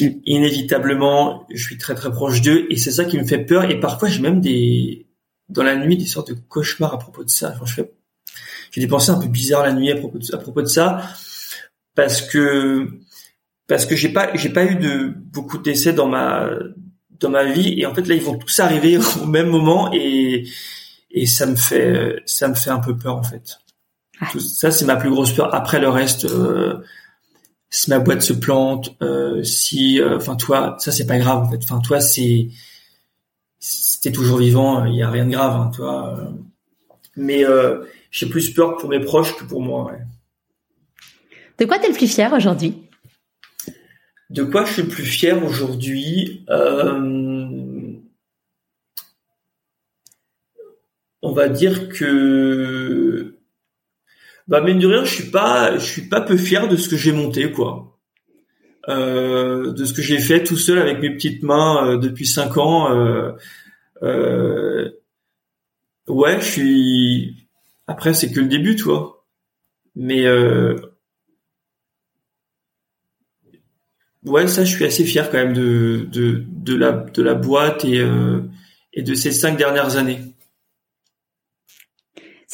inévitablement, 0.24 1.46
je 1.52 1.62
suis 1.62 1.78
très 1.78 1.94
très 1.94 2.10
proche 2.10 2.40
d'eux, 2.40 2.66
et 2.70 2.76
c'est 2.76 2.90
ça 2.90 3.04
qui 3.04 3.18
me 3.18 3.24
fait 3.24 3.44
peur. 3.44 3.70
Et 3.70 3.78
parfois, 3.78 4.08
j'ai 4.08 4.20
même 4.20 4.40
des 4.40 5.06
dans 5.48 5.62
la 5.62 5.76
nuit 5.76 5.96
des 5.96 6.06
sortes 6.06 6.30
de 6.30 6.38
cauchemars 6.48 6.94
à 6.94 6.98
propos 6.98 7.24
de 7.24 7.28
ça. 7.28 7.52
Enfin, 7.54 7.66
je 7.66 7.74
fais, 7.74 7.92
j'ai 8.70 8.80
des 8.80 8.86
pensées 8.86 9.10
un 9.10 9.20
peu 9.20 9.28
bizarres 9.28 9.64
la 9.64 9.72
nuit 9.72 9.92
à 9.92 9.96
propos 9.96 10.18
de, 10.62 10.66
ça, 10.66 11.02
parce 11.94 12.22
que 12.22 12.88
parce 13.66 13.86
que 13.86 13.94
j'ai 13.94 14.08
pas 14.08 14.34
j'ai 14.34 14.48
pas 14.48 14.64
eu 14.64 14.76
de 14.76 15.08
beaucoup 15.08 15.58
de 15.58 15.62
décès 15.62 15.92
dans 15.92 16.08
ma 16.08 16.48
dans 17.20 17.30
ma 17.30 17.44
vie 17.44 17.78
et 17.78 17.86
en 17.86 17.94
fait 17.94 18.06
là 18.08 18.14
ils 18.14 18.22
vont 18.22 18.36
tous 18.36 18.60
arriver 18.60 18.98
au 19.22 19.26
même 19.26 19.48
moment 19.48 19.92
et 19.92 20.44
et 21.12 21.26
ça 21.26 21.46
me 21.46 21.56
fait 21.56 22.22
ça 22.26 22.48
me 22.48 22.54
fait 22.54 22.70
un 22.70 22.80
peu 22.80 22.96
peur 22.96 23.16
en 23.16 23.22
fait. 23.22 23.58
Tout, 24.30 24.40
ça 24.40 24.70
c'est 24.70 24.84
ma 24.84 24.96
plus 24.96 25.10
grosse 25.10 25.32
peur. 25.32 25.54
Après 25.54 25.80
le 25.80 25.88
reste, 25.88 26.24
euh, 26.24 26.78
si 27.70 27.90
ma 27.90 27.98
boîte 27.98 28.22
se 28.22 28.32
plante, 28.32 28.96
euh, 29.02 29.42
si 29.42 30.00
enfin 30.02 30.36
toi 30.36 30.76
ça 30.78 30.92
c'est 30.92 31.06
pas 31.06 31.18
grave 31.18 31.44
en 31.44 31.50
fait. 31.50 31.60
Enfin 31.62 31.80
toi 31.80 32.00
c'est 32.00 32.48
si 33.62 34.00
t'es 34.00 34.10
toujours 34.10 34.38
vivant, 34.38 34.84
il 34.84 34.96
y 34.96 35.02
a 35.02 35.10
rien 35.10 35.24
de 35.24 35.30
grave, 35.30 35.54
hein, 35.54 35.70
toi. 35.74 36.32
Mais 37.16 37.44
euh, 37.44 37.84
j'ai 38.10 38.26
plus 38.26 38.50
peur 38.50 38.76
pour 38.76 38.88
mes 38.88 39.00
proches 39.00 39.36
que 39.36 39.44
pour 39.44 39.62
moi. 39.62 39.86
Ouais. 39.86 40.00
De 41.58 41.64
quoi 41.64 41.78
t'es 41.78 41.88
le 41.88 41.94
plus 41.94 42.12
fier 42.12 42.32
aujourd'hui? 42.32 42.88
De 44.30 44.42
quoi 44.42 44.64
je 44.64 44.72
suis 44.72 44.82
le 44.82 44.88
plus 44.88 45.04
fier 45.04 45.44
aujourd'hui? 45.44 46.44
Euh, 46.48 47.41
On 51.22 51.32
va 51.32 51.48
dire 51.48 51.88
que, 51.88 53.36
bah 54.48 54.60
mine 54.60 54.80
de 54.80 54.88
rien, 54.88 55.04
je 55.04 55.14
suis 55.14 55.30
pas, 55.30 55.78
je 55.78 55.84
suis 55.84 56.08
pas 56.08 56.20
peu 56.20 56.36
fier 56.36 56.68
de 56.68 56.76
ce 56.76 56.88
que 56.88 56.96
j'ai 56.96 57.12
monté, 57.12 57.52
quoi. 57.52 57.98
Euh, 58.88 59.72
de 59.72 59.84
ce 59.84 59.92
que 59.92 60.02
j'ai 60.02 60.18
fait 60.18 60.42
tout 60.42 60.56
seul 60.56 60.78
avec 60.78 61.00
mes 61.00 61.10
petites 61.14 61.44
mains 61.44 61.86
euh, 61.86 61.98
depuis 61.98 62.26
cinq 62.26 62.56
ans. 62.56 62.92
Euh, 62.92 63.30
euh, 64.02 64.90
ouais, 66.08 66.40
je 66.40 66.44
suis. 66.44 67.46
Après, 67.86 68.14
c'est 68.14 68.32
que 68.32 68.40
le 68.40 68.48
début, 68.48 68.74
toi. 68.74 69.24
Mais 69.94 70.26
ouais, 74.24 74.48
ça, 74.48 74.64
je 74.64 74.74
suis 74.74 74.84
assez 74.84 75.04
fier 75.04 75.30
quand 75.30 75.38
même 75.38 75.52
de 75.52 76.08
de, 76.10 76.44
de 76.48 76.74
la 76.76 76.92
de 76.92 77.22
la 77.22 77.34
boîte 77.34 77.84
et 77.84 78.04
et 78.94 79.02
de 79.02 79.14
ces 79.14 79.32
cinq 79.32 79.56
dernières 79.56 79.96
années. 79.96 80.31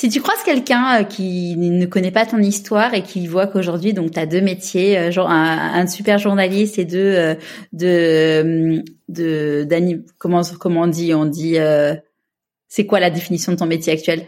Si 0.00 0.08
tu 0.08 0.20
croises 0.20 0.44
quelqu'un 0.44 1.02
qui 1.02 1.56
ne 1.56 1.84
connaît 1.84 2.12
pas 2.12 2.24
ton 2.24 2.38
histoire 2.38 2.94
et 2.94 3.02
qui 3.02 3.26
voit 3.26 3.48
qu'aujourd'hui 3.48 3.94
donc 3.94 4.12
tu 4.12 4.20
as 4.20 4.26
deux 4.26 4.40
métiers, 4.40 4.96
un, 4.96 5.10
un, 5.18 5.86
super 5.88 6.18
journaliste 6.18 6.78
et 6.78 6.84
deux 6.84 7.36
de 7.72 8.84
de 9.08 9.64
d'anim 9.68 10.04
comment 10.18 10.42
comment 10.60 10.82
on 10.82 10.86
dit 10.86 11.12
on 11.14 11.24
dit 11.24 11.58
euh, 11.58 11.96
c'est 12.68 12.86
quoi 12.86 13.00
la 13.00 13.10
définition 13.10 13.50
de 13.50 13.56
ton 13.56 13.66
métier 13.66 13.92
actuel? 13.92 14.26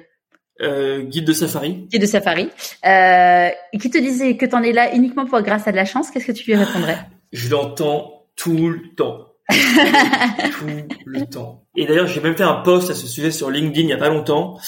Euh, 0.61 1.03
guide 1.05 1.25
de 1.25 1.33
safari. 1.33 1.87
Guide 1.89 2.03
de 2.03 2.07
safari. 2.07 2.49
Euh, 2.85 3.51
qui 3.79 3.91
te 3.91 3.99
disait 3.99 4.37
que 4.37 4.47
tu 4.47 4.57
en 4.57 4.65
es 4.65 4.73
là 4.73 4.93
uniquement 4.97 5.25
pour 5.25 5.41
grâce 5.41 5.69
à 5.69 5.71
de 5.71 5.77
la 5.77 5.85
chance, 5.85 6.11
qu'est-ce 6.11 6.27
que 6.27 6.33
tu 6.33 6.47
lui 6.47 6.57
répondrais? 6.57 6.99
Je 7.33 7.49
l'entends 7.49 8.25
tout 8.35 8.71
le 8.71 8.93
temps. 8.97 9.29
tout 9.51 10.67
le 11.07 11.27
temps. 11.27 11.65
Et 11.77 11.87
d'ailleurs, 11.87 12.09
j'ai 12.09 12.21
même 12.21 12.37
fait 12.37 12.45
un 12.45 12.55
post 12.55 12.91
à 12.91 12.95
ce 12.95 13.07
sujet 13.07 13.31
sur 13.31 13.51
LinkedIn 13.51 13.87
il 13.87 13.91
y 13.91 13.93
a 13.93 13.97
pas 13.97 14.09
longtemps. 14.09 14.59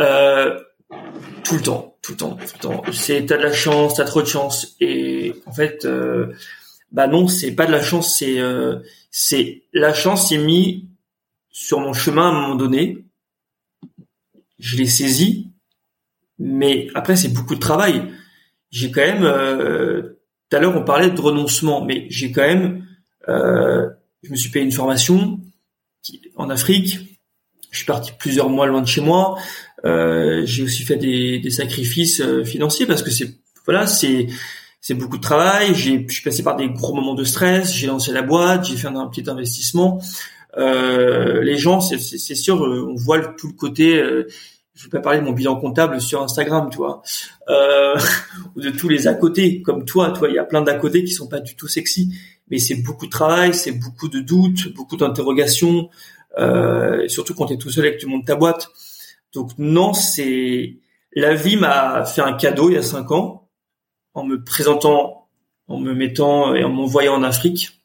Euh, 0.00 0.60
tout 1.44 1.56
le 1.56 1.62
temps. 1.62 1.96
tout 2.02 2.12
le 2.12 2.18
temps, 2.18 2.36
tout 2.36 2.54
le 2.54 2.60
temps. 2.60 2.82
C'est 2.92 3.26
t'as 3.26 3.36
de 3.36 3.42
la 3.42 3.52
chance, 3.52 3.94
t'as 3.94 4.04
trop 4.04 4.22
de 4.22 4.26
chance. 4.26 4.76
Et 4.80 5.34
en 5.46 5.52
fait, 5.52 5.84
euh, 5.84 6.32
bah 6.92 7.08
non, 7.08 7.26
c'est 7.28 7.52
pas 7.52 7.66
de 7.66 7.72
la 7.72 7.82
chance, 7.82 8.16
c'est 8.18 8.38
euh, 8.38 8.78
c'est 9.10 9.62
la 9.72 9.92
chance 9.92 10.28
s'est 10.28 10.38
mis 10.38 10.88
sur 11.50 11.80
mon 11.80 11.92
chemin 11.92 12.26
à 12.26 12.28
un 12.28 12.40
moment 12.40 12.54
donné. 12.54 13.04
Je 14.58 14.76
l'ai 14.76 14.86
saisi, 14.86 15.50
mais 16.38 16.88
après 16.94 17.16
c'est 17.16 17.32
beaucoup 17.32 17.54
de 17.54 17.60
travail. 17.60 18.12
J'ai 18.70 18.90
quand 18.90 19.00
même, 19.00 19.24
euh, 19.24 20.20
tout 20.50 20.56
à 20.56 20.60
l'heure 20.60 20.76
on 20.76 20.84
parlait 20.84 21.10
de 21.10 21.20
renoncement, 21.20 21.84
mais 21.84 22.06
j'ai 22.10 22.32
quand 22.32 22.42
même, 22.42 22.86
euh, 23.28 23.88
je 24.22 24.30
me 24.30 24.36
suis 24.36 24.50
payé 24.50 24.64
une 24.64 24.72
formation 24.72 25.40
en 26.36 26.50
Afrique. 26.50 27.13
Je 27.74 27.78
suis 27.78 27.86
parti 27.86 28.12
plusieurs 28.16 28.48
mois 28.48 28.66
loin 28.66 28.80
de 28.80 28.86
chez 28.86 29.00
moi. 29.00 29.36
Euh, 29.84 30.42
j'ai 30.46 30.62
aussi 30.62 30.84
fait 30.84 30.96
des, 30.96 31.40
des 31.40 31.50
sacrifices 31.50 32.20
euh, 32.20 32.44
financiers 32.44 32.86
parce 32.86 33.02
que 33.02 33.10
c'est 33.10 33.34
voilà 33.66 33.86
c'est 33.86 34.28
c'est 34.80 34.94
beaucoup 34.94 35.16
de 35.16 35.22
travail. 35.22 35.74
J'ai 35.74 36.06
je 36.08 36.12
suis 36.12 36.22
passé 36.22 36.42
par 36.44 36.56
des 36.56 36.68
gros 36.68 36.94
moments 36.94 37.14
de 37.14 37.24
stress. 37.24 37.74
J'ai 37.74 37.88
lancé 37.88 38.12
la 38.12 38.22
boîte, 38.22 38.66
j'ai 38.66 38.76
fait 38.76 38.86
un, 38.86 39.06
petit 39.08 39.28
investissement. 39.28 40.00
Euh, 40.56 41.42
les 41.42 41.58
gens, 41.58 41.80
c'est 41.80 41.98
sûr, 41.98 42.64
euh, 42.64 42.86
on 42.88 42.94
voit 42.94 43.18
tout 43.18 43.48
le 43.48 43.54
côté. 43.54 43.98
Euh, 43.98 44.28
je 44.74 44.84
vais 44.84 44.90
pas 44.90 45.00
parler 45.00 45.18
de 45.20 45.24
mon 45.24 45.32
bilan 45.32 45.56
comptable 45.56 46.00
sur 46.00 46.22
Instagram, 46.22 46.68
tu 46.70 46.78
vois, 46.78 47.02
ou 48.56 48.60
de 48.60 48.70
tous 48.70 48.88
les 48.88 49.06
à 49.06 49.14
côté, 49.14 49.62
comme 49.62 49.84
toi, 49.84 50.10
toi, 50.10 50.28
il 50.28 50.34
y 50.34 50.38
a 50.38 50.44
plein 50.44 50.62
d'à 50.62 50.74
côté 50.74 51.04
qui 51.04 51.12
sont 51.12 51.28
pas 51.28 51.40
du 51.40 51.54
tout 51.54 51.68
sexy, 51.68 52.12
mais 52.50 52.58
c'est 52.58 52.82
beaucoup 52.82 53.06
de 53.06 53.10
travail, 53.10 53.54
c'est 53.54 53.72
beaucoup 53.72 54.08
de 54.08 54.18
doutes, 54.18 54.74
beaucoup 54.74 54.96
d'interrogations, 54.96 55.88
euh, 56.38 57.06
surtout 57.08 57.34
quand 57.34 57.46
tu 57.46 57.54
es 57.54 57.58
tout 57.58 57.70
seul 57.70 57.86
et 57.86 57.92
que 57.94 58.00
tu 58.00 58.06
montes 58.06 58.26
ta 58.26 58.36
boîte. 58.36 58.68
Donc 59.32 59.50
non, 59.58 59.92
c'est 59.94 60.78
la 61.12 61.34
vie 61.34 61.56
m'a 61.56 62.04
fait 62.04 62.22
un 62.22 62.34
cadeau 62.34 62.70
il 62.70 62.74
y 62.74 62.78
a 62.78 62.82
cinq 62.82 63.10
ans 63.10 63.48
en 64.14 64.24
me 64.24 64.42
présentant, 64.42 65.28
en 65.68 65.78
me 65.78 65.94
mettant 65.94 66.54
et 66.54 66.64
en 66.64 66.70
m'envoyant 66.70 67.14
en 67.14 67.22
Afrique. 67.22 67.80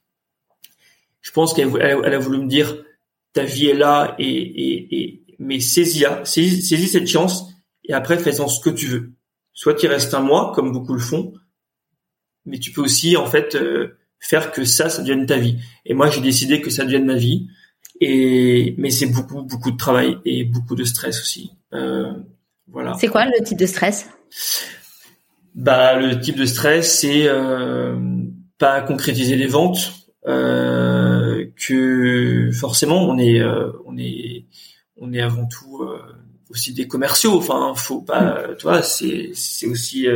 Je 1.21 1.31
pense 1.31 1.53
qu'elle 1.53 1.69
elle 1.81 2.13
a 2.13 2.19
voulu 2.19 2.39
me 2.39 2.47
dire 2.47 2.84
ta 3.34 3.43
vie 3.43 3.67
est 3.67 3.73
là 3.73 4.15
et, 4.19 4.27
et, 4.27 5.01
et 5.01 5.23
mais 5.39 5.59
saisis, 5.59 6.05
saisis, 6.23 6.67
saisis 6.67 6.89
cette 6.89 7.07
chance 7.07 7.45
et 7.85 7.93
après 7.93 8.19
fais-en 8.19 8.47
ce 8.47 8.61
que 8.61 8.69
tu 8.69 8.85
veux. 8.85 9.11
Soit 9.53 9.76
tu 9.76 9.88
restes 9.88 10.13
un 10.13 10.21
mois 10.21 10.53
comme 10.55 10.71
beaucoup 10.71 10.93
le 10.93 10.99
font, 10.99 11.34
mais 12.45 12.59
tu 12.59 12.71
peux 12.71 12.81
aussi 12.81 13.17
en 13.17 13.26
fait 13.26 13.55
euh, 13.55 13.97
faire 14.19 14.51
que 14.51 14.63
ça, 14.63 14.89
ça 14.89 15.01
devienne 15.01 15.26
ta 15.26 15.38
vie. 15.38 15.57
Et 15.85 15.93
moi 15.93 16.09
j'ai 16.09 16.21
décidé 16.21 16.61
que 16.61 16.69
ça 16.69 16.84
devienne 16.85 17.05
ma 17.05 17.15
vie. 17.15 17.47
Et 18.01 18.76
mais 18.77 18.91
c'est 18.91 19.07
beaucoup 19.07 19.41
beaucoup 19.43 19.71
de 19.71 19.77
travail 19.77 20.17
et 20.26 20.45
beaucoup 20.45 20.76
de 20.76 20.84
stress 20.84 21.19
aussi. 21.19 21.51
Euh, 21.73 22.13
voilà. 22.67 22.95
C'est 22.99 23.07
quoi 23.07 23.26
le 23.26 23.43
type 23.43 23.57
de 23.57 23.65
stress? 23.65 24.09
Bah 25.55 25.95
le 25.95 26.19
type 26.19 26.38
de 26.38 26.45
stress 26.45 26.99
c'est 26.99 27.27
euh, 27.27 27.97
pas 28.57 28.81
concrétiser 28.81 29.35
les 29.35 29.47
ventes. 29.47 29.93
Euh, 30.27 31.45
que 31.55 32.51
forcément 32.51 33.07
on 33.09 33.17
est 33.17 33.39
euh, 33.39 33.71
on 33.85 33.97
est 33.97 34.45
on 34.97 35.13
est 35.13 35.21
avant 35.21 35.47
tout 35.47 35.85
aussi 36.49 36.73
des 36.73 36.88
commerciaux. 36.88 37.38
Enfin 37.38 37.73
faut 37.76 38.01
pas 38.01 38.43
tu 38.57 38.63
vois 38.63 38.81
c'est 38.81 39.31
c'est 39.34 39.67
aussi 39.67 40.07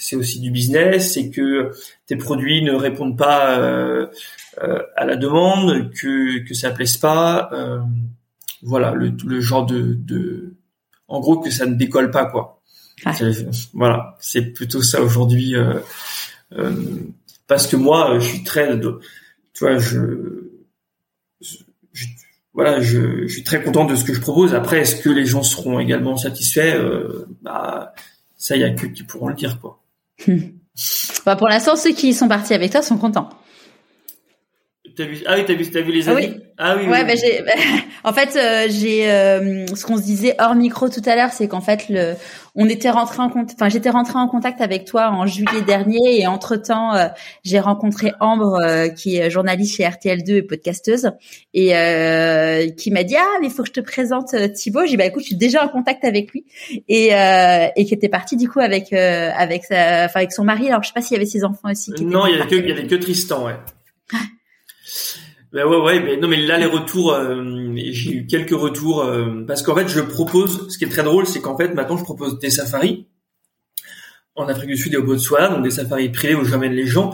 c'est 0.00 0.16
aussi 0.16 0.40
du 0.40 0.50
business, 0.50 1.14
c'est 1.14 1.30
que 1.30 1.72
tes 2.06 2.16
produits 2.16 2.62
ne 2.64 2.72
répondent 2.72 3.18
pas 3.18 3.58
euh, 3.58 4.06
euh, 4.62 4.82
à 4.96 5.04
la 5.04 5.16
demande, 5.16 5.92
que 5.92 6.38
que 6.38 6.54
ça 6.54 6.70
plaise 6.70 6.96
pas, 6.96 7.50
euh, 7.52 7.80
voilà 8.62 8.92
le, 8.92 9.12
le 9.24 9.40
genre 9.40 9.66
de, 9.66 9.94
de, 9.94 10.54
en 11.06 11.20
gros 11.20 11.38
que 11.38 11.50
ça 11.50 11.66
ne 11.66 11.74
décolle 11.74 12.10
pas 12.10 12.24
quoi. 12.24 12.62
Voilà, 13.72 14.16
c'est 14.20 14.52
plutôt 14.52 14.82
ça 14.82 15.02
aujourd'hui. 15.02 15.54
parce 17.46 17.66
que 17.66 17.76
moi, 17.76 18.18
je 18.18 18.26
suis 18.26 18.44
très, 18.44 18.78
tu 18.78 18.88
vois, 19.60 19.78
je, 19.78 20.50
je, 21.40 22.06
voilà, 22.52 22.80
je, 22.80 23.22
je, 23.22 23.32
suis 23.32 23.42
très 23.42 23.62
content 23.62 23.86
de 23.86 23.96
ce 23.96 24.04
que 24.04 24.12
je 24.12 24.20
propose. 24.20 24.54
Après, 24.54 24.80
est-ce 24.80 24.96
que 24.96 25.08
les 25.08 25.24
gens 25.24 25.42
seront 25.42 25.78
également 25.80 26.16
satisfaits? 26.18 26.78
Bah, 27.40 27.94
ça, 28.36 28.56
il 28.56 28.60
y 28.60 28.64
a 28.64 28.70
que 28.70 28.86
qui 28.86 29.02
pourront 29.02 29.28
le 29.28 29.34
dire, 29.34 29.60
quoi. 29.60 29.79
Bah 31.26 31.36
pour 31.36 31.48
l'instant, 31.48 31.76
ceux 31.76 31.92
qui 31.92 32.14
sont 32.14 32.28
partis 32.28 32.54
avec 32.54 32.70
toi 32.70 32.82
sont 32.82 32.96
contents. 32.96 33.28
Vu, 35.04 35.22
ah 35.26 35.34
oui, 35.36 35.44
t'as 35.46 35.54
vu, 35.54 35.70
t'as 35.70 35.80
vu 35.80 35.92
les 35.92 36.08
amis. 36.08 36.26
Ah 36.26 36.28
oui. 36.28 36.40
Ah 36.62 36.76
oui. 36.78 36.88
Ouais, 36.88 37.04
Bah, 37.04 37.14
j'ai, 37.14 37.42
en 38.04 38.12
fait, 38.12 38.36
euh, 38.36 38.66
j'ai 38.68 39.10
euh, 39.10 39.66
ce 39.74 39.86
qu'on 39.86 39.96
se 39.96 40.02
disait 40.02 40.36
hors 40.38 40.54
micro 40.54 40.90
tout 40.90 41.00
à 41.06 41.16
l'heure, 41.16 41.30
c'est 41.32 41.48
qu'en 41.48 41.62
fait, 41.62 41.88
le, 41.88 42.14
on 42.54 42.68
était 42.68 42.90
rentré 42.90 43.22
en 43.22 43.30
contact, 43.30 43.58
enfin, 43.58 43.70
j'étais 43.70 43.88
rentré 43.88 44.18
en 44.18 44.28
contact 44.28 44.60
avec 44.60 44.84
toi 44.84 45.08
en 45.10 45.26
juillet 45.26 45.62
dernier, 45.62 46.20
et 46.20 46.26
entre 46.26 46.56
temps, 46.56 46.94
euh, 46.94 47.08
j'ai 47.44 47.60
rencontré 47.60 48.12
Ambre, 48.20 48.58
qui 48.94 49.16
est 49.16 49.30
journaliste 49.30 49.76
chez 49.76 49.84
RTL2 49.84 50.34
et 50.34 50.42
podcasteuse, 50.42 51.12
et 51.54 51.68
qui 52.76 52.90
m'a 52.90 53.04
dit 53.04 53.16
ah 53.16 53.38
mais 53.40 53.46
il 53.46 53.52
faut 53.52 53.62
que 53.62 53.68
je 53.68 53.72
te 53.72 53.80
présente 53.80 54.34
Thibaut. 54.52 54.82
J'ai 54.82 54.90
dit 54.90 54.96
bah 54.98 55.06
écoute, 55.06 55.22
je 55.22 55.28
suis 55.28 55.36
déjà 55.36 55.64
en 55.64 55.68
contact 55.68 56.04
avec 56.04 56.30
lui, 56.32 56.44
et 56.88 57.12
et 57.76 57.84
qui 57.86 57.94
était 57.94 58.08
parti 58.08 58.36
du 58.36 58.48
coup 58.48 58.60
avec 58.60 58.92
avec 58.92 59.64
sa, 59.64 60.04
enfin 60.04 60.20
avec 60.20 60.32
son 60.32 60.44
mari. 60.44 60.68
Alors 60.68 60.82
je 60.82 60.88
sais 60.88 60.94
pas 60.94 61.00
s'il 61.00 61.14
y 61.14 61.16
avait 61.16 61.26
ses 61.26 61.44
enfants 61.44 61.70
aussi. 61.70 61.92
non, 62.02 62.26
il 62.26 62.36
y 62.36 62.40
avait 62.40 62.50
que 62.50 62.56
il 62.56 62.68
y 62.68 62.72
avait 62.72 62.86
que 62.86 62.96
Tristan, 62.96 63.46
ouais. 63.46 63.54
Ben 65.52 65.66
ouais, 65.66 65.78
ouais, 65.78 66.00
mais 66.00 66.16
non, 66.16 66.28
mais 66.28 66.36
là 66.36 66.58
les 66.58 66.66
retours, 66.66 67.12
euh, 67.12 67.74
j'ai 67.76 68.12
eu 68.12 68.26
quelques 68.26 68.50
retours 68.50 69.02
euh, 69.02 69.44
parce 69.48 69.62
qu'en 69.62 69.74
fait 69.74 69.88
je 69.88 70.00
propose. 70.00 70.68
Ce 70.70 70.78
qui 70.78 70.84
est 70.84 70.88
très 70.88 71.02
drôle, 71.02 71.26
c'est 71.26 71.40
qu'en 71.40 71.56
fait 71.56 71.74
maintenant 71.74 71.96
je 71.96 72.04
propose 72.04 72.38
des 72.38 72.50
safaris 72.50 73.08
en 74.36 74.46
Afrique 74.46 74.70
du 74.70 74.76
Sud 74.76 74.94
et 74.94 74.96
au 74.96 75.02
Botswana, 75.02 75.48
donc 75.48 75.64
des 75.64 75.72
safaris 75.72 76.08
privés 76.10 76.36
où 76.36 76.44
j'amène 76.44 76.72
les 76.72 76.86
gens. 76.86 77.12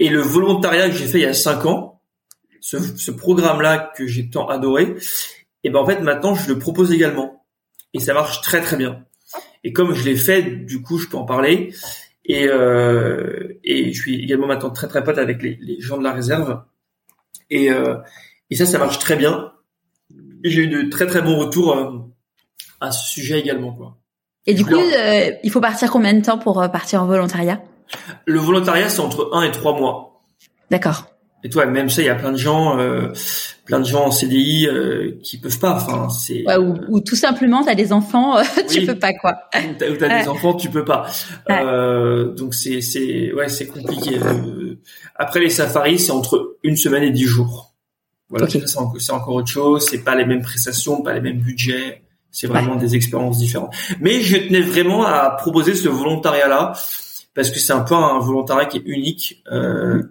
Et 0.00 0.08
le 0.08 0.20
volontariat 0.20 0.90
que 0.90 0.96
j'ai 0.96 1.06
fait 1.06 1.18
il 1.18 1.22
y 1.22 1.26
a 1.26 1.32
cinq 1.32 1.64
ans, 1.64 2.00
ce, 2.60 2.76
ce 2.78 3.12
programme-là 3.12 3.92
que 3.96 4.04
j'ai 4.08 4.30
tant 4.30 4.48
adoré, 4.48 4.96
et 5.62 5.70
ben 5.70 5.78
en 5.78 5.86
fait 5.86 6.00
maintenant 6.00 6.34
je 6.34 6.48
le 6.48 6.58
propose 6.58 6.92
également 6.92 7.46
et 7.94 8.00
ça 8.00 8.14
marche 8.14 8.40
très 8.40 8.60
très 8.60 8.76
bien. 8.76 9.04
Et 9.62 9.72
comme 9.72 9.94
je 9.94 10.04
l'ai 10.04 10.16
fait, 10.16 10.42
du 10.42 10.82
coup 10.82 10.98
je 10.98 11.06
peux 11.06 11.16
en 11.16 11.24
parler. 11.24 11.72
Et, 12.24 12.48
euh, 12.48 13.60
et 13.62 13.92
je 13.92 14.00
suis 14.00 14.20
également 14.24 14.48
maintenant 14.48 14.70
très 14.70 14.88
très 14.88 15.04
pote 15.04 15.18
avec 15.18 15.40
les 15.40 15.80
gens 15.80 15.98
de 15.98 16.02
la 16.02 16.12
réserve 16.12 16.64
et, 17.50 17.70
euh, 17.70 17.96
et 18.50 18.56
ça, 18.56 18.66
ça 18.66 18.78
marche 18.78 18.98
très 18.98 19.16
bien. 19.16 19.52
Et 20.44 20.50
j'ai 20.50 20.62
eu 20.62 20.68
de 20.68 20.88
très 20.88 21.06
très 21.06 21.22
bons 21.22 21.38
retours 21.38 21.76
euh, 21.76 21.90
à 22.80 22.90
ce 22.92 23.08
sujet 23.08 23.38
également. 23.38 23.72
Quoi. 23.72 23.96
Et 24.46 24.54
du 24.54 24.64
coup, 24.64 24.74
euh, 24.74 25.30
il 25.42 25.50
faut 25.50 25.60
partir 25.60 25.90
combien 25.90 26.14
de 26.14 26.22
temps 26.22 26.38
pour 26.38 26.54
partir 26.70 27.02
en 27.02 27.06
volontariat? 27.06 27.60
Le 28.26 28.38
volontariat, 28.38 28.88
c'est 28.88 29.00
entre 29.00 29.30
1 29.32 29.42
et 29.42 29.50
3 29.50 29.78
mois. 29.78 30.22
D'accord. 30.70 31.06
Et 31.46 31.48
toi, 31.48 31.64
même 31.66 31.88
ça, 31.88 32.02
il 32.02 32.06
y 32.06 32.08
a 32.08 32.16
plein 32.16 32.32
de 32.32 32.36
gens, 32.36 32.78
euh, 32.78 33.12
plein 33.66 33.78
de 33.78 33.84
gens 33.84 34.06
en 34.06 34.10
CDI 34.10 34.66
euh, 34.66 35.12
qui 35.22 35.38
peuvent 35.38 35.60
pas. 35.60 35.76
Enfin, 35.76 36.08
c'est. 36.08 36.44
Ouais, 36.44 36.56
ou, 36.56 36.74
ou, 36.88 37.00
tout 37.00 37.14
simplement, 37.14 37.62
t'as 37.62 37.76
des 37.76 37.92
enfants, 37.92 38.42
tu 38.68 38.84
peux 38.84 38.98
pas 38.98 39.12
quoi. 39.12 39.34
Ou 39.54 39.74
t'as, 39.78 39.90
ou 39.90 39.96
t'as 39.96 40.22
des 40.22 40.28
enfants, 40.28 40.54
tu 40.54 40.70
peux 40.70 40.84
pas. 40.84 41.06
Euh, 41.50 42.32
donc 42.34 42.54
c'est, 42.54 42.80
c'est, 42.80 43.32
ouais, 43.32 43.48
c'est 43.48 43.66
compliqué. 43.68 44.18
Après 45.14 45.40
les 45.40 45.50
safaris, 45.50 45.98
c'est 45.98 46.12
entre 46.12 46.56
une 46.62 46.76
semaine 46.76 47.02
et 47.02 47.10
dix 47.10 47.24
jours. 47.24 47.74
Voilà, 48.28 48.48
c'est, 48.48 48.66
c'est 48.66 49.12
encore 49.12 49.34
autre 49.34 49.48
chose. 49.48 49.86
C'est 49.88 50.02
pas 50.02 50.14
les 50.14 50.24
mêmes 50.24 50.42
prestations, 50.42 51.02
pas 51.02 51.14
les 51.14 51.20
mêmes 51.20 51.38
budgets. 51.40 52.02
C'est 52.30 52.48
vraiment 52.48 52.76
des 52.76 52.94
expériences 52.94 53.38
différentes. 53.38 53.74
Mais 54.00 54.20
je 54.20 54.36
tenais 54.36 54.60
vraiment 54.60 55.04
à 55.06 55.30
proposer 55.30 55.74
ce 55.74 55.88
volontariat-là 55.88 56.74
parce 57.34 57.50
que 57.50 57.58
c'est 57.58 57.72
un 57.72 57.80
peu 57.80 57.94
un 57.94 58.18
volontariat 58.18 58.66
qui 58.66 58.78
est 58.78 58.82
unique. 58.84 59.42
Euh, 59.50 60.02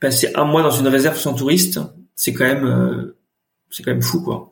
passer 0.00 0.30
un 0.34 0.44
mois 0.44 0.62
dans 0.62 0.70
une 0.70 0.88
réserve 0.88 1.18
sans 1.18 1.34
touristes, 1.34 1.78
c'est 2.14 2.32
quand 2.32 2.44
même 2.44 2.64
euh, 2.64 3.16
c'est 3.70 3.82
quand 3.82 3.92
même 3.92 4.02
fou 4.02 4.22
quoi. 4.22 4.50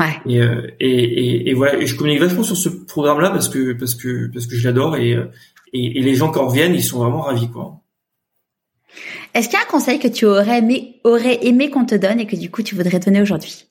Ouais. 0.00 0.16
Et, 0.26 0.40
euh, 0.40 0.70
et, 0.80 0.88
et, 0.88 1.50
et, 1.50 1.54
voilà, 1.54 1.76
et 1.76 1.86
je 1.86 1.96
communique 1.96 2.20
vachement 2.20 2.42
sur 2.42 2.56
ce 2.56 2.68
programme-là 2.68 3.30
parce 3.30 3.48
que 3.48 3.72
parce 3.72 3.94
que 3.94 4.30
parce 4.32 4.46
que 4.46 4.56
je 4.56 4.64
l'adore 4.66 4.96
et, 4.96 5.14
euh, 5.14 5.26
et, 5.72 5.98
et 5.98 6.02
les 6.02 6.14
gens 6.14 6.32
qui 6.32 6.38
en 6.38 6.46
reviennent, 6.46 6.74
ils 6.74 6.82
sont 6.82 6.98
vraiment 6.98 7.20
ravis 7.20 7.50
quoi. 7.50 7.80
Est-ce 9.34 9.48
qu'il 9.48 9.58
y 9.58 9.62
a 9.62 9.64
un 9.64 9.70
conseil 9.70 9.98
que 9.98 10.08
tu 10.08 10.24
aurais 10.24 10.58
aimé 11.42 11.70
qu'on 11.70 11.84
te 11.84 11.94
donne 11.94 12.20
et 12.20 12.26
que 12.26 12.36
du 12.36 12.50
coup 12.50 12.62
tu 12.62 12.74
voudrais 12.74 12.98
donner 12.98 13.20
aujourd'hui? 13.20 13.66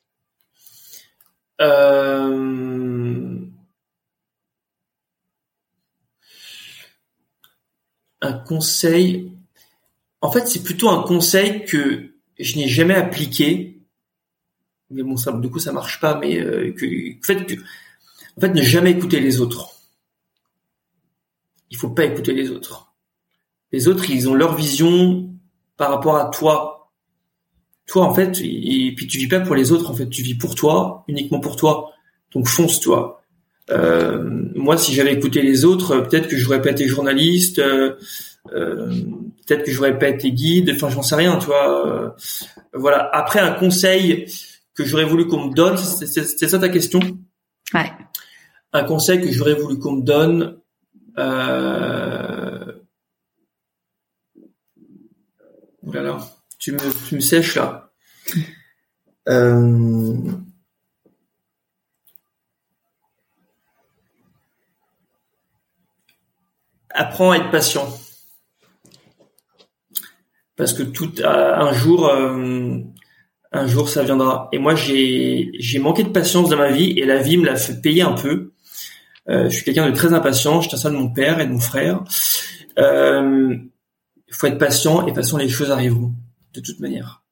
Euh... 1.62 3.38
Un 8.22 8.34
conseil 8.34 9.38
en 10.22 10.32
fait, 10.32 10.48
c'est 10.48 10.64
plutôt 10.64 10.90
un 10.90 11.04
conseil 11.04 11.66
que 11.66 12.10
je 12.40 12.58
n'ai 12.58 12.68
jamais 12.68 12.96
appliqué. 12.96 13.80
Mais 14.90 15.04
bon, 15.04 15.18
ça, 15.18 15.32
du 15.32 15.50
coup, 15.50 15.60
ça 15.60 15.72
marche 15.72 16.00
pas. 16.00 16.18
Mais 16.20 16.40
euh, 16.40 16.74
en 16.74 17.26
fait, 17.26 17.46
que, 17.46 17.56
en 18.42 18.48
ne 18.48 18.62
jamais 18.62 18.92
écouter 18.92 19.20
les 19.20 19.42
autres. 19.42 19.74
Il 21.70 21.78
faut 21.78 21.90
pas 21.90 22.06
écouter 22.06 22.34
les 22.34 22.50
autres. 22.50 22.87
Les 23.72 23.88
autres, 23.88 24.10
ils 24.10 24.30
ont 24.30 24.34
leur 24.34 24.56
vision 24.56 25.30
par 25.76 25.90
rapport 25.90 26.18
à 26.18 26.30
toi. 26.30 26.92
Toi, 27.86 28.04
en 28.04 28.14
fait, 28.14 28.40
et, 28.42 28.94
puis 28.96 29.08
tu 29.08 29.18
vis 29.18 29.28
pas 29.28 29.40
pour 29.40 29.56
les 29.56 29.72
autres. 29.72 29.90
En 29.90 29.94
fait, 29.94 30.10
tu 30.10 30.22
vis 30.22 30.36
pour 30.36 30.56
toi, 30.56 31.04
uniquement 31.08 31.40
pour 31.40 31.56
toi. 31.56 31.92
Donc 32.34 32.48
fonce, 32.48 32.80
toi. 32.80 33.22
Euh, 33.70 34.24
moi, 34.56 34.78
si 34.78 34.94
j'avais 34.94 35.14
écouté 35.14 35.42
les 35.42 35.66
autres, 35.66 36.00
peut-être 36.00 36.28
que 36.28 36.38
j'aurais 36.38 36.62
pas 36.62 36.72
été 36.72 36.88
journaliste, 36.88 37.60
euh, 37.60 37.96
euh, 38.54 38.90
peut-être 39.46 39.64
que 39.64 39.72
j'aurais 39.72 39.98
pas 39.98 40.10
été 40.10 40.32
guide. 40.32 40.72
Enfin, 40.76 40.90
j'en 40.90 41.02
sais 41.02 41.16
rien, 41.16 41.38
tu 41.38 41.48
vois. 41.48 42.16
voilà. 42.74 43.10
Après, 43.14 43.40
un 43.40 43.54
conseil 43.54 44.26
que 44.74 44.86
j'aurais 44.86 45.06
voulu 45.06 45.28
qu'on 45.28 45.48
me 45.48 45.54
donne, 45.54 45.78
c'est 45.78 46.48
ça 46.48 46.60
ta 46.60 46.70
question? 46.70 47.00
Ouais. 47.74 47.92
Un 48.74 48.84
conseil 48.84 49.22
que 49.22 49.32
j'aurais 49.32 49.56
voulu 49.56 49.80
qu'on 49.80 49.94
me 49.94 50.04
donne. 50.04 50.58
Euh... 51.18 52.47
Voilà, 55.90 56.20
tu 56.60 56.74
me, 56.74 57.08
tu 57.08 57.16
me 57.16 57.22
sèches 57.22 57.56
là. 57.56 57.92
Euh... 59.30 60.14
apprends 66.90 67.32
à 67.32 67.38
être 67.38 67.52
patient. 67.52 67.88
Parce 70.58 70.74
que 70.74 70.84
tout 70.84 71.12
un 71.24 71.72
jour, 71.72 72.08
euh, 72.10 72.80
un 73.54 73.68
jour 73.68 73.88
ça 73.88 74.04
viendra. 74.04 74.50
Et 74.52 74.58
moi 74.58 74.76
j'ai 74.76 75.52
j'ai 75.54 75.80
manqué 75.80 76.04
de 76.04 76.10
patience 76.10 76.50
dans 76.50 76.58
ma 76.58 76.72
vie 76.72 77.00
et 77.00 77.06
la 77.06 77.22
vie 77.22 77.38
me 77.38 77.46
l'a 77.46 77.56
fait 77.56 77.80
payer 77.80 78.02
un 78.02 78.14
peu. 78.14 78.52
Euh, 79.30 79.50
je 79.50 79.56
suis 79.56 79.64
quelqu'un 79.64 79.90
de 79.90 79.96
très 79.96 80.14
impatient. 80.14 80.60
Je 80.60 80.76
ça 80.76 80.90
de 80.90 80.96
mon 80.96 81.14
père 81.14 81.40
et 81.40 81.46
de 81.46 81.52
mon 81.54 81.60
frère. 81.60 82.04
Il 84.28 84.34
euh, 84.34 84.38
faut 84.38 84.48
être 84.48 84.58
patient 84.58 85.02
et 85.02 85.12
de 85.12 85.16
toute 85.16 85.24
façon 85.24 85.38
les 85.38 85.50
choses 85.50 85.72
arriveront 85.72 86.14
de 86.54 86.60
toute 86.60 86.80
manière. 86.80 87.24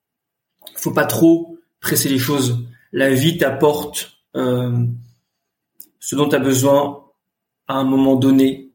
Il 0.72 0.77
faut 0.80 0.93
pas 0.93 1.05
trop 1.05 1.57
presser 1.80 2.09
les 2.09 2.19
choses. 2.19 2.65
La 2.91 3.13
vie 3.13 3.38
t'apporte 3.38 4.11
ce 4.34 6.15
dont 6.15 6.27
tu 6.27 6.35
as 6.35 6.39
besoin 6.39 7.05
à 7.67 7.76
un 7.76 7.85
moment 7.85 8.15
donné 8.15 8.65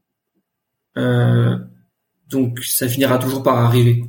euh, 0.97 1.57
donc 2.29 2.61
ça 2.61 2.89
finira 2.89 3.19
toujours 3.19 3.43
par 3.43 3.59
arriver. 3.59 4.05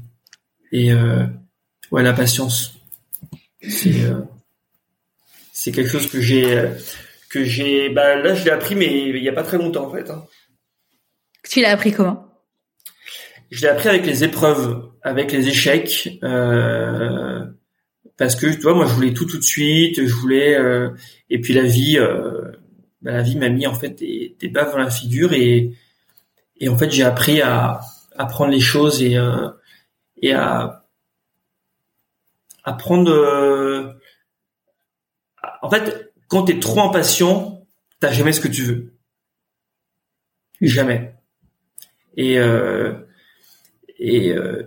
Et 0.72 0.92
euh, 0.92 1.26
ouais, 1.92 2.04
la 2.04 2.14
patience, 2.14 2.76
c'est 3.62 4.04
euh, 4.04 4.22
c'est 5.52 5.72
quelque 5.72 5.90
chose 5.90 6.08
que 6.08 6.22
j'ai 6.22 6.72
que 7.30 7.44
j'ai. 7.44 7.90
Bah 7.90 8.16
là, 8.16 8.34
je 8.34 8.46
l'ai 8.46 8.52
appris, 8.52 8.76
mais 8.76 9.10
il 9.10 9.24
y 9.24 9.30
a 9.30 9.34
pas 9.34 9.44
très 9.44 9.58
longtemps 9.58 9.88
en 9.88 9.92
fait. 9.92 10.10
Hein. 10.10 10.26
Tu 11.50 11.62
l'as 11.62 11.72
appris 11.72 11.92
comment? 11.92 12.28
Je 13.52 13.62
l'ai 13.62 13.68
appris 13.68 13.90
avec 13.90 14.06
les 14.06 14.24
épreuves, 14.24 14.90
avec 15.04 15.32
les 15.32 15.48
échecs. 15.48 16.18
Euh, 16.24 17.46
parce 18.22 18.36
que 18.36 18.46
tu 18.46 18.62
vois 18.62 18.76
moi 18.76 18.86
je 18.86 18.94
voulais 18.94 19.14
tout 19.14 19.26
tout 19.26 19.40
de 19.40 19.44
suite 19.44 20.06
je 20.06 20.14
voulais 20.14 20.56
euh, 20.56 20.92
et 21.32 21.42
puis 21.42 21.54
la 21.54 21.64
vie 21.64 21.98
euh, 21.98 22.52
bah, 23.02 23.14
la 23.14 23.24
vie 23.24 23.36
m'a 23.36 23.50
mis 23.50 23.66
en 23.66 23.74
fait 23.74 23.90
des, 23.90 24.36
des 24.40 24.48
baffes 24.48 24.74
dans 24.74 24.78
la 24.78 24.92
figure 24.92 25.34
et 25.34 25.74
et 26.58 26.70
en 26.70 26.78
fait 26.78 26.92
j'ai 26.92 27.02
appris 27.04 27.42
à, 27.42 27.82
à 28.16 28.26
prendre 28.28 28.52
les 28.52 28.60
choses 28.60 29.02
et 29.02 29.18
euh, 29.18 29.50
et 30.22 30.34
à 30.34 30.86
à 32.64 32.74
prendre 32.74 33.12
euh, 33.12 33.92
en 35.64 35.72
fait 35.72 36.14
quand 36.28 36.44
tu 36.44 36.54
es 36.54 36.60
trop 36.60 36.82
impatient 36.82 37.66
t'as 38.00 38.12
jamais 38.12 38.34
ce 38.34 38.42
que 38.42 38.50
tu 38.50 38.62
veux 38.62 38.94
jamais 40.62 41.16
et 42.18 42.38
euh, 42.38 42.94
et 44.02 44.34
euh, 44.34 44.64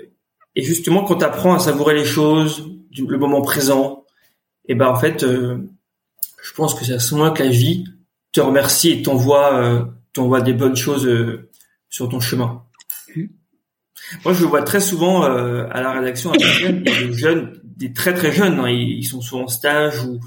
et 0.56 0.62
justement 0.62 1.04
quand 1.04 1.16
tu 1.16 1.24
apprends 1.24 1.54
à 1.54 1.58
savourer 1.58 1.94
les 1.94 2.04
choses 2.04 2.70
le 2.96 3.18
moment 3.18 3.42
présent 3.42 4.04
et 4.66 4.74
ben 4.74 4.86
en 4.86 4.96
fait 4.96 5.26
je 5.26 6.52
pense 6.54 6.74
que 6.74 6.84
c'est 6.84 6.94
à 6.94 7.00
ce 7.00 7.14
moment 7.14 7.32
que 7.32 7.42
la 7.42 7.50
vie 7.50 7.84
te 8.32 8.40
remercie 8.40 8.90
et 8.90 9.02
t'envoie 9.02 9.88
t'envoie 10.12 10.40
des 10.40 10.54
bonnes 10.54 10.76
choses 10.76 11.08
sur 11.90 12.08
ton 12.08 12.20
chemin. 12.20 12.64
Moi, 14.24 14.34
je 14.34 14.44
vois 14.44 14.62
très 14.62 14.80
souvent 14.80 15.24
euh, 15.24 15.66
à 15.70 15.80
la 15.80 15.92
rédaction 15.92 16.32
des 16.32 17.12
jeunes, 17.12 17.60
des 17.64 17.92
très 17.92 18.14
très 18.14 18.32
jeunes, 18.32 18.58
hein, 18.58 18.68
ils, 18.68 19.04
sont 19.04 19.20
souvent 19.20 19.44
en 19.44 19.48
stage 19.48 20.04
ou, 20.04 20.20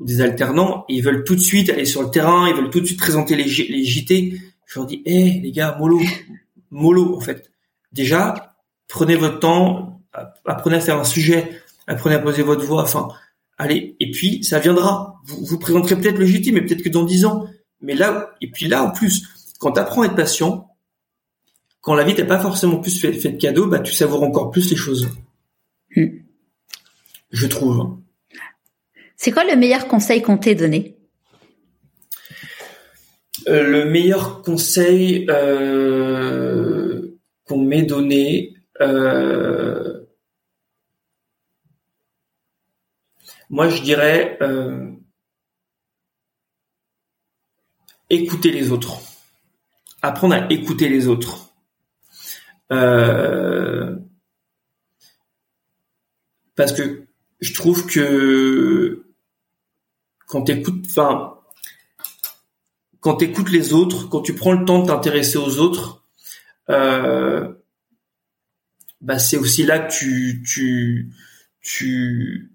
des 0.00 0.22
alternants, 0.22 0.86
ils 0.88 1.02
veulent 1.02 1.24
tout 1.24 1.34
de 1.34 1.40
suite 1.40 1.68
aller 1.68 1.84
sur 1.84 2.02
le 2.02 2.10
terrain, 2.10 2.48
ils 2.48 2.54
veulent 2.54 2.70
tout 2.70 2.80
de 2.80 2.86
suite 2.86 2.98
présenter 2.98 3.36
les, 3.36 3.44
les 3.44 3.84
JT. 3.84 4.40
Je 4.64 4.78
leur 4.78 4.86
dis, 4.86 5.02
hé 5.04 5.40
les 5.42 5.52
gars, 5.52 5.76
mollo, 5.78 6.00
mollo 6.70 7.16
en 7.16 7.20
fait. 7.20 7.49
Déjà, 7.92 8.54
prenez 8.88 9.16
votre 9.16 9.40
temps, 9.40 10.02
apprenez 10.44 10.76
à 10.76 10.80
faire 10.80 10.98
un 10.98 11.04
sujet, 11.04 11.62
apprenez 11.86 12.16
à 12.16 12.18
poser 12.18 12.42
votre 12.42 12.64
voix, 12.64 12.82
enfin, 12.82 13.08
allez, 13.58 13.96
et 14.00 14.10
puis 14.10 14.44
ça 14.44 14.58
viendra. 14.58 15.20
Vous, 15.24 15.44
vous 15.44 15.58
présenterez 15.58 15.96
peut-être 15.96 16.24
JT, 16.24 16.52
mais 16.52 16.62
peut-être 16.62 16.82
que 16.82 16.88
dans 16.88 17.04
dix 17.04 17.24
ans. 17.24 17.46
Mais 17.80 17.94
là, 17.94 18.30
et 18.40 18.50
puis 18.50 18.68
là, 18.68 18.84
en 18.84 18.90
plus, 18.90 19.26
quand 19.58 19.72
tu 19.72 19.80
apprends 19.80 20.02
à 20.02 20.06
être 20.06 20.16
patient, 20.16 20.68
quand 21.80 21.94
la 21.94 22.04
vie 22.04 22.14
t'a 22.14 22.24
pas 22.24 22.38
forcément 22.38 22.76
plus 22.76 23.00
fait, 23.00 23.12
de 23.12 23.38
cadeaux, 23.38 23.66
bah 23.66 23.80
tu 23.80 23.94
savoures 23.94 24.22
encore 24.22 24.50
plus 24.50 24.70
les 24.70 24.76
choses. 24.76 25.08
Hmm. 25.96 26.08
Je 27.30 27.46
trouve. 27.46 27.98
C'est 29.16 29.32
quoi 29.32 29.44
le 29.44 29.56
meilleur 29.56 29.86
conseil 29.88 30.22
qu'on 30.22 30.38
t'ait 30.38 30.54
donné? 30.54 30.96
Euh, 33.48 33.62
Le 33.62 33.84
meilleur 33.84 34.42
conseil 34.42 35.26
euh, 35.30 36.89
qu'on 37.50 37.82
donné, 37.82 38.54
euh, 38.80 40.04
moi 43.50 43.68
je 43.68 43.82
dirais 43.82 44.38
écouter 48.08 48.52
les 48.52 48.70
autres 48.70 49.00
apprendre 50.02 50.34
à 50.34 50.52
écouter 50.52 50.88
les 50.88 51.08
autres. 51.08 51.50
Euh, 52.72 53.96
parce 56.56 56.72
que 56.72 57.06
je 57.40 57.54
trouve 57.54 57.86
que 57.86 59.06
quand 60.26 60.42
t'écoutes, 60.42 60.84
enfin, 60.86 61.38
quand 63.00 63.16
t'écoutes 63.16 63.50
les 63.50 63.72
autres, 63.72 64.08
quand 64.08 64.20
tu 64.22 64.34
prends 64.34 64.52
le 64.52 64.64
temps 64.64 64.82
de 64.82 64.86
t'intéresser 64.86 65.38
aux 65.38 65.58
autres, 65.58 65.96
euh, 65.96 65.99
bah 69.00 69.18
c'est 69.18 69.36
aussi 69.36 69.64
là 69.64 69.78
que 69.80 69.92
tu 69.92 70.42
tu 70.44 71.12
tu 71.62 72.50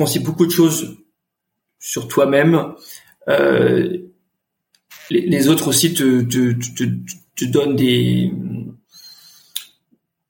aussi 0.00 0.20
beaucoup 0.20 0.46
de 0.46 0.50
choses 0.50 0.98
sur 1.78 2.08
toi-même. 2.08 2.74
Euh, 3.28 3.98
les, 5.10 5.48
autres 5.48 5.68
aussi 5.68 5.92
te, 5.92 6.22
te, 6.22 6.52
te, 6.52 6.84
te 7.36 7.44
donnent 7.44 7.76
des 7.76 8.32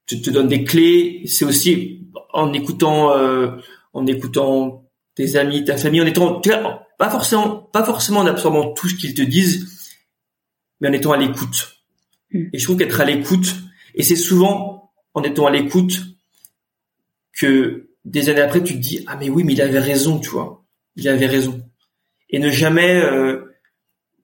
te, 0.06 0.14
te 0.14 0.30
donnent 0.30 0.48
des 0.48 0.64
clés. 0.64 1.22
C'est 1.26 1.44
aussi 1.44 2.08
en 2.32 2.52
écoutant 2.52 3.16
euh, 3.16 3.56
en 3.92 4.06
écoutant 4.06 4.88
tes 5.14 5.36
amis, 5.36 5.64
ta 5.64 5.76
famille, 5.76 6.00
en 6.00 6.06
étant 6.06 6.40
pas 6.98 7.10
forcément 7.10 7.56
pas 7.72 7.84
forcément 7.84 8.20
en 8.20 8.26
absorbant 8.26 8.72
tout 8.72 8.88
ce 8.88 8.94
qu'ils 8.94 9.14
te 9.14 9.22
disent, 9.22 9.90
mais 10.80 10.88
en 10.88 10.92
étant 10.92 11.12
à 11.12 11.16
l'écoute. 11.16 11.79
Et 12.32 12.58
je 12.58 12.64
trouve 12.64 12.76
qu'être 12.78 13.00
à 13.00 13.04
l'écoute, 13.04 13.56
et 13.94 14.02
c'est 14.02 14.16
souvent 14.16 14.92
en 15.14 15.22
étant 15.22 15.46
à 15.46 15.50
l'écoute 15.50 16.00
que 17.32 17.88
des 18.04 18.28
années 18.28 18.40
après 18.40 18.62
tu 18.62 18.74
te 18.74 18.78
dis 18.78 19.04
ah 19.06 19.16
mais 19.16 19.28
oui 19.28 19.44
mais 19.44 19.52
il 19.52 19.60
avait 19.60 19.78
raison 19.78 20.18
tu 20.18 20.30
vois 20.30 20.64
il 20.96 21.08
avait 21.08 21.26
raison 21.26 21.60
et 22.30 22.38
ne 22.38 22.48
jamais 22.50 23.00
euh, 23.02 23.52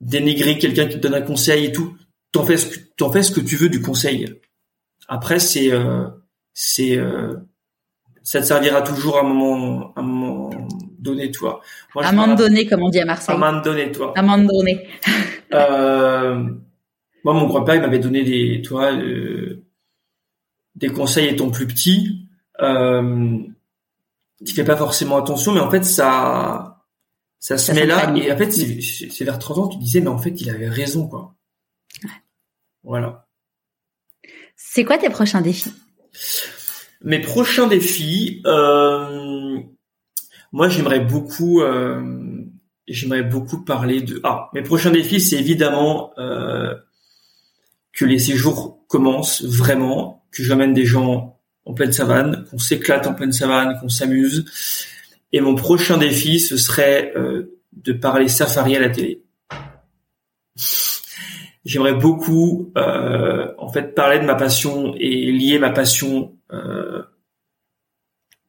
dénigrer 0.00 0.58
quelqu'un 0.58 0.86
qui 0.86 0.96
te 0.96 1.00
donne 1.00 1.14
un 1.14 1.22
conseil 1.22 1.66
et 1.66 1.72
tout. 1.72 1.96
T'en 2.32 2.44
fais 2.44 2.56
ce 2.56 2.66
que 2.66 2.78
t'en 2.96 3.10
fais 3.10 3.22
ce 3.22 3.32
que 3.32 3.40
tu 3.40 3.56
veux 3.56 3.68
du 3.68 3.80
conseil. 3.82 4.32
Après 5.08 5.38
c'est 5.38 5.72
euh, 5.72 6.06
c'est 6.54 6.96
euh, 6.96 7.34
ça 8.22 8.40
te 8.40 8.46
servira 8.46 8.82
toujours 8.82 9.18
à 9.18 9.20
un 9.20 9.24
moment 9.24 9.92
à 9.96 10.00
un 10.00 10.02
moment 10.02 10.50
donné 10.98 11.30
toi. 11.30 11.60
Moi, 11.94 12.04
à 12.04 12.08
un 12.08 12.12
moment 12.12 12.34
donné 12.34 12.66
comme 12.66 12.82
on 12.82 12.90
dit 12.90 13.00
à 13.00 13.04
Marseille. 13.04 13.34
À 13.34 13.38
un 13.38 13.40
moment 13.40 13.62
donné 13.62 13.90
toi. 13.92 14.12
À 14.16 14.20
un 14.20 14.22
moment 14.22 14.52
donné. 14.52 14.86
euh, 15.54 16.44
moi 17.26 17.34
mon 17.34 17.46
grand-père 17.48 17.74
il 17.74 17.80
m'avait 17.80 17.98
donné 17.98 18.22
des 18.22 18.62
toi 18.62 18.92
euh, 18.92 19.66
des 20.76 20.90
conseils 20.90 21.26
étant 21.26 21.50
plus 21.50 21.66
petit. 21.66 22.28
Euh, 22.60 23.38
tu 24.46 24.54
fais 24.54 24.64
pas 24.64 24.76
forcément 24.76 25.16
attention 25.16 25.52
mais 25.52 25.60
en 25.60 25.68
fait 25.68 25.84
ça 25.84 26.84
ça 27.40 27.58
se 27.58 27.72
met 27.72 27.84
là 27.84 28.14
et 28.16 28.30
en 28.30 28.36
fait 28.36 28.52
c'est 28.52 29.24
vers 29.24 29.40
30 29.40 29.58
ans 29.58 29.68
tu 29.68 29.78
disais 29.78 30.00
mais 30.00 30.06
en 30.06 30.18
fait 30.18 30.40
il 30.40 30.50
avait 30.50 30.68
raison 30.68 31.08
quoi. 31.08 31.34
Voilà. 32.84 33.26
C'est 34.54 34.84
quoi 34.84 34.96
tes 34.96 35.10
prochains 35.10 35.40
défis? 35.40 35.74
Mes 37.02 37.18
prochains 37.20 37.66
défis, 37.66 38.42
euh, 38.46 39.58
moi 40.52 40.68
j'aimerais 40.68 41.00
beaucoup, 41.00 41.60
euh, 41.62 42.44
j'aimerais 42.86 43.24
beaucoup 43.24 43.64
parler 43.64 44.02
de. 44.02 44.20
Ah, 44.22 44.48
mes 44.54 44.62
prochains 44.62 44.92
défis, 44.92 45.20
c'est 45.20 45.36
évidemment 45.36 46.12
euh, 46.18 46.74
que 47.96 48.04
les 48.04 48.18
séjours 48.18 48.86
commencent 48.88 49.42
vraiment, 49.42 50.24
que 50.30 50.44
j'amène 50.44 50.74
des 50.74 50.84
gens 50.84 51.40
en 51.64 51.72
pleine 51.72 51.92
savane, 51.92 52.44
qu'on 52.48 52.58
s'éclate 52.58 53.06
en 53.06 53.14
pleine 53.14 53.32
savane, 53.32 53.78
qu'on 53.80 53.88
s'amuse, 53.88 54.44
et 55.32 55.40
mon 55.40 55.54
prochain 55.54 55.96
défi, 55.96 56.38
ce 56.38 56.56
serait 56.58 57.12
euh, 57.16 57.58
de 57.72 57.92
parler 57.92 58.28
safari 58.28 58.76
à 58.76 58.80
la 58.80 58.90
télé. 58.90 59.22
j'aimerais 61.64 61.94
beaucoup 61.94 62.72
euh, 62.76 63.52
en 63.58 63.72
fait 63.72 63.94
parler 63.94 64.20
de 64.20 64.24
ma 64.24 64.36
passion 64.36 64.94
et 64.98 65.32
lier 65.32 65.58
ma 65.58 65.70
passion 65.70 66.36
euh, 66.52 67.02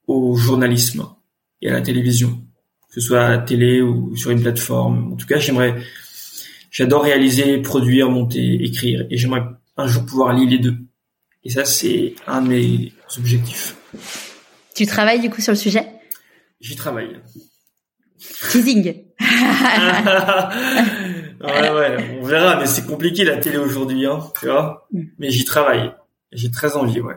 au 0.08 0.36
journalisme 0.36 1.08
et 1.62 1.70
à 1.70 1.74
la 1.74 1.82
télévision, 1.82 2.30
que 2.90 2.94
ce 2.94 3.02
soit 3.02 3.22
à 3.22 3.30
la 3.30 3.38
télé 3.40 3.82
ou 3.82 4.16
sur 4.16 4.30
une 4.30 4.42
plateforme. 4.42 5.14
En 5.14 5.16
tout 5.16 5.26
cas, 5.26 5.40
j'aimerais, 5.40 5.76
j'adore 6.78 7.02
réaliser, 7.02 7.58
produire, 7.58 8.12
monter, 8.12 8.64
écrire, 8.64 9.08
et 9.10 9.18
j'aimerais 9.18 9.42
un 9.78 9.88
jour 9.88 10.06
pouvoir 10.06 10.34
lier 10.34 10.46
les 10.46 10.60
deux. 10.60 10.76
Et 11.44 11.50
ça, 11.50 11.66
c'est 11.66 12.14
un 12.28 12.44
de 12.44 12.50
mes 12.50 12.94
objectifs. 13.18 13.76
Tu 14.76 14.86
travailles 14.86 15.20
du 15.20 15.32
coup 15.32 15.42
sur 15.42 15.54
le 15.54 15.58
sujet? 15.58 15.88
J'y 16.62 16.76
travaille. 16.76 17.20
Teasing. 18.52 18.84
ouais, 21.42 21.72
ouais, 21.72 22.20
on 22.22 22.26
verra, 22.26 22.60
mais 22.60 22.68
c'est 22.68 22.86
compliqué 22.86 23.24
la 23.24 23.38
télé 23.38 23.58
aujourd'hui, 23.58 24.06
hein, 24.06 24.20
tu 24.40 24.46
vois. 24.46 24.88
Mm. 24.92 25.02
Mais 25.18 25.32
j'y 25.32 25.46
travaille. 25.46 25.92
J'ai 26.32 26.52
très 26.52 26.76
envie, 26.76 27.02
ouais. 27.02 27.16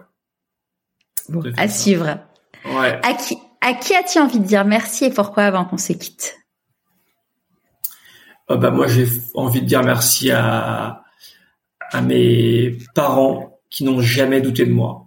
Bon, 1.29 1.43
à 1.59 1.69
suivre. 1.69 2.19
Ouais. 2.65 2.99
À 3.03 3.13
qui, 3.13 3.37
à 3.61 3.75
qui 3.75 3.95
as-tu 3.95 4.21
envie 4.21 4.39
de 4.39 4.47
dire 4.47 4.65
merci 4.65 5.05
et 5.05 5.11
pourquoi 5.11 5.43
avant 5.43 5.67
qu'on 5.67 5.77
se 5.77 5.93
quitte 5.93 6.40
oh 8.51 8.59
bah 8.59 8.71
moi 8.71 8.87
j'ai 8.87 9.07
envie 9.35 9.63
de 9.63 9.67
dire 9.67 9.83
merci 9.83 10.31
à 10.31 11.05
à 11.91 12.03
mes 12.03 12.79
parents 12.95 13.61
qui 13.71 13.85
n'ont 13.85 14.01
jamais 14.01 14.41
douté 14.41 14.67
de 14.67 14.73
moi 14.73 15.07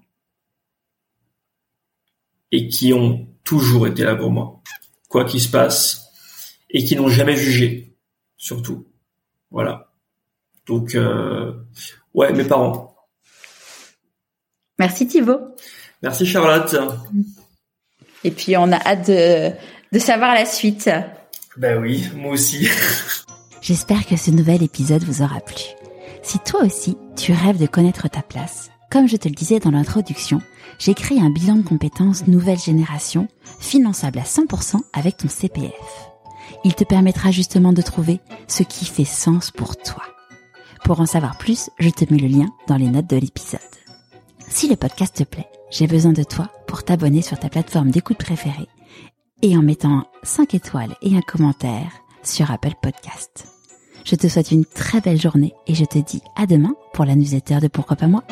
et 2.51 2.67
qui 2.67 2.93
ont 2.93 3.27
toujours 3.43 3.87
été 3.87 4.03
là 4.03 4.15
pour 4.15 4.31
moi, 4.31 4.61
quoi 5.09 5.25
qu'il 5.25 5.41
se 5.41 5.49
passe, 5.49 6.07
et 6.69 6.83
qui 6.83 6.95
n'ont 6.95 7.09
jamais 7.09 7.35
jugé, 7.35 7.95
surtout. 8.37 8.87
Voilà. 9.49 9.91
Donc, 10.65 10.95
euh, 10.95 11.53
ouais, 12.13 12.31
mes 12.31 12.43
parents. 12.43 12.95
Merci 14.79 15.07
Thibaut. 15.07 15.55
Merci 16.01 16.25
Charlotte. 16.25 16.75
Et 18.23 18.31
puis 18.31 18.57
on 18.57 18.71
a 18.71 18.77
hâte 18.77 19.07
de, 19.07 19.51
de 19.91 19.99
savoir 19.99 20.33
la 20.33 20.45
suite. 20.45 20.89
Ben 21.57 21.79
oui, 21.81 22.09
moi 22.15 22.33
aussi. 22.33 22.67
J'espère 23.63 24.05
que 24.05 24.17
ce 24.17 24.29
nouvel 24.29 24.61
épisode 24.61 25.05
vous 25.05 25.21
aura 25.21 25.39
plu. 25.39 25.63
Si 26.21 26.37
toi 26.39 26.65
aussi, 26.65 26.97
tu 27.15 27.31
rêves 27.31 27.57
de 27.57 27.65
connaître 27.65 28.09
ta 28.09 28.21
place, 28.21 28.71
comme 28.91 29.07
je 29.07 29.15
te 29.15 29.29
le 29.29 29.33
disais 29.33 29.59
dans 29.59 29.71
l'introduction, 29.71 30.41
j'ai 30.79 30.93
créé 30.93 31.21
un 31.21 31.29
bilan 31.29 31.55
de 31.55 31.61
compétences 31.61 32.27
nouvelle 32.27 32.59
génération, 32.59 33.29
finançable 33.61 34.19
à 34.19 34.23
100% 34.23 34.81
avec 34.91 35.15
ton 35.15 35.29
CPF. 35.29 36.09
Il 36.65 36.75
te 36.75 36.83
permettra 36.83 37.31
justement 37.31 37.71
de 37.71 37.81
trouver 37.81 38.19
ce 38.49 38.63
qui 38.63 38.83
fait 38.83 39.05
sens 39.05 39.49
pour 39.49 39.77
toi. 39.77 40.03
Pour 40.83 40.99
en 40.99 41.05
savoir 41.05 41.37
plus, 41.37 41.69
je 41.79 41.89
te 41.89 42.11
mets 42.13 42.19
le 42.19 42.27
lien 42.27 42.49
dans 42.67 42.75
les 42.75 42.89
notes 42.89 43.09
de 43.09 43.15
l'épisode. 43.15 43.61
Si 44.49 44.67
le 44.67 44.75
podcast 44.75 45.15
te 45.15 45.23
plaît, 45.23 45.47
j'ai 45.71 45.87
besoin 45.87 46.11
de 46.11 46.23
toi 46.23 46.51
pour 46.67 46.83
t'abonner 46.83 47.21
sur 47.21 47.39
ta 47.39 47.47
plateforme 47.47 47.91
d'écoute 47.91 48.17
préférée 48.17 48.67
et 49.41 49.55
en 49.55 49.61
mettant 49.61 50.05
5 50.23 50.53
étoiles 50.53 50.95
et 51.01 51.15
un 51.15 51.21
commentaire 51.21 51.93
sur 52.23 52.51
Apple 52.51 52.75
Podcast. 52.81 53.52
Je 54.05 54.15
te 54.15 54.27
souhaite 54.27 54.51
une 54.51 54.65
très 54.65 54.99
belle 54.99 55.19
journée 55.19 55.53
et 55.65 55.75
je 55.75 55.85
te 55.85 55.97
dis 55.97 56.21
à 56.35 56.45
demain 56.45 56.75
pour 56.93 57.05
la 57.05 57.15
newsletter 57.15 57.59
de 57.61 57.67
Pourquoi 57.67 57.95
pas 57.95 58.07
moi. 58.07 58.23